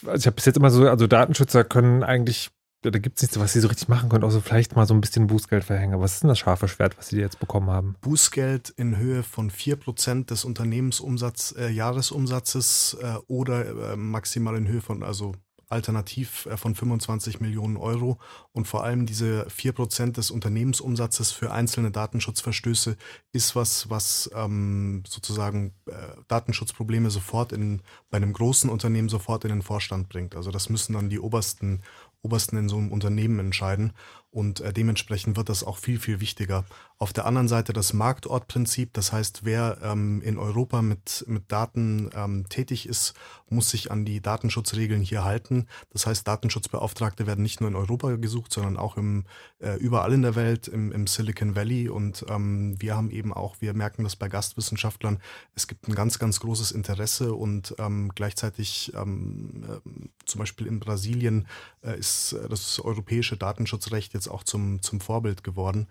also 0.06 0.18
ich 0.18 0.26
habe 0.26 0.36
bis 0.36 0.46
jetzt 0.46 0.58
immer 0.58 0.70
so, 0.70 0.88
also 0.88 1.08
Datenschützer 1.08 1.64
können 1.64 2.04
eigentlich 2.04 2.50
da 2.90 2.98
gibt 2.98 3.18
es 3.18 3.22
nichts, 3.22 3.40
was 3.40 3.54
sie 3.54 3.60
so 3.60 3.68
richtig 3.68 3.90
machen 3.90 4.10
können, 4.10 4.24
außer 4.24 4.42
vielleicht 4.42 4.76
mal 4.76 4.88
so 4.88 4.94
ein 4.94 5.02
bisschen 5.02 5.28
Bußgeld 5.28 5.64
verhängen. 5.64 6.00
Was 6.02 6.14
ist 6.14 6.24
denn 6.24 6.30
das 6.30 6.40
scharfe 6.40 6.68
Schwert, 6.68 6.98
was 6.98 7.10
sie 7.10 7.20
jetzt 7.20 7.40
bekommen 7.40 7.70
haben? 7.70 7.96
Bußgeld 8.02 8.70
in 8.70 8.98
Höhe 8.98 9.22
von 9.22 9.52
4% 9.52 10.26
des 10.26 10.46
Unternehmensumsatz, 10.46 11.54
äh, 11.58 11.70
Jahresumsatzes 11.70 12.98
äh, 13.00 13.16
oder 13.28 13.94
äh, 13.94 13.96
maximal 13.96 14.56
in 14.56 14.68
Höhe 14.68 14.82
von, 14.82 15.04
also 15.04 15.36
alternativ 15.72 16.46
äh, 16.46 16.58
von 16.58 16.76
25 16.76 17.40
Millionen 17.40 17.78
Euro. 17.78 18.20
Und 18.52 18.68
vor 18.68 18.84
allem 18.84 19.06
diese 19.06 19.48
4% 19.48 20.12
des 20.12 20.30
Unternehmensumsatzes 20.30 21.32
für 21.32 21.52
einzelne 21.52 21.92
Datenschutzverstöße 21.92 22.98
ist 23.32 23.56
was, 23.56 23.90
was 23.90 24.30
ähm, 24.36 25.04
sozusagen 25.08 25.74
äh, 25.88 25.94
Datenschutzprobleme 26.28 27.10
sofort 27.10 27.54
in, 27.54 27.82
bei 28.10 28.18
einem 28.18 28.34
großen 28.34 28.70
Unternehmen 28.70 29.10
sofort 29.10 29.46
in 29.46 29.50
den 29.50 29.62
Vorstand 29.62 30.10
bringt. 30.10 30.36
Also 30.36 30.52
das 30.52 30.70
müssen 30.70 30.94
dann 30.94 31.10
die 31.10 31.20
obersten 31.20 31.82
Obersten 32.24 32.58
in 32.58 32.70
so 32.70 32.78
einem 32.78 32.92
Unternehmen 32.92 33.40
entscheiden. 33.40 33.94
Und 34.30 34.62
äh, 34.62 34.74
dementsprechend 34.74 35.38
wird 35.38 35.50
das 35.50 35.64
auch 35.64 35.78
viel, 35.78 36.00
viel 36.00 36.20
wichtiger. 36.20 36.66
Auf 37.02 37.14
der 37.14 37.26
anderen 37.26 37.48
Seite 37.48 37.74
das 37.74 37.94
Marktortprinzip, 37.94 38.94
das 38.94 39.12
heißt, 39.12 39.44
wer 39.44 39.80
ähm, 39.82 40.22
in 40.22 40.38
Europa 40.38 40.84
mit, 40.84 41.26
mit 41.28 41.52
Daten 41.52 42.12
ähm, 42.14 42.48
tätig 42.48 42.88
ist, 42.88 43.16
muss 43.50 43.72
sich 43.72 43.90
an 43.90 44.06
die 44.06 44.22
Datenschutzregeln 44.22 45.02
hier 45.02 45.24
halten. 45.24 45.66
Das 45.92 46.06
heißt, 46.06 46.28
Datenschutzbeauftragte 46.28 47.26
werden 47.26 47.42
nicht 47.42 47.60
nur 47.60 47.72
in 47.72 47.76
Europa 47.76 48.18
gesucht, 48.18 48.54
sondern 48.54 48.78
auch 48.78 48.98
im, 48.98 49.26
äh, 49.58 49.78
überall 49.78 50.14
in 50.14 50.22
der 50.22 50.36
Welt, 50.36 50.68
im, 50.68 50.92
im 50.92 51.08
Silicon 51.08 51.56
Valley. 51.56 51.90
Und 51.90 52.24
ähm, 52.30 52.80
wir 52.80 52.96
haben 52.96 53.10
eben 53.10 53.34
auch, 53.34 53.56
wir 53.62 53.74
merken 53.74 54.04
das 54.04 54.16
bei 54.16 54.30
Gastwissenschaftlern, 54.30 55.18
es 55.56 55.66
gibt 55.66 55.88
ein 55.88 55.96
ganz, 55.96 56.20
ganz 56.20 56.40
großes 56.40 56.72
Interesse 56.72 57.34
und 57.34 57.74
ähm, 57.80 58.12
gleichzeitig 58.14 58.94
ähm, 58.96 59.64
äh, 59.68 59.90
zum 60.26 60.38
Beispiel 60.38 60.68
in 60.68 60.80
Brasilien 60.80 61.48
äh, 61.82 61.98
ist 61.98 62.38
das 62.48 62.80
europäische 62.80 63.38
Datenschutzrecht 63.38 64.14
jetzt 64.14 64.28
auch 64.28 64.44
zum, 64.44 64.84
zum 64.84 65.02
Vorbild 65.02 65.44
geworden. 65.44 65.88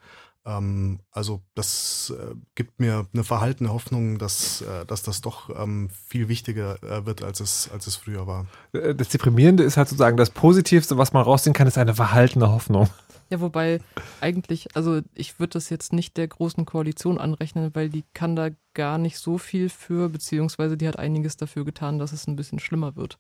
Ähm, 0.47 1.01
also 1.11 1.43
das 1.55 2.12
äh, 2.17 2.35
gibt 2.55 2.81
mir 2.81 3.07
eine 3.12 3.25
verhaltene 3.25 3.73
Hoffnung, 3.73 4.19
dass, 4.19 4.62
äh, 4.62 4.87
dass 4.87 5.03
das 5.03 5.21
doch 5.21 5.51
ähm, 5.55 5.91
viel 5.91 6.29
wichtiger 6.29 6.83
äh, 6.83 7.05
wird, 7.05 7.23
als 7.23 7.41
es, 7.41 7.71
als 7.73 7.87
es 7.87 7.97
früher 7.97 8.27
war. 8.27 8.47
Äh, 8.73 8.95
das 8.95 9.09
Deprimierende 9.09 9.62
ist 9.62 9.77
halt 9.77 9.89
sozusagen, 9.89 10.17
das 10.17 10.31
Positivste, 10.31 10.97
was 10.97 11.12
man 11.12 11.23
rausziehen 11.23 11.53
kann, 11.53 11.67
ist 11.67 11.79
eine 11.79 11.95
verhaltene 11.95 12.51
Hoffnung. 12.51 12.89
Ja, 13.29 13.41
wobei 13.41 13.81
eigentlich, 14.21 14.75
also 14.75 15.03
ich 15.15 15.39
würde 15.39 15.51
das 15.51 15.71
jetzt 15.71 15.93
nicht 15.93 16.17
der 16.17 16.27
großen 16.27 16.65
Koalition 16.65 17.19
anrechnen, 17.19 17.71
weil 17.75 17.89
die 17.89 18.05
kann 18.12 18.35
da 18.35 18.49
gar 18.75 18.99
nicht 18.99 19.19
so 19.19 19.39
viel 19.39 19.69
für, 19.69 20.09
beziehungsweise 20.09 20.77
die 20.77 20.89
hat 20.89 20.99
einiges 20.99 21.37
dafür 21.37 21.65
getan, 21.65 22.01
dass 22.01 22.12
es 22.12 22.27
ein 22.27 22.35
bisschen 22.35 22.59
schlimmer 22.59 22.97
wird. 22.97 23.19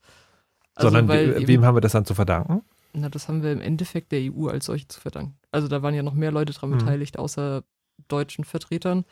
Also 0.74 0.88
Sondern 0.88 1.08
we 1.08 1.46
wem 1.46 1.64
haben 1.64 1.76
wir 1.76 1.80
das 1.80 1.92
dann 1.92 2.04
zu 2.04 2.14
verdanken? 2.14 2.62
Na, 2.92 3.08
das 3.08 3.28
haben 3.28 3.42
wir 3.42 3.52
im 3.52 3.60
Endeffekt 3.60 4.12
der 4.12 4.32
EU 4.32 4.48
als 4.48 4.66
solche 4.66 4.88
zu 4.88 5.00
verdanken. 5.00 5.38
Also 5.52 5.68
da 5.68 5.82
waren 5.82 5.94
ja 5.94 6.02
noch 6.02 6.14
mehr 6.14 6.32
Leute 6.32 6.52
dran 6.52 6.70
mhm. 6.70 6.78
beteiligt, 6.78 7.18
außer 7.18 7.62
deutschen 8.08 8.44
Vertretern. 8.44 9.04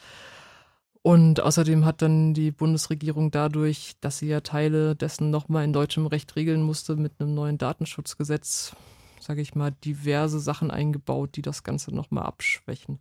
Und 1.02 1.40
außerdem 1.40 1.84
hat 1.84 2.02
dann 2.02 2.34
die 2.34 2.50
Bundesregierung 2.50 3.30
dadurch, 3.30 3.94
dass 4.00 4.18
sie 4.18 4.28
ja 4.28 4.40
Teile 4.40 4.96
dessen 4.96 5.30
nochmal 5.30 5.64
in 5.64 5.72
deutschem 5.72 6.06
Recht 6.06 6.34
regeln 6.36 6.62
musste, 6.62 6.96
mit 6.96 7.20
einem 7.20 7.34
neuen 7.34 7.56
Datenschutzgesetz, 7.56 8.74
sage 9.20 9.40
ich 9.40 9.54
mal, 9.54 9.70
diverse 9.70 10.40
Sachen 10.40 10.70
eingebaut, 10.70 11.36
die 11.36 11.42
das 11.42 11.62
Ganze 11.62 11.94
nochmal 11.94 12.24
abschwächen. 12.24 12.98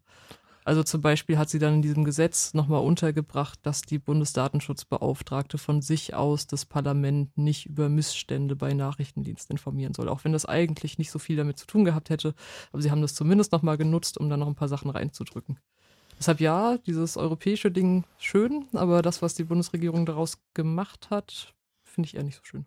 Also 0.68 0.84
zum 0.84 1.00
Beispiel 1.00 1.38
hat 1.38 1.50
sie 1.50 1.60
dann 1.60 1.76
in 1.76 1.82
diesem 1.82 2.04
Gesetz 2.04 2.54
nochmal 2.54 2.82
untergebracht, 2.82 3.58
dass 3.64 3.84
die 3.84 4.00
Bundesdatenschutzbeauftragte 4.00 5.58
von 5.58 5.82
sich 5.82 6.14
aus 6.14 6.46
das 6.46 6.66
Parlament 6.66 7.38
nicht 7.38 7.68
über 7.68 7.88
Missstände 7.88 8.58
bei 8.58 8.74
Nachrichtendiensten 8.74 9.54
informieren 9.54 9.94
soll. 9.94 10.10
Auch 10.10 10.26
wenn 10.26 10.34
das 10.34 10.46
eigentlich 10.46 10.98
nicht 10.98 11.10
so 11.10 11.20
viel 11.20 11.38
damit 11.38 11.58
zu 11.58 11.68
tun 11.68 11.86
gehabt 11.86 12.10
hätte. 12.10 12.34
Aber 12.74 12.82
sie 12.82 12.92
haben 12.92 13.02
das 13.02 13.16
zumindest 13.16 13.54
nochmal 13.54 13.78
genutzt, 13.78 14.18
um 14.18 14.30
da 14.30 14.36
noch 14.36 14.48
ein 14.48 14.56
paar 14.56 14.68
Sachen 14.68 14.92
reinzudrücken. 14.92 15.58
Deshalb 16.20 16.42
ja, 16.42 16.78
dieses 16.80 17.16
europäische 17.16 17.72
Ding 17.72 18.04
schön, 18.18 18.66
aber 18.74 19.02
das, 19.02 19.22
was 19.22 19.36
die 19.36 19.46
Bundesregierung 19.46 20.06
daraus 20.06 20.38
gemacht 20.54 21.10
hat, 21.10 21.54
finde 21.86 22.08
ich 22.08 22.16
eher 22.18 22.24
nicht 22.24 22.36
so 22.36 22.44
schön. 22.44 22.66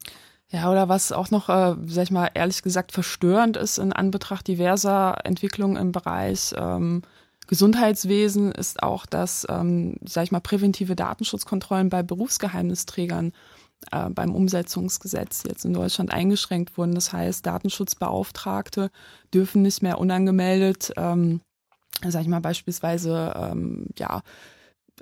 Ja, 0.48 0.70
oder 0.70 0.88
was 0.88 1.12
auch 1.12 1.30
noch, 1.30 1.50
äh, 1.50 1.76
sag 1.84 2.04
ich 2.04 2.10
mal, 2.10 2.30
ehrlich 2.32 2.62
gesagt 2.62 2.92
verstörend 2.92 3.58
ist 3.58 3.76
in 3.76 3.92
Anbetracht 3.92 4.48
diverser 4.48 5.18
Entwicklungen 5.24 5.76
im 5.76 5.92
Bereich 5.92 6.54
ähm, 6.56 7.02
Gesundheitswesen 7.50 8.52
ist 8.52 8.80
auch, 8.80 9.06
dass, 9.06 9.44
ähm, 9.50 9.96
sag 10.04 10.22
ich 10.22 10.30
mal, 10.30 10.38
präventive 10.38 10.94
Datenschutzkontrollen 10.94 11.88
bei 11.88 12.04
Berufsgeheimnisträgern 12.04 13.32
äh, 13.90 14.08
beim 14.08 14.36
Umsetzungsgesetz 14.36 15.42
jetzt 15.48 15.64
in 15.64 15.72
Deutschland 15.72 16.12
eingeschränkt 16.12 16.78
wurden. 16.78 16.94
Das 16.94 17.12
heißt, 17.12 17.44
Datenschutzbeauftragte 17.44 18.92
dürfen 19.34 19.62
nicht 19.62 19.82
mehr 19.82 19.98
unangemeldet, 19.98 20.92
ähm, 20.96 21.40
sag 22.06 22.22
ich 22.22 22.28
mal, 22.28 22.40
beispielsweise, 22.40 23.34
ähm, 23.34 23.86
ja, 23.98 24.22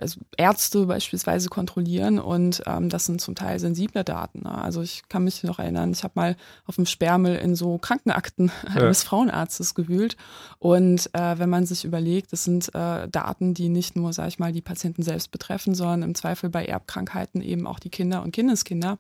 also 0.01 0.21
Ärzte 0.37 0.87
beispielsweise 0.87 1.49
kontrollieren 1.49 2.19
und 2.19 2.63
ähm, 2.67 2.89
das 2.89 3.07
sind 3.07 3.21
zum 3.21 3.35
Teil 3.35 3.59
sensible 3.59 4.05
Daten. 4.05 4.43
Ne? 4.43 4.51
Also 4.51 4.83
ich 4.83 5.03
kann 5.09 5.25
mich 5.25 5.43
noch 5.45 5.59
erinnern, 5.59 5.93
ich 5.93 6.05
habe 6.05 6.13
mal 6.15 6.37
auf 6.67 6.77
dem 6.77 6.87
Sperrmüll 6.87 7.37
in 7.37 7.55
so 7.55 7.79
Krankenakten 7.79 8.51
ja. 8.75 8.83
eines 8.83 9.03
Frauenarztes 9.03 9.75
gewühlt 9.75 10.17
und 10.59 11.11
äh, 11.15 11.39
wenn 11.39 11.51
man 11.51 11.67
sich 11.67 11.85
überlegt, 11.85 12.33
das 12.33 12.45
sind 12.45 12.75
äh, 12.75 13.09
Daten, 13.09 13.55
die 13.55 13.69
nicht 13.69 13.97
nur, 13.97 14.13
sage 14.13 14.29
ich 14.29 14.39
mal, 14.39 14.53
die 14.53 14.63
Patienten 14.63 15.03
selbst 15.03 15.31
betreffen, 15.31 15.75
sondern 15.75 16.03
im 16.03 16.15
Zweifel 16.15 16.51
bei 16.51 16.65
Erbkrankheiten 16.65 17.43
eben 17.43 17.67
auch 17.67 17.79
die 17.79 17.91
Kinder 17.91 18.23
und 18.23 18.33
Kindeskinder. 18.33 18.99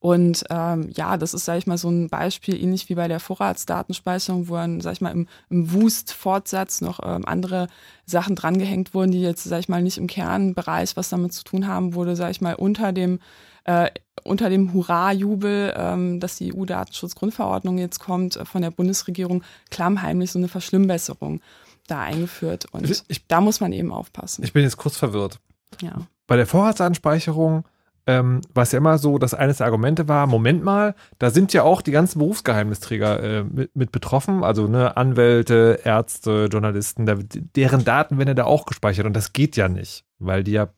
Und 0.00 0.44
ähm, 0.50 0.90
ja, 0.94 1.16
das 1.16 1.34
ist, 1.34 1.44
sage 1.44 1.58
ich 1.58 1.66
mal, 1.66 1.78
so 1.78 1.88
ein 1.88 2.08
Beispiel, 2.08 2.54
ähnlich 2.62 2.88
wie 2.88 2.94
bei 2.94 3.08
der 3.08 3.18
Vorratsdatenspeicherung, 3.18 4.48
wo 4.48 4.54
dann, 4.54 4.80
sage 4.80 4.94
ich 4.94 5.00
mal, 5.00 5.10
im, 5.10 5.26
im 5.50 5.72
Wust-Fortsatz 5.72 6.80
noch 6.82 7.00
ähm, 7.02 7.24
andere 7.26 7.66
Sachen 8.06 8.36
drangehängt 8.36 8.94
wurden, 8.94 9.10
die 9.10 9.20
jetzt, 9.20 9.42
sage 9.42 9.60
ich 9.60 9.68
mal, 9.68 9.82
nicht 9.82 9.98
im 9.98 10.06
Kernbereich 10.06 10.96
was 10.96 11.08
damit 11.08 11.32
zu 11.32 11.42
tun 11.42 11.66
haben, 11.66 11.94
wurde, 11.94 12.14
sage 12.14 12.30
ich 12.30 12.40
mal, 12.40 12.54
unter 12.54 12.92
dem 12.92 13.18
äh, 13.64 13.90
unter 14.24 14.48
dem 14.48 14.72
Hurra-Jubel, 14.72 15.74
ähm, 15.76 16.20
dass 16.20 16.36
die 16.36 16.54
EU-Datenschutzgrundverordnung 16.54 17.78
jetzt 17.78 17.98
kommt, 17.98 18.36
äh, 18.36 18.44
von 18.44 18.62
der 18.62 18.70
Bundesregierung 18.70 19.42
klammheimlich 19.70 20.30
so 20.30 20.38
eine 20.38 20.48
Verschlimmbesserung 20.48 21.40
da 21.86 22.00
eingeführt. 22.00 22.66
Und 22.72 22.88
ich, 23.08 23.26
da 23.26 23.40
muss 23.40 23.60
man 23.60 23.72
eben 23.72 23.92
aufpassen. 23.92 24.42
Ich 24.44 24.52
bin 24.52 24.62
jetzt 24.62 24.76
kurz 24.76 24.96
verwirrt. 24.96 25.38
Ja. 25.82 26.06
Bei 26.26 26.36
der 26.36 26.46
Vorratsanspeicherung 26.46 27.64
ähm, 28.08 28.40
was 28.54 28.72
ja 28.72 28.78
immer 28.78 28.96
so, 28.96 29.18
dass 29.18 29.34
eines 29.34 29.58
der 29.58 29.66
Argumente 29.66 30.08
war, 30.08 30.26
Moment 30.26 30.64
mal, 30.64 30.94
da 31.18 31.28
sind 31.28 31.52
ja 31.52 31.62
auch 31.62 31.82
die 31.82 31.90
ganzen 31.90 32.18
Berufsgeheimnisträger 32.18 33.22
äh, 33.22 33.44
mit, 33.44 33.76
mit, 33.76 33.92
betroffen, 33.92 34.42
also 34.42 34.66
ne, 34.66 34.96
Anwälte, 34.96 35.80
Ärzte, 35.84 36.48
Journalisten, 36.50 37.04
da, 37.04 37.16
deren 37.54 37.84
Daten 37.84 38.16
werden 38.16 38.28
ja 38.28 38.34
da 38.34 38.44
auch 38.44 38.64
gespeichert 38.64 39.04
und 39.04 39.12
das 39.12 39.34
geht 39.34 39.56
ja 39.58 39.68
nicht, 39.68 40.06
weil 40.18 40.42
die 40.42 40.52
ja 40.52 40.70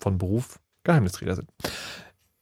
von 0.00 0.18
Beruf 0.18 0.58
Geheimnisträger 0.82 1.36
sind. 1.36 1.48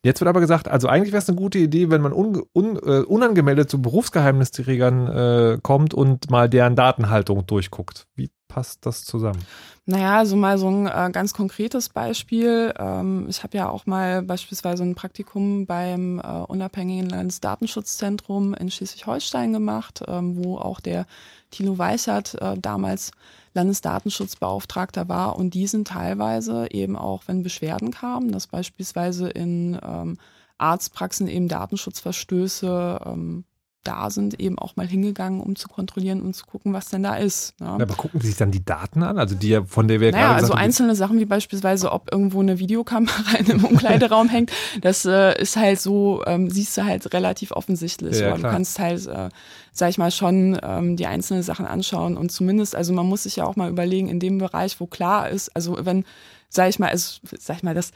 Jetzt 0.05 0.20
wird 0.20 0.29
aber 0.29 0.41
gesagt, 0.41 0.66
also 0.66 0.89
eigentlich 0.89 1.12
wäre 1.12 1.23
es 1.23 1.29
eine 1.29 1.37
gute 1.37 1.59
Idee, 1.59 1.89
wenn 1.91 2.01
man 2.01 2.12
un, 2.12 2.43
un, 2.53 2.77
äh, 2.77 3.03
unangemeldet 3.03 3.70
zu 3.70 3.81
Berufsgeheimnisträgern 3.81 5.07
äh, 5.07 5.59
kommt 5.62 5.95
und 5.95 6.29
mal 6.29 6.49
deren 6.49 6.74
Datenhaltung 6.74 7.47
durchguckt. 7.47 8.09
Wie 8.16 8.29
passt 8.49 8.85
das 8.85 9.05
zusammen? 9.05 9.39
Naja, 9.87 10.19
also 10.19 10.35
mal 10.35 10.59
so 10.59 10.69
ein 10.69 10.87
äh, 10.87 11.11
ganz 11.12 11.35
konkretes 11.35 11.89
Beispiel. 11.89 12.74
Ähm, 12.79 13.27
ich 13.29 13.45
habe 13.45 13.57
ja 13.57 13.69
auch 13.69 13.87
mal 13.87 14.23
beispielsweise 14.23 14.83
ein 14.83 14.97
Praktikum 14.97 15.66
beim 15.66 16.19
äh, 16.19 16.23
unabhängigen 16.23 17.09
Landesdatenschutzzentrum 17.09 18.55
in 18.55 18.70
Schleswig-Holstein 18.70 19.53
gemacht, 19.53 20.03
ähm, 20.09 20.37
wo 20.37 20.59
auch 20.59 20.81
der 20.81 21.07
Thilo 21.51 21.79
Weichert 21.79 22.41
äh, 22.41 22.57
damals 22.59 23.12
Landesdatenschutzbeauftragter 23.55 25.09
war. 25.09 25.37
Und 25.37 25.55
die 25.55 25.66
sind 25.66 25.89
teilweise 25.89 26.70
eben 26.70 26.97
auch, 26.97 27.24
wenn 27.27 27.43
Beschwerden 27.43 27.91
kamen, 27.91 28.33
dass 28.33 28.47
beispielsweise 28.47 29.29
in 29.29 29.79
ähm, 29.83 30.19
Arztpraxen 30.59 31.29
eben 31.29 31.49
Datenschutzverstöße 31.49 33.01
ähm, 33.05 33.45
da 33.84 34.10
sind, 34.10 34.38
eben 34.40 34.59
auch 34.59 34.76
mal 34.76 34.86
hingegangen, 34.86 35.40
um 35.40 35.56
zu 35.56 35.68
kontrollieren 35.68 36.22
und 36.22 36.34
zu 36.34 36.46
gucken, 36.46 36.72
was 36.72 36.88
denn 36.88 37.02
da 37.02 37.16
ist. 37.16 37.60
Ne? 37.60 37.68
Aber 37.68 37.94
gucken 37.94 38.20
Sie 38.20 38.28
sich 38.28 38.36
dann 38.36 38.50
die 38.50 38.64
Daten 38.64 39.02
an, 39.02 39.18
also 39.18 39.34
die 39.34 39.60
von 39.66 39.88
der 39.88 40.00
wir 40.00 40.12
naja, 40.12 40.28
gerade 40.28 40.42
also 40.42 40.52
einzelne 40.54 40.94
Sachen 40.94 41.18
wie 41.18 41.24
beispielsweise, 41.24 41.92
ob 41.92 42.12
irgendwo 42.12 42.40
eine 42.40 42.59
Videokamera 42.59 43.36
in 43.38 43.50
einem 43.50 43.64
Umkleideraum 43.64 44.28
hängt, 44.28 44.52
das 44.80 45.04
äh, 45.04 45.40
ist 45.40 45.56
halt 45.56 45.80
so, 45.80 46.22
ähm, 46.26 46.50
siehst 46.50 46.76
du 46.76 46.84
halt 46.84 47.12
relativ 47.12 47.52
offensichtlich. 47.52 48.18
Ja, 48.18 48.36
du 48.36 48.42
kannst 48.42 48.78
halt, 48.78 49.06
äh, 49.06 49.28
sag 49.72 49.90
ich 49.90 49.98
mal, 49.98 50.10
schon 50.10 50.59
ähm, 50.62 50.96
die 50.96 51.06
einzelnen 51.06 51.42
Sachen 51.42 51.66
anschauen 51.66 52.16
und 52.16 52.30
zumindest, 52.30 52.76
also 52.76 52.92
man 52.92 53.06
muss 53.06 53.24
sich 53.24 53.36
ja 53.36 53.44
auch 53.44 53.56
mal 53.56 53.70
überlegen, 53.70 54.09
in 54.09 54.20
dem 54.20 54.38
Bereich, 54.38 54.80
wo 54.80 54.86
klar 54.86 55.28
ist, 55.28 55.54
also 55.56 55.76
wenn, 55.80 56.04
sag 56.48 56.68
ich 56.68 56.78
mal, 56.78 56.90
also, 56.90 57.20
sag 57.38 57.56
ich 57.56 57.62
mal, 57.62 57.74
das 57.74 57.92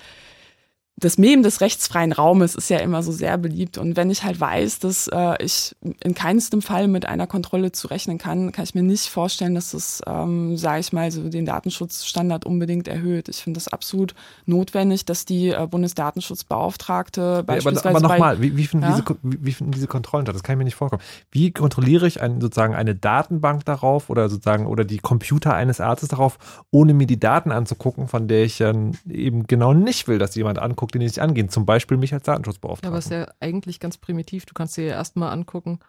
das 0.99 1.19
Mem 1.19 1.43
des 1.43 1.61
rechtsfreien 1.61 2.13
Raumes 2.13 2.55
ist 2.55 2.71
ja 2.71 2.79
immer 2.79 3.03
so 3.03 3.13
sehr 3.13 3.37
beliebt. 3.37 3.77
Und 3.77 3.97
wenn 3.97 4.09
ich 4.09 4.25
halt 4.25 4.41
weiß, 4.41 4.79
dass 4.79 5.09
äh, 5.09 5.45
ich 5.45 5.77
in 6.03 6.15
keinstem 6.15 6.63
Fall 6.63 6.89
mit 6.89 7.07
einer 7.07 7.27
Kontrolle 7.27 7.71
zu 7.73 7.89
rechnen 7.89 8.17
kann, 8.17 8.51
kann 8.51 8.65
ich 8.65 8.75
mir 8.75 8.83
nicht 8.83 9.09
vorstellen, 9.09 9.55
dass 9.55 9.73
das, 9.73 10.01
ähm, 10.07 10.57
sage 10.57 10.81
ich 10.81 10.95
mal, 10.95 11.11
so 11.11 11.29
den 11.29 11.45
Datenschutzstandard 11.45 12.47
unbedingt 12.47 12.89
erhöht. 12.89 13.29
Ich 13.29 13.43
finde 13.43 13.59
das 13.59 13.69
absolut 13.69 14.15
notwendig, 14.47 15.05
dass 15.05 15.27
die 15.27 15.51
äh, 15.51 15.67
Bundesdatenschutzbeauftragte 15.71 17.43
beispielsweise. 17.45 17.85
Ja, 17.85 17.91
aber, 17.91 17.99
aber 17.99 18.15
nochmal, 18.15 18.41
wie, 18.41 18.57
wie, 18.57 18.67
finden 18.67 18.87
ja? 18.87 18.99
diese, 18.99 19.17
wie, 19.23 19.53
finden 19.53 19.73
diese 19.73 19.89
Kontrollen 19.89 20.25
statt? 20.25 20.35
Das 20.35 20.43
kann 20.43 20.55
ich 20.55 20.59
mir 20.59 20.65
nicht 20.65 20.77
vorkommen. 20.77 21.03
Wie 21.31 21.51
kontrolliere 21.51 22.07
ich 22.07 22.23
ein, 22.23 22.41
sozusagen 22.41 22.75
eine 22.75 22.95
Datenbank 22.95 23.67
darauf 23.67 24.09
oder 24.09 24.31
sozusagen 24.31 24.67
oder 24.67 24.87
die 24.87 24.99
Computer 24.99 25.53
eines 25.53 25.79
Arztes 25.79 26.09
darauf, 26.09 26.39
ohne 26.71 26.95
mir 26.95 27.07
die 27.07 27.21
Daten 27.21 27.53
anzugucken, 27.53 28.09
von 28.09 28.29
der 28.29 28.45
ich 28.45 28.57
dann 28.57 28.97
eben 29.07 29.47
genau 29.47 29.75
nicht 29.75 30.09
will, 30.09 30.19
dass 30.19 30.35
jemand 30.37 30.59
anguckt? 30.59 30.86
Anguckt, 30.87 30.95
die 30.95 30.99
nicht 30.99 31.19
angehen. 31.19 31.49
Zum 31.49 31.67
Beispiel 31.67 31.97
mich 31.97 32.13
als 32.15 32.25
Datenschutzbeauftragten. 32.25 32.87
Ja, 32.87 32.91
aber 32.91 32.99
ist 32.99 33.11
ja 33.11 33.33
eigentlich 33.41 33.81
ganz 33.81 33.99
primitiv. 33.99 34.47
Du 34.47 34.55
kannst 34.55 34.77
dir 34.77 34.87
ja 34.87 34.95
erstmal 34.95 35.33
angucken, 35.33 35.81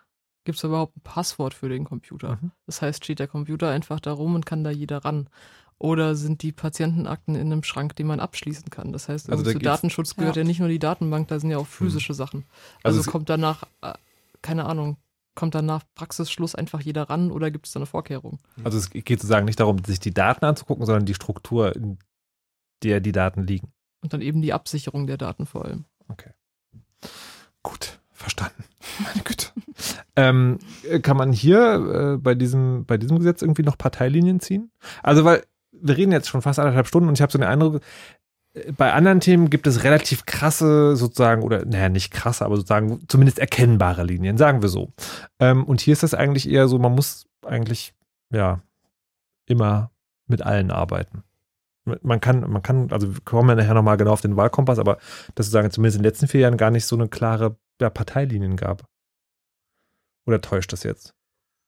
gibt 0.43 0.57
es 0.57 0.63
überhaupt 0.63 0.97
ein 0.97 1.01
Passwort 1.01 1.53
für 1.53 1.69
den 1.69 1.83
Computer? 1.83 2.39
Mhm. 2.41 2.51
Das 2.65 2.81
heißt, 2.81 3.03
steht 3.03 3.19
der 3.19 3.27
Computer 3.27 3.69
einfach 3.69 3.99
da 3.99 4.13
rum 4.13 4.35
und 4.35 4.45
kann 4.45 4.63
da 4.63 4.71
jeder 4.71 5.05
ran? 5.05 5.29
Oder 5.79 6.15
sind 6.15 6.41
die 6.41 6.51
Patientenakten 6.51 7.35
in 7.35 7.51
einem 7.51 7.61
Schrank, 7.61 7.95
den 7.95 8.07
man 8.07 8.19
abschließen 8.19 8.71
kann? 8.71 8.91
Das 8.91 9.09
heißt, 9.09 9.29
also 9.29 9.43
zu 9.43 9.59
Datenschutz 9.59 10.15
gehört 10.15 10.35
ja. 10.35 10.41
ja. 10.41 10.47
nicht 10.47 10.59
nur 10.59 10.69
die 10.69 10.79
Datenbank, 10.79 11.27
da 11.27 11.39
sind 11.39 11.51
ja 11.51 11.59
auch 11.59 11.67
physische 11.67 12.13
mhm. 12.13 12.17
Sachen. 12.17 12.45
Also, 12.81 12.99
also 12.99 13.11
kommt 13.11 13.29
danach, 13.29 13.63
äh, 13.83 13.93
keine 14.41 14.65
Ahnung, 14.65 14.97
kommt 15.35 15.53
dann 15.53 15.67
nach 15.67 15.83
Praxisschluss 15.93 16.55
einfach 16.55 16.81
jeder 16.81 17.11
ran 17.11 17.29
oder 17.29 17.51
gibt 17.51 17.67
es 17.67 17.73
da 17.73 17.79
eine 17.79 17.85
Vorkehrung? 17.85 18.39
Also 18.63 18.79
es 18.79 18.89
geht 18.89 19.07
sozusagen 19.07 19.45
nicht 19.45 19.59
darum, 19.59 19.77
sich 19.85 19.99
die 19.99 20.15
Daten 20.15 20.45
anzugucken, 20.45 20.87
sondern 20.87 21.05
die 21.05 21.13
Struktur, 21.13 21.75
in 21.75 21.99
der 22.83 22.99
die 22.99 23.11
Daten 23.11 23.43
liegen. 23.43 23.71
Und 24.01 24.13
dann 24.13 24.21
eben 24.21 24.41
die 24.41 24.53
Absicherung 24.53 25.07
der 25.07 25.17
Daten 25.17 25.45
vor 25.45 25.65
allem. 25.65 25.85
Okay. 26.07 26.31
Gut, 27.63 27.99
verstanden. 28.11 28.63
Meine 29.03 29.23
Güte. 29.23 29.47
ähm, 30.15 30.59
kann 31.01 31.17
man 31.17 31.33
hier 31.33 32.13
äh, 32.15 32.17
bei, 32.17 32.35
diesem, 32.35 32.85
bei 32.85 32.97
diesem 32.97 33.17
Gesetz 33.17 33.41
irgendwie 33.41 33.63
noch 33.63 33.77
Parteilinien 33.77 34.39
ziehen? 34.39 34.71
Also, 35.03 35.25
weil 35.25 35.43
wir 35.71 35.97
reden 35.97 36.11
jetzt 36.11 36.29
schon 36.29 36.41
fast 36.41 36.59
anderthalb 36.59 36.87
Stunden 36.87 37.09
und 37.09 37.15
ich 37.15 37.21
habe 37.21 37.31
so 37.31 37.37
den 37.37 37.47
Eindruck, 37.47 37.81
äh, 38.53 38.71
bei 38.71 38.93
anderen 38.93 39.19
Themen 39.19 39.49
gibt 39.49 39.67
es 39.67 39.83
relativ 39.83 40.25
krasse 40.25 40.95
sozusagen, 40.95 41.43
oder 41.43 41.65
naja, 41.65 41.89
nicht 41.89 42.11
krasse, 42.11 42.45
aber 42.45 42.55
sozusagen 42.55 43.01
zumindest 43.07 43.39
erkennbare 43.39 44.03
Linien, 44.03 44.37
sagen 44.37 44.61
wir 44.61 44.69
so. 44.69 44.93
Ähm, 45.39 45.63
und 45.65 45.81
hier 45.81 45.93
ist 45.93 46.03
das 46.03 46.13
eigentlich 46.13 46.49
eher 46.49 46.67
so, 46.67 46.79
man 46.79 46.93
muss 46.93 47.25
eigentlich, 47.45 47.93
ja, 48.31 48.61
immer 49.45 49.91
mit 50.27 50.41
allen 50.41 50.71
arbeiten 50.71 51.23
man 52.01 52.19
kann, 52.21 52.49
man 52.49 52.61
kann, 52.61 52.91
also 52.91 53.13
wir 53.13 53.21
kommen 53.21 53.49
ja 53.49 53.55
nachher 53.55 53.73
nochmal 53.73 53.97
genau 53.97 54.11
auf 54.11 54.21
den 54.21 54.37
Wahlkompass, 54.37 54.79
aber 54.79 54.97
dass 55.35 55.47
es 55.47 55.51
sagen, 55.51 55.71
zumindest 55.71 55.97
in 55.97 56.03
den 56.03 56.09
letzten 56.09 56.27
vier 56.27 56.41
Jahren 56.41 56.57
gar 56.57 56.71
nicht 56.71 56.85
so 56.85 56.95
eine 56.95 57.07
klare 57.07 57.57
ja, 57.81 57.89
Parteilinien 57.89 58.55
gab. 58.55 58.85
Oder 60.25 60.41
täuscht 60.41 60.73
das 60.73 60.83
jetzt? 60.83 61.13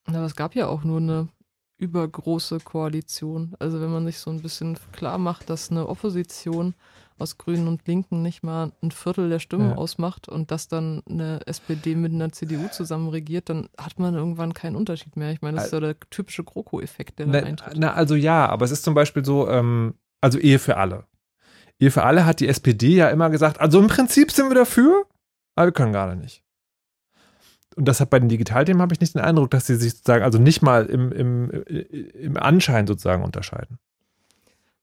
Aber 0.05 0.25
es 0.25 0.35
gab 0.35 0.55
ja 0.55 0.67
auch 0.67 0.83
nur 0.83 0.97
eine 0.97 1.29
übergroße 1.77 2.59
Koalition. 2.59 3.55
Also 3.59 3.79
wenn 3.81 3.91
man 3.91 4.05
sich 4.05 4.19
so 4.19 4.29
ein 4.29 4.41
bisschen 4.41 4.77
klar 4.91 5.17
macht, 5.17 5.49
dass 5.49 5.71
eine 5.71 5.87
Opposition 5.87 6.75
aus 7.17 7.37
Grünen 7.37 7.67
und 7.67 7.87
Linken 7.87 8.21
nicht 8.21 8.43
mal 8.43 8.71
ein 8.81 8.91
Viertel 8.91 9.29
der 9.29 9.39
Stimmen 9.39 9.71
ja. 9.71 9.75
ausmacht 9.75 10.29
und 10.29 10.51
dass 10.51 10.67
dann 10.67 11.01
eine 11.09 11.41
SPD 11.45 11.95
mit 11.95 12.13
einer 12.13 12.31
CDU 12.31 12.67
zusammen 12.69 13.09
regiert, 13.09 13.49
dann 13.49 13.69
hat 13.77 13.99
man 13.99 14.13
irgendwann 14.13 14.53
keinen 14.53 14.75
Unterschied 14.75 15.17
mehr. 15.17 15.31
Ich 15.31 15.41
meine, 15.41 15.57
das 15.57 15.67
ist 15.67 15.73
ja 15.73 15.79
der 15.79 15.99
typische 16.09 16.43
GroKo-Effekt, 16.43 17.19
der 17.19 17.27
na, 17.27 17.33
dann 17.33 17.45
eintritt. 17.45 17.77
Na, 17.77 17.93
also 17.93 18.15
ja, 18.15 18.47
aber 18.47 18.65
es 18.65 18.71
ist 18.71 18.83
zum 18.83 18.93
Beispiel 18.93 19.25
so, 19.25 19.49
ähm, 19.49 19.95
also 20.21 20.37
Ehe 20.39 20.59
für 20.59 20.77
alle. 20.77 21.05
Ehe 21.79 21.91
für 21.91 22.03
alle 22.03 22.25
hat 22.25 22.39
die 22.39 22.47
SPD 22.47 22.95
ja 22.95 23.09
immer 23.09 23.29
gesagt, 23.29 23.59
also 23.59 23.79
im 23.79 23.87
Prinzip 23.87 24.31
sind 24.31 24.49
wir 24.49 24.55
dafür, 24.55 25.05
aber 25.55 25.67
wir 25.67 25.71
können 25.71 25.93
gerade 25.93 26.15
nicht. 26.15 26.43
Und 27.75 27.87
deshalb 27.87 28.09
bei 28.09 28.19
den 28.19 28.29
Digitalthemen 28.29 28.81
habe 28.81 28.93
ich 28.93 28.99
nicht 28.99 29.15
den 29.15 29.21
Eindruck, 29.21 29.51
dass 29.51 29.67
sie 29.67 29.75
sich 29.75 29.93
sozusagen, 29.93 30.23
also 30.23 30.39
nicht 30.39 30.61
mal 30.61 30.85
im, 30.87 31.11
im, 31.11 31.49
im 31.49 32.37
Anschein 32.37 32.87
sozusagen 32.87 33.23
unterscheiden. 33.23 33.79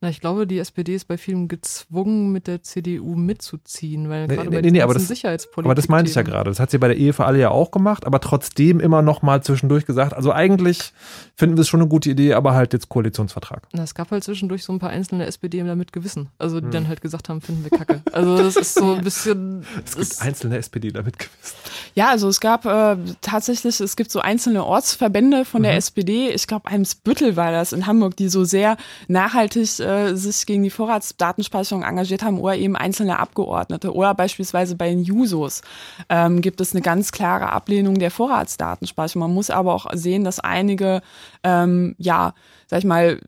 Na, 0.02 0.10
ich 0.10 0.20
glaube, 0.20 0.46
die 0.46 0.58
SPD 0.58 0.94
ist 0.94 1.06
bei 1.08 1.16
vielen 1.16 1.48
gezwungen, 1.48 2.30
mit 2.30 2.46
der 2.48 2.62
CDU 2.62 3.14
mitzuziehen, 3.14 4.10
weil 4.10 4.26
Nee, 4.26 4.34
gerade 4.36 4.50
nee, 4.50 4.56
bei 4.56 4.60
nee, 4.60 4.70
nee, 4.72 4.82
aber 4.82 4.92
das, 4.92 5.08
Sicherheitspolitik. 5.08 5.64
aber 5.66 5.74
das 5.74 5.88
meinte 5.88 6.10
ich 6.10 6.14
ja 6.16 6.20
gerade. 6.20 6.50
Das 6.50 6.60
hat 6.60 6.70
sie 6.70 6.76
bei 6.76 6.88
der 6.88 6.98
Ehe 6.98 7.14
für 7.14 7.24
alle 7.24 7.38
ja 7.38 7.50
auch 7.50 7.70
gemacht, 7.70 8.04
aber 8.06 8.20
trotzdem 8.20 8.78
immer 8.78 9.00
noch 9.00 9.22
mal 9.22 9.42
zwischendurch 9.42 9.86
gesagt, 9.86 10.12
also 10.12 10.32
eigentlich 10.32 10.92
finden 11.34 11.56
wir 11.56 11.62
es 11.62 11.68
schon 11.68 11.80
eine 11.80 11.88
gute 11.88 12.10
Idee, 12.10 12.34
aber 12.34 12.52
halt 12.54 12.74
jetzt 12.74 12.90
Koalitionsvertrag. 12.90 13.62
Na, 13.72 13.84
es 13.84 13.94
gab 13.94 14.10
halt 14.10 14.22
zwischendurch 14.22 14.64
so 14.64 14.72
ein 14.74 14.78
paar 14.80 14.90
einzelne 14.90 15.24
SPD 15.24 15.62
damit 15.62 15.94
Gewissen. 15.94 16.28
Also 16.38 16.60
die 16.60 16.66
Hm. 16.66 16.72
dann 16.72 16.88
halt 16.88 17.00
gesagt 17.00 17.30
haben, 17.30 17.40
finden 17.40 17.64
wir 17.64 17.70
kacke. 17.70 18.02
Also 18.12 18.36
das 18.36 18.56
ist 18.56 18.74
so 18.74 18.92
ein 18.92 19.00
bisschen. 19.02 19.64
Es 19.82 19.96
gibt 19.96 20.20
einzelne 20.20 20.58
SPD 20.58 20.90
damit 20.92 21.18
gewissen. 21.18 21.54
Ja, 21.94 22.10
also 22.10 22.28
es 22.28 22.40
gab 22.40 22.66
äh, 22.66 22.98
tatsächlich, 23.22 23.80
es 23.80 23.96
gibt 23.96 24.10
so 24.10 24.20
einzelne 24.20 24.62
Ortsverbände 24.66 25.46
von 25.46 25.62
der 25.62 25.72
Mhm. 25.72 25.78
SPD. 25.78 26.28
Ich 26.32 26.46
glaube, 26.46 26.66
Eimsbüttel 26.68 27.36
war 27.36 27.50
das 27.50 27.72
in 27.72 27.86
Hamburg, 27.86 28.14
die 28.18 28.28
so 28.28 28.44
sehr 28.44 28.76
nachhaltig 29.08 29.80
äh, 29.80 29.86
sich 30.16 30.46
gegen 30.46 30.62
die 30.62 30.70
Vorratsdatenspeicherung 30.70 31.82
engagiert 31.82 32.22
haben 32.22 32.38
oder 32.38 32.56
eben 32.56 32.76
einzelne 32.76 33.18
Abgeordnete. 33.18 33.94
Oder 33.94 34.14
beispielsweise 34.14 34.76
bei 34.76 34.88
den 34.88 35.02
Jusos 35.02 35.62
ähm, 36.08 36.40
gibt 36.40 36.60
es 36.60 36.72
eine 36.72 36.82
ganz 36.82 37.12
klare 37.12 37.50
Ablehnung 37.50 37.98
der 37.98 38.10
Vorratsdatenspeicherung. 38.10 39.20
Man 39.20 39.34
muss 39.34 39.50
aber 39.50 39.74
auch 39.74 39.86
sehen, 39.92 40.24
dass 40.24 40.40
einige, 40.40 41.02
ähm, 41.42 41.94
ja, 41.98 42.34
sag 42.66 42.80
ich 42.80 42.84
mal, 42.84 43.20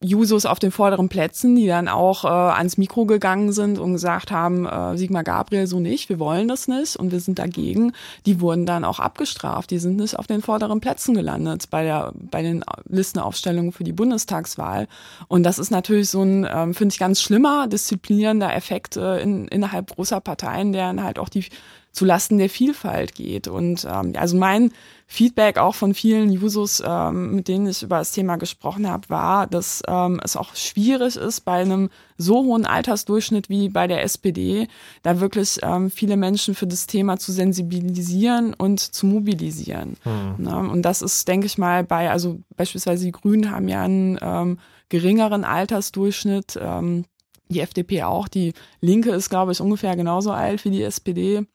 Jusos 0.00 0.46
auf 0.46 0.60
den 0.60 0.70
vorderen 0.70 1.08
Plätzen, 1.08 1.56
die 1.56 1.66
dann 1.66 1.88
auch 1.88 2.24
äh, 2.24 2.28
ans 2.28 2.78
Mikro 2.78 3.04
gegangen 3.04 3.52
sind 3.52 3.80
und 3.80 3.94
gesagt 3.94 4.30
haben, 4.30 4.64
äh, 4.64 4.96
Sigmar 4.96 5.24
Gabriel 5.24 5.66
so 5.66 5.80
nicht, 5.80 6.08
wir 6.08 6.20
wollen 6.20 6.46
das 6.46 6.68
nicht 6.68 6.94
und 6.94 7.10
wir 7.10 7.18
sind 7.18 7.40
dagegen, 7.40 7.92
die 8.24 8.40
wurden 8.40 8.64
dann 8.64 8.84
auch 8.84 9.00
abgestraft. 9.00 9.72
Die 9.72 9.80
sind 9.80 9.96
nicht 9.96 10.16
auf 10.16 10.28
den 10.28 10.40
vorderen 10.40 10.78
Plätzen 10.78 11.14
gelandet 11.14 11.68
bei 11.70 11.82
der 11.82 12.12
bei 12.14 12.42
den 12.42 12.64
Listenaufstellungen 12.88 13.72
für 13.72 13.82
die 13.82 13.92
Bundestagswahl. 13.92 14.86
Und 15.26 15.42
das 15.42 15.58
ist 15.58 15.70
natürlich 15.70 16.10
so 16.10 16.22
ein, 16.22 16.46
ähm, 16.48 16.74
finde 16.74 16.92
ich, 16.92 17.00
ganz 17.00 17.20
schlimmer, 17.20 17.66
disziplinierender 17.66 18.54
Effekt 18.54 18.96
äh, 18.96 19.20
in, 19.20 19.48
innerhalb 19.48 19.96
großer 19.96 20.20
Parteien, 20.20 20.72
der 20.72 20.86
dann 20.86 21.02
halt 21.02 21.18
auch 21.18 21.28
die 21.28 21.46
zulasten 21.92 22.38
der 22.38 22.50
Vielfalt 22.50 23.14
geht. 23.14 23.48
Und 23.48 23.86
ähm, 23.90 24.12
also 24.16 24.36
mein 24.36 24.72
Feedback 25.06 25.56
auch 25.56 25.74
von 25.74 25.94
vielen 25.94 26.30
Jusos, 26.30 26.82
ähm, 26.86 27.34
mit 27.34 27.48
denen 27.48 27.66
ich 27.66 27.82
über 27.82 27.98
das 27.98 28.12
Thema 28.12 28.36
gesprochen 28.36 28.88
habe, 28.88 29.08
war, 29.08 29.46
dass 29.46 29.82
ähm, 29.88 30.20
es 30.22 30.36
auch 30.36 30.54
schwierig 30.54 31.16
ist, 31.16 31.40
bei 31.40 31.62
einem 31.62 31.88
so 32.18 32.44
hohen 32.44 32.66
Altersdurchschnitt 32.66 33.48
wie 33.48 33.70
bei 33.70 33.86
der 33.86 34.02
SPD, 34.02 34.68
da 35.02 35.18
wirklich 35.20 35.58
ähm, 35.62 35.90
viele 35.90 36.18
Menschen 36.18 36.54
für 36.54 36.66
das 36.66 36.86
Thema 36.86 37.16
zu 37.16 37.32
sensibilisieren 37.32 38.52
und 38.52 38.80
zu 38.80 39.06
mobilisieren. 39.06 39.96
Hm. 40.02 40.44
Ne? 40.44 40.56
Und 40.56 40.82
das 40.82 41.00
ist, 41.00 41.26
denke 41.26 41.46
ich 41.46 41.56
mal, 41.56 41.84
bei, 41.84 42.10
also 42.10 42.40
beispielsweise 42.56 43.06
die 43.06 43.12
Grünen 43.12 43.50
haben 43.50 43.68
ja 43.68 43.82
einen 43.82 44.18
ähm, 44.20 44.58
geringeren 44.90 45.44
Altersdurchschnitt, 45.44 46.58
ähm, 46.60 47.06
die 47.48 47.60
FDP 47.60 48.02
auch, 48.02 48.28
die 48.28 48.52
Linke 48.82 49.10
ist, 49.12 49.30
glaube 49.30 49.52
ich, 49.52 49.60
ungefähr 49.62 49.96
genauso 49.96 50.32
alt 50.32 50.66
wie 50.66 50.70
die 50.70 50.82
SPD 50.82 51.46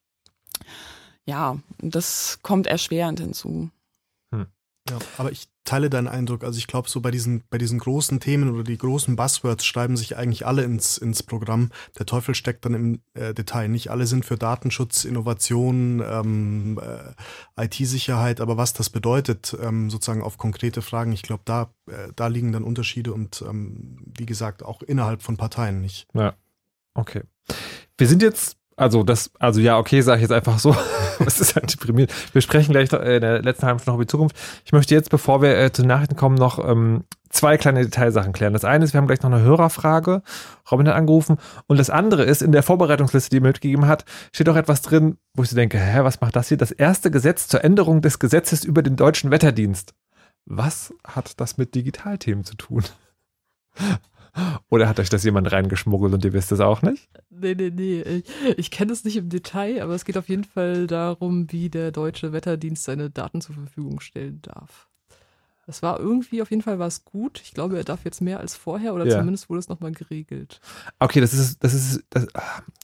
ja, 1.26 1.58
das 1.80 2.40
kommt 2.42 2.68
erschwerend 2.68 3.20
hinzu. 3.20 3.70
Ja, 4.90 5.00
aber 5.18 5.32
ich 5.32 5.48
teile 5.64 5.90
deinen 5.90 6.10
Eindruck. 6.10 6.44
Also 6.44 6.58
ich 6.58 6.68
glaube, 6.68 6.90
so 6.90 7.00
bei 7.00 7.10
diesen, 7.10 7.44
bei 7.50 7.58
diesen 7.58 7.80
großen 7.80 8.20
Themen 8.20 8.54
oder 8.54 8.64
die 8.66 8.78
großen 8.78 9.16
Buzzwords 9.16 9.66
schreiben 9.66 9.96
sich 9.96 10.18
eigentlich 10.18 10.46
alle 10.46 10.64
ins, 10.64 10.98
ins 10.98 11.24
Programm. 11.24 11.72
Der 11.98 12.06
Teufel 12.06 12.36
steckt 12.36 12.66
dann 12.66 12.74
im 12.74 13.02
äh, 13.14 13.34
Detail. 13.34 13.70
Nicht 13.70 13.92
alle 13.92 14.06
sind 14.08 14.26
für 14.26 14.36
Datenschutz, 14.36 15.06
Innovation, 15.06 16.04
ähm, 16.06 16.82
äh, 16.84 17.64
IT-Sicherheit, 17.64 18.42
aber 18.42 18.58
was 18.58 18.74
das 18.74 18.90
bedeutet, 18.90 19.56
ähm, 19.62 19.90
sozusagen 19.90 20.22
auf 20.22 20.38
konkrete 20.38 20.82
Fragen, 20.82 21.14
ich 21.14 21.22
glaube, 21.22 21.44
da, 21.46 21.74
äh, 21.90 22.10
da 22.18 22.28
liegen 22.28 22.52
dann 22.52 22.66
Unterschiede 22.66 23.14
und 23.14 23.42
ähm, 23.48 24.04
wie 24.18 24.26
gesagt, 24.26 24.64
auch 24.64 24.82
innerhalb 24.82 25.22
von 25.22 25.38
Parteien 25.38 25.80
nicht. 25.80 26.08
Ja. 26.14 26.36
Okay. 26.94 27.22
Wir 27.98 28.08
sind 28.08 28.22
jetzt, 28.22 28.58
also 28.76 29.04
das, 29.04 29.32
also 29.40 29.60
ja, 29.60 29.78
okay, 29.78 30.02
sage 30.02 30.18
ich 30.18 30.22
jetzt 30.24 30.32
einfach 30.32 30.60
so. 30.60 30.76
Es 31.26 31.40
ist 31.40 31.56
halt 31.56 31.72
deprimierend. 31.72 32.12
Wir 32.34 32.42
sprechen 32.42 32.72
gleich 32.72 32.92
äh, 32.92 33.16
in 33.16 33.22
der 33.22 33.42
letzten 33.44 33.68
halben 33.68 33.80
Stunde 33.80 33.92
noch 33.92 33.98
über 33.98 34.06
die 34.06 34.12
Zukunft. 34.12 34.36
Ich 34.66 34.72
möchte 34.72 34.96
jetzt, 34.96 35.12
bevor 35.12 35.42
wir 35.42 35.58
äh, 35.58 35.72
zu 35.72 35.84
den 35.84 35.90
Nachrichten 35.90 36.16
kommen, 36.16 36.36
noch 36.36 36.58
ähm, 36.68 37.04
zwei 37.30 37.58
kleine 37.58 37.84
Detailsachen 37.84 38.34
klären. 38.34 38.52
Das 38.52 38.66
eine 38.66 38.84
ist, 38.84 38.94
wir 38.94 38.98
haben 38.98 39.08
gleich 39.08 39.22
noch 39.22 39.32
eine 39.32 39.42
Hörerfrage. 39.42 40.24
Robin 40.72 40.88
hat 40.88 40.96
angerufen. 40.96 41.38
Und 41.68 41.78
das 41.78 41.92
andere 41.92 42.24
ist, 42.24 42.42
in 42.42 42.52
der 42.52 42.64
Vorbereitungsliste, 42.64 43.30
die 43.30 43.38
er 43.38 43.42
mir 43.42 43.50
mitgegeben 43.50 43.88
hat, 43.88 44.06
steht 44.34 44.50
auch 44.50 44.56
etwas 44.56 44.82
drin, 44.82 45.18
wo 45.36 45.44
ich 45.44 45.50
so 45.50 45.56
denke, 45.56 45.78
hä, 45.78 46.00
was 46.02 46.20
macht 46.20 46.36
das 46.36 46.48
hier? 46.48 46.58
Das 46.58 46.72
erste 46.72 47.12
Gesetz 47.12 47.48
zur 47.48 47.64
Änderung 47.64 48.02
des 48.02 48.18
Gesetzes 48.20 48.64
über 48.64 48.82
den 48.82 48.96
deutschen 48.96 49.30
Wetterdienst. 49.30 49.94
Was 50.46 50.94
hat 51.08 51.40
das 51.40 51.58
mit 51.58 51.76
Digitalthemen 51.76 52.44
zu 52.44 52.56
tun? 52.56 52.84
Oder 54.70 54.90
hat 54.90 55.00
euch 55.00 55.10
das 55.10 55.24
jemand 55.24 55.52
reingeschmuggelt 55.52 56.14
und 56.14 56.26
ihr 56.26 56.34
wisst 56.34 56.52
es 56.52 56.60
auch 56.60 56.82
nicht? 56.82 57.08
Nee, 57.30 57.54
nee, 57.56 57.70
nee. 57.74 58.02
Ich, 58.02 58.24
ich 58.58 58.72
kenne 58.72 58.92
es 58.92 59.04
nicht 59.04 59.18
im 59.18 59.30
Detail, 59.30 59.82
aber 59.82 59.94
es 59.94 60.06
geht 60.06 60.18
auf 60.18 60.30
jeden 60.30 60.44
Fall 60.44 60.88
darum, 60.88 61.52
wie 61.52 61.70
der 61.70 61.92
deutsche 61.92 62.34
Wetterdienst 62.34 62.84
seine 62.84 63.10
Daten 63.10 63.42
zur 63.42 63.56
Verfügung 63.56 64.00
stellen 64.00 64.42
darf. 64.42 64.90
Das 65.66 65.82
war 65.82 66.00
irgendwie, 66.00 66.42
auf 66.42 66.50
jeden 66.50 66.62
Fall 66.62 66.78
war 66.80 66.88
es 66.88 67.06
gut. 67.06 67.40
Ich 67.44 67.54
glaube, 67.54 67.78
er 67.78 67.84
darf 67.86 68.04
jetzt 68.04 68.22
mehr 68.22 68.40
als 68.40 68.56
vorher 68.56 68.94
oder 68.94 69.06
Ja. 69.06 69.20
zumindest 69.20 69.50
wurde 69.50 69.60
es 69.60 69.70
nochmal 69.70 69.92
geregelt. 69.92 70.60
Okay, 71.00 71.22
das 71.22 71.34
ist 71.34 71.64
das 71.64 71.74
ist 71.74 72.04
das, 72.10 72.26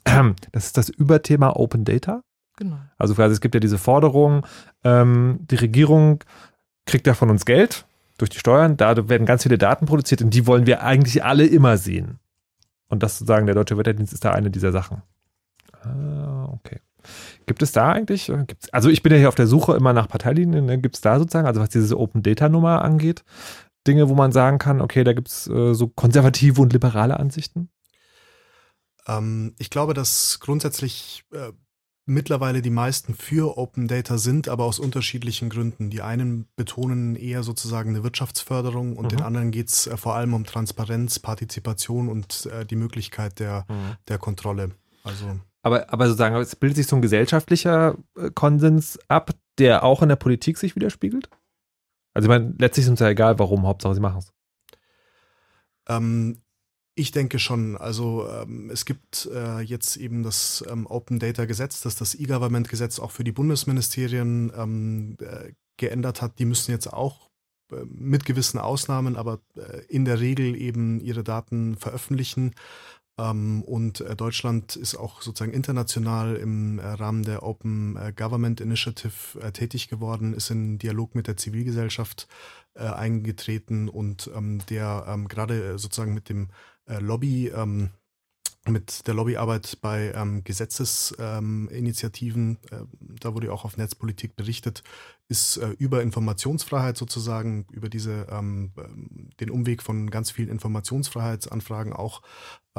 äh, 0.06 0.24
das 0.52 0.68
ist 0.68 0.78
das 0.78 0.90
Überthema 0.90 1.50
Open 1.56 1.84
Data. 1.84 2.22
Genau. 2.56 2.78
Also 2.98 3.16
quasi, 3.16 3.34
es 3.34 3.42
gibt 3.42 3.56
ja 3.56 3.60
diese 3.60 3.78
Forderung, 3.78 4.46
ähm, 4.84 5.40
die 5.50 5.56
Regierung 5.56 6.24
kriegt 6.86 7.08
ja 7.08 7.14
von 7.14 7.30
uns 7.30 7.46
Geld 7.46 7.86
durch 8.20 8.30
die 8.30 8.40
Steuern, 8.40 8.78
da 8.78 9.10
werden 9.10 9.26
ganz 9.26 9.44
viele 9.44 9.58
Daten 9.58 9.86
produziert 9.86 10.22
und 10.22 10.34
die 10.34 10.46
wollen 10.46 10.68
wir 10.68 10.84
eigentlich 10.84 11.24
alle 11.24 11.46
immer 11.46 11.78
sehen. 11.78 12.20
Und 12.88 13.04
das 13.04 13.18
sozusagen, 13.18 13.46
der 13.46 13.56
Deutsche 13.56 13.78
Wetterdienst 13.78 14.14
ist 14.14 14.26
da 14.26 14.32
eine 14.32 14.52
dieser 14.52 14.72
Sachen. 14.72 15.04
Ah, 15.82 16.50
okay. 16.52 16.80
Gibt 17.46 17.62
es 17.62 17.72
da 17.72 17.92
eigentlich, 17.92 18.30
äh, 18.30 18.44
gibt's, 18.46 18.70
also 18.74 18.90
ich 18.90 19.02
bin 19.02 19.12
ja 19.14 19.18
hier 19.18 19.30
auf 19.30 19.36
der 19.36 19.48
Suche 19.48 19.76
immer 19.76 19.94
nach 19.94 20.08
Parteilinien, 20.08 20.66
ne? 20.66 20.78
gibt 20.80 20.96
es 20.96 21.02
da 21.02 21.18
sozusagen, 21.18 21.48
also 21.48 21.62
was 21.62 21.70
diese 21.70 21.98
Open 21.98 22.22
Data 22.22 22.50
Nummer 22.50 22.84
angeht, 22.84 23.24
Dinge, 23.88 24.10
wo 24.10 24.16
man 24.16 24.32
sagen 24.32 24.58
kann, 24.58 24.82
okay, 24.82 25.04
da 25.04 25.14
gibt 25.14 25.30
es 25.30 25.48
äh, 25.48 25.74
so 25.74 25.88
konservative 25.88 26.62
und 26.62 26.74
liberale 26.74 27.20
Ansichten? 27.20 27.70
Ähm, 29.08 29.56
ich 29.58 29.70
glaube, 29.70 29.94
dass 29.94 30.40
grundsätzlich 30.42 31.24
äh, 31.32 31.52
mittlerweile 32.10 32.62
die 32.62 32.70
meisten 32.70 33.14
für 33.14 33.58
Open 33.58 33.88
Data 33.88 34.18
sind, 34.18 34.50
aber 34.50 34.66
aus 34.66 34.80
unterschiedlichen 34.80 35.50
Gründen. 35.50 35.90
Die 35.90 36.02
einen 36.02 36.48
betonen 36.56 37.16
eher 37.16 37.44
sozusagen 37.44 37.92
eine 37.92 38.04
Wirtschaftsförderung 38.04 38.98
und 38.98 39.06
Mhm. 39.06 39.10
den 39.10 39.22
anderen 39.22 39.52
geht 39.52 39.70
es 39.70 39.88
äh, 39.88 39.96
vor 39.96 40.16
allem 40.16 40.34
um 40.34 40.46
Transparenz, 40.46 41.20
Partizipation 41.20 42.10
und 42.10 42.48
äh, 42.48 42.66
die 42.66 42.76
Möglichkeit 42.76 43.40
der, 43.40 43.66
der 44.08 44.18
Kontrolle. 44.18 44.72
Also 45.04 45.40
Aber, 45.62 45.92
aber 45.94 46.08
sozusagen, 46.08 46.36
es 46.36 46.56
bildet 46.56 46.78
sich 46.78 46.88
so 46.88 46.96
ein 46.96 47.02
gesellschaftlicher 47.02 47.96
äh, 48.18 48.32
Konsens 48.32 49.00
ab, 49.08 49.32
der 49.58 49.84
auch 49.84 50.02
in 50.02 50.10
der 50.10 50.16
Politik 50.16 50.58
sich 50.58 50.76
widerspiegelt? 50.76 51.30
Also 52.14 52.26
ich 52.26 52.30
meine, 52.30 52.56
letztlich 52.58 52.86
ist 52.86 52.90
uns 52.90 53.00
ja 53.00 53.10
egal, 53.10 53.40
warum, 53.40 53.68
Hauptsache 53.68 53.94
sie 53.94 54.02
machen 54.02 54.20
es. 54.20 54.34
Ähm, 55.88 56.42
ich 57.00 57.12
denke 57.12 57.40
schon. 57.40 57.78
Also 57.78 58.28
ähm, 58.30 58.70
es 58.70 58.86
gibt 58.86 59.30
äh, 59.34 59.62
jetzt 59.62 59.96
eben 59.98 60.22
das 60.22 60.64
ähm, 60.70 60.86
Open 60.86 61.20
Data 61.20 61.46
Gesetz, 61.46 61.82
das 61.82 61.96
das 61.96 62.14
E-Government 62.14 62.68
Gesetz 62.68 63.00
auch 63.00 63.12
für 63.12 63.24
die 63.24 63.32
Bundesministerien 63.32 64.52
ähm, 64.56 65.18
äh, 65.22 65.54
geändert 65.78 66.22
hat. 66.22 66.40
Die 66.40 66.46
müssen 66.46 66.72
jetzt 66.72 66.92
auch 66.92 67.30
äh, 67.72 67.86
mit 67.86 68.26
gewissen 68.26 68.60
Ausnahmen, 68.60 69.16
aber 69.16 69.40
äh, 69.56 69.86
in 69.88 70.04
der 70.04 70.20
Regel 70.20 70.56
eben 70.56 71.00
ihre 71.00 71.24
Daten 71.24 71.78
veröffentlichen. 71.78 72.54
Ähm, 73.18 73.64
und 73.64 74.02
äh, 74.02 74.16
Deutschland 74.18 74.76
ist 74.76 74.96
auch 74.96 75.22
sozusagen 75.22 75.54
international 75.54 76.36
im 76.36 76.80
äh, 76.80 76.86
Rahmen 76.86 77.24
der 77.24 77.44
Open 77.44 77.98
Government 78.18 78.60
Initiative 78.60 79.52
tätig 79.54 79.88
geworden, 79.88 80.34
ist 80.34 80.52
in 80.52 80.78
Dialog 80.78 81.16
mit 81.16 81.28
der 81.28 81.38
Zivilgesellschaft 81.38 82.28
eingetreten 82.76 83.90
und 83.90 84.30
ähm, 84.34 84.60
der 84.70 85.04
ähm, 85.08 85.28
gerade 85.28 85.78
sozusagen 85.78 86.14
mit 86.14 86.30
dem 86.30 86.50
Lobby, 86.98 87.48
ähm, 87.48 87.92
mit 88.68 89.08
der 89.08 89.14
Lobbyarbeit 89.14 89.78
bei 89.82 90.12
ähm, 90.16 90.44
Gesetzesinitiativen, 90.44 92.58
äh, 92.72 92.82
da 93.20 93.34
wurde 93.34 93.48
ja 93.48 93.54
auch 93.54 93.66
auf 93.66 93.78
Netzpolitik 93.78 94.36
berichtet, 94.36 94.84
ist 95.28 95.58
äh, 95.58 95.70
über 95.78 96.02
Informationsfreiheit 96.02 96.98
sozusagen, 96.98 97.66
über 97.72 97.90
diese 97.90 98.28
ähm, 98.30 98.72
ähm, 98.78 99.30
den 99.40 99.50
Umweg 99.50 99.82
von 99.82 100.10
ganz 100.10 100.32
vielen 100.32 100.50
Informationsfreiheitsanfragen 100.50 101.94
auch 101.94 102.22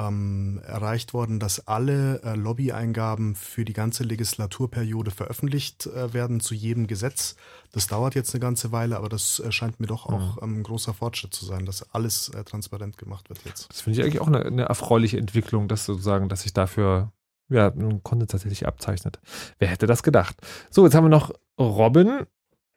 ähm, 0.01 0.60
erreicht 0.66 1.14
worden, 1.14 1.40
dass 1.40 1.66
alle 1.66 2.22
äh, 2.22 2.35
Lobbyeingaben 2.35 3.35
für 3.35 3.64
die 3.64 3.72
ganze 3.72 4.05
Legislaturperiode 4.05 5.10
veröffentlicht 5.10 5.86
äh, 5.86 6.12
werden 6.12 6.40
zu 6.40 6.55
jedem 6.55 6.86
Gesetz. 6.86 7.36
Das 7.72 7.86
dauert 7.86 8.14
jetzt 8.14 8.35
eine 8.35 8.40
ganze 8.40 8.72
Weile, 8.72 8.97
aber 8.97 9.09
das 9.09 9.40
äh, 9.40 9.52
scheint 9.52 9.81
mir 9.81 9.86
doch 9.86 10.06
auch 10.06 10.43
ähm, 10.43 10.60
ein 10.60 10.62
großer 10.62 10.94
Fortschritt 10.94 11.35
zu 11.35 11.44
sein, 11.44 11.66
dass 11.66 11.94
alles 11.94 12.31
äh, 12.31 12.44
transparent 12.44 12.98
gemacht 12.98 13.28
wird 13.28 13.44
jetzt. 13.44 13.68
Das 13.70 13.82
finde 13.82 13.98
ich 13.98 14.05
eigentlich 14.05 14.20
auch 14.20 14.28
eine, 14.28 14.44
eine 14.44 14.62
erfreuliche 14.62 15.18
Entwicklung, 15.18 15.68
dass 15.68 15.85
sozusagen, 15.85 16.28
dass 16.28 16.43
sich 16.43 16.52
dafür 16.52 17.12
ja, 17.48 17.68
ein 17.68 18.02
Konsens 18.02 18.31
tatsächlich 18.31 18.66
abzeichnet. 18.66 19.20
Wer 19.59 19.68
hätte 19.68 19.86
das 19.86 20.02
gedacht? 20.02 20.36
So, 20.70 20.85
jetzt 20.85 20.94
haben 20.94 21.05
wir 21.05 21.09
noch 21.09 21.32
Robin, 21.59 22.27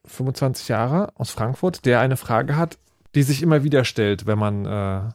25 0.06 0.68
Jahre 0.68 1.14
aus 1.16 1.30
Frankfurt, 1.30 1.86
der 1.86 2.00
eine 2.00 2.18
Frage 2.18 2.58
hat, 2.58 2.78
die 3.16 3.24
sich 3.24 3.42
immer 3.42 3.64
wieder 3.64 3.86
stellt, 3.86 4.26
wenn 4.26 4.40
man 4.40 4.66
äh, 4.66 5.10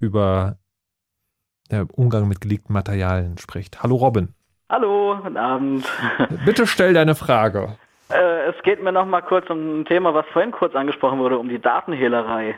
über 0.00 0.58
der 1.72 1.86
Umgang 1.96 2.28
mit 2.28 2.40
geleakten 2.40 2.72
Materialien 2.72 3.38
spricht. 3.38 3.82
Hallo 3.82 3.96
Robin. 3.96 4.28
Hallo, 4.68 5.18
guten 5.22 5.36
Abend. 5.36 5.84
Bitte 6.44 6.66
stell 6.66 6.94
deine 6.94 7.14
Frage. 7.14 7.76
Äh, 8.10 8.50
es 8.50 8.62
geht 8.62 8.82
mir 8.82 8.92
noch 8.92 9.06
mal 9.06 9.22
kurz 9.22 9.48
um 9.50 9.80
ein 9.80 9.84
Thema, 9.84 10.14
was 10.14 10.26
vorhin 10.32 10.52
kurz 10.52 10.74
angesprochen 10.74 11.18
wurde, 11.18 11.38
um 11.38 11.48
die 11.48 11.58
Datenhehlerei. 11.58 12.56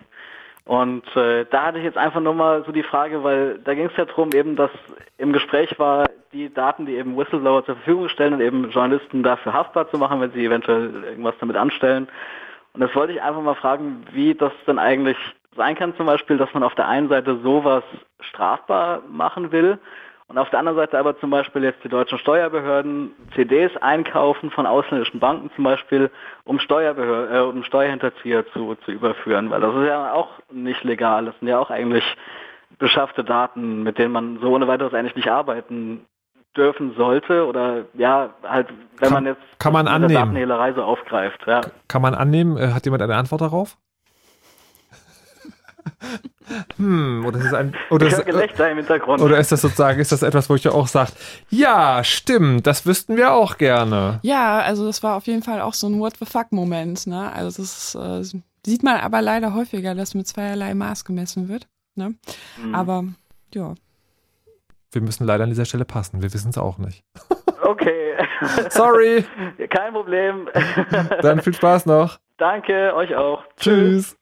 Und 0.64 1.04
äh, 1.16 1.44
da 1.50 1.66
hatte 1.66 1.78
ich 1.78 1.84
jetzt 1.84 1.98
einfach 1.98 2.20
nur 2.20 2.34
mal 2.34 2.64
so 2.64 2.72
die 2.72 2.82
Frage, 2.82 3.22
weil 3.22 3.58
da 3.58 3.74
ging 3.74 3.86
es 3.86 3.96
ja 3.96 4.06
darum, 4.06 4.30
eben, 4.32 4.56
dass 4.56 4.70
im 5.18 5.32
Gespräch 5.32 5.78
war, 5.78 6.06
die 6.32 6.52
Daten, 6.52 6.86
die 6.86 6.94
eben 6.94 7.16
Whistleblower 7.16 7.64
zur 7.64 7.76
Verfügung 7.76 8.08
stellen 8.08 8.34
und 8.34 8.40
eben 8.40 8.70
Journalisten 8.70 9.22
dafür 9.22 9.52
haftbar 9.52 9.88
zu 9.90 9.98
machen, 9.98 10.20
wenn 10.20 10.32
sie 10.32 10.44
eventuell 10.44 11.04
irgendwas 11.04 11.34
damit 11.38 11.56
anstellen. 11.56 12.08
Und 12.72 12.80
das 12.80 12.94
wollte 12.94 13.12
ich 13.12 13.22
einfach 13.22 13.42
mal 13.42 13.54
fragen, 13.54 14.04
wie 14.12 14.34
das 14.34 14.52
denn 14.66 14.78
eigentlich 14.78 15.16
sein 15.56 15.74
kann, 15.76 15.94
zum 15.96 16.06
Beispiel, 16.06 16.36
dass 16.38 16.52
man 16.54 16.62
auf 16.62 16.74
der 16.74 16.88
einen 16.88 17.08
Seite 17.08 17.38
sowas 17.42 17.84
strafbar 18.20 19.02
machen 19.08 19.52
will 19.52 19.78
und 20.26 20.38
auf 20.38 20.48
der 20.50 20.58
anderen 20.58 20.76
Seite 20.78 20.98
aber 20.98 21.18
zum 21.20 21.30
Beispiel 21.30 21.62
jetzt 21.64 21.84
die 21.84 21.88
deutschen 21.88 22.18
Steuerbehörden 22.18 23.10
CDs 23.34 23.70
einkaufen 23.82 24.50
von 24.50 24.66
ausländischen 24.66 25.20
Banken 25.20 25.50
zum 25.54 25.64
Beispiel, 25.64 26.10
um, 26.44 26.58
Steuerbehör 26.58 27.30
äh, 27.30 27.40
um 27.40 27.62
Steuerhinterzieher 27.62 28.46
zu, 28.52 28.74
zu 28.84 28.90
überführen, 28.92 29.50
weil 29.50 29.60
das 29.60 29.74
ist 29.74 29.86
ja 29.86 30.12
auch 30.12 30.30
nicht 30.50 30.82
legal. 30.84 31.26
Das 31.26 31.38
sind 31.38 31.48
ja 31.48 31.58
auch 31.58 31.70
eigentlich 31.70 32.04
beschaffte 32.78 33.22
Daten, 33.22 33.82
mit 33.82 33.98
denen 33.98 34.12
man 34.12 34.38
so 34.40 34.48
ohne 34.54 34.66
weiteres 34.66 34.94
eigentlich 34.94 35.14
nicht 35.14 35.28
arbeiten 35.30 36.06
dürfen 36.56 36.94
sollte 36.96 37.46
oder 37.46 37.84
ja, 37.94 38.30
halt, 38.44 38.68
wenn 38.98 39.08
Kann- 39.08 39.12
man 39.12 39.26
jetzt 39.26 39.42
kann 39.58 39.72
man 39.72 39.88
annehmen. 39.88 40.14
Datenhehlerei 40.14 40.72
so 40.72 40.82
aufgreift. 40.82 41.40
Ja. 41.46 41.60
Kann 41.88 42.00
man 42.00 42.14
annehmen? 42.14 42.56
Äh, 42.56 42.68
Hat 42.72 42.84
jemand 42.84 43.02
eine 43.02 43.16
Antwort 43.16 43.40
darauf? 43.42 43.76
Hm, 46.76 47.24
oder 47.26 47.38
ist 47.38 47.46
es 47.46 47.54
ein. 47.54 47.74
Oder 47.90 48.06
ist, 48.06 48.16
höre 48.16 48.24
Gelächter 48.24 48.70
im 48.70 48.78
Hintergrund. 48.78 49.22
oder 49.22 49.38
ist 49.38 49.52
das 49.52 49.62
sozusagen, 49.62 50.00
ist 50.00 50.12
das 50.12 50.22
etwas, 50.22 50.50
wo 50.50 50.54
ich 50.54 50.64
ja 50.64 50.72
auch 50.72 50.88
sagt, 50.88 51.14
ja, 51.50 52.04
stimmt, 52.04 52.66
das 52.66 52.86
wüssten 52.86 53.16
wir 53.16 53.32
auch 53.32 53.56
gerne. 53.58 54.20
Ja, 54.22 54.60
also 54.60 54.86
das 54.86 55.02
war 55.02 55.16
auf 55.16 55.26
jeden 55.26 55.42
Fall 55.42 55.60
auch 55.60 55.74
so 55.74 55.86
ein 55.88 55.98
What 56.00 56.16
the 56.18 56.26
fuck-Moment. 56.26 57.06
Ne? 57.06 57.32
Also 57.32 57.62
das 57.62 57.94
äh, 57.94 58.22
sieht 58.64 58.82
man 58.82 59.00
aber 59.00 59.22
leider 59.22 59.54
häufiger, 59.54 59.94
dass 59.94 60.14
mit 60.14 60.26
zweierlei 60.26 60.74
Maß 60.74 61.04
gemessen 61.04 61.48
wird. 61.48 61.66
Ne? 61.94 62.14
Mhm. 62.62 62.74
Aber 62.74 63.04
ja. 63.54 63.74
Wir 64.92 65.02
müssen 65.02 65.24
leider 65.24 65.44
an 65.44 65.50
dieser 65.50 65.64
Stelle 65.64 65.84
passen. 65.84 66.22
Wir 66.22 66.32
wissen 66.32 66.50
es 66.50 66.58
auch 66.58 66.78
nicht. 66.78 67.04
Okay. 67.64 68.14
Sorry. 68.68 69.24
Kein 69.70 69.94
Problem. 69.94 70.48
Dann 71.22 71.40
viel 71.40 71.54
Spaß 71.54 71.86
noch. 71.86 72.18
Danke, 72.36 72.94
euch 72.94 73.14
auch. 73.16 73.42
Tschüss. 73.56 74.18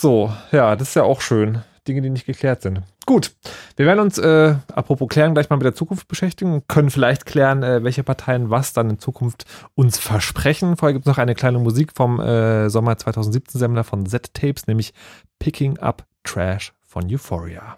So, 0.00 0.32
ja, 0.52 0.76
das 0.76 0.90
ist 0.90 0.94
ja 0.94 1.02
auch 1.02 1.20
schön. 1.20 1.62
Dinge, 1.88 2.02
die 2.02 2.10
nicht 2.10 2.24
geklärt 2.24 2.62
sind. 2.62 2.82
Gut, 3.04 3.32
wir 3.74 3.84
werden 3.84 3.98
uns, 3.98 4.16
äh, 4.16 4.54
apropos 4.72 5.08
klären, 5.08 5.34
gleich 5.34 5.50
mal 5.50 5.56
mit 5.56 5.64
der 5.64 5.74
Zukunft 5.74 6.06
beschäftigen 6.06 6.52
und 6.52 6.68
können 6.68 6.90
vielleicht 6.90 7.26
klären, 7.26 7.64
äh, 7.64 7.82
welche 7.82 8.04
Parteien 8.04 8.48
was 8.48 8.72
dann 8.72 8.90
in 8.90 8.98
Zukunft 9.00 9.44
uns 9.74 9.98
versprechen. 9.98 10.76
Vorher 10.76 10.92
gibt 10.92 11.04
es 11.04 11.10
noch 11.10 11.18
eine 11.18 11.34
kleine 11.34 11.58
Musik 11.58 11.90
vom 11.96 12.20
äh, 12.20 12.70
Sommer 12.70 12.92
2017-Semmler 12.92 13.82
von 13.82 14.06
Z-Tapes, 14.06 14.68
nämlich 14.68 14.94
Picking 15.40 15.78
Up 15.78 16.06
Trash 16.22 16.72
von 16.86 17.04
Euphoria. 17.10 17.76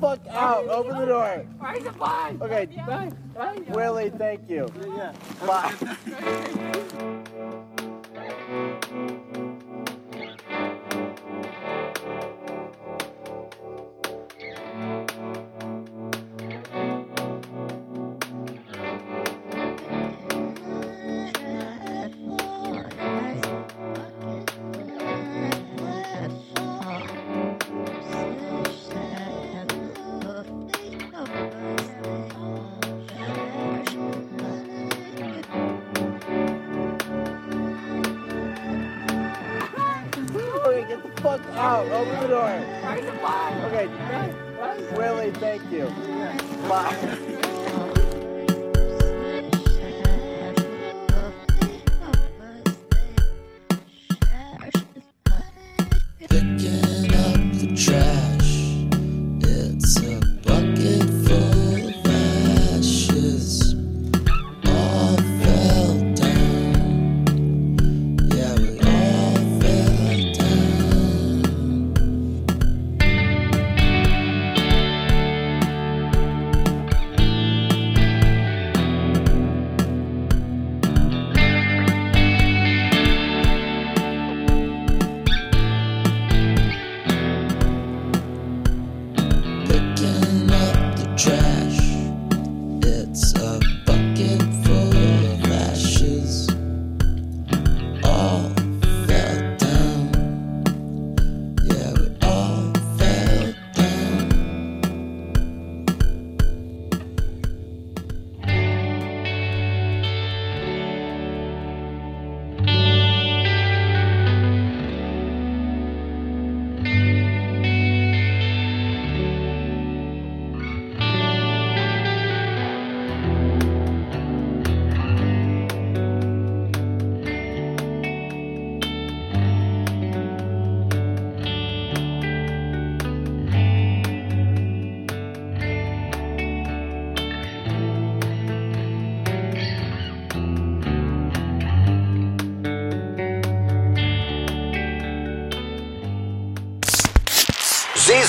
Fuck 0.00 0.20
out. 0.28 0.66
Open 0.68 0.98
the 0.98 1.06
door. 1.06 1.46
Okay. 2.42 2.66
Bye. 2.86 3.10
Bye. 3.34 3.54
Willie, 3.68 4.10
thank 4.10 4.48
you. 4.48 4.66
Bye. 5.46 5.74
out. 41.60 41.86
Open 41.88 42.20
the 42.20 42.28
door. 42.28 42.48
Okay. 43.66 43.88
Willie, 44.96 45.30
thank 45.32 45.70
you. 45.70 45.86
Bye. 46.68 47.36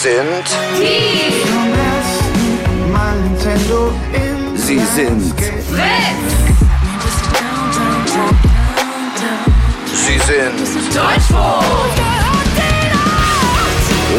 Sie 0.01 0.09
sind. 0.09 0.47
Sie 4.55 4.79
sind. 4.79 5.21
Sie 9.93 10.19
sind. 10.19 10.59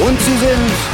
Und 0.07 0.21
sie 0.21 0.37
sind. 0.39 0.92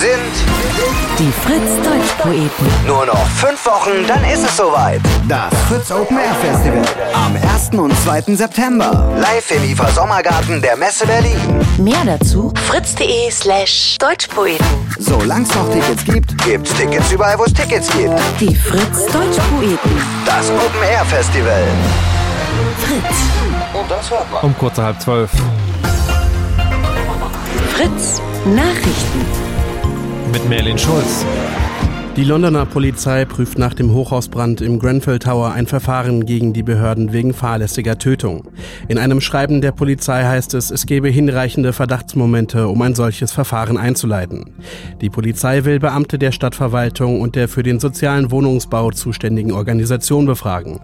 Sind. 0.00 1.18
Die 1.18 1.32
Fritz 1.32 1.70
Deutsch 1.82 2.12
Poeten. 2.18 2.66
Nur 2.86 3.06
noch 3.06 3.26
fünf 3.28 3.64
Wochen, 3.64 4.06
dann 4.06 4.22
ist 4.24 4.44
es 4.44 4.54
soweit. 4.54 5.00
Das 5.26 5.50
Fritz 5.68 5.90
Open 5.90 6.18
Air 6.18 6.34
Festival. 6.34 6.82
Am 7.14 7.34
1. 7.34 7.70
und 7.78 7.98
2. 8.02 8.36
September. 8.36 9.10
Live 9.16 9.50
im 9.52 9.64
IFA 9.64 9.88
Sommergarten 9.92 10.60
der 10.60 10.76
Messe 10.76 11.06
Berlin. 11.06 11.38
Mehr 11.78 12.04
dazu 12.04 12.52
fritz.de 12.68 13.30
slash 13.30 13.96
deutschpoeten. 13.98 14.66
Solang's 14.98 15.54
noch 15.54 15.70
Tickets 15.72 16.04
gibt, 16.04 16.44
gibt's 16.44 16.74
Tickets 16.74 17.10
überall, 17.12 17.38
wo 17.38 17.44
es 17.44 17.54
Tickets 17.54 17.88
gibt. 17.96 18.12
Die 18.38 18.54
Fritz 18.54 19.06
Deutschpoeten. 19.10 20.02
Das 20.26 20.50
Open 20.50 20.82
Air 20.90 21.06
Festival. 21.06 21.64
Fritz. 22.80 23.16
Und 23.72 23.90
das 23.90 24.10
hört 24.10 24.30
man. 24.30 24.42
Um 24.42 24.58
kurz 24.58 24.76
nach 24.76 24.84
halb 24.84 25.00
zwölf. 25.00 25.30
Fritz 27.72 28.20
Nachrichten. 28.44 29.45
Mit 30.32 30.48
Merlin 30.48 30.76
Schulz. 30.76 31.24
Die 32.16 32.24
Londoner 32.24 32.64
Polizei 32.64 33.26
prüft 33.26 33.58
nach 33.58 33.74
dem 33.74 33.92
Hochhausbrand 33.92 34.62
im 34.62 34.78
Grenfell 34.78 35.18
Tower 35.18 35.52
ein 35.52 35.66
Verfahren 35.66 36.24
gegen 36.24 36.54
die 36.54 36.62
Behörden 36.62 37.12
wegen 37.12 37.34
fahrlässiger 37.34 37.98
Tötung. 37.98 38.48
In 38.88 38.96
einem 38.96 39.20
Schreiben 39.20 39.60
der 39.60 39.72
Polizei 39.72 40.24
heißt 40.24 40.54
es, 40.54 40.70
es 40.70 40.86
gebe 40.86 41.10
hinreichende 41.10 41.74
Verdachtsmomente, 41.74 42.68
um 42.68 42.80
ein 42.80 42.94
solches 42.94 43.32
Verfahren 43.32 43.76
einzuleiten. 43.76 44.54
Die 45.02 45.10
Polizei 45.10 45.66
will 45.66 45.78
Beamte 45.78 46.18
der 46.18 46.32
Stadtverwaltung 46.32 47.20
und 47.20 47.36
der 47.36 47.48
für 47.48 47.62
den 47.62 47.80
sozialen 47.80 48.30
Wohnungsbau 48.30 48.92
zuständigen 48.92 49.52
Organisation 49.52 50.24
befragen. 50.24 50.80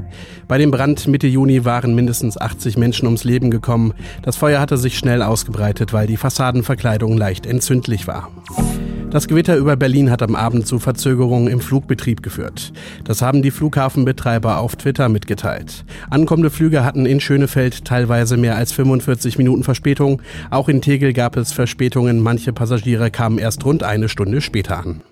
Bei 0.48 0.58
dem 0.58 0.70
Brand 0.70 1.08
Mitte 1.08 1.28
Juni 1.28 1.64
waren 1.64 1.94
mindestens 1.94 2.38
80 2.38 2.76
Menschen 2.76 3.06
ums 3.06 3.24
Leben 3.24 3.50
gekommen. 3.50 3.94
Das 4.20 4.36
Feuer 4.36 4.60
hatte 4.60 4.76
sich 4.76 4.98
schnell 4.98 5.22
ausgebreitet, 5.22 5.94
weil 5.94 6.06
die 6.06 6.18
Fassadenverkleidung 6.18 7.16
leicht 7.16 7.46
entzündlich 7.46 8.06
war. 8.06 8.28
Das 9.12 9.28
Gewitter 9.28 9.56
über 9.56 9.76
Berlin 9.76 10.10
hat 10.10 10.22
am 10.22 10.34
Abend 10.34 10.66
zu 10.66 10.78
Verzögerungen 10.78 11.46
im 11.46 11.60
Flugbetrieb 11.60 12.22
geführt. 12.22 12.72
Das 13.04 13.20
haben 13.20 13.42
die 13.42 13.50
Flughafenbetreiber 13.50 14.56
auf 14.56 14.76
Twitter 14.76 15.10
mitgeteilt. 15.10 15.84
Ankommende 16.08 16.48
Flüge 16.48 16.82
hatten 16.82 17.04
in 17.04 17.20
Schönefeld 17.20 17.84
teilweise 17.84 18.38
mehr 18.38 18.56
als 18.56 18.72
45 18.72 19.36
Minuten 19.36 19.64
Verspätung. 19.64 20.22
Auch 20.48 20.70
in 20.70 20.80
Tegel 20.80 21.12
gab 21.12 21.36
es 21.36 21.52
Verspätungen. 21.52 22.20
Manche 22.20 22.54
Passagiere 22.54 23.10
kamen 23.10 23.36
erst 23.36 23.66
rund 23.66 23.82
eine 23.82 24.08
Stunde 24.08 24.40
später 24.40 24.78
an. 24.78 25.02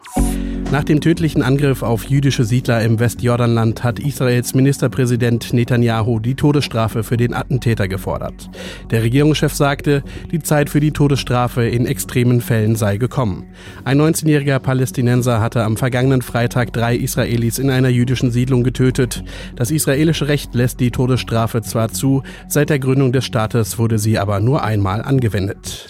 Nach 0.72 0.84
dem 0.84 1.00
tödlichen 1.00 1.42
Angriff 1.42 1.82
auf 1.82 2.04
jüdische 2.04 2.44
Siedler 2.44 2.80
im 2.82 3.00
Westjordanland 3.00 3.82
hat 3.82 3.98
Israels 3.98 4.54
Ministerpräsident 4.54 5.52
Netanyahu 5.52 6.20
die 6.20 6.36
Todesstrafe 6.36 7.02
für 7.02 7.16
den 7.16 7.34
Attentäter 7.34 7.88
gefordert. 7.88 8.48
Der 8.92 9.02
Regierungschef 9.02 9.52
sagte, 9.52 10.04
die 10.30 10.38
Zeit 10.38 10.70
für 10.70 10.78
die 10.78 10.92
Todesstrafe 10.92 11.64
in 11.66 11.86
extremen 11.86 12.40
Fällen 12.40 12.76
sei 12.76 12.98
gekommen. 12.98 13.48
Ein 13.82 14.00
19-jähriger 14.00 14.60
Palästinenser 14.60 15.40
hatte 15.40 15.64
am 15.64 15.76
vergangenen 15.76 16.22
Freitag 16.22 16.72
drei 16.72 16.94
Israelis 16.94 17.58
in 17.58 17.68
einer 17.68 17.88
jüdischen 17.88 18.30
Siedlung 18.30 18.62
getötet. 18.62 19.24
Das 19.56 19.72
israelische 19.72 20.28
Recht 20.28 20.54
lässt 20.54 20.78
die 20.78 20.92
Todesstrafe 20.92 21.62
zwar 21.62 21.88
zu, 21.88 22.22
seit 22.46 22.70
der 22.70 22.78
Gründung 22.78 23.10
des 23.10 23.24
Staates 23.24 23.76
wurde 23.76 23.98
sie 23.98 24.20
aber 24.20 24.38
nur 24.38 24.62
einmal 24.62 25.02
angewendet. 25.02 25.88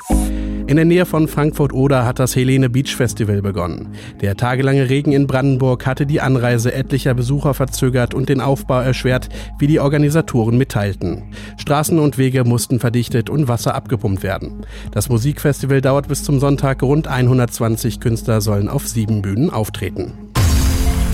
In 0.70 0.76
der 0.76 0.84
Nähe 0.84 1.04
von 1.04 1.26
Frankfurt-Oder 1.26 2.06
hat 2.06 2.20
das 2.20 2.36
Helene 2.36 2.70
Beach 2.70 2.94
Festival 2.94 3.42
begonnen. 3.42 3.88
Der 4.20 4.36
tagelange 4.36 4.88
Regen 4.88 5.10
in 5.10 5.26
Brandenburg 5.26 5.84
hatte 5.84 6.06
die 6.06 6.20
Anreise 6.20 6.72
etlicher 6.72 7.12
Besucher 7.12 7.54
verzögert 7.54 8.14
und 8.14 8.28
den 8.28 8.40
Aufbau 8.40 8.78
erschwert, 8.80 9.28
wie 9.58 9.66
die 9.66 9.80
Organisatoren 9.80 10.56
mitteilten. 10.56 11.24
Straßen 11.56 11.98
und 11.98 12.18
Wege 12.18 12.44
mussten 12.44 12.78
verdichtet 12.78 13.30
und 13.30 13.48
Wasser 13.48 13.74
abgepumpt 13.74 14.22
werden. 14.22 14.64
Das 14.92 15.08
Musikfestival 15.08 15.80
dauert 15.80 16.06
bis 16.06 16.22
zum 16.22 16.38
Sonntag. 16.38 16.84
Rund 16.84 17.08
120 17.08 17.98
Künstler 17.98 18.40
sollen 18.40 18.68
auf 18.68 18.86
sieben 18.86 19.22
Bühnen 19.22 19.50
auftreten. 19.50 20.29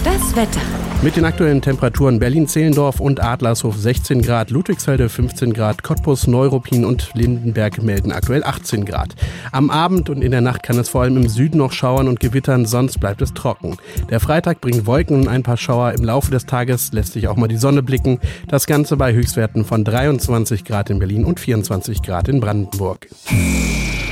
Das 0.06 0.36
Wetter. 0.36 0.60
Mit 1.02 1.16
den 1.16 1.24
aktuellen 1.24 1.60
Temperaturen 1.60 2.20
Berlin-Zehlendorf 2.20 3.00
und 3.00 3.20
Adlershof 3.20 3.76
16 3.76 4.22
Grad, 4.22 4.50
Ludwigsfelde 4.50 5.08
15 5.08 5.52
Grad, 5.52 5.82
Cottbus, 5.82 6.28
Neuruppin 6.28 6.84
und 6.84 7.10
Lindenberg 7.14 7.82
melden 7.82 8.12
aktuell 8.12 8.44
18 8.44 8.84
Grad. 8.84 9.16
Am 9.50 9.68
Abend 9.68 10.08
und 10.08 10.22
in 10.22 10.30
der 10.30 10.42
Nacht 10.42 10.62
kann 10.62 10.78
es 10.78 10.90
vor 10.90 11.02
allem 11.02 11.16
im 11.16 11.28
Süden 11.28 11.58
noch 11.58 11.72
schauern 11.72 12.06
und 12.06 12.20
gewittern, 12.20 12.66
sonst 12.66 13.00
bleibt 13.00 13.20
es 13.20 13.34
trocken. 13.34 13.78
Der 14.08 14.20
Freitag 14.20 14.60
bringt 14.60 14.86
Wolken 14.86 15.22
und 15.22 15.28
ein 15.28 15.42
paar 15.42 15.56
Schauer. 15.56 15.90
Im 15.94 16.04
Laufe 16.04 16.30
des 16.30 16.46
Tages 16.46 16.92
lässt 16.92 17.14
sich 17.14 17.26
auch 17.26 17.34
mal 17.34 17.48
die 17.48 17.56
Sonne 17.56 17.82
blicken. 17.82 18.20
Das 18.46 18.66
Ganze 18.66 18.96
bei 18.96 19.12
Höchstwerten 19.12 19.64
von 19.64 19.82
23 19.82 20.64
Grad 20.64 20.88
in 20.88 21.00
Berlin 21.00 21.24
und 21.24 21.40
24 21.40 22.00
Grad 22.02 22.28
in 22.28 22.38
Brandenburg. 22.38 23.08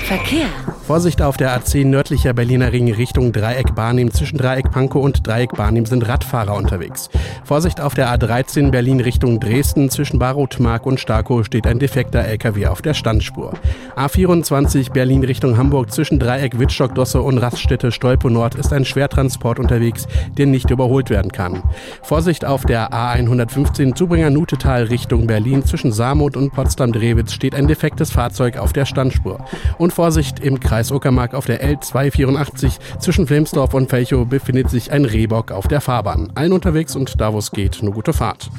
Verkehr. 0.05 0.49
Vorsicht 0.87 1.23
auf 1.23 1.39
der 1.39 1.59
A10 1.59 1.87
nördlicher 1.87 2.35
Berliner 2.35 2.71
Ring 2.71 2.93
Richtung 2.93 3.33
Dreieck 3.33 3.75
Barnim. 3.75 4.13
Zwischen 4.13 4.37
Dreieck 4.37 4.71
Pankow 4.71 5.03
und 5.03 5.27
Dreieck 5.27 5.53
Barnim 5.53 5.87
sind 5.87 6.07
Radfahrer 6.07 6.55
unterwegs. 6.55 7.09
Vorsicht 7.43 7.81
auf 7.81 7.95
der 7.95 8.15
A13 8.15 8.71
Berlin 8.71 9.01
Richtung 9.01 9.41
Dresden. 9.41 9.89
Zwischen 9.89 10.19
Barotmark 10.19 10.85
und 10.85 11.01
Starkow 11.01 11.43
steht 11.47 11.67
ein 11.67 11.79
defekter 11.79 12.23
LKW 12.23 12.67
auf 12.67 12.83
der 12.83 12.93
Standspur. 12.93 13.55
A24 13.97 14.93
Berlin 14.93 15.25
Richtung 15.25 15.57
Hamburg. 15.57 15.91
Zwischen 15.91 16.19
Dreieck 16.19 16.59
Wittstock-Dosse 16.59 17.23
und 17.23 17.39
Raststätte 17.39 17.91
Stolpe 17.91 18.31
Nord 18.31 18.57
ist 18.57 18.75
ein 18.75 18.85
Schwertransport 18.85 19.59
unterwegs, 19.59 20.07
der 20.37 20.45
nicht 20.45 20.69
überholt 20.69 21.09
werden 21.09 21.33
kann. 21.33 21.63
Vorsicht 22.03 22.45
auf 22.45 22.67
der 22.67 22.93
A115 22.93 23.95
Zubringer 23.95 24.29
Nutetal 24.29 24.83
Richtung 24.85 25.27
Berlin. 25.27 25.65
Zwischen 25.65 25.93
Samut 25.93 26.37
und 26.37 26.53
Potsdam-Drewitz 26.53 27.33
steht 27.33 27.55
ein 27.55 27.69
defektes 27.69 28.11
Fahrzeug 28.11 28.59
auf 28.59 28.75
der 28.75 28.85
Standspur. 28.85 29.43
Und 29.79 29.94
Vorsicht, 29.95 30.41
im 30.41 30.61
Kreis 30.61 30.91
Uckermark 30.91 31.35
auf 31.35 31.47
der 31.47 31.65
L284 31.65 32.99
zwischen 32.99 33.27
Flemsdorf 33.27 33.73
und 33.73 33.89
Felchow 33.89 34.27
befindet 34.27 34.69
sich 34.69 34.93
ein 34.93 35.05
Rehbock 35.05 35.53
auf 35.53 35.69
der 35.69 35.81
Fahrbahn. 35.81 36.33
Allen 36.35 36.53
unterwegs 36.53 36.95
und 36.97 37.21
da 37.21 37.33
wo 37.33 37.39
es 37.39 37.51
geht, 37.51 37.81
eine 37.81 37.93
gute 37.93 38.13
Fahrt. 38.13 38.51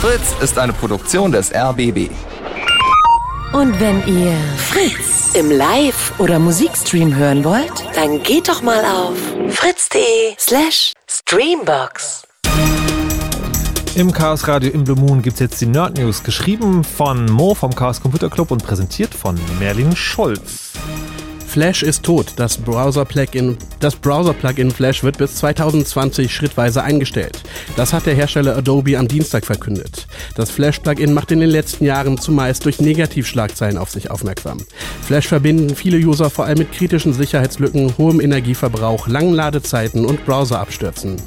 Fritz 0.00 0.34
ist 0.42 0.58
eine 0.58 0.72
Produktion 0.72 1.30
des 1.30 1.54
RBB. 1.54 2.10
Und 3.52 3.78
wenn 3.78 3.98
ihr 4.08 4.36
Fritz 4.56 5.34
im 5.34 5.50
Live- 5.50 6.18
oder 6.18 6.38
Musikstream 6.38 7.14
hören 7.14 7.44
wollt, 7.44 7.84
dann 7.94 8.22
geht 8.22 8.48
doch 8.48 8.62
mal 8.62 8.84
auf 8.84 9.16
fritz.de 9.50 10.34
slash 10.38 10.92
Streambox. 11.08 12.33
Im 13.96 14.10
Chaos 14.10 14.48
Radio 14.48 14.72
im 14.72 14.82
Blue 14.82 14.98
Moon 14.98 15.22
gibt 15.22 15.34
es 15.34 15.40
jetzt 15.40 15.60
die 15.60 15.66
Nerd 15.66 15.96
News, 15.96 16.24
geschrieben 16.24 16.82
von 16.82 17.26
Mo 17.26 17.54
vom 17.54 17.72
Chaos 17.72 18.00
Computer 18.00 18.28
Club 18.28 18.50
und 18.50 18.64
präsentiert 18.64 19.14
von 19.14 19.38
Merlin 19.60 19.94
Schulz. 19.94 20.72
Flash 21.46 21.84
ist 21.84 22.02
tot. 22.02 22.32
Das 22.34 22.58
Browser-Plugin 22.58 23.56
Browser 24.02 24.34
Flash 24.34 25.04
wird 25.04 25.18
bis 25.18 25.36
2020 25.36 26.34
schrittweise 26.34 26.82
eingestellt. 26.82 27.40
Das 27.76 27.92
hat 27.92 28.06
der 28.06 28.16
Hersteller 28.16 28.56
Adobe 28.56 28.98
am 28.98 29.06
Dienstag 29.06 29.46
verkündet. 29.46 30.08
Das 30.34 30.50
Flash-Plugin 30.50 31.14
macht 31.14 31.30
in 31.30 31.38
den 31.38 31.50
letzten 31.50 31.84
Jahren 31.84 32.18
zumeist 32.18 32.64
durch 32.64 32.80
Negativschlagzeilen 32.80 33.78
auf 33.78 33.90
sich 33.90 34.10
aufmerksam. 34.10 34.58
Flash 35.02 35.28
verbinden 35.28 35.76
viele 35.76 35.98
User 35.98 36.30
vor 36.30 36.46
allem 36.46 36.58
mit 36.58 36.72
kritischen 36.72 37.12
Sicherheitslücken, 37.12 37.96
hohem 37.96 38.20
Energieverbrauch, 38.20 39.06
langen 39.06 39.34
Ladezeiten 39.34 40.04
und 40.04 40.26
Browserabstürzen. 40.26 41.18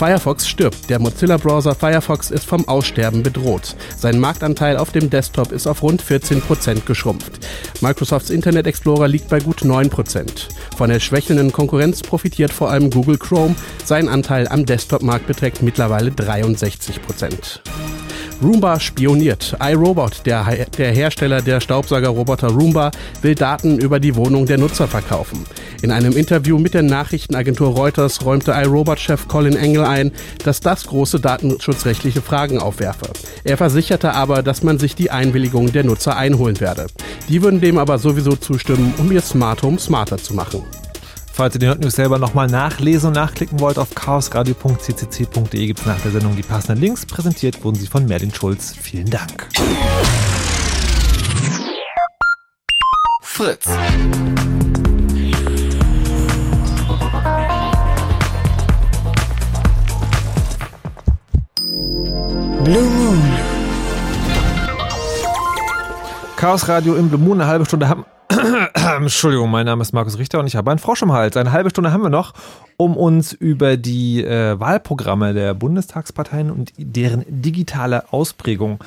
Firefox 0.00 0.48
stirbt. 0.48 0.88
Der 0.88 0.98
Mozilla-Browser 0.98 1.74
Firefox 1.74 2.30
ist 2.30 2.46
vom 2.46 2.66
Aussterben 2.66 3.22
bedroht. 3.22 3.76
Sein 3.98 4.18
Marktanteil 4.18 4.78
auf 4.78 4.92
dem 4.92 5.10
Desktop 5.10 5.52
ist 5.52 5.66
auf 5.66 5.82
rund 5.82 6.02
14% 6.02 6.86
geschrumpft. 6.86 7.46
Microsofts 7.82 8.30
Internet 8.30 8.66
Explorer 8.66 9.08
liegt 9.08 9.28
bei 9.28 9.40
gut 9.40 9.60
9%. 9.60 10.48
Von 10.78 10.88
der 10.88 11.00
schwächelnden 11.00 11.52
Konkurrenz 11.52 12.00
profitiert 12.00 12.50
vor 12.50 12.70
allem 12.70 12.88
Google 12.88 13.18
Chrome. 13.18 13.54
Sein 13.84 14.08
Anteil 14.08 14.48
am 14.48 14.64
Desktop-Markt 14.64 15.26
beträgt 15.26 15.60
mittlerweile 15.60 16.12
63%. 16.12 17.60
Roomba 18.42 18.80
spioniert. 18.80 19.54
iRobot, 19.60 20.24
der, 20.24 20.66
der 20.78 20.92
Hersteller 20.92 21.42
der 21.42 21.60
Staubsaugerroboter 21.60 22.48
Roomba, 22.48 22.90
will 23.20 23.34
Daten 23.34 23.78
über 23.78 24.00
die 24.00 24.16
Wohnung 24.16 24.46
der 24.46 24.56
Nutzer 24.56 24.88
verkaufen. 24.88 25.44
In 25.82 25.90
einem 25.90 26.16
Interview 26.16 26.58
mit 26.58 26.72
der 26.72 26.82
Nachrichtenagentur 26.82 27.74
Reuters 27.74 28.24
räumte 28.24 28.52
iRobot-Chef 28.52 29.28
Colin 29.28 29.56
Engel 29.56 29.84
ein, 29.84 30.12
dass 30.42 30.60
das 30.60 30.86
große 30.86 31.20
datenschutzrechtliche 31.20 32.22
Fragen 32.22 32.58
aufwerfe. 32.58 33.10
Er 33.44 33.58
versicherte 33.58 34.14
aber, 34.14 34.42
dass 34.42 34.62
man 34.62 34.78
sich 34.78 34.94
die 34.94 35.10
Einwilligung 35.10 35.72
der 35.72 35.84
Nutzer 35.84 36.16
einholen 36.16 36.60
werde. 36.60 36.86
Die 37.28 37.42
würden 37.42 37.60
dem 37.60 37.76
aber 37.76 37.98
sowieso 37.98 38.36
zustimmen, 38.36 38.94
um 38.96 39.12
ihr 39.12 39.20
Smart 39.20 39.62
Home 39.62 39.78
smarter 39.78 40.16
zu 40.16 40.34
machen. 40.34 40.62
Falls 41.32 41.54
ihr 41.54 41.60
die 41.60 41.66
Nerd 41.66 41.80
News 41.80 41.94
selber 41.94 42.18
nochmal 42.18 42.48
nachlesen 42.48 43.08
und 43.08 43.14
nachklicken 43.14 43.60
wollt, 43.60 43.78
auf 43.78 43.94
chaosradio.ccc.de 43.94 45.66
gibt 45.66 45.80
es 45.80 45.86
nach 45.86 46.00
der 46.00 46.10
Sendung 46.10 46.36
die 46.36 46.42
passenden 46.42 46.82
Links. 46.82 47.06
Präsentiert 47.06 47.64
wurden 47.64 47.76
sie 47.76 47.86
von 47.86 48.06
Merlin 48.06 48.34
Schulz. 48.34 48.74
Vielen 48.78 49.08
Dank. 49.08 49.48
Fritz. 53.22 53.66
Blue 62.64 62.82
Moon. 62.82 63.22
Chaos 66.36 66.68
Radio 66.68 66.96
im 66.96 67.08
Blue 67.08 67.20
Moon, 67.20 67.40
eine 67.40 67.50
halbe 67.50 67.64
Stunde 67.64 67.88
haben. 67.88 68.04
Entschuldigung, 68.96 69.50
mein 69.50 69.66
Name 69.66 69.82
ist 69.82 69.92
Markus 69.92 70.18
Richter 70.18 70.38
und 70.38 70.46
ich 70.46 70.54
habe 70.54 70.70
einen 70.70 70.78
Frosch 70.78 71.02
im 71.02 71.12
Hals. 71.12 71.36
Eine 71.36 71.50
halbe 71.50 71.70
Stunde 71.70 71.92
haben 71.92 72.02
wir 72.02 72.10
noch, 72.10 72.32
um 72.76 72.96
uns 72.96 73.32
über 73.32 73.76
die 73.76 74.22
äh, 74.24 74.58
Wahlprogramme 74.58 75.34
der 75.34 75.54
Bundestagsparteien 75.54 76.50
und 76.50 76.72
deren 76.76 77.24
digitale 77.26 78.12
Ausprägung 78.12 78.78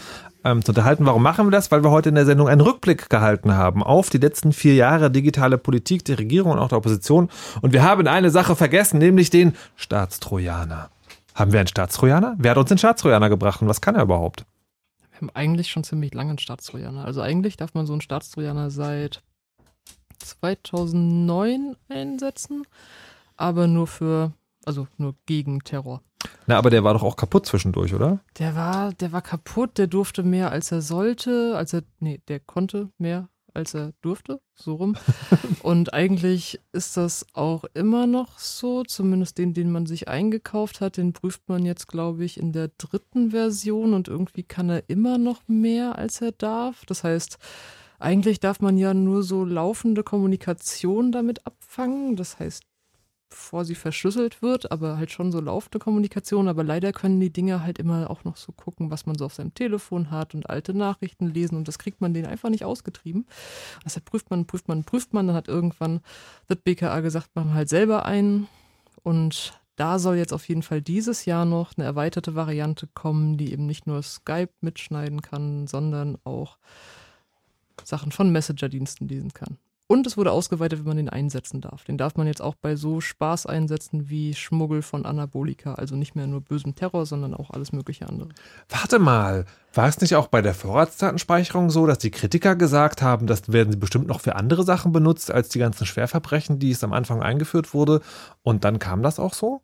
ähm, 0.46 0.64
zu 0.64 0.72
unterhalten. 0.72 1.06
Warum 1.06 1.24
machen 1.24 1.46
wir 1.48 1.52
das? 1.52 1.72
Weil 1.72 1.84
wir 1.84 1.92
heute 1.92 2.10
in 2.10 2.16
der 2.16 2.26
Sendung 2.26 2.48
einen 2.48 2.62
Rückblick 2.62 3.10
gehalten 3.10 3.54
haben 3.54 3.84
auf 3.84 4.10
die 4.10 4.18
letzten 4.18 4.54
vier 4.54 4.76
Jahre 4.76 5.12
digitale 5.12 5.58
Politik 5.58 6.06
der 6.06 6.20
Regierung 6.20 6.54
und 6.54 6.60
auch 6.60 6.70
der 6.70 6.78
Opposition. 6.78 7.30
Und 7.62 7.74
wir 7.74 7.84
haben 7.84 8.08
eine 8.08 8.30
Sache 8.30 8.56
vergessen, 8.56 8.98
nämlich 9.00 9.30
den 9.30 9.56
Staatstrojaner. 9.76 10.90
Haben 11.36 11.52
wir 11.52 11.60
einen 11.60 11.68
Staatstrojaner? 11.68 12.36
Wer 12.38 12.52
hat 12.52 12.58
uns 12.58 12.70
den 12.70 12.78
Staatstrojaner 12.78 13.28
gebracht 13.28 13.62
und 13.62 13.68
was 13.68 13.82
kann 13.82 13.96
er 13.96 14.04
überhaupt? 14.04 14.46
Wir 15.12 15.20
haben 15.20 15.30
eigentlich 15.34 15.70
schon 15.70 15.84
ziemlich 15.84 16.14
lange 16.14 16.30
einen 16.30 16.40
Staatstrojaner. 16.40 17.04
Also 17.04 17.22
eigentlich 17.22 17.58
darf 17.58 17.74
man 17.74 17.86
so 17.86 17.94
einen 17.94 18.02
Staatstrojaner 18.02 18.70
seit 18.70 19.22
2009 20.18 21.76
einsetzen, 21.90 22.66
aber 23.36 23.68
nur 23.68 23.88
für, 23.88 24.34
also 24.66 24.88
nur 24.98 25.16
gegen 25.26 25.64
Terror. 25.64 26.02
Na, 26.48 26.58
aber 26.58 26.70
der 26.70 26.84
war 26.84 26.94
doch 26.94 27.04
auch 27.04 27.16
kaputt 27.16 27.46
zwischendurch, 27.46 27.94
oder? 27.94 28.20
Der 28.40 28.56
war, 28.56 28.94
der 28.94 29.12
war 29.12 29.22
kaputt, 29.22 29.78
der 29.78 29.88
durfte 29.88 30.24
mehr 30.24 30.52
als 30.52 30.72
er 30.72 30.82
sollte, 30.82 31.56
als 31.56 31.74
er, 31.74 31.84
nee, 32.00 32.22
der 32.28 32.40
konnte 32.40 32.90
mehr 32.98 33.30
als 33.54 33.74
er 33.74 33.94
durfte, 34.02 34.42
so 34.56 34.76
rum. 34.76 34.96
Und 35.64 35.94
eigentlich 35.94 36.60
ist 36.72 36.98
das 36.98 37.26
auch 37.34 37.66
immer 37.74 38.08
noch 38.08 38.40
so, 38.40 38.84
zumindest 38.84 39.38
den, 39.38 39.54
den 39.54 39.72
man 39.72 39.86
sich 39.86 40.08
eingekauft 40.08 40.82
hat, 40.82 40.98
den 40.98 41.14
prüft 41.14 41.48
man 41.48 41.66
jetzt, 41.66 41.88
glaube 41.88 42.26
ich, 42.26 42.40
in 42.40 42.52
der 42.52 42.70
dritten 42.78 43.32
Version 43.32 43.94
und 43.94 44.08
irgendwie 44.08 44.44
kann 44.44 44.70
er 44.70 44.84
immer 44.90 45.18
noch 45.18 45.42
mehr, 45.48 45.98
als 45.98 46.22
er 46.22 46.32
darf. 46.32 46.86
Das 46.86 47.04
heißt, 47.04 47.38
eigentlich 48.04 48.40
darf 48.40 48.60
man 48.60 48.78
ja 48.78 48.94
nur 48.94 49.24
so 49.24 49.46
laufende 49.46 50.04
Kommunikation 50.04 51.12
damit 51.12 51.46
abfangen. 51.46 52.16
Das 52.16 52.40
heißt, 52.40 52.64
bevor 53.30 53.66
sie 53.66 53.76
verschlüsselt 53.76 54.42
wird, 54.42 54.72
aber 54.72 54.98
halt 54.98 55.12
schon 55.12 55.32
so 55.32 55.40
laufende 55.40 55.80
Kommunikation. 55.80 56.48
Aber 56.48 56.64
leider 56.64 56.92
können 56.92 57.20
die 57.20 57.32
Dinger 57.32 57.64
halt 57.64 57.80
immer 57.80 58.10
auch 58.10 58.24
noch 58.24 58.38
so 58.38 58.52
gucken, 58.52 58.92
was 58.92 59.06
man 59.06 59.18
so 59.18 59.26
auf 59.26 59.34
seinem 59.34 59.54
Telefon 59.54 60.12
hat 60.12 60.36
und 60.36 60.50
alte 60.50 60.74
Nachrichten 60.74 61.34
lesen 61.34 61.58
und 61.58 61.68
das 61.68 61.80
kriegt 61.80 62.02
man 62.02 62.14
denen 62.14 62.28
einfach 62.28 62.50
nicht 62.50 62.66
ausgetrieben. 62.66 63.26
Deshalb 63.84 64.06
prüft 64.06 64.30
man, 64.30 64.46
prüft 64.46 64.68
man, 64.68 64.84
prüft 64.84 65.14
man. 65.14 65.28
Dann 65.28 65.36
hat 65.36 65.48
irgendwann 65.48 66.02
das 66.48 66.58
BKA 66.58 67.00
gesagt, 67.00 67.30
wir 67.34 67.54
halt 67.54 67.70
selber 67.70 68.06
einen 68.06 68.48
und 69.02 69.60
da 69.76 69.98
soll 69.98 70.18
jetzt 70.18 70.34
auf 70.34 70.48
jeden 70.48 70.62
Fall 70.62 70.82
dieses 70.82 71.26
Jahr 71.26 71.46
noch 71.46 71.72
eine 71.76 71.86
erweiterte 71.86 72.36
Variante 72.36 72.88
kommen, 72.94 73.38
die 73.38 73.52
eben 73.52 73.66
nicht 73.66 73.88
nur 73.88 74.04
Skype 74.04 74.52
mitschneiden 74.62 75.22
kann, 75.22 75.66
sondern 75.66 76.18
auch 76.24 76.58
Sachen 77.84 78.12
von 78.12 78.32
Messenger-Diensten 78.32 79.08
lesen 79.08 79.34
kann. 79.34 79.58
Und 79.88 80.08
es 80.08 80.16
wurde 80.18 80.32
ausgeweitet, 80.32 80.80
wenn 80.80 80.88
man 80.88 80.98
den 80.98 81.10
einsetzen 81.10 81.60
darf. 81.60 81.84
Den 81.84 81.98
darf 81.98 82.16
man 82.16 82.26
jetzt 82.26 82.42
auch 82.42 82.56
bei 82.56 82.76
so 82.76 83.02
Spaß 83.02 83.46
einsetzen 83.46 84.10
wie 84.10 84.34
Schmuggel 84.34 84.82
von 84.82 85.06
Anabolika. 85.06 85.76
Also 85.76 85.96
nicht 85.96 86.16
mehr 86.16 86.26
nur 86.26 86.42
bösem 86.42 86.74
Terror, 86.74 87.06
sondern 87.06 87.34
auch 87.34 87.52
alles 87.52 87.74
mögliche 87.74 88.08
andere. 88.08 88.30
Warte 88.70 88.98
mal, 88.98 89.46
war 89.74 89.88
es 89.88 90.00
nicht 90.00 90.16
auch 90.16 90.28
bei 90.28 90.42
der 90.42 90.54
Vorratsdatenspeicherung 90.54 91.70
so, 91.70 91.86
dass 91.86 92.00
die 92.00 92.12
Kritiker 92.12 92.56
gesagt 92.56 93.02
haben, 93.02 93.28
das 93.28 93.52
werden 93.52 93.72
sie 93.72 93.78
bestimmt 93.78 94.08
noch 94.08 94.22
für 94.22 94.36
andere 94.36 94.64
Sachen 94.64 94.94
benutzt, 94.94 95.30
als 95.32 95.50
die 95.50 95.60
ganzen 95.60 95.86
Schwerverbrechen, 95.86 96.60
die 96.60 96.72
es 96.72 96.84
am 96.84 96.94
Anfang 96.94 97.22
eingeführt 97.22 97.74
wurde? 97.74 98.02
Und 98.42 98.64
dann 98.64 98.80
kam 98.80 99.04
das 99.04 99.20
auch 99.20 99.34
so? 99.34 99.62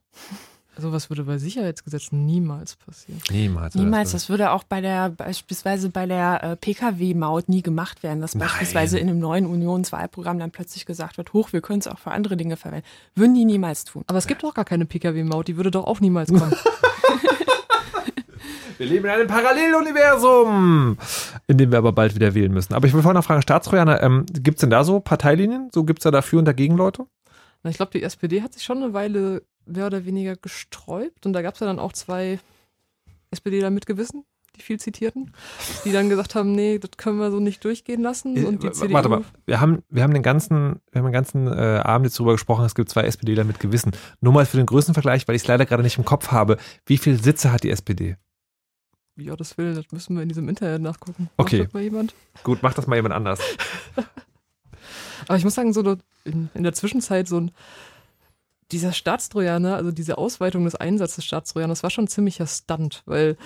Sowas 0.80 1.10
würde 1.10 1.24
bei 1.24 1.38
Sicherheitsgesetzen 1.38 2.26
niemals 2.26 2.76
passieren. 2.76 3.22
Niemals. 3.30 3.76
Niemals. 3.76 4.12
Das 4.12 4.30
würde 4.30 4.52
auch 4.52 4.64
bei 4.64 4.82
der, 4.82 5.10
beispielsweise 5.10 5.90
bei 5.90 6.06
der 6.06 6.44
äh, 6.44 6.56
Pkw-Maut 6.56 7.50
nie 7.50 7.62
gemacht 7.62 8.04
werden, 8.04 8.22
dass 8.22 8.36
Nein. 8.36 8.48
beispielsweise 8.48 9.00
in 9.00 9.10
einem 9.10 9.20
neuen 9.20 9.46
Unionswahlprogramm 9.46 10.40
dann 10.40 10.52
plötzlich 10.52 10.86
gesagt 10.86 11.18
wird, 11.18 11.34
hoch, 11.34 11.54
wir 11.54 11.62
können 11.62 11.80
es 11.80 11.88
auch 11.88 12.00
für 12.00 12.12
andere 12.12 12.38
Dinge 12.38 12.58
verwenden. 12.58 12.86
Würden 13.16 13.34
die 13.36 13.46
niemals 13.46 13.84
tun. 13.84 14.04
Aber 14.08 14.18
es 14.18 14.28
gibt 14.28 14.44
doch 14.44 14.54
gar 14.54 14.66
keine 14.66 14.86
Pkw-Maut, 14.86 15.48
die 15.48 15.58
würde 15.58 15.72
doch 15.72 15.86
auch 15.86 16.00
niemals 16.00 16.30
kommen. 16.30 16.54
Wir 18.80 18.88
leben 18.88 19.04
in 19.06 19.12
einem 19.12 19.28
Paralleluniversum, 19.28 20.98
in 21.48 21.58
dem 21.58 21.70
wir 21.70 21.80
aber 21.80 21.92
bald 21.92 22.16
wieder 22.16 22.34
wählen 22.34 22.54
müssen. 22.54 22.74
Aber 22.74 22.88
ich 22.88 22.94
will 22.94 23.02
vorhin 23.02 23.18
noch 23.18 23.26
fragen, 23.26 23.42
Staatstrojaner, 23.42 24.02
ähm, 24.02 24.26
gibt 24.32 24.56
es 24.58 24.62
denn 24.62 24.70
da 24.70 24.86
so 24.86 25.02
Parteilinien? 25.02 25.70
So 25.74 25.84
gibt 25.84 26.00
es 26.00 26.04
da 26.04 26.12
dafür 26.12 26.40
und 26.40 26.46
dagegen 26.46 26.78
Leute? 26.78 27.06
Na, 27.62 27.70
ich 27.70 27.76
glaube, 27.76 27.92
die 27.92 28.04
SPD 28.04 28.42
hat 28.42 28.54
sich 28.54 28.64
schon 28.64 28.78
eine 28.78 28.94
Weile 28.94 29.44
mehr 29.70 29.88
oder 29.88 30.06
weniger 30.06 30.36
gesträubt 30.36 31.26
und 31.26 31.34
da 31.34 31.42
gab 31.42 31.54
es 31.54 31.60
ja 31.60 31.68
dann 31.68 31.80
auch 31.80 31.94
zwei 31.94 32.40
SPDler 33.32 33.70
mit 33.70 33.86
Gewissen, 33.86 34.26
die 34.56 34.62
viel 34.62 34.80
zitierten, 34.80 35.32
die 35.86 35.92
dann 35.92 36.10
gesagt 36.10 36.36
haben, 36.36 36.52
nee, 36.54 36.80
das 36.80 36.92
können 36.98 37.20
wir 37.20 37.32
so 37.32 37.40
nicht 37.40 37.64
durchgehen 37.64 38.02
lassen. 38.02 38.44
Und 38.46 38.64
die 38.64 38.68
Äh, 38.68 38.72
CDU, 38.72 38.94
Warte 38.94 39.10
mal, 39.10 39.24
wir 39.46 39.62
haben, 39.62 39.84
wir 39.90 40.04
haben 40.04 40.14
den 40.14 40.24
ganzen, 40.24 40.80
wir 40.92 41.00
haben 41.00 41.06
den 41.06 41.14
ganzen 41.14 41.48
äh, 41.48 41.82
Abend 41.84 42.08
jetzt 42.08 42.18
drüber 42.20 42.32
gesprochen, 42.34 42.66
es 42.66 42.76
gibt 42.76 42.90
zwei 42.90 43.04
SPDler 43.04 43.44
mit 43.44 43.60
Gewissen. 43.60 43.92
Nur 44.22 44.34
mal 44.34 44.46
für 44.46 44.58
den 44.58 44.66
Größenvergleich, 44.66 45.28
weil 45.28 45.36
ich 45.36 45.44
es 45.44 45.48
leider 45.48 45.66
gerade 45.66 45.84
nicht 45.84 45.98
im 45.98 46.06
Kopf 46.06 46.32
habe. 46.32 46.58
Wie 46.86 46.98
viele 46.98 47.18
Sitze 47.18 47.52
hat 47.52 47.64
die 47.64 47.70
SPD? 47.70 48.18
Ja, 49.16 49.36
das 49.36 49.58
will, 49.58 49.76
das 49.76 49.86
müssen 49.92 50.16
wir 50.16 50.24
in 50.24 50.30
diesem 50.30 50.48
Internet 50.50 50.82
nachgucken. 50.82 51.24
Macht 51.38 51.48
Okay. 51.48 51.64
das 51.66 51.74
mal 51.74 51.84
jemand? 51.84 52.16
Gut, 52.44 52.64
macht 52.64 52.78
das 52.78 52.88
mal 52.88 52.96
jemand 52.96 53.14
anders. 53.14 53.40
Aber 55.28 55.38
ich 55.38 55.44
muss 55.44 55.56
sagen, 55.56 55.74
so 55.74 55.98
in, 56.24 56.50
in 56.54 56.64
der 56.64 56.74
Zwischenzeit 56.74 57.28
so 57.28 57.40
ein 57.40 57.52
dieser 58.72 58.94
Staatstrojaner, 58.94 59.76
also 59.76 59.92
diese 59.92 60.18
Ausweitung 60.18 60.66
des 60.66 60.76
Einsatzes 60.76 61.18
des 61.18 61.26
Staatstrojaners, 61.26 61.84
war 61.84 61.90
schon 61.90 62.06
ein 62.06 62.10
ziemlicher 62.10 62.48
Stunt, 62.48 63.04
weil 63.06 63.38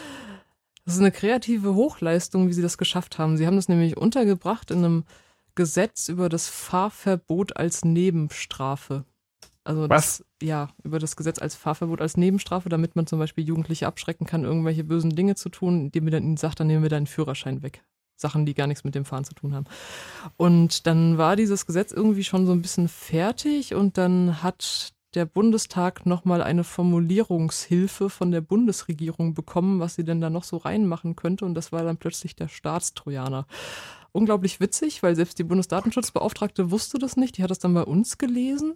das 0.85 0.95
ist 0.95 0.99
eine 0.99 1.11
kreative 1.11 1.75
Hochleistung, 1.75 2.47
wie 2.49 2.53
sie 2.53 2.61
das 2.61 2.77
geschafft 2.77 3.17
haben. 3.17 3.37
Sie 3.37 3.47
haben 3.47 3.55
das 3.55 3.69
nämlich 3.69 3.95
untergebracht 3.95 4.71
in 4.71 4.79
einem 4.79 5.03
Gesetz 5.55 6.09
über 6.09 6.29
das 6.29 6.49
Fahrverbot 6.49 7.55
als 7.55 7.85
Nebenstrafe. 7.85 9.05
Also 9.63 9.89
Was? 9.89 10.17
Das, 10.17 10.25
ja, 10.41 10.69
über 10.83 10.99
das 10.99 11.15
Gesetz 11.15 11.39
als 11.39 11.55
Fahrverbot 11.55 12.01
als 12.01 12.17
Nebenstrafe, 12.17 12.67
damit 12.67 12.95
man 12.95 13.07
zum 13.07 13.19
Beispiel 13.19 13.45
Jugendliche 13.45 13.87
abschrecken 13.87 14.25
kann, 14.25 14.43
irgendwelche 14.43 14.83
bösen 14.83 15.15
Dinge 15.15 15.35
zu 15.35 15.49
tun, 15.49 15.85
indem 15.85 16.03
man 16.05 16.11
dann 16.11 16.23
ihnen 16.23 16.37
sagt, 16.37 16.59
dann 16.59 16.67
nehmen 16.67 16.83
wir 16.83 16.89
deinen 16.89 17.07
Führerschein 17.07 17.63
weg. 17.63 17.83
Sachen, 18.15 18.45
die 18.45 18.53
gar 18.53 18.67
nichts 18.67 18.83
mit 18.83 18.95
dem 18.95 19.05
Fahren 19.05 19.25
zu 19.25 19.33
tun 19.33 19.53
haben. 19.53 19.65
Und 20.37 20.85
dann 20.85 21.17
war 21.17 21.35
dieses 21.35 21.65
Gesetz 21.65 21.91
irgendwie 21.91 22.23
schon 22.23 22.45
so 22.45 22.51
ein 22.51 22.61
bisschen 22.61 22.87
fertig 22.87 23.73
und 23.73 23.97
dann 23.97 24.43
hat 24.43 24.92
der 25.15 25.25
Bundestag 25.25 26.05
nochmal 26.05 26.41
eine 26.41 26.63
Formulierungshilfe 26.63 28.09
von 28.09 28.31
der 28.31 28.41
Bundesregierung 28.41 29.33
bekommen, 29.33 29.79
was 29.79 29.95
sie 29.95 30.03
denn 30.03 30.21
da 30.21 30.29
noch 30.29 30.43
so 30.43 30.57
reinmachen 30.57 31.15
könnte. 31.15 31.45
Und 31.45 31.55
das 31.55 31.71
war 31.71 31.83
dann 31.83 31.97
plötzlich 31.97 32.35
der 32.35 32.47
Staatstrojaner. 32.47 33.45
Unglaublich 34.11 34.59
witzig, 34.59 35.01
weil 35.01 35.15
selbst 35.15 35.39
die 35.39 35.43
Bundesdatenschutzbeauftragte 35.43 36.69
wusste 36.69 36.99
das 36.99 37.17
nicht. 37.17 37.37
Die 37.37 37.43
hat 37.43 37.51
das 37.51 37.59
dann 37.59 37.73
bei 37.73 37.83
uns 37.83 38.17
gelesen. 38.17 38.75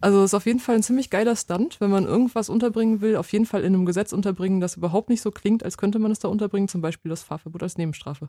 Also 0.00 0.24
ist 0.24 0.34
auf 0.34 0.46
jeden 0.46 0.60
Fall 0.60 0.74
ein 0.74 0.82
ziemlich 0.82 1.10
geiler 1.10 1.36
Stunt, 1.36 1.80
wenn 1.80 1.90
man 1.90 2.04
irgendwas 2.04 2.48
unterbringen 2.48 3.00
will, 3.00 3.16
auf 3.16 3.32
jeden 3.32 3.46
Fall 3.46 3.62
in 3.62 3.74
einem 3.74 3.86
Gesetz 3.86 4.12
unterbringen, 4.12 4.60
das 4.60 4.76
überhaupt 4.76 5.08
nicht 5.08 5.22
so 5.22 5.30
klingt, 5.30 5.62
als 5.62 5.78
könnte 5.78 5.98
man 5.98 6.10
es 6.10 6.18
da 6.18 6.28
unterbringen, 6.28 6.68
zum 6.68 6.80
Beispiel 6.80 7.08
das 7.08 7.22
Fahrverbot 7.22 7.62
als 7.62 7.78
Nebenstrafe. 7.78 8.28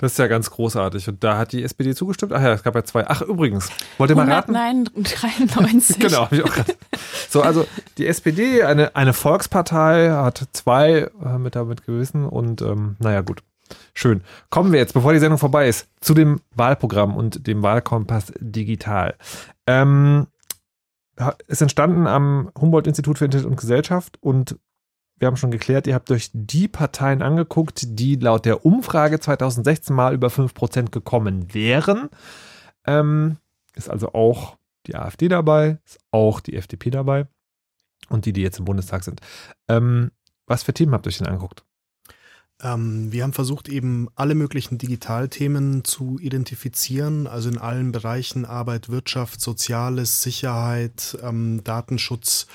Das 0.00 0.12
ist 0.12 0.18
ja 0.18 0.28
ganz 0.28 0.50
großartig. 0.50 1.08
Und 1.08 1.22
da 1.22 1.36
hat 1.36 1.52
die 1.52 1.62
SPD 1.62 1.94
zugestimmt. 1.94 2.32
Ach 2.32 2.40
ja, 2.40 2.54
es 2.54 2.62
gab 2.62 2.74
ja 2.74 2.82
zwei. 2.84 3.06
Ach, 3.06 3.20
übrigens, 3.20 3.68
wollt 3.98 4.10
ihr 4.10 4.16
mal 4.16 4.30
raten? 4.30 4.56
193. 4.56 5.98
Genau, 6.00 6.22
hab 6.22 6.32
ich 6.32 6.42
auch 6.42 6.50
gerade. 6.50 6.74
So, 7.28 7.42
also 7.42 7.66
die 7.98 8.06
SPD, 8.06 8.62
eine, 8.62 8.96
eine 8.96 9.12
Volkspartei, 9.12 10.10
hat 10.10 10.48
zwei 10.54 11.10
äh, 11.22 11.36
mit 11.36 11.54
damit 11.54 11.84
gewissen 11.84 12.24
und 12.24 12.62
ähm, 12.62 12.96
naja, 12.98 13.20
gut. 13.20 13.42
Schön. 13.92 14.22
Kommen 14.48 14.72
wir 14.72 14.78
jetzt, 14.78 14.94
bevor 14.94 15.12
die 15.12 15.18
Sendung 15.18 15.38
vorbei 15.38 15.68
ist, 15.68 15.86
zu 16.00 16.14
dem 16.14 16.40
Wahlprogramm 16.54 17.14
und 17.14 17.46
dem 17.46 17.62
Wahlkompass 17.62 18.32
digital. 18.40 19.16
Ähm, 19.66 20.28
ist 21.46 21.60
entstanden 21.60 22.06
am 22.06 22.50
Humboldt-Institut 22.58 23.18
für 23.18 23.26
Internet 23.26 23.46
und 23.46 23.56
Gesellschaft 23.56 24.16
und 24.22 24.56
wir 25.20 25.26
haben 25.26 25.36
schon 25.36 25.50
geklärt, 25.50 25.86
ihr 25.86 25.94
habt 25.94 26.10
euch 26.10 26.30
die 26.32 26.66
Parteien 26.66 27.20
angeguckt, 27.20 27.82
die 27.86 28.16
laut 28.16 28.46
der 28.46 28.64
Umfrage 28.64 29.20
2016 29.20 29.94
mal 29.94 30.14
über 30.14 30.28
5% 30.28 30.90
gekommen 30.90 31.52
wären. 31.52 32.08
Ähm, 32.86 33.36
ist 33.74 33.90
also 33.90 34.14
auch 34.14 34.56
die 34.86 34.96
AfD 34.96 35.28
dabei, 35.28 35.78
ist 35.84 36.00
auch 36.10 36.40
die 36.40 36.56
FDP 36.56 36.88
dabei 36.90 37.26
und 38.08 38.24
die, 38.24 38.32
die 38.32 38.40
jetzt 38.40 38.58
im 38.58 38.64
Bundestag 38.64 39.04
sind. 39.04 39.20
Ähm, 39.68 40.10
was 40.46 40.62
für 40.62 40.72
Themen 40.72 40.94
habt 40.94 41.06
ihr 41.06 41.10
euch 41.10 41.18
denn 41.18 41.26
angeguckt? 41.26 41.64
Ähm, 42.62 43.12
wir 43.12 43.22
haben 43.22 43.34
versucht, 43.34 43.68
eben 43.68 44.08
alle 44.14 44.34
möglichen 44.34 44.78
Digitalthemen 44.78 45.84
zu 45.84 46.18
identifizieren, 46.18 47.26
also 47.26 47.50
in 47.50 47.58
allen 47.58 47.92
Bereichen 47.92 48.46
Arbeit, 48.46 48.88
Wirtschaft, 48.88 49.42
Soziales, 49.42 50.22
Sicherheit, 50.22 51.18
ähm, 51.22 51.62
Datenschutz. 51.62 52.46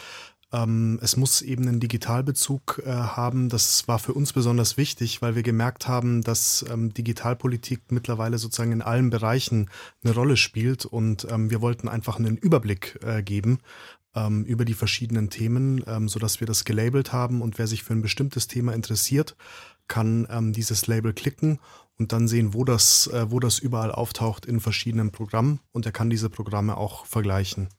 Ähm, 0.54 1.00
es 1.02 1.18
muss 1.18 1.42
eben 1.42 1.68
einen 1.68 1.80
Digitalbezug 1.80 2.82
äh, 2.86 2.92
haben. 2.92 3.50
Das 3.50 3.88
war 3.88 4.00
für 4.00 4.14
uns 4.14 4.34
besonders 4.34 4.78
wichtig, 4.78 5.22
weil 5.22 5.36
wir 5.36 5.44
gemerkt 5.44 5.88
haben, 5.88 6.22
dass 6.22 6.66
ähm, 6.70 6.94
Digitalpolitik 6.94 7.92
mittlerweile 7.92 8.38
sozusagen 8.38 8.72
in 8.72 8.82
allen 8.82 9.10
Bereichen 9.10 9.70
eine 10.04 10.14
Rolle 10.14 10.38
spielt 10.38 10.86
und 10.86 11.28
ähm, 11.30 11.50
wir 11.50 11.62
wollten 11.62 11.88
einfach 11.88 12.18
einen 12.20 12.38
Überblick 12.38 13.00
äh, 13.04 13.24
geben 13.24 13.60
ähm, 14.16 14.44
über 14.46 14.66
die 14.66 14.74
verschiedenen 14.74 15.30
Themen, 15.30 15.84
ähm, 15.88 16.08
sodass 16.08 16.40
wir 16.40 16.48
das 16.48 16.64
gelabelt 16.64 17.12
haben 17.12 17.42
und 17.42 17.58
wer 17.58 17.68
sich 17.68 17.84
für 17.84 17.94
ein 17.94 18.02
bestimmtes 18.02 18.48
Thema 18.48 18.74
interessiert, 18.74 19.36
kann 19.88 20.28
ähm, 20.30 20.54
dieses 20.54 20.88
Label 20.88 21.14
klicken 21.14 21.60
und 21.98 22.12
dann 22.12 22.28
sehen, 22.28 22.54
wo 22.54 22.64
das, 22.64 23.08
äh, 23.08 23.30
wo 23.30 23.40
das 23.40 23.60
überall 23.60 23.92
auftaucht 23.92 24.46
in 24.46 24.60
verschiedenen 24.60 25.12
Programmen 25.12 25.60
und 25.72 25.86
er 25.86 25.92
kann 25.92 26.10
diese 26.10 26.30
Programme 26.30 26.78
auch 26.78 27.06
vergleichen. 27.06 27.70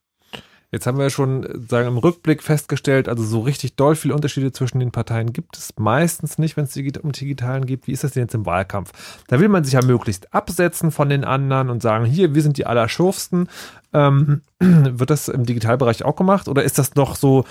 Jetzt 0.73 0.87
haben 0.87 0.99
wir 0.99 1.11
schon 1.11 1.45
äh, 1.45 1.59
sagen, 1.69 1.89
im 1.89 1.99
Rückblick 1.99 2.43
festgestellt, 2.43 3.09
also 3.09 3.25
so 3.25 3.41
richtig 3.41 3.77
doll 3.77 3.95
viele 3.95 4.15
Unterschiede 4.15 4.53
zwischen 4.53 4.81
den 4.81 4.91
Parteien 4.91 5.33
gibt 5.33 5.57
es 5.57 5.75
meistens 5.79 6.39
nicht, 6.39 6.57
wenn 6.57 6.65
es 6.65 6.77
um 7.03 7.13
Digitalen 7.13 7.67
geht. 7.67 7.87
Wie 7.87 7.93
ist 7.93 8.05
das 8.05 8.13
denn 8.13 8.25
jetzt 8.25 8.35
im 8.35 8.47
Wahlkampf? 8.47 8.93
Da 9.29 9.41
will 9.41 9.49
man 9.49 9.65
sich 9.65 9.75
ja 9.75 9.85
möglichst 9.85 10.35
absetzen 10.35 10.91
von 10.91 11.09
den 11.09 11.25
anderen 11.25 11.71
und 11.71 11.83
sagen, 11.83 12.05
hier, 12.05 12.35
wir 12.35 12.43
sind 12.43 12.59
die 12.59 12.67
Allerschurfsten. 12.67 13.49
Ähm, 13.93 14.43
wird 14.59 15.11
das 15.11 15.29
im 15.29 15.47
Digitalbereich 15.47 16.05
auch 16.05 16.17
gemacht 16.17 16.49
oder 16.49 16.65
ist 16.65 16.79
das 16.79 16.95
noch 16.95 17.17
so, 17.17 17.45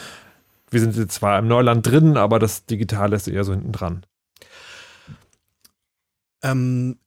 wir 0.69 0.79
sind 0.79 0.95
jetzt 0.95 1.15
zwar 1.15 1.39
im 1.39 1.47
Neuland 1.47 1.87
drin, 1.87 2.17
aber 2.17 2.39
das 2.39 2.65
Digitale 2.65 3.15
ist 3.15 3.27
eher 3.27 3.43
so 3.43 3.53
hinten 3.53 3.71
dran? 3.71 4.05
Ähm, 6.43 6.97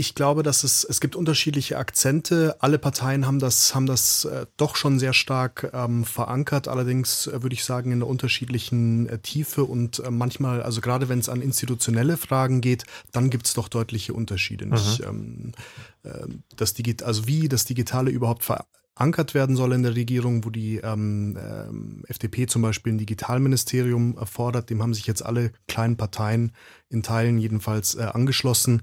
ich 0.00 0.14
glaube, 0.14 0.42
dass 0.42 0.64
es, 0.64 0.82
es 0.82 0.98
gibt 1.00 1.14
unterschiedliche 1.14 1.76
Akzente. 1.76 2.56
Alle 2.60 2.78
Parteien 2.78 3.26
haben 3.26 3.38
das, 3.38 3.74
haben 3.74 3.84
das 3.84 4.24
äh, 4.24 4.46
doch 4.56 4.74
schon 4.74 4.98
sehr 4.98 5.12
stark 5.12 5.70
ähm, 5.74 6.04
verankert. 6.04 6.68
Allerdings 6.68 7.26
äh, 7.26 7.42
würde 7.42 7.52
ich 7.52 7.64
sagen, 7.64 7.92
in 7.92 8.00
der 8.00 8.08
unterschiedlichen 8.08 9.10
äh, 9.10 9.18
Tiefe 9.18 9.64
und 9.64 9.98
äh, 9.98 10.10
manchmal, 10.10 10.62
also 10.62 10.80
gerade 10.80 11.10
wenn 11.10 11.18
es 11.18 11.28
an 11.28 11.42
institutionelle 11.42 12.16
Fragen 12.16 12.62
geht, 12.62 12.84
dann 13.12 13.28
gibt 13.28 13.46
es 13.46 13.52
doch 13.52 13.68
deutliche 13.68 14.14
Unterschiede. 14.14 14.64
Nicht, 14.64 15.02
ähm, 15.06 15.52
äh, 16.02 16.26
das 16.56 16.72
Digit 16.72 17.02
also 17.02 17.26
wie 17.26 17.50
das 17.50 17.66
Digitale 17.66 18.10
überhaupt 18.10 18.42
verankert 18.42 19.34
werden 19.34 19.54
soll 19.54 19.74
in 19.74 19.82
der 19.82 19.96
Regierung, 19.96 20.46
wo 20.46 20.50
die 20.50 20.78
ähm, 20.78 21.38
ähm, 21.38 22.04
FDP 22.08 22.46
zum 22.46 22.62
Beispiel 22.62 22.94
ein 22.94 22.98
Digitalministerium 22.98 24.16
erfordert. 24.16 24.70
Dem 24.70 24.82
haben 24.82 24.94
sich 24.94 25.06
jetzt 25.06 25.24
alle 25.24 25.52
kleinen 25.68 25.98
Parteien 25.98 26.52
in 26.88 27.02
Teilen 27.02 27.36
jedenfalls 27.36 27.96
äh, 27.96 28.02
angeschlossen 28.02 28.80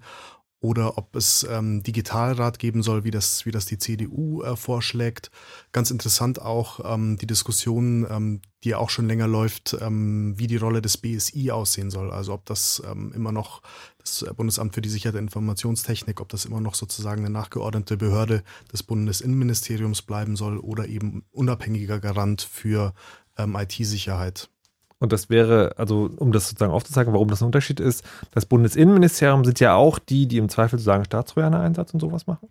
oder 0.59 0.97
ob 0.97 1.15
es 1.15 1.45
ähm, 1.49 1.83
Digitalrat 1.83 2.57
geben 2.57 2.81
soll, 2.81 3.03
wie 3.03 3.11
das, 3.11 3.45
wie 3.45 3.51
das 3.51 3.65
die 3.67 3.77
CDU 3.77 4.41
äh, 4.41 4.55
vorschlägt. 4.55 5.29
Ganz 5.71 5.91
interessant 5.91 6.41
auch 6.41 6.79
ähm, 6.83 7.17
die 7.17 7.27
Diskussion, 7.27 8.07
ähm, 8.09 8.41
die 8.63 8.73
auch 8.73 8.89
schon 8.89 9.07
länger 9.07 9.27
läuft, 9.27 9.77
ähm, 9.79 10.33
wie 10.37 10.47
die 10.47 10.57
Rolle 10.57 10.81
des 10.81 10.97
BSI 10.97 11.51
aussehen 11.51 11.91
soll. 11.91 12.11
Also 12.11 12.33
ob 12.33 12.45
das 12.45 12.81
ähm, 12.89 13.13
immer 13.13 13.31
noch 13.31 13.61
das 13.99 14.25
Bundesamt 14.35 14.73
für 14.73 14.81
die 14.81 14.89
Sicherheit 14.89 15.13
der 15.15 15.21
Informationstechnik, 15.21 16.21
ob 16.21 16.29
das 16.29 16.45
immer 16.45 16.61
noch 16.61 16.73
sozusagen 16.73 17.23
eine 17.23 17.29
nachgeordnete 17.29 17.95
Behörde 17.97 18.43
des 18.73 18.81
Bundesinnenministeriums 18.81 20.01
bleiben 20.01 20.35
soll 20.35 20.57
oder 20.57 20.87
eben 20.87 21.23
unabhängiger 21.31 21.99
Garant 21.99 22.41
für 22.41 22.93
ähm, 23.37 23.55
IT-Sicherheit. 23.55 24.49
Und 24.99 25.13
das 25.13 25.29
wäre, 25.29 25.73
also 25.77 26.09
um 26.17 26.31
das 26.31 26.49
sozusagen 26.49 26.73
aufzuzeigen, 26.73 27.13
warum 27.13 27.29
das 27.29 27.41
ein 27.41 27.45
Unterschied 27.45 27.79
ist, 27.79 28.03
das 28.31 28.45
Bundesinnenministerium 28.45 29.45
sind 29.45 29.59
ja 29.59 29.75
auch 29.75 29.99
die, 29.99 30.27
die 30.27 30.37
im 30.37 30.49
Zweifel 30.49 30.79
sozusagen 30.79 31.05
Staatstrojaner-Einsatz 31.05 31.93
und 31.93 31.99
sowas 31.99 32.25
machen. 32.25 32.49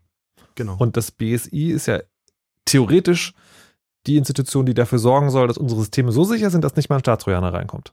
Genau. 0.55 0.77
Und 0.79 0.97
das 0.97 1.11
BSI 1.11 1.71
ist 1.71 1.87
ja 1.87 2.01
theoretisch 2.65 3.35
die 4.07 4.17
Institution, 4.17 4.67
die 4.67 4.75
dafür 4.75 4.99
sorgen 4.99 5.31
soll, 5.31 5.49
dass 5.49 5.59
unsere 5.59 5.81
Systeme 5.81 6.13
so 6.13 6.25
sicher 6.25 6.51
sind, 6.51 6.63
dass 6.63 6.77
nicht 6.77 6.89
mal 6.89 6.97
ein 6.97 7.01
Staatstrojaner 7.01 7.53
reinkommt. 7.53 7.93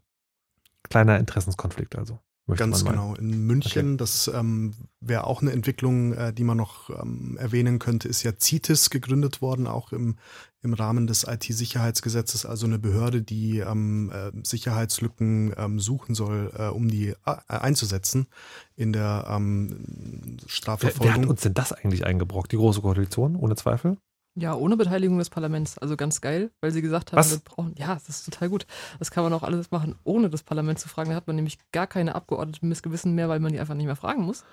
Kleiner 0.84 1.18
Interessenskonflikt 1.18 1.98
also. 1.98 2.20
Ganz 2.48 2.84
genau. 2.84 3.16
In 3.16 3.46
München, 3.48 3.98
das 3.98 4.28
ähm, 4.28 4.74
wäre 5.00 5.26
auch 5.28 5.42
eine 5.42 5.52
Entwicklung, 5.52 6.14
äh, 6.14 6.34
die 6.34 6.44
man 6.44 6.58
noch 6.58 6.90
ähm, 6.90 7.38
erwähnen 7.40 7.80
könnte, 7.80 8.10
ist 8.10 8.24
ja 8.24 8.34
CITES 8.38 8.90
gegründet 8.90 9.42
worden, 9.42 9.66
auch 9.66 9.94
im, 9.94 10.18
im 10.62 10.74
Rahmen 10.74 11.08
des 11.08 11.24
IT-Sicherheitsgesetzes, 11.26 12.46
also 12.46 12.66
eine 12.66 12.80
Behörde, 12.80 13.22
die 13.22 13.60
ähm, 13.60 14.12
äh, 14.14 14.32
Sicherheitslücken 14.44 15.54
ähm, 15.58 15.80
suchen 15.80 16.16
soll, 16.16 16.52
äh, 16.58 16.68
um 16.68 16.90
die 16.90 17.14
äh, 17.26 17.36
einzusetzen 17.48 18.28
in 18.76 18.92
der 18.92 19.26
ähm, 19.30 19.70
Wer, 19.70 19.78
wer 19.78 20.42
hat 20.42 20.50
Strafverfolgung. 20.50 21.28
uns 21.28 21.42
denn 21.42 21.54
das 21.54 21.72
eigentlich 21.72 22.06
eingebrockt? 22.06 22.52
Die 22.52 22.58
Große 22.58 22.82
Koalition, 22.82 23.38
ohne 23.38 23.56
Zweifel? 23.56 23.98
Ja, 24.36 24.56
ohne 24.56 24.76
Beteiligung 24.78 25.20
des 25.20 25.30
Parlaments. 25.30 25.78
Also 25.78 25.96
ganz 25.96 26.20
geil, 26.20 26.50
weil 26.60 26.72
sie 26.72 26.82
gesagt 26.82 27.12
haben, 27.12 27.20
Was? 27.20 27.32
wir 27.32 27.40
brauchen, 27.40 27.76
ja, 27.78 27.94
das 27.94 28.10
ist 28.10 28.26
total 28.26 28.50
gut. 28.50 28.66
Das 28.98 29.12
kann 29.12 29.24
man 29.24 29.32
auch 29.32 29.44
alles 29.44 29.70
machen, 29.70 29.96
ohne 30.04 30.32
das 30.32 30.42
Parlament 30.42 30.80
zu 30.80 30.90
fragen. 30.90 31.12
Da 31.12 31.16
hat 31.16 31.28
man 31.28 31.36
nämlich 31.36 31.60
gar 31.72 31.86
keine 31.86 32.16
Abgeordneten 32.16 32.68
Missgewissen 32.68 33.14
mehr, 33.14 33.30
weil 33.30 33.40
man 33.40 33.54
die 33.54 33.60
einfach 33.60 33.76
nicht 33.76 33.86
mehr 33.86 33.96
fragen 33.96 34.24
muss. 34.24 34.44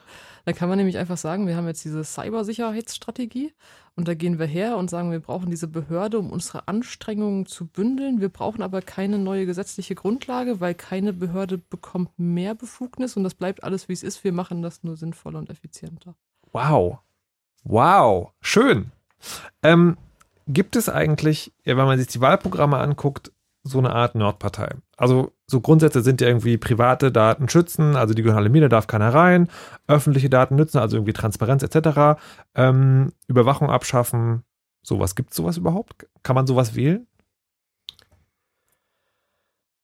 Da 0.44 0.52
kann 0.52 0.68
man 0.68 0.76
nämlich 0.76 0.98
einfach 0.98 1.16
sagen, 1.16 1.46
wir 1.46 1.56
haben 1.56 1.66
jetzt 1.66 1.82
diese 1.82 2.04
Cybersicherheitsstrategie 2.04 3.54
und 3.96 4.06
da 4.06 4.12
gehen 4.12 4.38
wir 4.38 4.46
her 4.46 4.76
und 4.76 4.90
sagen, 4.90 5.12
wir 5.12 5.20
brauchen 5.20 5.50
diese 5.50 5.66
Behörde, 5.66 6.18
um 6.18 6.30
unsere 6.30 6.68
Anstrengungen 6.68 7.46
zu 7.46 7.66
bündeln. 7.66 8.20
Wir 8.20 8.28
brauchen 8.28 8.62
aber 8.62 8.82
keine 8.82 9.18
neue 9.18 9.46
gesetzliche 9.46 9.94
Grundlage, 9.94 10.60
weil 10.60 10.74
keine 10.74 11.14
Behörde 11.14 11.56
bekommt 11.56 12.18
mehr 12.18 12.54
Befugnis 12.54 13.16
und 13.16 13.24
das 13.24 13.34
bleibt 13.34 13.64
alles, 13.64 13.88
wie 13.88 13.94
es 13.94 14.02
ist. 14.02 14.24
Wir 14.24 14.32
machen 14.32 14.60
das 14.60 14.82
nur 14.82 14.98
sinnvoller 14.98 15.38
und 15.38 15.48
effizienter. 15.48 16.16
Wow. 16.52 16.98
Wow. 17.64 18.32
Schön. 18.42 18.92
Ähm, 19.62 19.96
gibt 20.46 20.76
es 20.76 20.88
eigentlich, 20.88 21.52
wenn 21.64 21.76
man 21.76 21.98
sich 21.98 22.08
die 22.08 22.20
Wahlprogramme 22.20 22.78
anguckt, 22.78 23.32
so 23.62 23.78
eine 23.78 23.90
Art 23.90 24.14
Nordpartei? 24.14 24.74
Also 24.96 25.32
so 25.46 25.60
Grundsätze 25.60 26.02
sind 26.02 26.20
ja 26.20 26.28
irgendwie 26.28 26.56
private 26.58 27.12
Daten 27.12 27.48
schützen, 27.48 27.96
also 27.96 28.14
die 28.14 28.22
gehören 28.22 28.38
alle 28.38 28.48
mir, 28.48 28.62
da 28.62 28.68
darf 28.68 28.86
keiner 28.86 29.12
rein, 29.12 29.48
öffentliche 29.86 30.30
Daten 30.30 30.56
nützen, 30.56 30.78
also 30.78 30.96
irgendwie 30.96 31.12
Transparenz 31.12 31.62
etc., 31.62 32.20
ähm, 32.54 33.12
Überwachung 33.26 33.70
abschaffen, 33.70 34.44
sowas. 34.82 35.14
Gibt 35.14 35.30
es 35.30 35.36
sowas 35.36 35.56
überhaupt? 35.56 36.06
Kann 36.22 36.34
man 36.34 36.46
sowas 36.46 36.74
wählen? 36.74 37.06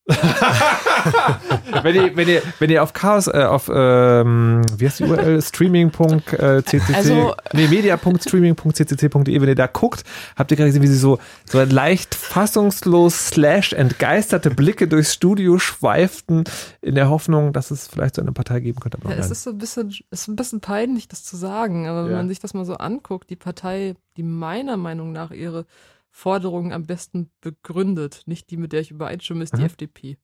wenn, 1.83 1.95
ihr, 1.95 2.17
wenn, 2.17 2.29
ihr, 2.29 2.43
wenn 2.59 2.71
ihr 2.71 2.83
auf 2.83 2.93
Chaos, 2.93 3.27
äh, 3.27 3.45
auf, 3.45 3.71
ähm, 3.73 4.63
wie 4.77 4.87
heißt 4.87 5.01
die 5.01 5.05
URL? 5.05 5.41
Streaming.ccc, 5.43 6.95
Also- 6.95 7.35
nee, 7.53 7.69
media.streaming.ccc.de, 7.69 9.41
wenn 9.41 9.49
ihr 9.49 9.55
da 9.55 9.67
guckt, 9.67 10.05
habt 10.37 10.51
ihr 10.51 10.57
gerade 10.57 10.69
gesehen, 10.69 10.83
wie 10.83 10.87
sie 10.89 10.97
so, 10.99 11.19
so 11.45 11.63
leicht 11.63 12.15
fassungslos 12.15 13.29
slash 13.29 13.73
entgeisterte 13.73 14.51
Blicke 14.51 14.89
durchs 14.89 15.13
Studio 15.15 15.59
schweiften, 15.59 16.45
in 16.81 16.95
der 16.95 17.09
Hoffnung, 17.11 17.53
dass 17.53 17.71
es 17.71 17.89
vielleicht 17.89 18.15
so 18.17 18.23
eine 18.23 18.33
Partei 18.33 18.61
geben 18.61 18.81
könnte. 18.81 18.99
Ja, 19.05 19.11
es 19.17 19.31
ist 19.31 19.43
so 19.43 19.51
ein 19.51 19.59
bisschen, 19.59 19.95
ist 20.11 20.29
ein 20.29 20.37
bisschen 20.37 20.61
peinlich, 20.61 21.09
das 21.09 21.25
zu 21.25 21.37
sagen, 21.37 21.87
aber 21.89 22.05
wenn 22.05 22.13
Ja. 22.13 22.17
man 22.19 22.29
sich 22.29 22.39
das 22.39 22.55
mal 22.55 22.65
so 22.65 22.75
anguckt, 22.77 23.31
die 23.31 23.37
Partei, 23.37 23.95
die 24.17 24.23
meiner 24.23 24.77
Meinung 24.77 25.13
nach 25.13 25.31
ihre 25.31 25.67
Forderungen 26.11 26.73
am 26.73 26.87
besten 26.87 27.31
begründet, 27.43 28.23
nicht 28.27 28.51
die, 28.51 28.57
mit 28.57 28.73
der 28.73 28.81
ich 28.81 28.91
übereinstimme, 28.91 29.45
ist 29.45 29.53
die 29.55 29.61
Mhm. 29.61 29.67
FDP. 29.67 30.17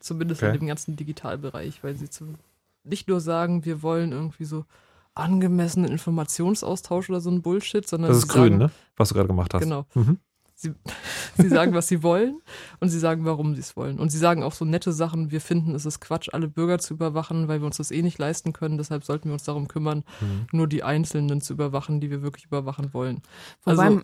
Zumindest 0.00 0.42
Okay. 0.42 0.54
in 0.54 0.60
dem 0.60 0.66
ganzen 0.66 0.96
Digitalbereich, 0.96 1.84
weil 1.84 1.94
sie 1.94 2.08
zu, 2.10 2.34
nicht 2.84 3.08
nur 3.08 3.20
sagen, 3.20 3.64
wir 3.64 3.82
wollen 3.82 4.12
irgendwie 4.12 4.44
so 4.44 4.64
angemessenen 5.14 5.90
Informationsaustausch 5.90 7.10
oder 7.10 7.20
so 7.20 7.30
ein 7.30 7.42
Bullshit, 7.42 7.86
sondern 7.86 8.10
das 8.10 8.18
ist 8.18 8.28
grün, 8.28 8.52
sagen, 8.52 8.58
ne? 8.58 8.70
Was 8.96 9.10
du 9.10 9.14
gerade 9.14 9.28
gemacht 9.28 9.52
hast. 9.54 9.62
Genau. 9.62 9.86
Mhm. 9.94 10.18
Sie, 10.62 10.72
sie 11.38 11.48
sagen, 11.48 11.72
was 11.72 11.88
sie 11.88 12.02
wollen 12.02 12.42
und 12.80 12.90
sie 12.90 12.98
sagen, 12.98 13.24
warum 13.24 13.54
sie 13.54 13.62
es 13.62 13.76
wollen. 13.78 13.98
Und 13.98 14.10
sie 14.10 14.18
sagen 14.18 14.42
auch 14.42 14.52
so 14.52 14.66
nette 14.66 14.92
Sachen, 14.92 15.30
wir 15.30 15.40
finden, 15.40 15.74
es 15.74 15.86
ist 15.86 16.00
Quatsch, 16.00 16.28
alle 16.32 16.48
Bürger 16.48 16.78
zu 16.78 16.92
überwachen, 16.92 17.48
weil 17.48 17.60
wir 17.60 17.66
uns 17.66 17.78
das 17.78 17.90
eh 17.90 18.02
nicht 18.02 18.18
leisten 18.18 18.52
können. 18.52 18.76
Deshalb 18.76 19.04
sollten 19.04 19.30
wir 19.30 19.32
uns 19.32 19.44
darum 19.44 19.68
kümmern, 19.68 20.04
Mhm. 20.20 20.46
nur 20.52 20.68
die 20.68 20.82
Einzelnen 20.82 21.40
zu 21.40 21.54
überwachen, 21.54 22.00
die 22.00 22.10
wir 22.10 22.20
wirklich 22.20 22.44
überwachen 22.44 22.92
wollen. 22.92 23.22
Wobei, 23.64 23.84
Also, 23.84 24.00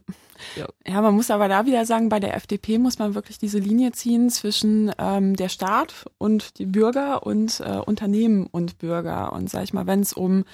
ja. 0.57 0.66
ja, 0.87 1.03
man 1.03 1.15
muss 1.15 1.31
aber 1.31 1.49
da 1.49 1.66
wieder 1.66 1.85
sagen, 1.85 2.09
bei 2.09 2.20
der 2.20 2.35
FDP 2.35 2.78
muss 2.78 2.99
man 2.99 3.15
wirklich 3.15 3.37
diese 3.37 3.59
Linie 3.59 3.93
ziehen 3.93 4.31
zwischen 4.31 4.91
ähm, 4.99 5.37
der 5.37 5.51
Staat 5.51 6.07
und 6.16 6.59
die 6.59 6.65
Bürger 6.66 7.27
und 7.27 7.61
äh, 7.61 7.77
Unternehmen 7.85 8.47
und 8.47 8.78
Bürger. 8.78 9.35
Und 9.35 9.51
sag 9.51 9.65
ich 9.65 9.74
mal, 9.74 9.87
wenn 9.87 10.01
es 10.01 10.15
um 10.15 10.45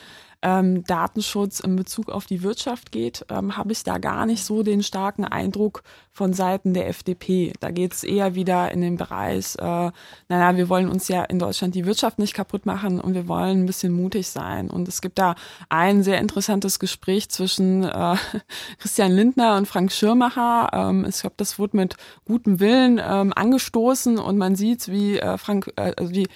ähm, 0.42 0.84
Datenschutz 0.84 1.60
in 1.60 1.76
Bezug 1.76 2.10
auf 2.10 2.26
die 2.26 2.42
Wirtschaft 2.42 2.92
geht, 2.92 3.24
ähm, 3.30 3.56
habe 3.56 3.72
ich 3.72 3.84
da 3.84 3.98
gar 3.98 4.26
nicht 4.26 4.44
so 4.44 4.62
den 4.62 4.82
starken 4.82 5.24
Eindruck 5.24 5.82
von 6.10 6.32
Seiten 6.34 6.74
der 6.74 6.88
FDP. 6.88 7.52
Da 7.60 7.70
geht 7.70 7.92
es 7.94 8.04
eher 8.04 8.34
wieder 8.34 8.70
in 8.70 8.80
den 8.80 8.96
Bereich, 8.96 9.56
äh, 9.58 9.90
naja, 10.28 10.56
wir 10.56 10.68
wollen 10.68 10.88
uns 10.88 11.08
ja 11.08 11.22
in 11.24 11.38
Deutschland 11.38 11.74
die 11.74 11.86
Wirtschaft 11.86 12.18
nicht 12.18 12.34
kaputt 12.34 12.66
machen 12.66 13.00
und 13.00 13.14
wir 13.14 13.28
wollen 13.28 13.62
ein 13.62 13.66
bisschen 13.66 13.92
mutig 13.92 14.28
sein. 14.28 14.68
Und 14.68 14.88
es 14.88 15.00
gibt 15.00 15.18
da 15.18 15.36
ein 15.68 16.02
sehr 16.02 16.18
interessantes 16.18 16.78
Gespräch 16.78 17.28
zwischen 17.30 17.84
äh, 17.84 18.16
Christian 18.78 19.12
Lindner 19.12 19.56
und 19.56 19.66
Frank 19.66 19.92
Schirmacher. 19.92 20.70
Ähm, 20.72 21.06
ich 21.08 21.20
glaube, 21.20 21.34
das 21.38 21.58
wurde 21.58 21.76
mit 21.76 21.96
gutem 22.24 22.60
Willen 22.60 23.00
ähm, 23.02 23.32
angestoßen 23.34 24.18
und 24.18 24.38
man 24.38 24.56
sieht, 24.56 24.88
wie 24.88 25.18
äh, 25.18 25.38
Frank, 25.38 25.72
äh, 25.76 25.92
also 25.96 26.12
wie 26.12 26.26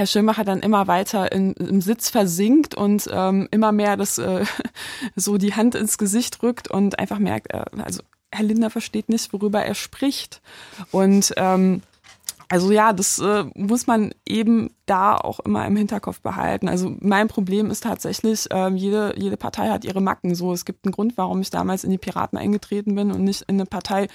Herr 0.00 0.06
Schirmacher 0.06 0.44
dann 0.44 0.60
immer 0.60 0.86
weiter 0.86 1.30
in, 1.30 1.52
im 1.52 1.82
Sitz 1.82 2.08
versinkt 2.08 2.74
und 2.74 3.06
ähm, 3.12 3.48
immer 3.50 3.70
mehr 3.70 3.98
das 3.98 4.16
äh, 4.16 4.46
so 5.14 5.36
die 5.36 5.54
Hand 5.54 5.74
ins 5.74 5.98
Gesicht 5.98 6.42
rückt 6.42 6.70
und 6.70 6.98
einfach 6.98 7.18
merkt, 7.18 7.52
äh, 7.52 7.64
also 7.84 8.00
Herr 8.32 8.44
Lindner 8.44 8.70
versteht 8.70 9.10
nicht, 9.10 9.30
worüber 9.34 9.62
er 9.62 9.74
spricht. 9.74 10.40
Und 10.90 11.34
ähm, 11.36 11.82
Also 12.52 12.72
ja, 12.72 12.92
das 12.92 13.20
äh, 13.20 13.44
muss 13.54 13.86
man 13.86 14.12
eben 14.26 14.70
da 14.84 15.14
auch 15.14 15.38
immer 15.38 15.64
im 15.66 15.76
Hinterkopf 15.76 16.20
behalten. 16.20 16.68
Also 16.68 16.96
mein 16.98 17.28
Problem 17.28 17.70
ist 17.70 17.84
tatsächlich, 17.84 18.48
ähm, 18.50 18.74
jede, 18.74 19.14
jede 19.16 19.36
Partei 19.36 19.68
hat 19.68 19.84
ihre 19.84 20.00
Macken. 20.00 20.34
So, 20.34 20.52
es 20.52 20.64
gibt 20.64 20.84
einen 20.84 20.90
Grund, 20.90 21.16
warum 21.16 21.40
ich 21.42 21.50
damals 21.50 21.84
in 21.84 21.92
die 21.92 21.98
Piraten 21.98 22.36
eingetreten 22.36 22.96
bin 22.96 23.12
und 23.12 23.22
nicht 23.22 23.42
in 23.42 23.54
eine 23.54 23.66
Partei, 23.66 24.08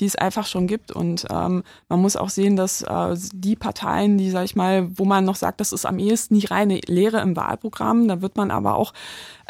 die 0.00 0.06
es 0.06 0.16
einfach 0.16 0.46
schon 0.46 0.66
gibt. 0.66 0.90
Und 0.90 1.26
ähm, 1.30 1.64
man 1.90 2.00
muss 2.00 2.16
auch 2.16 2.30
sehen, 2.30 2.56
dass 2.56 2.80
äh, 2.80 3.14
die 3.34 3.56
Parteien, 3.56 4.16
die, 4.16 4.30
sag 4.30 4.46
ich 4.46 4.56
mal, 4.56 4.88
wo 4.96 5.04
man 5.04 5.26
noch 5.26 5.36
sagt, 5.36 5.60
das 5.60 5.70
ist 5.70 5.84
am 5.84 5.98
ehesten 5.98 6.40
die 6.40 6.46
reine 6.46 6.80
Lehre 6.86 7.20
im 7.20 7.36
Wahlprogramm, 7.36 8.08
da 8.08 8.22
wird 8.22 8.38
man 8.38 8.50
aber 8.50 8.76
auch 8.76 8.94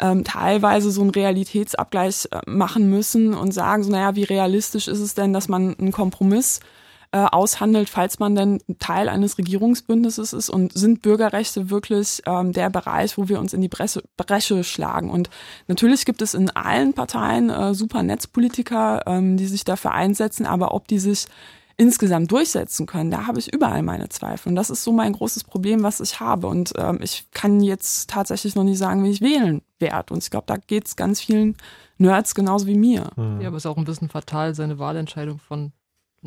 ähm, 0.01 0.25
teilweise 0.25 0.91
so 0.91 0.99
einen 0.99 1.11
Realitätsabgleich 1.11 2.27
äh, 2.31 2.41
machen 2.45 2.89
müssen 2.89 3.35
und 3.35 3.53
sagen, 3.53 3.83
so, 3.83 3.89
naja, 3.89 4.17
wie 4.17 4.23
realistisch 4.23 4.89
ist 4.89 4.99
es 4.99 5.13
denn, 5.13 5.31
dass 5.31 5.47
man 5.47 5.79
einen 5.79 5.93
Kompromiss 5.93 6.59
äh, 7.13 7.27
aushandelt, 7.31 7.89
falls 7.89 8.17
man 8.17 8.35
denn 8.35 8.59
Teil 8.79 9.07
eines 9.07 9.37
Regierungsbündnisses 9.37 10.33
ist 10.33 10.49
und 10.49 10.73
sind 10.73 11.03
Bürgerrechte 11.03 11.69
wirklich 11.69 12.23
ähm, 12.25 12.53
der 12.53 12.71
Bereich, 12.71 13.19
wo 13.19 13.29
wir 13.29 13.39
uns 13.39 13.53
in 13.53 13.61
die 13.61 13.67
Bresche, 13.67 14.01
Bresche 14.17 14.63
schlagen. 14.63 15.11
Und 15.11 15.29
natürlich 15.67 16.05
gibt 16.05 16.23
es 16.23 16.33
in 16.33 16.49
allen 16.49 16.93
Parteien 16.93 17.51
äh, 17.51 17.75
super 17.75 18.01
Netzpolitiker, 18.01 19.03
ähm, 19.05 19.37
die 19.37 19.45
sich 19.45 19.63
dafür 19.63 19.91
einsetzen, 19.91 20.47
aber 20.47 20.73
ob 20.73 20.87
die 20.87 20.97
sich 20.97 21.27
insgesamt 21.77 22.31
durchsetzen 22.31 22.87
können, 22.87 23.11
da 23.11 23.27
habe 23.27 23.37
ich 23.37 23.53
überall 23.53 23.83
meine 23.83 24.09
Zweifel. 24.09 24.49
Und 24.49 24.55
das 24.55 24.71
ist 24.71 24.83
so 24.83 24.91
mein 24.91 25.13
großes 25.13 25.43
Problem, 25.43 25.83
was 25.83 25.99
ich 25.99 26.19
habe. 26.19 26.47
Und 26.47 26.73
ähm, 26.77 26.97
ich 26.99 27.27
kann 27.29 27.61
jetzt 27.61 28.09
tatsächlich 28.09 28.55
noch 28.55 28.63
nicht 28.63 28.79
sagen, 28.79 29.03
wie 29.03 29.11
ich 29.11 29.21
wählen 29.21 29.61
werde. 29.77 30.15
Und 30.15 30.23
ich 30.23 30.31
glaube, 30.31 30.45
da 30.47 30.57
geht 30.57 30.87
es 30.87 30.95
ganz 30.95 31.21
vielen 31.21 31.57
Nerds 31.99 32.33
genauso 32.33 32.65
wie 32.65 32.75
mir. 32.75 33.11
Ja, 33.17 33.47
aber 33.47 33.57
es 33.57 33.65
ist 33.65 33.69
auch 33.69 33.77
ein 33.77 33.85
bisschen 33.85 34.09
fatal, 34.09 34.55
seine 34.55 34.79
Wahlentscheidung 34.79 35.37
von 35.37 35.73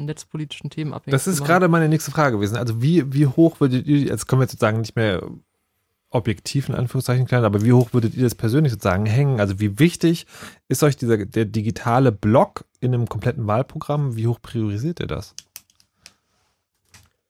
netzpolitischen 0.05 0.71
Themen 0.71 0.93
abhängig 0.93 1.13
Das 1.13 1.27
ist 1.27 1.45
gerade 1.45 1.69
meine 1.69 1.89
nächste 1.89 2.11
Frage 2.11 2.37
gewesen. 2.37 2.57
Also 2.57 2.83
wie, 2.83 3.13
wie 3.13 3.27
hoch 3.27 3.61
würdet 3.61 3.87
ihr, 3.87 3.99
jetzt 3.99 4.27
können 4.29 4.41
wir 4.41 4.47
sozusagen 4.47 4.81
nicht 4.81 4.97
mehr 4.97 5.23
objektiv 6.11 6.69
in 6.69 6.75
Anführungszeichen 6.75 7.27
klären, 7.27 7.45
aber 7.45 7.63
wie 7.63 7.73
hoch 7.73 7.93
würdet 7.93 8.15
ihr 8.15 8.23
das 8.25 8.35
persönlich 8.35 8.73
sozusagen 8.73 9.07
hängen? 9.07 9.41
Also 9.41 9.59
wie 9.61 9.79
wichtig 9.79 10.27
ist 10.69 10.83
euch 10.83 10.97
dieser, 10.97 11.25
der 11.25 11.45
digitale 11.45 12.13
Block 12.13 12.65
in 12.81 12.95
einem 12.95 13.09
kompletten 13.09 13.47
Wahlprogramm? 13.47 14.17
Wie 14.17 14.27
hoch 14.27 14.41
priorisiert 14.41 15.01
ihr 15.01 15.07
das? 15.07 15.35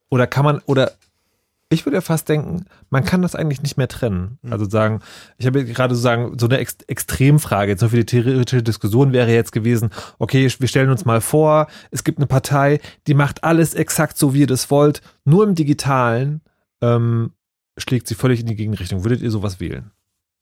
Oder 0.08 0.26
kann 0.26 0.44
man, 0.44 0.60
oder 0.66 0.92
ich 1.68 1.84
würde 1.84 1.96
ja 1.96 2.00
fast 2.00 2.28
denken, 2.28 2.66
man 2.90 3.04
kann 3.04 3.22
das 3.22 3.34
eigentlich 3.34 3.62
nicht 3.62 3.76
mehr 3.76 3.88
trennen. 3.88 4.38
Also 4.48 4.68
sagen, 4.68 5.00
ich 5.36 5.46
habe 5.46 5.64
gerade 5.64 5.94
so 5.96 6.00
sagen, 6.00 6.38
so 6.38 6.46
eine 6.46 6.58
Ex 6.58 6.76
Extremfrage, 6.86 7.72
jetzt 7.72 7.80
nur 7.80 7.90
für 7.90 7.96
die 7.96 8.06
theoretische 8.06 8.62
Diskussion 8.62 9.12
wäre 9.12 9.32
jetzt 9.32 9.50
gewesen, 9.50 9.90
okay, 10.18 10.48
wir 10.58 10.68
stellen 10.68 10.90
uns 10.90 11.04
mal 11.04 11.20
vor, 11.20 11.66
es 11.90 12.04
gibt 12.04 12.18
eine 12.18 12.26
Partei, 12.26 12.80
die 13.08 13.14
macht 13.14 13.42
alles 13.42 13.74
exakt 13.74 14.16
so, 14.16 14.32
wie 14.32 14.40
ihr 14.40 14.46
das 14.46 14.70
wollt, 14.70 15.02
nur 15.24 15.42
im 15.42 15.56
Digitalen 15.56 16.40
ähm, 16.80 17.32
schlägt 17.76 18.06
sie 18.06 18.14
völlig 18.14 18.40
in 18.40 18.46
die 18.46 18.56
Gegenrichtung. 18.56 19.04
Würdet 19.04 19.20
ihr 19.20 19.30
sowas 19.30 19.58
wählen? 19.58 19.90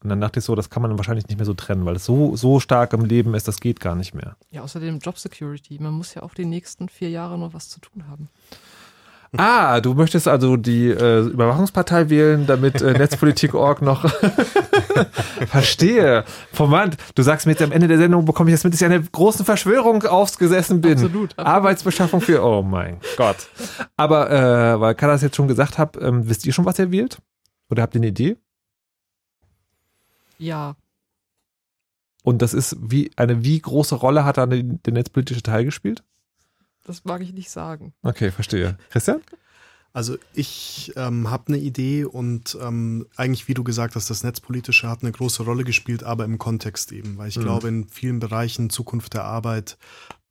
Und 0.02 0.10
dann 0.10 0.20
dachte 0.20 0.38
ich 0.38 0.44
so, 0.44 0.54
das 0.54 0.68
kann 0.68 0.82
man 0.82 0.98
wahrscheinlich 0.98 1.28
nicht 1.28 1.38
mehr 1.38 1.46
so 1.46 1.54
trennen, 1.54 1.86
weil 1.86 1.96
es 1.96 2.04
so, 2.04 2.36
so 2.36 2.60
stark 2.60 2.92
im 2.92 3.06
Leben 3.06 3.32
ist, 3.32 3.48
das 3.48 3.60
geht 3.60 3.80
gar 3.80 3.94
nicht 3.94 4.14
mehr. 4.14 4.36
Ja, 4.50 4.60
außerdem 4.60 4.98
Job 4.98 5.18
Security. 5.18 5.78
Man 5.80 5.94
muss 5.94 6.12
ja 6.12 6.22
auch 6.22 6.34
die 6.34 6.44
nächsten 6.44 6.90
vier 6.90 7.08
Jahre 7.08 7.38
noch 7.38 7.54
was 7.54 7.70
zu 7.70 7.80
tun 7.80 8.06
haben. 8.06 8.28
Ah, 9.36 9.80
du 9.80 9.94
möchtest 9.94 10.28
also 10.28 10.56
die 10.56 10.88
äh, 10.88 11.20
Überwachungspartei 11.20 12.08
wählen, 12.10 12.46
damit 12.46 12.80
äh, 12.82 12.92
Netzpolitik.org 12.92 13.82
noch 13.82 14.08
verstehe. 15.48 16.24
Formant, 16.52 16.96
du 17.14 17.22
sagst 17.22 17.46
mir 17.46 17.52
jetzt 17.52 17.62
am 17.62 17.72
Ende 17.72 17.88
der 17.88 17.98
Sendung, 17.98 18.24
bekomme 18.24 18.50
ich 18.50 18.54
jetzt 18.54 18.64
mit, 18.64 18.72
dass 18.72 18.80
ich 18.80 18.86
einer 18.86 19.00
großen 19.00 19.44
Verschwörung 19.44 20.02
aufgesessen 20.04 20.80
bin. 20.80 20.92
Absolut, 20.92 21.32
absolut. 21.32 21.46
Arbeitsbeschaffung 21.46 22.20
für, 22.20 22.44
oh 22.44 22.62
mein 22.62 23.00
Gott. 23.16 23.48
Aber, 23.96 24.30
äh, 24.30 24.80
weil 24.80 24.94
Kada 24.94 25.12
das 25.14 25.22
jetzt 25.22 25.36
schon 25.36 25.48
gesagt 25.48 25.78
hat, 25.78 25.96
ähm, 26.00 26.28
wisst 26.28 26.46
ihr 26.46 26.52
schon, 26.52 26.64
was 26.64 26.78
ihr 26.78 26.90
wählt? 26.90 27.18
Oder 27.70 27.82
habt 27.82 27.94
ihr 27.94 28.00
eine 28.00 28.08
Idee? 28.08 28.36
Ja, 30.38 30.76
Und 32.22 32.42
das 32.42 32.54
ist 32.54 32.76
wie, 32.80 33.10
eine 33.16 33.44
wie 33.44 33.58
große 33.60 33.94
Rolle 33.94 34.24
hat 34.24 34.36
da 34.36 34.46
der 34.46 34.92
netzpolitische 34.92 35.42
Teil 35.42 35.64
gespielt? 35.64 36.02
Das 36.84 37.04
mag 37.04 37.20
ich 37.22 37.32
nicht 37.32 37.50
sagen. 37.50 37.92
Okay, 38.02 38.30
verstehe. 38.30 38.78
Christian? 38.90 39.20
Also 39.92 40.16
ich 40.32 40.92
ähm, 40.96 41.30
habe 41.30 41.44
eine 41.48 41.58
Idee 41.58 42.04
und 42.04 42.58
ähm, 42.60 43.06
eigentlich, 43.16 43.46
wie 43.46 43.54
du 43.54 43.62
gesagt 43.62 43.94
hast, 43.94 44.10
das 44.10 44.24
Netzpolitische 44.24 44.88
hat 44.88 45.02
eine 45.02 45.12
große 45.12 45.44
Rolle 45.44 45.62
gespielt, 45.62 46.02
aber 46.02 46.24
im 46.24 46.38
Kontext 46.38 46.90
eben, 46.90 47.16
weil 47.16 47.28
ich 47.28 47.36
Mhm. 47.36 47.42
glaube, 47.42 47.68
in 47.68 47.88
vielen 47.88 48.18
Bereichen 48.18 48.70
Zukunft 48.70 49.14
der 49.14 49.22
Arbeit 49.24 49.78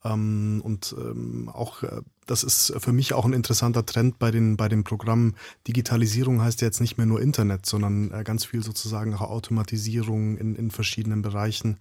ähm, 0.03 0.59
und 0.65 0.93
ähm, 0.99 1.47
auch, 1.47 1.81
äh, 1.83 2.01
das 2.25 2.43
ist 2.43 2.73
für 2.77 2.91
mich 2.91 3.13
auch 3.13 3.23
ein 3.23 3.31
interessanter 3.31 3.85
Trend 3.85 4.19
bei 4.19 4.31
den, 4.31 4.57
bei 4.57 4.67
den 4.67 4.83
Programmen. 4.83 5.35
Digitalisierung 5.65 6.41
heißt 6.41 6.59
ja 6.59 6.67
jetzt 6.67 6.81
nicht 6.81 6.97
mehr 6.97 7.05
nur 7.05 7.21
Internet, 7.21 7.65
sondern 7.65 8.11
äh, 8.11 8.23
ganz 8.25 8.43
viel 8.43 8.63
sozusagen 8.63 9.13
auch 9.13 9.21
Automatisierung 9.21 10.37
in, 10.37 10.55
in 10.55 10.71
verschiedenen 10.71 11.21
Bereichen. 11.21 11.77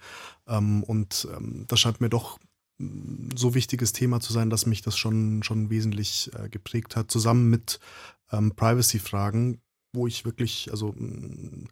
Ähm, 0.47 0.85
und 0.85 1.27
ähm, 1.37 1.65
das 1.67 1.81
scheint 1.81 2.01
mir 2.01 2.11
doch 2.11 2.39
so 2.79 3.55
wichtiges 3.55 3.93
Thema 3.93 4.21
zu 4.21 4.33
sein, 4.33 4.51
dass 4.51 4.67
mich 4.67 4.83
das 4.83 4.97
schon, 4.97 5.43
schon 5.43 5.71
wesentlich 5.71 6.31
äh, 6.39 6.49
geprägt 6.49 6.97
hat, 6.97 7.11
zusammen 7.11 7.49
mit 7.51 7.81
ähm, 8.31 8.53
Privacy-Fragen, 8.55 9.61
wo 9.93 10.07
ich 10.07 10.25
wirklich, 10.25 10.71
also 10.71 10.93
mh, 10.97 11.69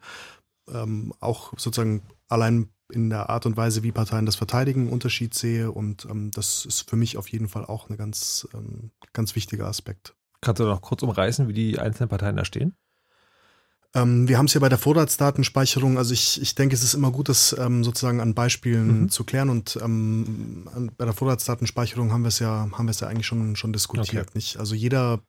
ähm, 0.69 1.13
auch 1.19 1.53
sozusagen 1.57 2.03
allein 2.27 2.69
in 2.91 3.09
der 3.09 3.29
Art 3.29 3.45
und 3.45 3.57
Weise, 3.57 3.83
wie 3.83 3.91
Parteien 3.91 4.25
das 4.25 4.35
verteidigen, 4.35 4.81
einen 4.81 4.91
Unterschied 4.91 5.33
sehe. 5.33 5.71
Und 5.71 6.05
ähm, 6.05 6.31
das 6.31 6.65
ist 6.65 6.89
für 6.89 6.95
mich 6.95 7.17
auf 7.17 7.27
jeden 7.29 7.47
Fall 7.47 7.65
auch 7.65 7.89
ein 7.89 7.97
ganz, 7.97 8.47
ähm, 8.53 8.91
ganz 9.13 9.35
wichtiger 9.35 9.67
Aspekt. 9.67 10.15
Kannst 10.41 10.59
du 10.59 10.65
noch 10.65 10.81
kurz 10.81 11.03
umreißen, 11.03 11.47
wie 11.47 11.53
die 11.53 11.79
einzelnen 11.79 12.09
Parteien 12.09 12.35
da 12.35 12.45
stehen? 12.45 12.75
Ähm, 13.93 14.27
wir 14.27 14.37
haben 14.37 14.45
es 14.45 14.53
ja 14.53 14.61
bei 14.61 14.69
der 14.69 14.77
Vorratsdatenspeicherung, 14.77 15.97
also 15.97 16.13
ich, 16.13 16.41
ich 16.41 16.55
denke, 16.55 16.75
es 16.75 16.83
ist 16.83 16.93
immer 16.93 17.11
gut, 17.11 17.27
das 17.27 17.55
ähm, 17.59 17.83
sozusagen 17.83 18.21
an 18.21 18.33
Beispielen 18.33 19.01
Mhm. 19.01 19.09
zu 19.09 19.23
klären 19.25 19.49
und 19.49 19.77
ähm, 19.83 20.69
an, 20.73 20.91
bei 20.97 21.05
der 21.05 21.13
Vorratsdatenspeicherung 21.13 22.13
haben 22.13 22.21
wir 22.21 22.29
es 22.29 22.39
ja, 22.39 22.69
haben 22.71 22.85
wir 22.85 22.91
es 22.91 23.01
ja 23.01 23.07
eigentlich 23.07 23.27
schon, 23.27 23.55
schon 23.55 23.73
diskutiert. 23.73 24.27
Okay. 24.29 24.35
Nicht? 24.35 24.57
Also 24.57 24.75
jeder 24.75 25.19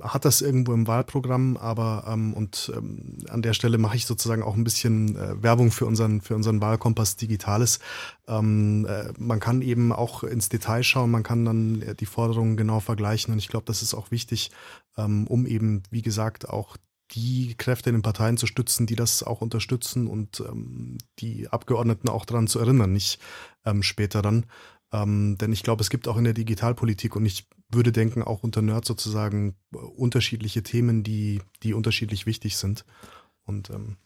hat 0.00 0.24
das 0.24 0.40
irgendwo 0.40 0.72
im 0.72 0.86
Wahlprogramm, 0.86 1.56
aber 1.56 2.04
ähm, 2.08 2.32
und 2.32 2.72
ähm, 2.76 3.18
an 3.28 3.42
der 3.42 3.54
Stelle 3.54 3.78
mache 3.78 3.96
ich 3.96 4.06
sozusagen 4.06 4.42
auch 4.42 4.54
ein 4.54 4.62
bisschen 4.62 5.16
äh, 5.16 5.42
Werbung 5.42 5.72
für 5.72 5.84
unseren, 5.86 6.20
für 6.20 6.36
unseren 6.36 6.60
Wahlkompass 6.60 7.16
Digitales. 7.16 7.80
Ähm, 8.28 8.86
äh, 8.88 9.12
man 9.18 9.40
kann 9.40 9.62
eben 9.62 9.92
auch 9.92 10.22
ins 10.22 10.48
Detail 10.48 10.84
schauen, 10.84 11.10
man 11.10 11.24
kann 11.24 11.44
dann 11.44 11.82
äh, 11.82 11.94
die 11.96 12.06
Forderungen 12.06 12.56
genau 12.56 12.78
vergleichen 12.78 13.32
und 13.32 13.38
ich 13.38 13.48
glaube, 13.48 13.66
das 13.66 13.82
ist 13.82 13.94
auch 13.94 14.12
wichtig, 14.12 14.52
ähm, 14.96 15.26
um 15.26 15.44
eben, 15.44 15.82
wie 15.90 16.02
gesagt, 16.02 16.48
auch 16.48 16.76
die 17.12 17.54
Kräfte 17.56 17.90
in 17.90 17.96
den 17.96 18.02
Parteien 18.02 18.36
zu 18.36 18.46
stützen, 18.46 18.86
die 18.86 18.96
das 18.96 19.22
auch 19.22 19.40
unterstützen 19.40 20.06
und 20.06 20.40
ähm, 20.40 20.98
die 21.18 21.48
Abgeordneten 21.48 22.08
auch 22.08 22.24
daran 22.24 22.46
zu 22.46 22.58
erinnern, 22.58 22.92
nicht 22.92 23.20
ähm, 23.64 23.82
später 23.82 24.22
dann. 24.22 24.46
Ähm, 24.92 25.36
denn 25.38 25.52
ich 25.52 25.62
glaube, 25.62 25.82
es 25.82 25.90
gibt 25.90 26.08
auch 26.08 26.16
in 26.16 26.24
der 26.24 26.34
Digitalpolitik 26.34 27.16
und 27.16 27.26
ich 27.26 27.46
würde 27.70 27.92
denken, 27.92 28.22
auch 28.22 28.42
unter 28.42 28.62
Nerds 28.62 28.88
sozusagen 28.88 29.56
äh, 29.74 29.78
unterschiedliche 29.78 30.62
Themen, 30.62 31.02
die, 31.02 31.42
die 31.62 31.74
unterschiedlich 31.74 32.26
wichtig 32.26 32.56
sind. 32.56 32.84
Und 33.44 33.70
ähm, 33.70 33.96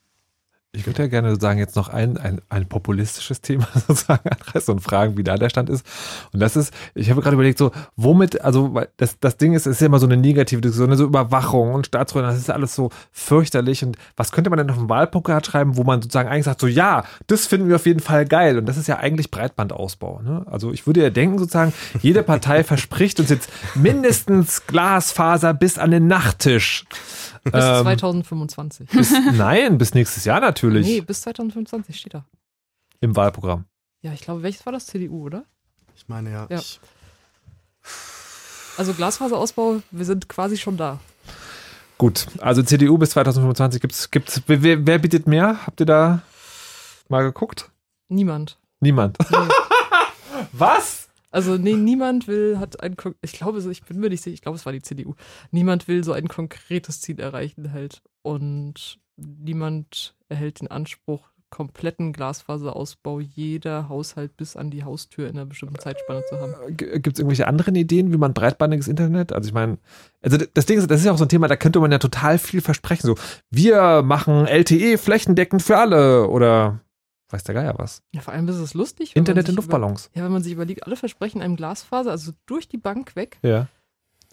Ich 0.74 0.86
würde 0.86 1.03
ja 1.03 1.09
gerne 1.09 1.28
sozusagen 1.28 1.59
jetzt 1.59 1.77
noch 1.77 1.90
ein, 1.90 2.16
ein, 2.16 2.40
ein 2.49 2.66
populistisches 2.66 3.43
Thema 3.43 3.69
sozusagen 3.86 4.27
anreißen 4.27 4.73
und 4.73 4.81
fragen, 4.81 5.19
wie 5.19 5.23
da 5.23 5.36
der 5.36 5.51
Stand 5.51 5.69
ist. 5.69 5.85
Und 6.32 6.40
das 6.40 6.57
ist, 6.57 6.73
ich 6.94 7.11
habe 7.11 7.20
gerade 7.20 7.35
überlegt, 7.35 7.59
so, 7.59 7.73
womit, 7.97 8.40
also 8.40 8.73
weil 8.73 8.89
das, 8.97 9.19
das 9.20 9.36
Ding 9.36 9.53
ist, 9.53 9.66
es 9.66 9.73
ist 9.73 9.81
ja 9.82 9.89
immer 9.89 9.99
so 9.99 10.07
eine 10.07 10.16
negative 10.16 10.62
Diskussion, 10.62 10.97
so 10.97 11.05
Überwachung 11.05 11.74
und 11.74 11.89
Staatsräume, 11.89 12.27
das 12.27 12.39
ist 12.39 12.49
alles 12.49 12.74
so 12.74 12.89
fürchterlich. 13.11 13.85
Und 13.85 13.99
was 14.16 14.32
könnte 14.32 14.49
man 14.49 14.57
denn 14.57 14.70
auf 14.70 14.78
dem 14.78 14.89
Wahlplakat 14.89 15.44
schreiben, 15.44 15.77
wo 15.77 15.85
man 15.85 16.01
sozusagen 16.01 16.31
eigentlich 16.31 16.47
sagt, 16.47 16.62
so 16.62 16.66
ja, 16.66 17.05
das 17.27 17.47
finden 17.47 17.69
wir 17.69 17.77
auf 17.77 17.85
jeden 17.85 18.01
Fall 18.01 18.24
geil. 18.24 18.57
Und 18.57 18.65
das 18.65 18.78
ist 18.78 18.89
ja 18.89 18.97
eigentlich 18.97 19.31
Breitbandausbau. 19.31 20.23
Ne? 20.23 20.47
Also 20.51 20.73
ich 20.73 20.86
würde 20.86 21.03
ja 21.03 21.11
denken, 21.11 21.39
sozusagen, 21.39 21.74
jede 22.01 22.23
Partei 22.23 22.65
verspricht 22.65 23.20
uns 23.20 23.28
jetzt 23.28 23.51
mindestens 23.74 24.66
Glasfaser 24.66 25.53
bis 25.53 25.77
an 25.77 25.90
den 25.90 26.07
Nachttisch. 26.07 26.86
Bis 27.44 27.55
Ähm, 27.55 27.82
2025. 27.82 28.89
bis, 28.90 29.10
nein, 29.32 29.78
bis 29.78 29.94
nächstes 29.94 30.24
Jahr 30.24 30.40
natürlich. 30.40 30.86
Nee, 30.86 31.01
bis 31.01 31.23
2025 31.23 31.97
steht 31.98 32.14
da. 32.14 32.24
Im 33.01 33.16
Wahlprogramm. 33.16 33.64
Ja, 34.02 34.12
ich 34.12 34.20
glaube, 34.20 34.43
welches 34.43 34.64
war 34.66 34.73
das? 34.73 34.86
CDU, 34.86 35.27
oder? 35.27 35.44
ich 35.97 36.09
meine 36.09 36.31
ja, 36.31 36.47
Ja. 36.51 36.59
Ich, 36.59 36.81
Also 38.77 38.94
Glasfaserausbau, 38.94 39.82
wir 39.90 40.05
sind 40.05 40.28
quasi 40.28 40.56
schon 40.56 40.77
da. 40.77 40.98
Gut, 41.98 42.27
also 42.40 42.62
CDU 42.62 42.98
bis 42.98 43.10
2025 43.10 43.81
gibt's, 43.81 44.10
gibt's, 44.10 44.43
wer, 44.47 44.86
wer 44.86 44.98
bietet 44.98 45.27
mehr? 45.28 45.66
Habt 45.66 45.81
ihr 45.81 45.86
da 45.86 46.23
mal 47.09 47.23
geguckt? 47.23 47.70
Niemand. 48.09 48.59
Niemand. 48.81 49.19
Nee. 49.31 49.36
Was? 50.52 51.09
Also 51.33 51.57
nee, 51.57 51.75
niemand 51.75 52.29
will, 52.29 52.59
hat 52.59 52.81
ein, 52.83 52.95
ich 53.23 53.33
glaube 53.33 53.59
ich 53.59 53.83
bin 53.83 53.99
mir 53.99 54.11
nicht 54.11 54.23
sicher, 54.23 54.35
ich 54.35 54.43
glaube 54.43 54.57
es 54.57 54.67
war 54.67 54.73
die 54.73 54.83
CDU. 54.83 55.15
Niemand 55.51 55.89
will 55.89 56.05
so 56.05 56.13
ein 56.13 56.29
konkretes 56.29 57.01
Ziel 57.01 57.19
erreichen 57.19 57.73
halt. 57.73 58.03
Und 58.23 59.01
niemand 59.17 60.15
erhält 60.29 60.61
den 60.61 60.69
Anspruch, 60.69 61.33
kompletten 61.53 62.13
Glasfaserausbau 62.13 63.21
jeder 63.21 63.89
Haushalt 63.89 64.37
bis 64.37 64.57
an 64.57 64.71
die 64.71 64.85
Haustür 64.85 65.29
in 65.29 65.37
einer 65.37 65.47
bestimmten 65.47 65.79
Zeitspanne 65.79 66.23
zu 66.29 66.41
haben. 66.41 66.77
Gibt 66.77 67.07
es 67.09 67.19
irgendwelche 67.19 67.47
anderen 67.47 67.75
Ideen, 67.77 68.13
wie 68.13 68.17
man 68.17 68.33
breitbandiges 68.33 68.89
Internet? 68.89 69.33
Also 69.33 69.49
ich 69.49 69.55
meine, 69.55 69.79
also 70.23 70.39
das 70.39 70.67
Ding 70.67 70.79
ist, 70.79 70.91
das 70.91 71.01
ist 71.01 71.07
ja 71.07 71.13
auch 71.13 71.19
so 71.19 71.27
ein 71.27 71.29
Thema, 71.29 71.49
da 71.49 71.57
könnte 71.57 71.79
man 71.79 71.93
ja 71.93 71.99
total 71.99 72.39
viel 72.39 72.63
versprechen. 72.63 73.07
So, 73.07 73.17
wir 73.51 74.03
machen 74.03 74.47
LTE 74.47 74.99
flächendeckend 74.99 75.63
für 75.63 75.77
alle 75.77 76.27
oder 76.29 76.81
weiß 77.33 77.45
der 77.45 77.55
Geier 77.55 77.75
was. 77.79 78.03
Ja, 78.13 78.21
vor 78.21 78.33
allem 78.35 78.49
ist 78.49 78.57
es 78.57 78.75
lustig. 78.75 79.17
Internet 79.17 79.49
in 79.49 79.57
Luftballons. 79.57 80.07
Über, 80.09 80.19
ja, 80.19 80.25
wenn 80.25 80.33
man 80.33 80.43
sich 80.43 80.53
überlegt, 80.53 80.85
alle 80.85 80.97
versprechen 80.97 81.43
einem 81.43 81.57
Glasfaser, 81.57 82.11
also 82.11 82.33
durch 82.47 82.69
die 82.69 82.79
Bank 82.79 83.17
weg. 83.17 83.39
Ja. 83.43 83.69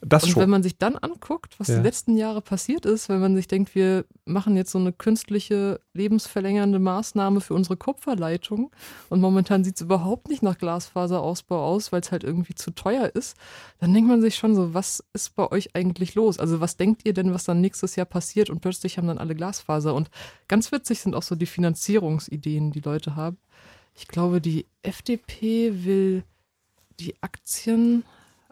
Das 0.02 0.24
und 0.24 0.30
schon. 0.30 0.42
wenn 0.44 0.50
man 0.50 0.64
sich 0.64 0.78
dann 0.78 0.96
anguckt, 0.96 1.60
was 1.60 1.68
Ja. 1.68 1.78
die 1.78 1.84
letzten 1.84 2.16
Jahre 2.16 2.42
passiert 2.42 2.86
ist, 2.86 3.10
wenn 3.10 3.20
man 3.20 3.36
sich 3.36 3.48
denkt, 3.48 3.76
wir 3.76 4.06
machen 4.26 4.56
jetzt 4.56 4.72
so 4.72 4.80
eine 4.80 4.94
künstliche, 4.94 5.82
lebensverlängernde 5.94 6.80
Maßnahme 6.80 7.42
für 7.42 7.54
unsere 7.54 7.76
Kupferleitung 7.76 8.72
und 9.10 9.20
momentan 9.20 9.64
sieht 9.64 9.76
es 9.76 9.82
überhaupt 9.82 10.30
nicht 10.30 10.42
nach 10.42 10.58
Glasfaserausbau 10.58 11.62
aus, 11.66 11.92
weil 11.92 12.00
es 12.02 12.12
halt 12.12 12.24
irgendwie 12.24 12.56
zu 12.56 12.72
teuer 12.72 13.12
ist, 13.14 13.36
dann 13.80 13.94
denkt 13.94 14.10
man 14.10 14.22
sich 14.22 14.36
schon 14.36 14.56
so, 14.56 14.74
was 14.74 15.04
ist 15.14 15.36
bei 15.36 15.52
euch 15.52 15.76
eigentlich 15.76 16.16
los? 16.16 16.40
Also 16.40 16.62
was 16.62 16.78
denkt 16.78 17.02
ihr 17.06 17.14
denn, 17.14 17.34
was 17.34 17.44
dann 17.44 17.60
nächstes 17.60 17.96
Jahr 17.98 18.06
passiert 18.06 18.50
und 18.50 18.62
plötzlich 18.62 18.98
haben 18.98 19.08
dann 19.08 19.18
alle 19.18 19.36
Glasfaser 19.36 19.94
und 19.96 20.10
ganz 20.48 20.72
witzig 20.72 21.02
sind 21.02 21.14
auch 21.16 21.24
so 21.24 21.36
die 21.36 21.46
Finanzierungsideen, 21.46 22.72
die 22.72 22.80
Leute 22.82 23.16
haben. 23.16 23.38
Ich 23.96 24.08
glaube, 24.08 24.40
die 24.40 24.66
FDP 24.82 25.84
will 25.84 26.24
die 27.00 27.16
Aktien, 27.22 28.04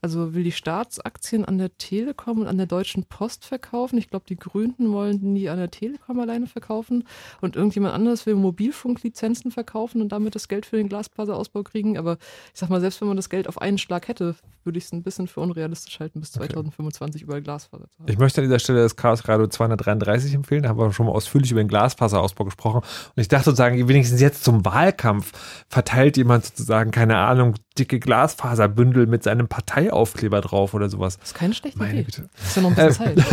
also 0.02 0.34
will 0.34 0.44
die 0.44 0.52
Staatsaktien 0.52 1.44
an 1.46 1.58
der 1.58 1.78
Telekom 1.78 2.42
und 2.42 2.48
an 2.48 2.58
der 2.58 2.68
Deutschen 2.68 3.06
Post 3.06 3.46
verkaufen. 3.46 3.98
Ich 3.98 4.10
glaube, 4.10 4.26
die 4.28 4.36
Grünen 4.36 4.92
wollen 4.94 5.36
die 5.36 5.50
an 5.50 5.58
der 5.58 5.72
Telekom 5.72 6.20
alleine 6.20 6.48
verkaufen 6.48 7.04
und 7.42 7.56
irgendjemand 7.56 7.94
anderes 7.94 8.26
will 8.26 8.36
Mobilfunklizenzen 8.36 9.52
verkaufen 9.52 10.02
und 10.02 10.12
damit 10.12 10.36
das 10.36 10.48
Geld 10.48 10.66
für 10.66 10.78
den 10.78 10.90
Glasfaserausbau 10.90 11.64
kriegen. 11.64 11.98
Aber 11.98 12.18
ich 12.54 12.60
sag 12.60 12.70
mal, 12.70 12.80
selbst 12.80 13.02
wenn 13.02 13.08
man 13.08 13.18
das 13.18 13.30
Geld 13.30 13.48
auf 13.48 13.60
einen 13.60 13.78
Schlag 13.78 14.08
hätte, 14.08 14.36
würde 14.64 14.78
ich 14.78 14.86
es 14.86 14.92
ein 14.92 15.02
bisschen 15.02 15.28
für 15.28 15.40
unrealistisch 15.40 16.00
halten, 16.00 16.20
bis 16.20 16.34
2025 16.34 17.24
überall 17.24 17.42
Glasfaser 17.42 17.90
zu 17.90 18.00
haben. 18.00 18.12
Ich 18.12 18.20
möchte 18.20 18.42
an 18.42 18.48
dieser 18.48 18.60
Stelle 18.60 18.84
das 18.84 18.96
Chaos 18.96 19.28
Radio 19.28 19.48
233 19.48 20.34
empfehlen. 20.34 20.64
Da 20.64 20.70
haben 20.70 20.78
wir 20.78 20.92
schon 20.92 21.08
mal 21.08 21.14
ausführlich 21.14 21.52
über 21.52 21.64
den 21.64 21.70
Glasfaserausbau 21.70 22.46
gesprochen. 22.46 22.78
Und 22.78 23.22
ich 23.22 23.30
dachte 23.30 23.46
sozusagen, 23.46 23.88
wenigstens 23.88 24.22
jetzt 24.22 24.44
zum 24.44 24.64
Wahlkampf 24.66 25.32
verteilt 25.70 26.18
jemand 26.18 26.46
sozusagen, 26.46 26.92
keine 26.92 27.18
Ahnung, 27.18 27.56
dicke 27.80 28.00
Glasfaserbündel 28.00 29.08
mit 29.08 29.24
seinem 29.24 29.48
Parteiaufkleber 29.90 30.42
drauf 30.42 30.74
oder 30.74 30.90
sowas. 30.90 31.18
Das 31.20 31.30
ist 31.30 31.36
keine 31.36 31.54
schlechte 31.54 31.80
Meine 31.80 31.94
Idee. 31.94 32.04
Güte. 32.04 32.30
Ist 32.44 32.56
ja 32.56 32.62
noch 32.62 32.76
ein 32.78 32.88
bisschen 32.88 33.08
Ähm, 33.10 33.18
Zeit. 33.18 33.26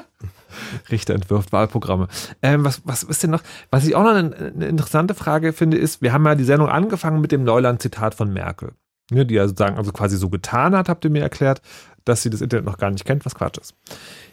Richter 0.90 1.14
entwirft 1.14 1.52
Wahlprogramme. 1.52 2.08
Ähm, 2.42 2.64
was, 2.64 2.82
was 2.84 3.02
ist 3.02 3.22
denn 3.22 3.30
noch? 3.30 3.42
Was 3.70 3.86
ich 3.86 3.94
auch 3.94 4.02
noch 4.02 4.14
eine, 4.14 4.34
eine 4.34 4.66
interessante 4.66 5.14
Frage 5.14 5.52
finde, 5.52 5.76
ist, 5.76 6.02
wir 6.02 6.12
haben 6.12 6.24
ja 6.26 6.34
die 6.34 6.44
Sendung 6.44 6.68
angefangen 6.68 7.20
mit 7.20 7.32
dem 7.32 7.44
Neuland-Zitat 7.44 8.14
von 8.14 8.32
Merkel. 8.32 8.72
Ne, 9.12 9.26
die 9.26 9.34
ja 9.34 9.48
sozusagen 9.48 9.76
also 9.76 9.90
quasi 9.90 10.16
so 10.16 10.28
getan 10.28 10.76
hat, 10.76 10.88
habt 10.88 11.04
ihr 11.04 11.10
mir 11.10 11.22
erklärt, 11.22 11.62
dass 12.04 12.22
sie 12.22 12.30
das 12.30 12.40
Internet 12.40 12.64
noch 12.64 12.78
gar 12.78 12.90
nicht 12.90 13.04
kennt, 13.04 13.24
was 13.24 13.34
Quatsch 13.34 13.58
ist. 13.58 13.74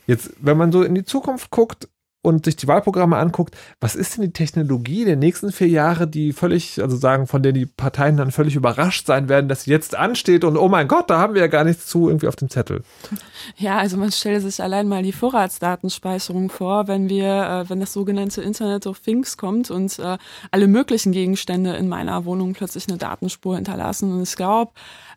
Jetzt, 0.05 0.31
wenn 0.39 0.55
man 0.57 0.71
so 0.71 0.83
in 0.83 0.93
die 0.93 1.03
Zukunft 1.03 1.49
guckt 1.49 1.89
und 2.21 2.45
sich 2.45 2.55
die 2.55 2.67
Wahlprogramme 2.67 3.15
anguckt, 3.17 3.55
was 3.79 3.95
ist 3.95 4.17
denn 4.17 4.23
die 4.23 4.33
Technologie 4.33 5.05
der 5.05 5.15
nächsten 5.15 5.51
vier 5.51 5.67
Jahre, 5.67 6.07
die 6.07 6.33
völlig, 6.33 6.81
also 6.81 6.97
sagen, 6.97 7.27
von 7.27 7.43
der 7.43 7.53
die 7.53 7.65
Parteien 7.65 8.17
dann 8.17 8.31
völlig 8.31 8.55
überrascht 8.55 9.05
sein 9.05 9.29
werden, 9.29 9.47
dass 9.47 9.63
sie 9.63 9.71
jetzt 9.71 9.95
ansteht 9.95 10.43
und 10.43 10.57
oh 10.57 10.67
mein 10.67 10.87
Gott, 10.87 11.09
da 11.09 11.19
haben 11.19 11.35
wir 11.35 11.41
ja 11.41 11.47
gar 11.47 11.63
nichts 11.63 11.87
zu 11.87 12.07
irgendwie 12.07 12.27
auf 12.27 12.35
dem 12.35 12.49
Zettel. 12.49 12.81
Ja, 13.55 13.77
also 13.77 13.97
man 13.97 14.11
stelle 14.11 14.41
sich 14.41 14.61
allein 14.61 14.87
mal 14.87 15.03
die 15.03 15.13
Vorratsdatenspeicherung 15.13 16.49
vor, 16.49 16.87
wenn 16.87 17.07
wir, 17.09 17.65
äh, 17.65 17.69
wenn 17.69 17.79
das 17.79 17.93
sogenannte 17.93 18.41
Internet 18.41 18.87
of 18.87 18.99
Things 18.99 19.37
kommt 19.37 19.71
und 19.71 19.97
äh, 19.99 20.17
alle 20.51 20.67
möglichen 20.67 21.11
Gegenstände 21.11 21.75
in 21.75 21.87
meiner 21.87 22.25
Wohnung 22.25 22.53
plötzlich 22.53 22.87
eine 22.89 22.97
Datenspur 22.97 23.55
hinterlassen. 23.55 24.11
Und 24.11 24.23
ich 24.23 24.35
glaube, 24.35 24.71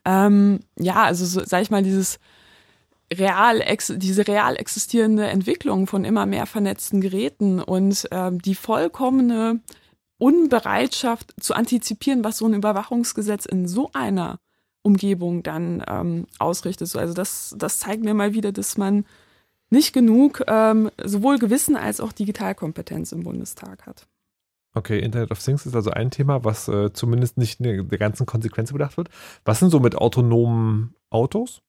ähm, 0.04 0.60
ja, 0.78 1.02
also 1.02 1.24
so, 1.24 1.42
sag 1.44 1.62
ich 1.62 1.70
mal, 1.70 1.82
dieses 1.82 2.18
real 3.12 3.62
diese 3.96 4.28
real 4.28 4.56
existierende 4.56 5.26
Entwicklung 5.26 5.86
von 5.86 6.04
immer 6.04 6.26
mehr 6.26 6.46
vernetzten 6.46 7.00
Geräten 7.00 7.60
und 7.60 8.08
ähm, 8.10 8.40
die 8.40 8.54
vollkommene 8.54 9.60
Unbereitschaft 10.18 11.34
zu 11.40 11.54
antizipieren, 11.54 12.24
was 12.24 12.38
so 12.38 12.46
ein 12.46 12.54
Überwachungsgesetz 12.54 13.46
in 13.46 13.66
so 13.66 13.90
einer 13.94 14.38
Umgebung 14.82 15.42
dann 15.42 15.82
ähm, 15.88 16.26
ausrichtet. 16.38 16.88
So, 16.88 16.98
Also 16.98 17.14
das, 17.14 17.54
das 17.58 17.78
zeigt 17.78 18.04
mir 18.04 18.14
mal 18.14 18.34
wieder, 18.34 18.52
dass 18.52 18.76
man 18.76 19.04
nicht 19.70 19.92
genug 19.92 20.42
ähm, 20.46 20.90
sowohl 21.02 21.38
Gewissen 21.38 21.76
als 21.76 22.00
auch 22.00 22.12
Digitalkompetenz 22.12 23.12
im 23.12 23.22
Bundestag 23.22 23.86
hat. 23.86 24.06
Okay, 24.72 25.00
Internet 25.00 25.32
of 25.32 25.42
Things 25.42 25.66
ist 25.66 25.74
also 25.74 25.90
ein 25.90 26.10
Thema, 26.10 26.44
was 26.44 26.68
äh, 26.68 26.92
zumindest 26.92 27.38
nicht 27.38 27.58
der 27.60 27.82
ganzen 27.82 28.26
Konsequenz 28.26 28.72
bedacht 28.72 28.96
wird. 28.96 29.08
Was 29.44 29.58
sind 29.58 29.70
so 29.70 29.80
mit 29.80 29.96
autonomen 29.96 30.94
Autos? 31.10 31.60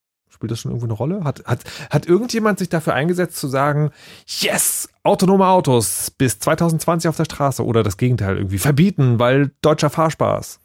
Spielt 0.41 0.49
das 0.49 0.61
schon 0.61 0.71
irgendwo 0.71 0.87
eine 0.87 0.93
Rolle? 0.93 1.23
Hat, 1.23 1.45
hat, 1.45 1.59
hat 1.91 2.07
irgendjemand 2.07 2.57
sich 2.57 2.67
dafür 2.67 2.95
eingesetzt 2.95 3.37
zu 3.37 3.47
sagen, 3.47 3.91
yes, 4.25 4.89
autonome 5.03 5.45
Autos 5.45 6.09
bis 6.09 6.39
2020 6.39 7.07
auf 7.09 7.15
der 7.15 7.25
Straße 7.25 7.63
oder 7.63 7.83
das 7.83 7.95
Gegenteil 7.95 8.37
irgendwie 8.37 8.57
verbieten, 8.57 9.19
weil 9.19 9.51
deutscher 9.61 9.91
Fahrspaß? 9.91 10.59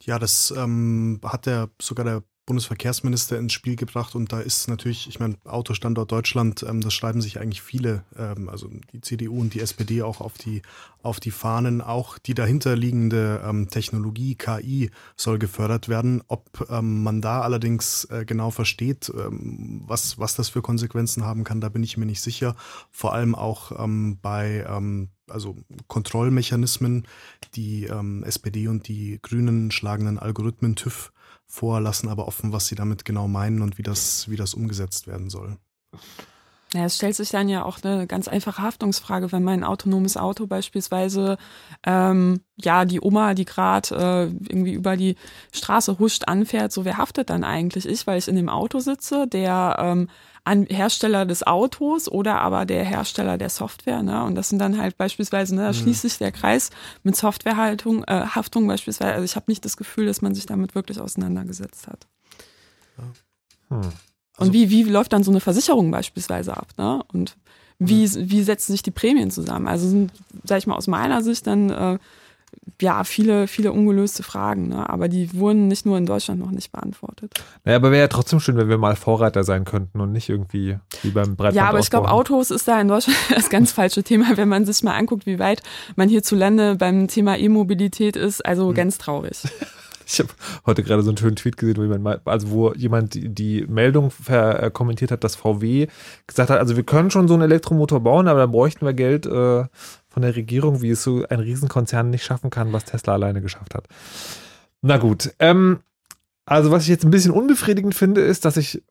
Ja, 0.00 0.18
das 0.18 0.52
ähm, 0.56 1.20
hat 1.22 1.46
der 1.46 1.68
sogar 1.80 2.04
der 2.04 2.22
Bundesverkehrsminister 2.46 3.36
ins 3.38 3.52
Spiel 3.52 3.74
gebracht 3.74 4.14
und 4.14 4.32
da 4.32 4.38
ist 4.38 4.68
natürlich, 4.68 5.08
ich 5.08 5.18
meine, 5.18 5.36
Autostandort 5.44 6.12
Deutschland, 6.12 6.64
ähm, 6.66 6.80
das 6.80 6.94
schreiben 6.94 7.20
sich 7.20 7.40
eigentlich 7.40 7.60
viele, 7.60 8.04
ähm, 8.16 8.48
also 8.48 8.70
die 8.92 9.00
CDU 9.00 9.40
und 9.40 9.52
die 9.52 9.60
SPD 9.60 10.02
auch 10.02 10.20
auf 10.20 10.34
die, 10.34 10.62
auf 11.02 11.18
die 11.18 11.32
Fahnen. 11.32 11.80
Auch 11.80 12.18
die 12.18 12.34
dahinterliegende 12.34 13.42
ähm, 13.44 13.68
Technologie, 13.68 14.36
KI, 14.36 14.90
soll 15.16 15.40
gefördert 15.40 15.88
werden. 15.88 16.22
Ob 16.28 16.68
ähm, 16.70 17.02
man 17.02 17.20
da 17.20 17.40
allerdings 17.40 18.04
äh, 18.06 18.24
genau 18.24 18.52
versteht, 18.52 19.12
ähm, 19.12 19.82
was, 19.84 20.18
was 20.18 20.36
das 20.36 20.48
für 20.48 20.62
Konsequenzen 20.62 21.24
haben 21.24 21.42
kann, 21.42 21.60
da 21.60 21.68
bin 21.68 21.82
ich 21.82 21.96
mir 21.96 22.06
nicht 22.06 22.20
sicher. 22.20 22.54
Vor 22.92 23.12
allem 23.12 23.34
auch 23.34 23.72
ähm, 23.78 24.18
bei 24.22 24.64
also 25.28 25.56
Kontrollmechanismen, 25.88 27.06
die 27.54 27.86
ähm, 27.86 28.22
SPD 28.22 28.68
und 28.68 28.86
die 28.86 29.18
Grünen 29.20 29.72
schlagen 29.72 30.06
einen 30.06 30.18
Algorithmen 30.18 30.76
TÜV 30.76 31.12
vor, 31.46 31.80
lassen 31.80 32.08
aber 32.08 32.26
offen, 32.28 32.52
was 32.52 32.66
sie 32.66 32.74
damit 32.74 33.04
genau 33.04 33.28
meinen 33.28 33.62
und 33.62 33.78
wie 33.78 33.82
das, 33.82 34.28
wie 34.28 34.36
das 34.36 34.54
umgesetzt 34.54 35.06
werden 35.06 35.30
soll. 35.30 35.56
Ja, 36.74 36.84
es 36.84 36.96
stellt 36.96 37.14
sich 37.14 37.30
dann 37.30 37.48
ja 37.48 37.64
auch 37.64 37.78
eine 37.82 38.06
ganz 38.08 38.26
einfache 38.26 38.60
Haftungsfrage, 38.60 39.30
wenn 39.30 39.44
mein 39.44 39.62
autonomes 39.62 40.16
Auto 40.16 40.46
beispielsweise 40.46 41.38
ähm, 41.84 42.40
ja 42.56 42.84
die 42.84 43.00
Oma, 43.00 43.34
die 43.34 43.44
gerade 43.44 43.94
äh, 43.94 44.24
irgendwie 44.50 44.72
über 44.72 44.96
die 44.96 45.14
Straße 45.52 45.98
huscht, 46.00 46.24
anfährt, 46.26 46.72
so 46.72 46.84
wer 46.84 46.98
haftet 46.98 47.30
dann 47.30 47.44
eigentlich 47.44 47.86
ich, 47.86 48.06
weil 48.06 48.18
ich 48.18 48.26
in 48.26 48.36
dem 48.36 48.48
Auto 48.48 48.80
sitze, 48.80 49.28
der 49.28 49.76
ähm, 49.78 50.08
an 50.46 50.64
Hersteller 50.66 51.26
des 51.26 51.44
Autos 51.44 52.08
oder 52.08 52.40
aber 52.40 52.66
der 52.66 52.84
Hersteller 52.84 53.36
der 53.36 53.50
Software, 53.50 54.02
ne? 54.02 54.24
Und 54.24 54.36
das 54.36 54.48
sind 54.48 54.60
dann 54.60 54.78
halt 54.78 54.96
beispielsweise, 54.96 55.54
ne, 55.56 55.62
da 55.62 55.68
Mhm. 55.68 55.74
schließt 55.74 56.02
sich 56.02 56.18
der 56.18 56.30
Kreis 56.30 56.70
mit 57.02 57.16
Softwarehaltung, 57.16 58.04
äh, 58.04 58.26
Haftung 58.34 58.66
beispielsweise. 58.68 59.12
Also 59.12 59.24
ich 59.24 59.34
habe 59.34 59.46
nicht 59.48 59.64
das 59.64 59.76
Gefühl, 59.76 60.06
dass 60.06 60.22
man 60.22 60.34
sich 60.34 60.46
damit 60.46 60.74
wirklich 60.76 61.00
auseinandergesetzt 61.00 61.88
hat. 61.88 62.06
Hm. 63.68 63.80
Und 64.38 64.52
wie, 64.52 64.70
wie 64.70 64.84
läuft 64.84 65.12
dann 65.12 65.24
so 65.24 65.30
eine 65.32 65.40
Versicherung 65.40 65.90
beispielsweise 65.90 66.56
ab? 66.56 66.68
Ne? 66.78 67.02
Und 67.12 67.36
wie, 67.78 68.08
wie 68.30 68.42
setzen 68.42 68.72
sich 68.72 68.82
die 68.82 68.90
Prämien 68.90 69.30
zusammen? 69.30 69.66
Also 69.66 69.88
sind, 69.88 70.12
sag 70.44 70.58
ich 70.58 70.66
mal, 70.66 70.76
aus 70.76 70.86
meiner 70.86 71.22
Sicht 71.22 71.46
dann 71.46 71.70
äh, 71.70 71.98
ja 72.80 73.04
viele, 73.04 73.46
viele 73.46 73.72
ungelöste 73.72 74.22
Fragen, 74.22 74.68
ne? 74.68 74.88
aber 74.88 75.08
die 75.08 75.32
wurden 75.34 75.68
nicht 75.68 75.86
nur 75.86 75.96
in 75.96 76.06
Deutschland 76.06 76.40
noch 76.40 76.50
nicht 76.50 76.72
beantwortet. 76.72 77.32
Naja, 77.64 77.76
aber 77.76 77.90
wäre 77.90 78.02
ja 78.02 78.08
trotzdem 78.08 78.40
schön, 78.40 78.56
wenn 78.56 78.68
wir 78.68 78.78
mal 78.78 78.96
Vorreiter 78.96 79.44
sein 79.44 79.64
könnten 79.64 80.00
und 80.00 80.12
nicht 80.12 80.28
irgendwie 80.28 80.78
wie 81.02 81.10
beim 81.10 81.36
Breitband 81.36 81.56
Ja, 81.56 81.68
aber 81.68 81.78
ich 81.78 81.90
glaube, 81.90 82.10
Autos 82.10 82.50
ist 82.50 82.68
da 82.68 82.80
in 82.80 82.88
Deutschland 82.88 83.18
das 83.34 83.48
ganz 83.48 83.72
falsche 83.72 84.02
Thema, 84.02 84.36
wenn 84.36 84.48
man 84.48 84.64
sich 84.64 84.82
mal 84.82 84.94
anguckt, 84.94 85.26
wie 85.26 85.38
weit 85.38 85.62
man 85.96 86.08
hierzulande 86.08 86.76
beim 86.76 87.08
Thema 87.08 87.38
E-Mobilität 87.38 88.16
ist. 88.16 88.44
Also 88.44 88.72
ganz 88.72 88.98
traurig. 88.98 89.38
Ich 90.08 90.20
habe 90.20 90.28
heute 90.64 90.84
gerade 90.84 91.02
so 91.02 91.10
einen 91.10 91.18
schönen 91.18 91.34
Tweet 91.34 91.56
gesehen, 91.56 91.76
wo 91.76 91.82
jemand, 91.82 92.26
also 92.26 92.50
wo 92.50 92.72
jemand 92.74 93.14
die, 93.14 93.28
die 93.28 93.66
Meldung 93.66 94.10
ver, 94.12 94.62
äh, 94.62 94.70
kommentiert 94.70 95.10
hat, 95.10 95.24
dass 95.24 95.34
VW 95.34 95.88
gesagt 96.28 96.48
hat, 96.50 96.60
also 96.60 96.76
wir 96.76 96.84
können 96.84 97.10
schon 97.10 97.26
so 97.26 97.34
einen 97.34 97.42
Elektromotor 97.42 98.00
bauen, 98.00 98.28
aber 98.28 98.40
dann 98.40 98.52
bräuchten 98.52 98.86
wir 98.86 98.94
Geld 98.94 99.26
äh, 99.26 99.64
von 100.08 100.22
der 100.22 100.36
Regierung, 100.36 100.80
wie 100.80 100.90
es 100.90 101.02
so 101.02 101.26
ein 101.28 101.40
Riesenkonzern 101.40 102.08
nicht 102.08 102.24
schaffen 102.24 102.50
kann, 102.50 102.72
was 102.72 102.84
Tesla 102.84 103.14
alleine 103.14 103.42
geschafft 103.42 103.74
hat. 103.74 103.88
Na 104.80 104.98
gut, 104.98 105.34
ähm, 105.40 105.80
also 106.44 106.70
was 106.70 106.84
ich 106.84 106.88
jetzt 106.88 107.04
ein 107.04 107.10
bisschen 107.10 107.32
unbefriedigend 107.32 107.94
finde, 107.94 108.20
ist, 108.20 108.44
dass 108.44 108.56
ich 108.56 108.82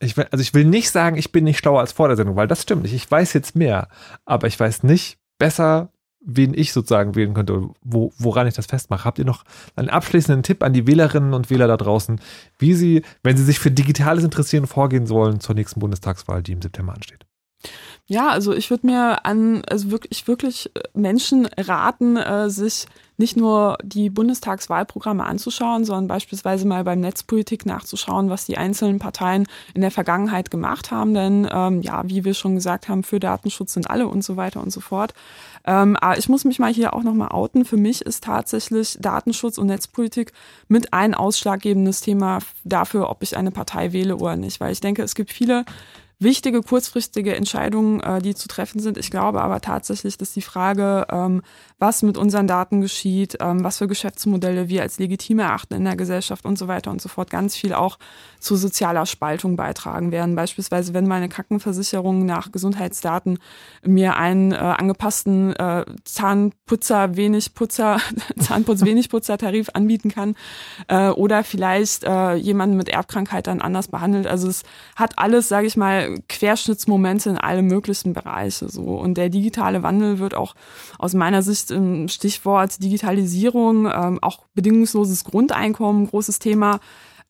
ich, 0.00 0.18
also 0.18 0.42
ich 0.42 0.52
will 0.52 0.64
nicht 0.64 0.90
sagen, 0.90 1.16
ich 1.16 1.32
bin 1.32 1.44
nicht 1.44 1.58
schlauer 1.58 1.80
als 1.80 1.92
vor 1.92 2.08
der 2.08 2.16
Sendung, 2.16 2.36
weil 2.36 2.48
das 2.48 2.62
stimmt 2.62 2.82
nicht. 2.82 2.94
Ich 2.94 3.10
weiß 3.10 3.32
jetzt 3.32 3.56
mehr, 3.56 3.88
aber 4.26 4.46
ich 4.46 4.60
weiß 4.60 4.82
nicht 4.82 5.18
besser, 5.38 5.88
wen 6.24 6.54
ich 6.54 6.72
sozusagen 6.72 7.14
wählen 7.14 7.34
könnte, 7.34 7.68
wo, 7.82 8.12
woran 8.18 8.46
ich 8.46 8.54
das 8.54 8.66
festmache. 8.66 9.04
Habt 9.04 9.18
ihr 9.18 9.24
noch 9.24 9.44
einen 9.76 9.90
abschließenden 9.90 10.42
Tipp 10.42 10.62
an 10.62 10.72
die 10.72 10.86
Wählerinnen 10.86 11.34
und 11.34 11.50
Wähler 11.50 11.68
da 11.68 11.76
draußen, 11.76 12.20
wie 12.58 12.74
sie, 12.74 13.02
wenn 13.22 13.36
sie 13.36 13.44
sich 13.44 13.58
für 13.58 13.70
Digitales 13.70 14.24
interessieren, 14.24 14.66
vorgehen 14.66 15.06
sollen 15.06 15.40
zur 15.40 15.54
nächsten 15.54 15.80
Bundestagswahl, 15.80 16.42
die 16.42 16.52
im 16.52 16.62
September 16.62 16.94
ansteht? 16.94 17.26
Ja, 18.06 18.28
also 18.28 18.52
ich 18.52 18.68
würde 18.68 18.86
mir 18.86 19.24
an, 19.24 19.64
also 19.64 19.90
wirklich, 19.90 20.28
wirklich 20.28 20.70
Menschen 20.92 21.46
raten, 21.56 22.18
äh, 22.18 22.50
sich 22.50 22.86
nicht 23.16 23.36
nur 23.36 23.78
die 23.82 24.10
Bundestagswahlprogramme 24.10 25.24
anzuschauen, 25.24 25.86
sondern 25.86 26.08
beispielsweise 26.08 26.66
mal 26.66 26.84
beim 26.84 27.00
Netzpolitik 27.00 27.64
nachzuschauen, 27.64 28.28
was 28.28 28.44
die 28.44 28.58
einzelnen 28.58 28.98
Parteien 28.98 29.46
in 29.72 29.80
der 29.80 29.90
Vergangenheit 29.90 30.50
gemacht 30.50 30.90
haben. 30.90 31.14
Denn 31.14 31.48
ähm, 31.50 31.80
ja, 31.80 32.02
wie 32.06 32.24
wir 32.24 32.34
schon 32.34 32.56
gesagt 32.56 32.88
haben, 32.88 33.04
für 33.04 33.20
Datenschutz 33.20 33.72
sind 33.72 33.88
alle 33.88 34.06
und 34.08 34.22
so 34.22 34.36
weiter 34.36 34.60
und 34.60 34.70
so 34.70 34.80
fort. 34.80 35.14
Ähm, 35.64 35.96
aber 35.96 36.18
ich 36.18 36.28
muss 36.28 36.44
mich 36.44 36.58
mal 36.58 36.74
hier 36.74 36.92
auch 36.92 37.04
nochmal 37.04 37.28
outen. 37.28 37.64
Für 37.64 37.78
mich 37.78 38.02
ist 38.02 38.24
tatsächlich 38.24 38.98
Datenschutz 39.00 39.56
und 39.56 39.68
Netzpolitik 39.68 40.32
mit 40.68 40.92
ein 40.92 41.14
ausschlaggebendes 41.14 42.02
Thema 42.02 42.40
dafür, 42.64 43.08
ob 43.08 43.22
ich 43.22 43.36
eine 43.36 43.50
Partei 43.52 43.92
wähle 43.92 44.16
oder 44.16 44.36
nicht. 44.36 44.60
Weil 44.60 44.72
ich 44.72 44.80
denke, 44.80 45.02
es 45.02 45.14
gibt 45.14 45.32
viele 45.32 45.64
wichtige 46.18 46.62
kurzfristige 46.62 47.34
Entscheidungen, 47.34 48.00
äh, 48.00 48.20
die 48.20 48.34
zu 48.34 48.48
treffen 48.48 48.80
sind. 48.80 48.98
Ich 48.98 49.10
glaube 49.10 49.42
aber 49.42 49.60
tatsächlich, 49.60 50.16
dass 50.16 50.32
die 50.32 50.42
Frage, 50.42 51.06
ähm, 51.10 51.42
was 51.78 52.02
mit 52.02 52.16
unseren 52.16 52.46
Daten 52.46 52.80
geschieht, 52.80 53.38
ähm, 53.40 53.64
was 53.64 53.78
für 53.78 53.88
Geschäftsmodelle 53.88 54.68
wir 54.68 54.82
als 54.82 54.98
legitim 54.98 55.40
erachten 55.40 55.74
in 55.74 55.84
der 55.84 55.96
Gesellschaft 55.96 56.44
und 56.44 56.58
so 56.58 56.68
weiter 56.68 56.90
und 56.90 57.02
so 57.02 57.08
fort, 57.08 57.30
ganz 57.30 57.56
viel 57.56 57.74
auch 57.74 57.98
zu 58.38 58.56
sozialer 58.56 59.06
Spaltung 59.06 59.56
beitragen 59.56 60.12
werden. 60.12 60.36
Beispielsweise, 60.36 60.94
wenn 60.94 61.06
meine 61.06 61.28
Krankenversicherung 61.28 62.24
nach 62.24 62.52
Gesundheitsdaten 62.52 63.38
mir 63.84 64.16
einen 64.16 64.52
äh, 64.52 64.56
angepassten 64.56 65.54
äh, 65.56 65.84
Zahnputzer 66.04 67.16
wenig 67.16 67.54
Putzer, 67.54 68.00
Zahnputz 68.38 68.84
wenig 68.84 69.08
Putzer 69.08 69.38
Tarif 69.38 69.70
anbieten 69.74 70.10
kann 70.10 70.36
äh, 70.88 71.08
oder 71.08 71.44
vielleicht 71.44 72.04
äh, 72.04 72.34
jemanden 72.34 72.76
mit 72.76 72.88
Erbkrankheit 72.88 73.46
dann 73.46 73.60
anders 73.60 73.88
behandelt. 73.88 74.26
Also 74.26 74.48
es 74.48 74.62
hat 74.96 75.18
alles, 75.18 75.48
sage 75.48 75.66
ich 75.66 75.76
mal, 75.76 76.03
Querschnittsmomente 76.28 77.30
in 77.30 77.38
alle 77.38 77.62
möglichen 77.62 78.12
Bereiche 78.12 78.68
so. 78.68 78.82
Und 78.82 79.16
der 79.18 79.28
digitale 79.28 79.82
Wandel 79.82 80.18
wird 80.18 80.34
auch 80.34 80.54
aus 80.98 81.14
meiner 81.14 81.42
Sicht 81.42 81.70
im 81.70 82.08
Stichwort 82.08 82.82
Digitalisierung, 82.82 83.86
ähm, 83.86 84.18
auch 84.22 84.46
bedingungsloses 84.54 85.24
Grundeinkommen, 85.24 86.06
großes 86.06 86.38
Thema, 86.38 86.80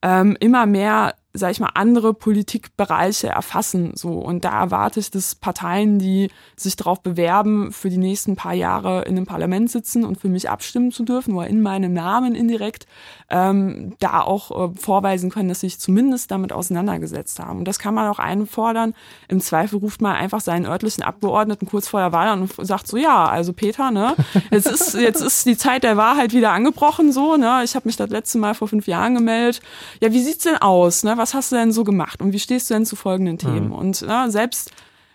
ähm, 0.03 0.37
immer 0.41 0.67
mehr 0.67 1.15
sag 1.37 1.51
ich 1.51 1.59
mal, 1.59 1.71
andere 1.75 2.15
Politikbereiche 2.15 3.27
erfassen. 3.27 3.93
So. 3.97 4.13
Und 4.13 4.45
da 4.45 4.61
erwarte 4.61 5.01
ich, 5.01 5.11
dass 5.11 5.35
Parteien, 5.35 5.99
die 5.99 6.31
sich 6.57 6.77
darauf 6.77 7.03
bewerben, 7.03 7.73
für 7.73 7.91
die 7.91 7.99
nächsten 7.99 8.37
paar 8.37 8.55
Jahre 8.55 9.03
in 9.03 9.17
einem 9.17 9.27
Parlament 9.27 9.69
sitzen 9.69 10.05
und 10.05 10.21
für 10.21 10.29
mich 10.29 10.49
abstimmen 10.49 10.93
zu 10.93 11.03
dürfen 11.03 11.35
oder 11.35 11.49
in 11.49 11.61
meinem 11.61 11.93
Namen 11.93 12.37
indirekt, 12.37 12.87
ähm, 13.31 13.95
da 13.99 14.21
auch 14.21 14.71
äh, 14.71 14.75
vorweisen 14.79 15.31
können, 15.31 15.49
dass 15.49 15.61
sie 15.61 15.67
sich 15.67 15.81
zumindest 15.81 16.31
damit 16.31 16.53
auseinandergesetzt 16.53 17.41
haben. 17.41 17.59
Und 17.59 17.65
das 17.69 17.81
kann 17.81 17.95
man 17.95 18.09
auch 18.09 18.21
einfordern. 18.21 18.95
Im 19.27 19.41
Zweifel 19.41 19.81
ruft 19.81 20.01
man 20.01 20.15
einfach 20.15 20.41
seinen 20.41 20.67
örtlichen 20.67 21.03
Abgeordneten 21.03 21.67
kurz 21.67 21.89
vor 21.89 21.99
der 21.99 22.13
Wahl 22.13 22.29
an 22.29 22.43
und 22.43 22.55
sagt 22.65 22.87
so, 22.87 22.97
ja, 22.97 23.27
also 23.27 23.53
Peter, 23.53 23.91
ne, 23.91 24.15
jetzt 24.53 24.69
ist, 24.69 24.95
jetzt 24.95 25.21
ist 25.21 25.47
die 25.47 25.57
Zeit 25.57 25.83
der 25.83 25.97
Wahrheit 25.97 26.33
wieder 26.33 26.53
angebrochen, 26.53 27.13
so, 27.13 27.37
ne, 27.37 27.63
ich 27.65 27.75
habe 27.75 27.89
mich 27.89 27.97
das 27.97 28.11
letzte 28.11 28.39
Mal 28.39 28.55
vor 28.55 28.69
fünf 28.69 28.87
Jahren 28.87 29.17
gemeldet. 29.17 29.61
Ja, 30.01 30.13
wie 30.13 30.23
sieht's 30.23 30.45
denn 30.45 30.59
aus, 30.59 31.03
ne, 31.03 31.24
was 31.25 31.33
hast 31.33 31.53
du 31.53 31.57
denn 31.57 31.73
so 31.73 31.85
gemacht 31.85 32.21
und 32.21 32.35
wie 32.35 32.39
stehst 32.39 32.69
du 32.69 32.75
denn 32.75 32.85
zu 32.85 32.97
folgenden 32.97 33.39
Themen? 33.39 33.69
Mhm. 33.69 33.73
Und 33.73 34.05
na, 34.07 34.29
selbst 34.29 34.71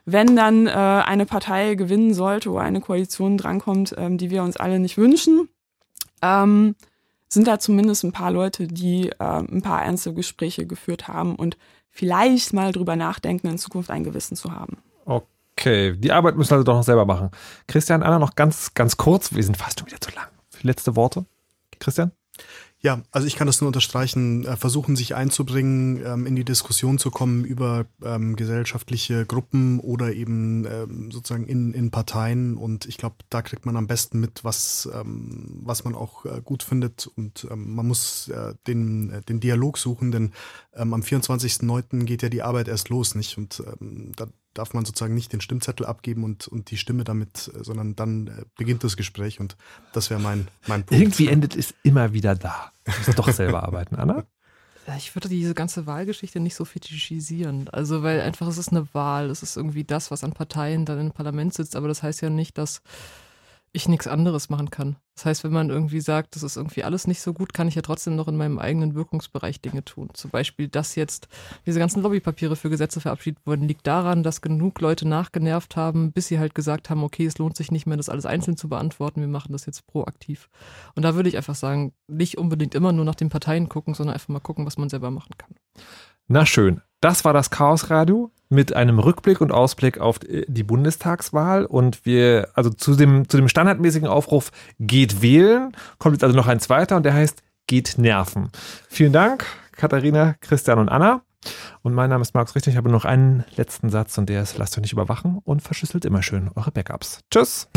wenn 0.05 0.35
dann 0.35 0.65
äh, 0.65 0.71
eine 0.71 1.27
Partei 1.27 1.75
gewinnen 1.75 2.15
sollte 2.15 2.49
oder 2.49 2.61
eine 2.61 2.81
Koalition 2.81 3.37
drankommt, 3.37 3.93
ähm, 3.95 4.17
die 4.17 4.31
wir 4.31 4.41
uns 4.41 4.57
alle 4.57 4.79
nicht 4.79 4.97
wünschen, 4.97 5.49
ähm, 6.23 6.75
sind 7.27 7.45
da 7.47 7.59
zumindest 7.59 8.03
ein 8.03 8.11
paar 8.11 8.31
Leute, 8.31 8.65
die 8.65 9.09
äh, 9.09 9.13
ein 9.19 9.61
paar 9.61 9.83
ernste 9.83 10.15
Gespräche 10.15 10.65
geführt 10.65 11.07
haben 11.07 11.35
und 11.35 11.57
vielleicht 11.91 12.53
mal 12.53 12.71
drüber 12.71 12.95
nachdenken, 12.95 13.47
in 13.47 13.59
Zukunft 13.59 13.91
ein 13.91 14.03
Gewissen 14.03 14.35
zu 14.35 14.51
haben. 14.51 14.77
Okay, 15.05 15.95
die 15.95 16.11
Arbeit 16.11 16.37
müssen 16.37 16.49
wir 16.49 16.55
also 16.55 16.63
doch 16.63 16.73
noch 16.73 16.83
selber 16.83 17.05
machen. 17.05 17.29
Christian, 17.67 18.01
Anna, 18.01 18.17
noch 18.17 18.33
ganz, 18.33 18.73
ganz 18.73 18.97
kurz. 18.97 19.35
Wir 19.35 19.43
sind 19.43 19.57
fast 19.57 19.79
schon 19.79 19.87
wieder 19.87 20.01
zu 20.01 20.09
lang. 20.15 20.25
Letzte 20.63 20.95
Worte. 20.95 21.25
Christian? 21.79 22.13
Ja, 22.81 23.01
also 23.11 23.27
ich 23.27 23.35
kann 23.35 23.45
das 23.45 23.59
nur 23.59 23.67
unterstreichen, 23.67 24.45
äh, 24.45 24.55
versuchen 24.55 24.95
sich 24.95 25.13
einzubringen, 25.13 26.01
ähm, 26.05 26.25
in 26.25 26.37
die 26.37 26.45
Diskussion 26.45 26.97
zu 26.97 27.11
kommen 27.11 27.43
über 27.43 27.85
ähm, 28.01 28.37
gesellschaftliche 28.37 29.25
Gruppen 29.25 29.81
oder 29.81 30.13
eben 30.13 30.65
ähm, 30.65 31.11
sozusagen 31.11 31.45
in, 31.45 31.73
in 31.73 31.91
Parteien 31.91 32.55
und 32.55 32.85
ich 32.85 32.95
glaube, 32.97 33.17
da 33.29 33.41
kriegt 33.41 33.65
man 33.65 33.75
am 33.75 33.87
besten 33.87 34.21
mit, 34.21 34.45
was, 34.45 34.89
was 34.93 35.83
man 35.83 35.93
auch 35.93 36.25
äh, 36.25 36.41
gut 36.41 36.63
findet 36.63 37.07
und 37.07 37.47
man 37.53 37.85
muss 37.85 38.29
äh, 38.29 38.53
den, 38.65 39.23
den 39.27 39.41
Dialog 39.41 39.77
suchen, 39.77 40.11
denn 40.11 40.31
am 40.73 40.93
24.09. 40.93 42.05
geht 42.05 42.21
ja 42.21 42.29
die 42.29 42.43
Arbeit 42.43 42.69
erst 42.69 42.89
los, 42.89 43.15
nicht? 43.15 43.37
Und 43.37 43.61
da 44.15 44.27
darf 44.53 44.73
man 44.73 44.85
sozusagen 44.85 45.13
nicht 45.13 45.33
den 45.33 45.41
Stimmzettel 45.41 45.85
abgeben 45.85 46.23
und, 46.23 46.47
und 46.47 46.71
die 46.71 46.77
Stimme 46.77 47.03
damit, 47.03 47.51
äh, 47.53 47.63
sondern 47.63 47.95
dann 47.95 48.27
äh, 48.27 48.45
beginnt 48.57 48.83
das 48.83 48.97
Gespräch 48.97 49.39
und 49.39 49.55
das 49.93 50.09
wäre 50.09 50.19
mein, 50.19 50.47
mein 50.67 50.83
Punkt. 50.83 51.01
Irgendwie 51.01 51.27
endet 51.27 51.55
es 51.55 51.73
immer 51.83 52.13
wieder 52.13 52.35
da. 52.35 52.71
Du 52.85 52.91
musst 53.05 53.19
doch 53.19 53.31
selber 53.31 53.63
arbeiten, 53.63 53.95
Anna? 53.95 54.25
Ich 54.97 55.15
würde 55.15 55.29
diese 55.29 55.53
ganze 55.53 55.85
Wahlgeschichte 55.85 56.39
nicht 56.39 56.55
so 56.55 56.65
fetischisieren. 56.65 57.69
Also, 57.69 58.01
weil 58.01 58.21
einfach 58.21 58.47
es 58.47 58.57
ist 58.57 58.69
eine 58.69 58.91
Wahl. 58.93 59.29
Es 59.29 59.43
ist 59.43 59.55
irgendwie 59.55 59.83
das, 59.83 60.09
was 60.09 60.23
an 60.23 60.31
Parteien 60.31 60.85
dann 60.85 60.99
im 60.99 61.11
Parlament 61.11 61.53
sitzt. 61.53 61.75
Aber 61.75 61.87
das 61.87 62.01
heißt 62.01 62.21
ja 62.21 62.31
nicht, 62.31 62.57
dass 62.57 62.81
ich 63.71 63.87
nichts 63.87 64.07
anderes 64.07 64.49
machen 64.49 64.69
kann. 64.69 64.97
Das 65.15 65.25
heißt, 65.25 65.43
wenn 65.43 65.51
man 65.51 65.69
irgendwie 65.69 65.99
sagt, 65.99 66.35
das 66.35 66.43
ist 66.43 66.55
irgendwie 66.55 66.83
alles 66.83 67.05
nicht 67.05 67.21
so 67.21 67.33
gut, 67.33 67.53
kann 67.53 67.67
ich 67.67 67.75
ja 67.75 67.81
trotzdem 67.81 68.15
noch 68.15 68.27
in 68.27 68.37
meinem 68.37 68.57
eigenen 68.57 68.95
Wirkungsbereich 68.95 69.61
Dinge 69.61 69.83
tun. 69.83 70.09
Zum 70.13 70.31
Beispiel, 70.31 70.69
dass 70.69 70.95
jetzt 70.95 71.27
diese 71.65 71.79
ganzen 71.79 72.01
Lobbypapiere 72.01 72.55
für 72.55 72.69
Gesetze 72.69 73.01
verabschiedet 73.01 73.45
wurden, 73.45 73.67
liegt 73.67 73.85
daran, 73.85 74.23
dass 74.23 74.41
genug 74.41 74.79
Leute 74.79 75.07
nachgenervt 75.07 75.75
haben, 75.75 76.11
bis 76.13 76.27
sie 76.27 76.39
halt 76.39 76.55
gesagt 76.55 76.89
haben, 76.89 77.03
okay, 77.03 77.25
es 77.25 77.37
lohnt 77.37 77.57
sich 77.57 77.71
nicht 77.71 77.85
mehr, 77.85 77.97
das 77.97 78.09
alles 78.09 78.25
einzeln 78.25 78.55
zu 78.55 78.69
beantworten, 78.69 79.21
wir 79.21 79.27
machen 79.27 79.51
das 79.51 79.65
jetzt 79.65 79.85
proaktiv. 79.87 80.49
Und 80.95 81.03
da 81.03 81.15
würde 81.15 81.29
ich 81.29 81.37
einfach 81.37 81.55
sagen, 81.55 81.93
nicht 82.07 82.37
unbedingt 82.37 82.73
immer 82.73 82.93
nur 82.93 83.05
nach 83.05 83.15
den 83.15 83.29
Parteien 83.29 83.67
gucken, 83.67 83.93
sondern 83.93 84.13
einfach 84.13 84.29
mal 84.29 84.39
gucken, 84.39 84.65
was 84.65 84.77
man 84.77 84.89
selber 84.89 85.11
machen 85.11 85.33
kann. 85.37 85.55
Na 86.27 86.45
schön. 86.45 86.81
Das 87.01 87.25
war 87.25 87.33
das 87.33 87.49
Chaos 87.49 87.89
Radio 87.89 88.31
mit 88.49 88.75
einem 88.75 88.99
Rückblick 88.99 89.41
und 89.41 89.51
Ausblick 89.51 89.99
auf 89.99 90.19
die 90.19 90.63
Bundestagswahl. 90.63 91.65
Und 91.65 92.05
wir, 92.05 92.49
also 92.55 92.69
zu 92.69 92.95
dem, 92.95 93.29
zu 93.29 93.37
dem 93.37 93.47
standardmäßigen 93.47 94.07
Aufruf 94.07 94.51
geht 94.79 95.21
wählen, 95.21 95.75
kommt 95.97 96.15
jetzt 96.15 96.23
also 96.23 96.35
noch 96.35 96.47
ein 96.47 96.59
zweiter 96.59 96.97
und 96.97 97.03
der 97.03 97.13
heißt 97.13 97.43
geht 97.67 97.97
nerven. 97.97 98.49
Vielen 98.89 99.13
Dank, 99.13 99.45
Katharina, 99.73 100.35
Christian 100.41 100.79
und 100.79 100.89
Anna. 100.89 101.21
Und 101.83 101.93
mein 101.93 102.09
Name 102.09 102.23
ist 102.23 102.33
Markus 102.33 102.55
Richter. 102.55 102.71
Ich 102.71 102.77
habe 102.77 102.89
noch 102.89 103.05
einen 103.05 103.45
letzten 103.55 103.89
Satz 103.89 104.17
und 104.17 104.27
der 104.27 104.41
ist, 104.41 104.57
lasst 104.57 104.75
euch 104.75 104.81
nicht 104.81 104.93
überwachen 104.93 105.39
und 105.45 105.61
verschlüsselt 105.61 106.03
immer 106.03 106.23
schön 106.23 106.49
eure 106.55 106.71
Backups. 106.71 107.21
Tschüss. 107.31 107.69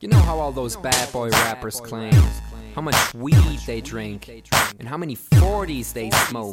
You 0.00 0.08
know 0.08 0.24
how 0.26 0.40
all 0.40 0.54
those 0.54 0.78
bad 0.78 1.10
boy 1.12 1.30
rappers 1.48 1.82
claim 1.82 2.12
how 2.76 2.82
much 2.82 3.14
weed 3.14 3.58
they 3.66 3.80
drink, 3.80 4.28
and 4.78 4.86
how 4.86 4.98
many 4.98 5.16
40s 5.16 5.94
they 5.94 6.10
smoke, 6.28 6.52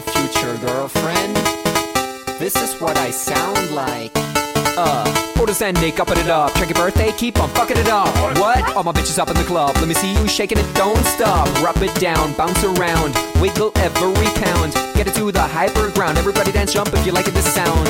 Future 0.00 0.56
girlfriend. 0.58 1.69
This 2.40 2.56
is 2.56 2.80
what 2.80 2.96
I 2.96 3.10
sound 3.10 3.70
like. 3.72 4.10
Uh, 4.16 5.04
Zendik, 5.50 5.98
upping 5.98 6.18
it 6.18 6.30
up. 6.30 6.54
Check 6.54 6.70
your 6.70 6.78
birthday, 6.78 7.12
keep 7.12 7.38
on 7.40 7.48
fucking 7.50 7.76
it 7.76 7.88
up. 7.88 8.14
What? 8.38 8.62
All 8.76 8.84
my 8.84 8.92
bitches 8.92 9.18
up 9.18 9.28
in 9.28 9.36
the 9.36 9.44
club. 9.44 9.74
Let 9.76 9.88
me 9.88 9.94
see 9.94 10.14
you 10.14 10.28
shaking 10.28 10.58
it, 10.58 10.74
don't 10.74 11.04
stop. 11.04 11.48
Rub 11.60 11.76
it 11.82 11.92
down, 11.96 12.32
bounce 12.34 12.62
around, 12.62 13.18
wiggle 13.42 13.72
every 13.76 14.30
pound. 14.38 14.72
Get 14.94 15.08
it 15.08 15.14
to 15.16 15.32
the 15.32 15.42
hyper 15.42 15.90
ground. 15.90 16.18
Everybody 16.18 16.52
dance, 16.52 16.72
jump 16.72 16.94
if 16.94 17.04
you 17.04 17.12
like 17.12 17.26
it, 17.26 17.34
this 17.34 17.52
sound. 17.52 17.88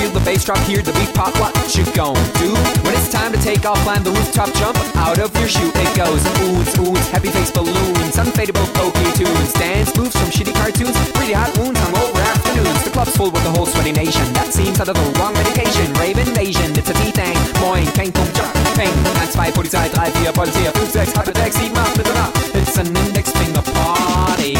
Feel 0.00 0.10
the 0.10 0.22
bass 0.24 0.44
drop, 0.44 0.58
hear 0.64 0.80
the 0.82 0.92
beat 0.92 1.12
pop. 1.14 1.38
What 1.38 1.54
you 1.76 1.84
gon' 1.92 2.16
do? 2.40 2.54
When 2.82 2.94
it's 2.96 3.12
time 3.12 3.32
to 3.32 3.38
take 3.42 3.66
off, 3.66 3.78
climb 3.84 4.02
the 4.02 4.12
rooftop, 4.12 4.52
jump 4.54 4.78
out 4.96 5.18
of 5.18 5.30
your 5.36 5.48
shoe. 5.48 5.70
It 5.76 5.96
goes 5.96 6.24
oohs, 6.40 6.72
oohs, 6.80 7.06
happy 7.10 7.28
face 7.28 7.50
balloons, 7.50 8.16
unfadable 8.16 8.66
pokey 8.74 9.12
tunes, 9.12 9.52
dance 9.52 9.94
moves 9.96 10.16
from 10.16 10.30
shitty 10.30 10.54
cartoons, 10.54 10.96
really 11.20 11.34
hot 11.34 11.52
wounds 11.58 11.78
hung 11.78 11.94
over 12.00 12.18
afternoons. 12.18 12.71
The 12.84 12.90
club's 12.90 13.16
full 13.16 13.30
with 13.30 13.44
the 13.44 13.50
whole 13.50 13.66
sweaty 13.66 13.92
nation. 13.92 14.32
That 14.32 14.52
seems 14.52 14.80
out 14.80 14.88
of 14.88 14.96
the 14.96 15.18
wrong 15.18 15.34
medication. 15.34 15.92
Rave 15.94 16.18
invasion, 16.18 16.72
it's 16.76 16.88
a 16.88 16.94
D-Thing. 16.94 17.36
Moin, 17.60 17.86
kein 17.92 18.12
Punkt, 18.12 18.36
Jock, 18.36 18.52
Peng. 18.74 18.92
1, 19.04 19.14
2, 19.32 19.52
Polizei, 19.52 19.88
3, 19.92 20.10
4, 20.10 20.32
Polizei, 20.32 20.72
5, 20.72 20.90
6, 20.90 21.12
halbe 21.12 21.32
6, 21.36 21.56
7, 21.56 21.76
8, 21.76 21.96
bitte 21.96 22.12
nach. 22.14 22.32
It's 22.54 22.76
an 22.78 22.86
index 22.96 23.30
finger 23.32 23.62
party. 23.62 24.56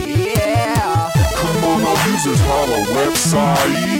Yeah. 0.00 1.10
Come 1.36 1.64
on, 1.64 1.82
now 1.82 2.06
users 2.10 2.40
holla 2.40 2.78
website 2.96 3.91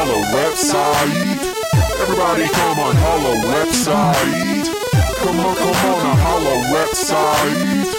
holla 0.00 0.26
website. 0.32 1.38
Everybody 2.00 2.48
come 2.48 2.80
on 2.80 2.96
holla 2.96 3.34
website. 3.52 4.66
Come 5.22 5.40
on, 5.40 5.54
come 5.56 5.92
on, 5.92 6.06
a 6.06 6.14
holla 6.16 6.56
website. 6.72 7.90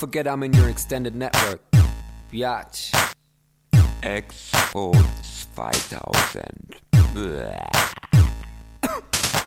Forget 0.00 0.26
I'm 0.26 0.42
in 0.42 0.54
your 0.54 0.70
extended 0.70 1.14
network. 1.14 1.60
Biatch. 2.32 2.90
Expo 4.02 4.92
2000. 5.54 6.80
Bäh. 7.12 7.99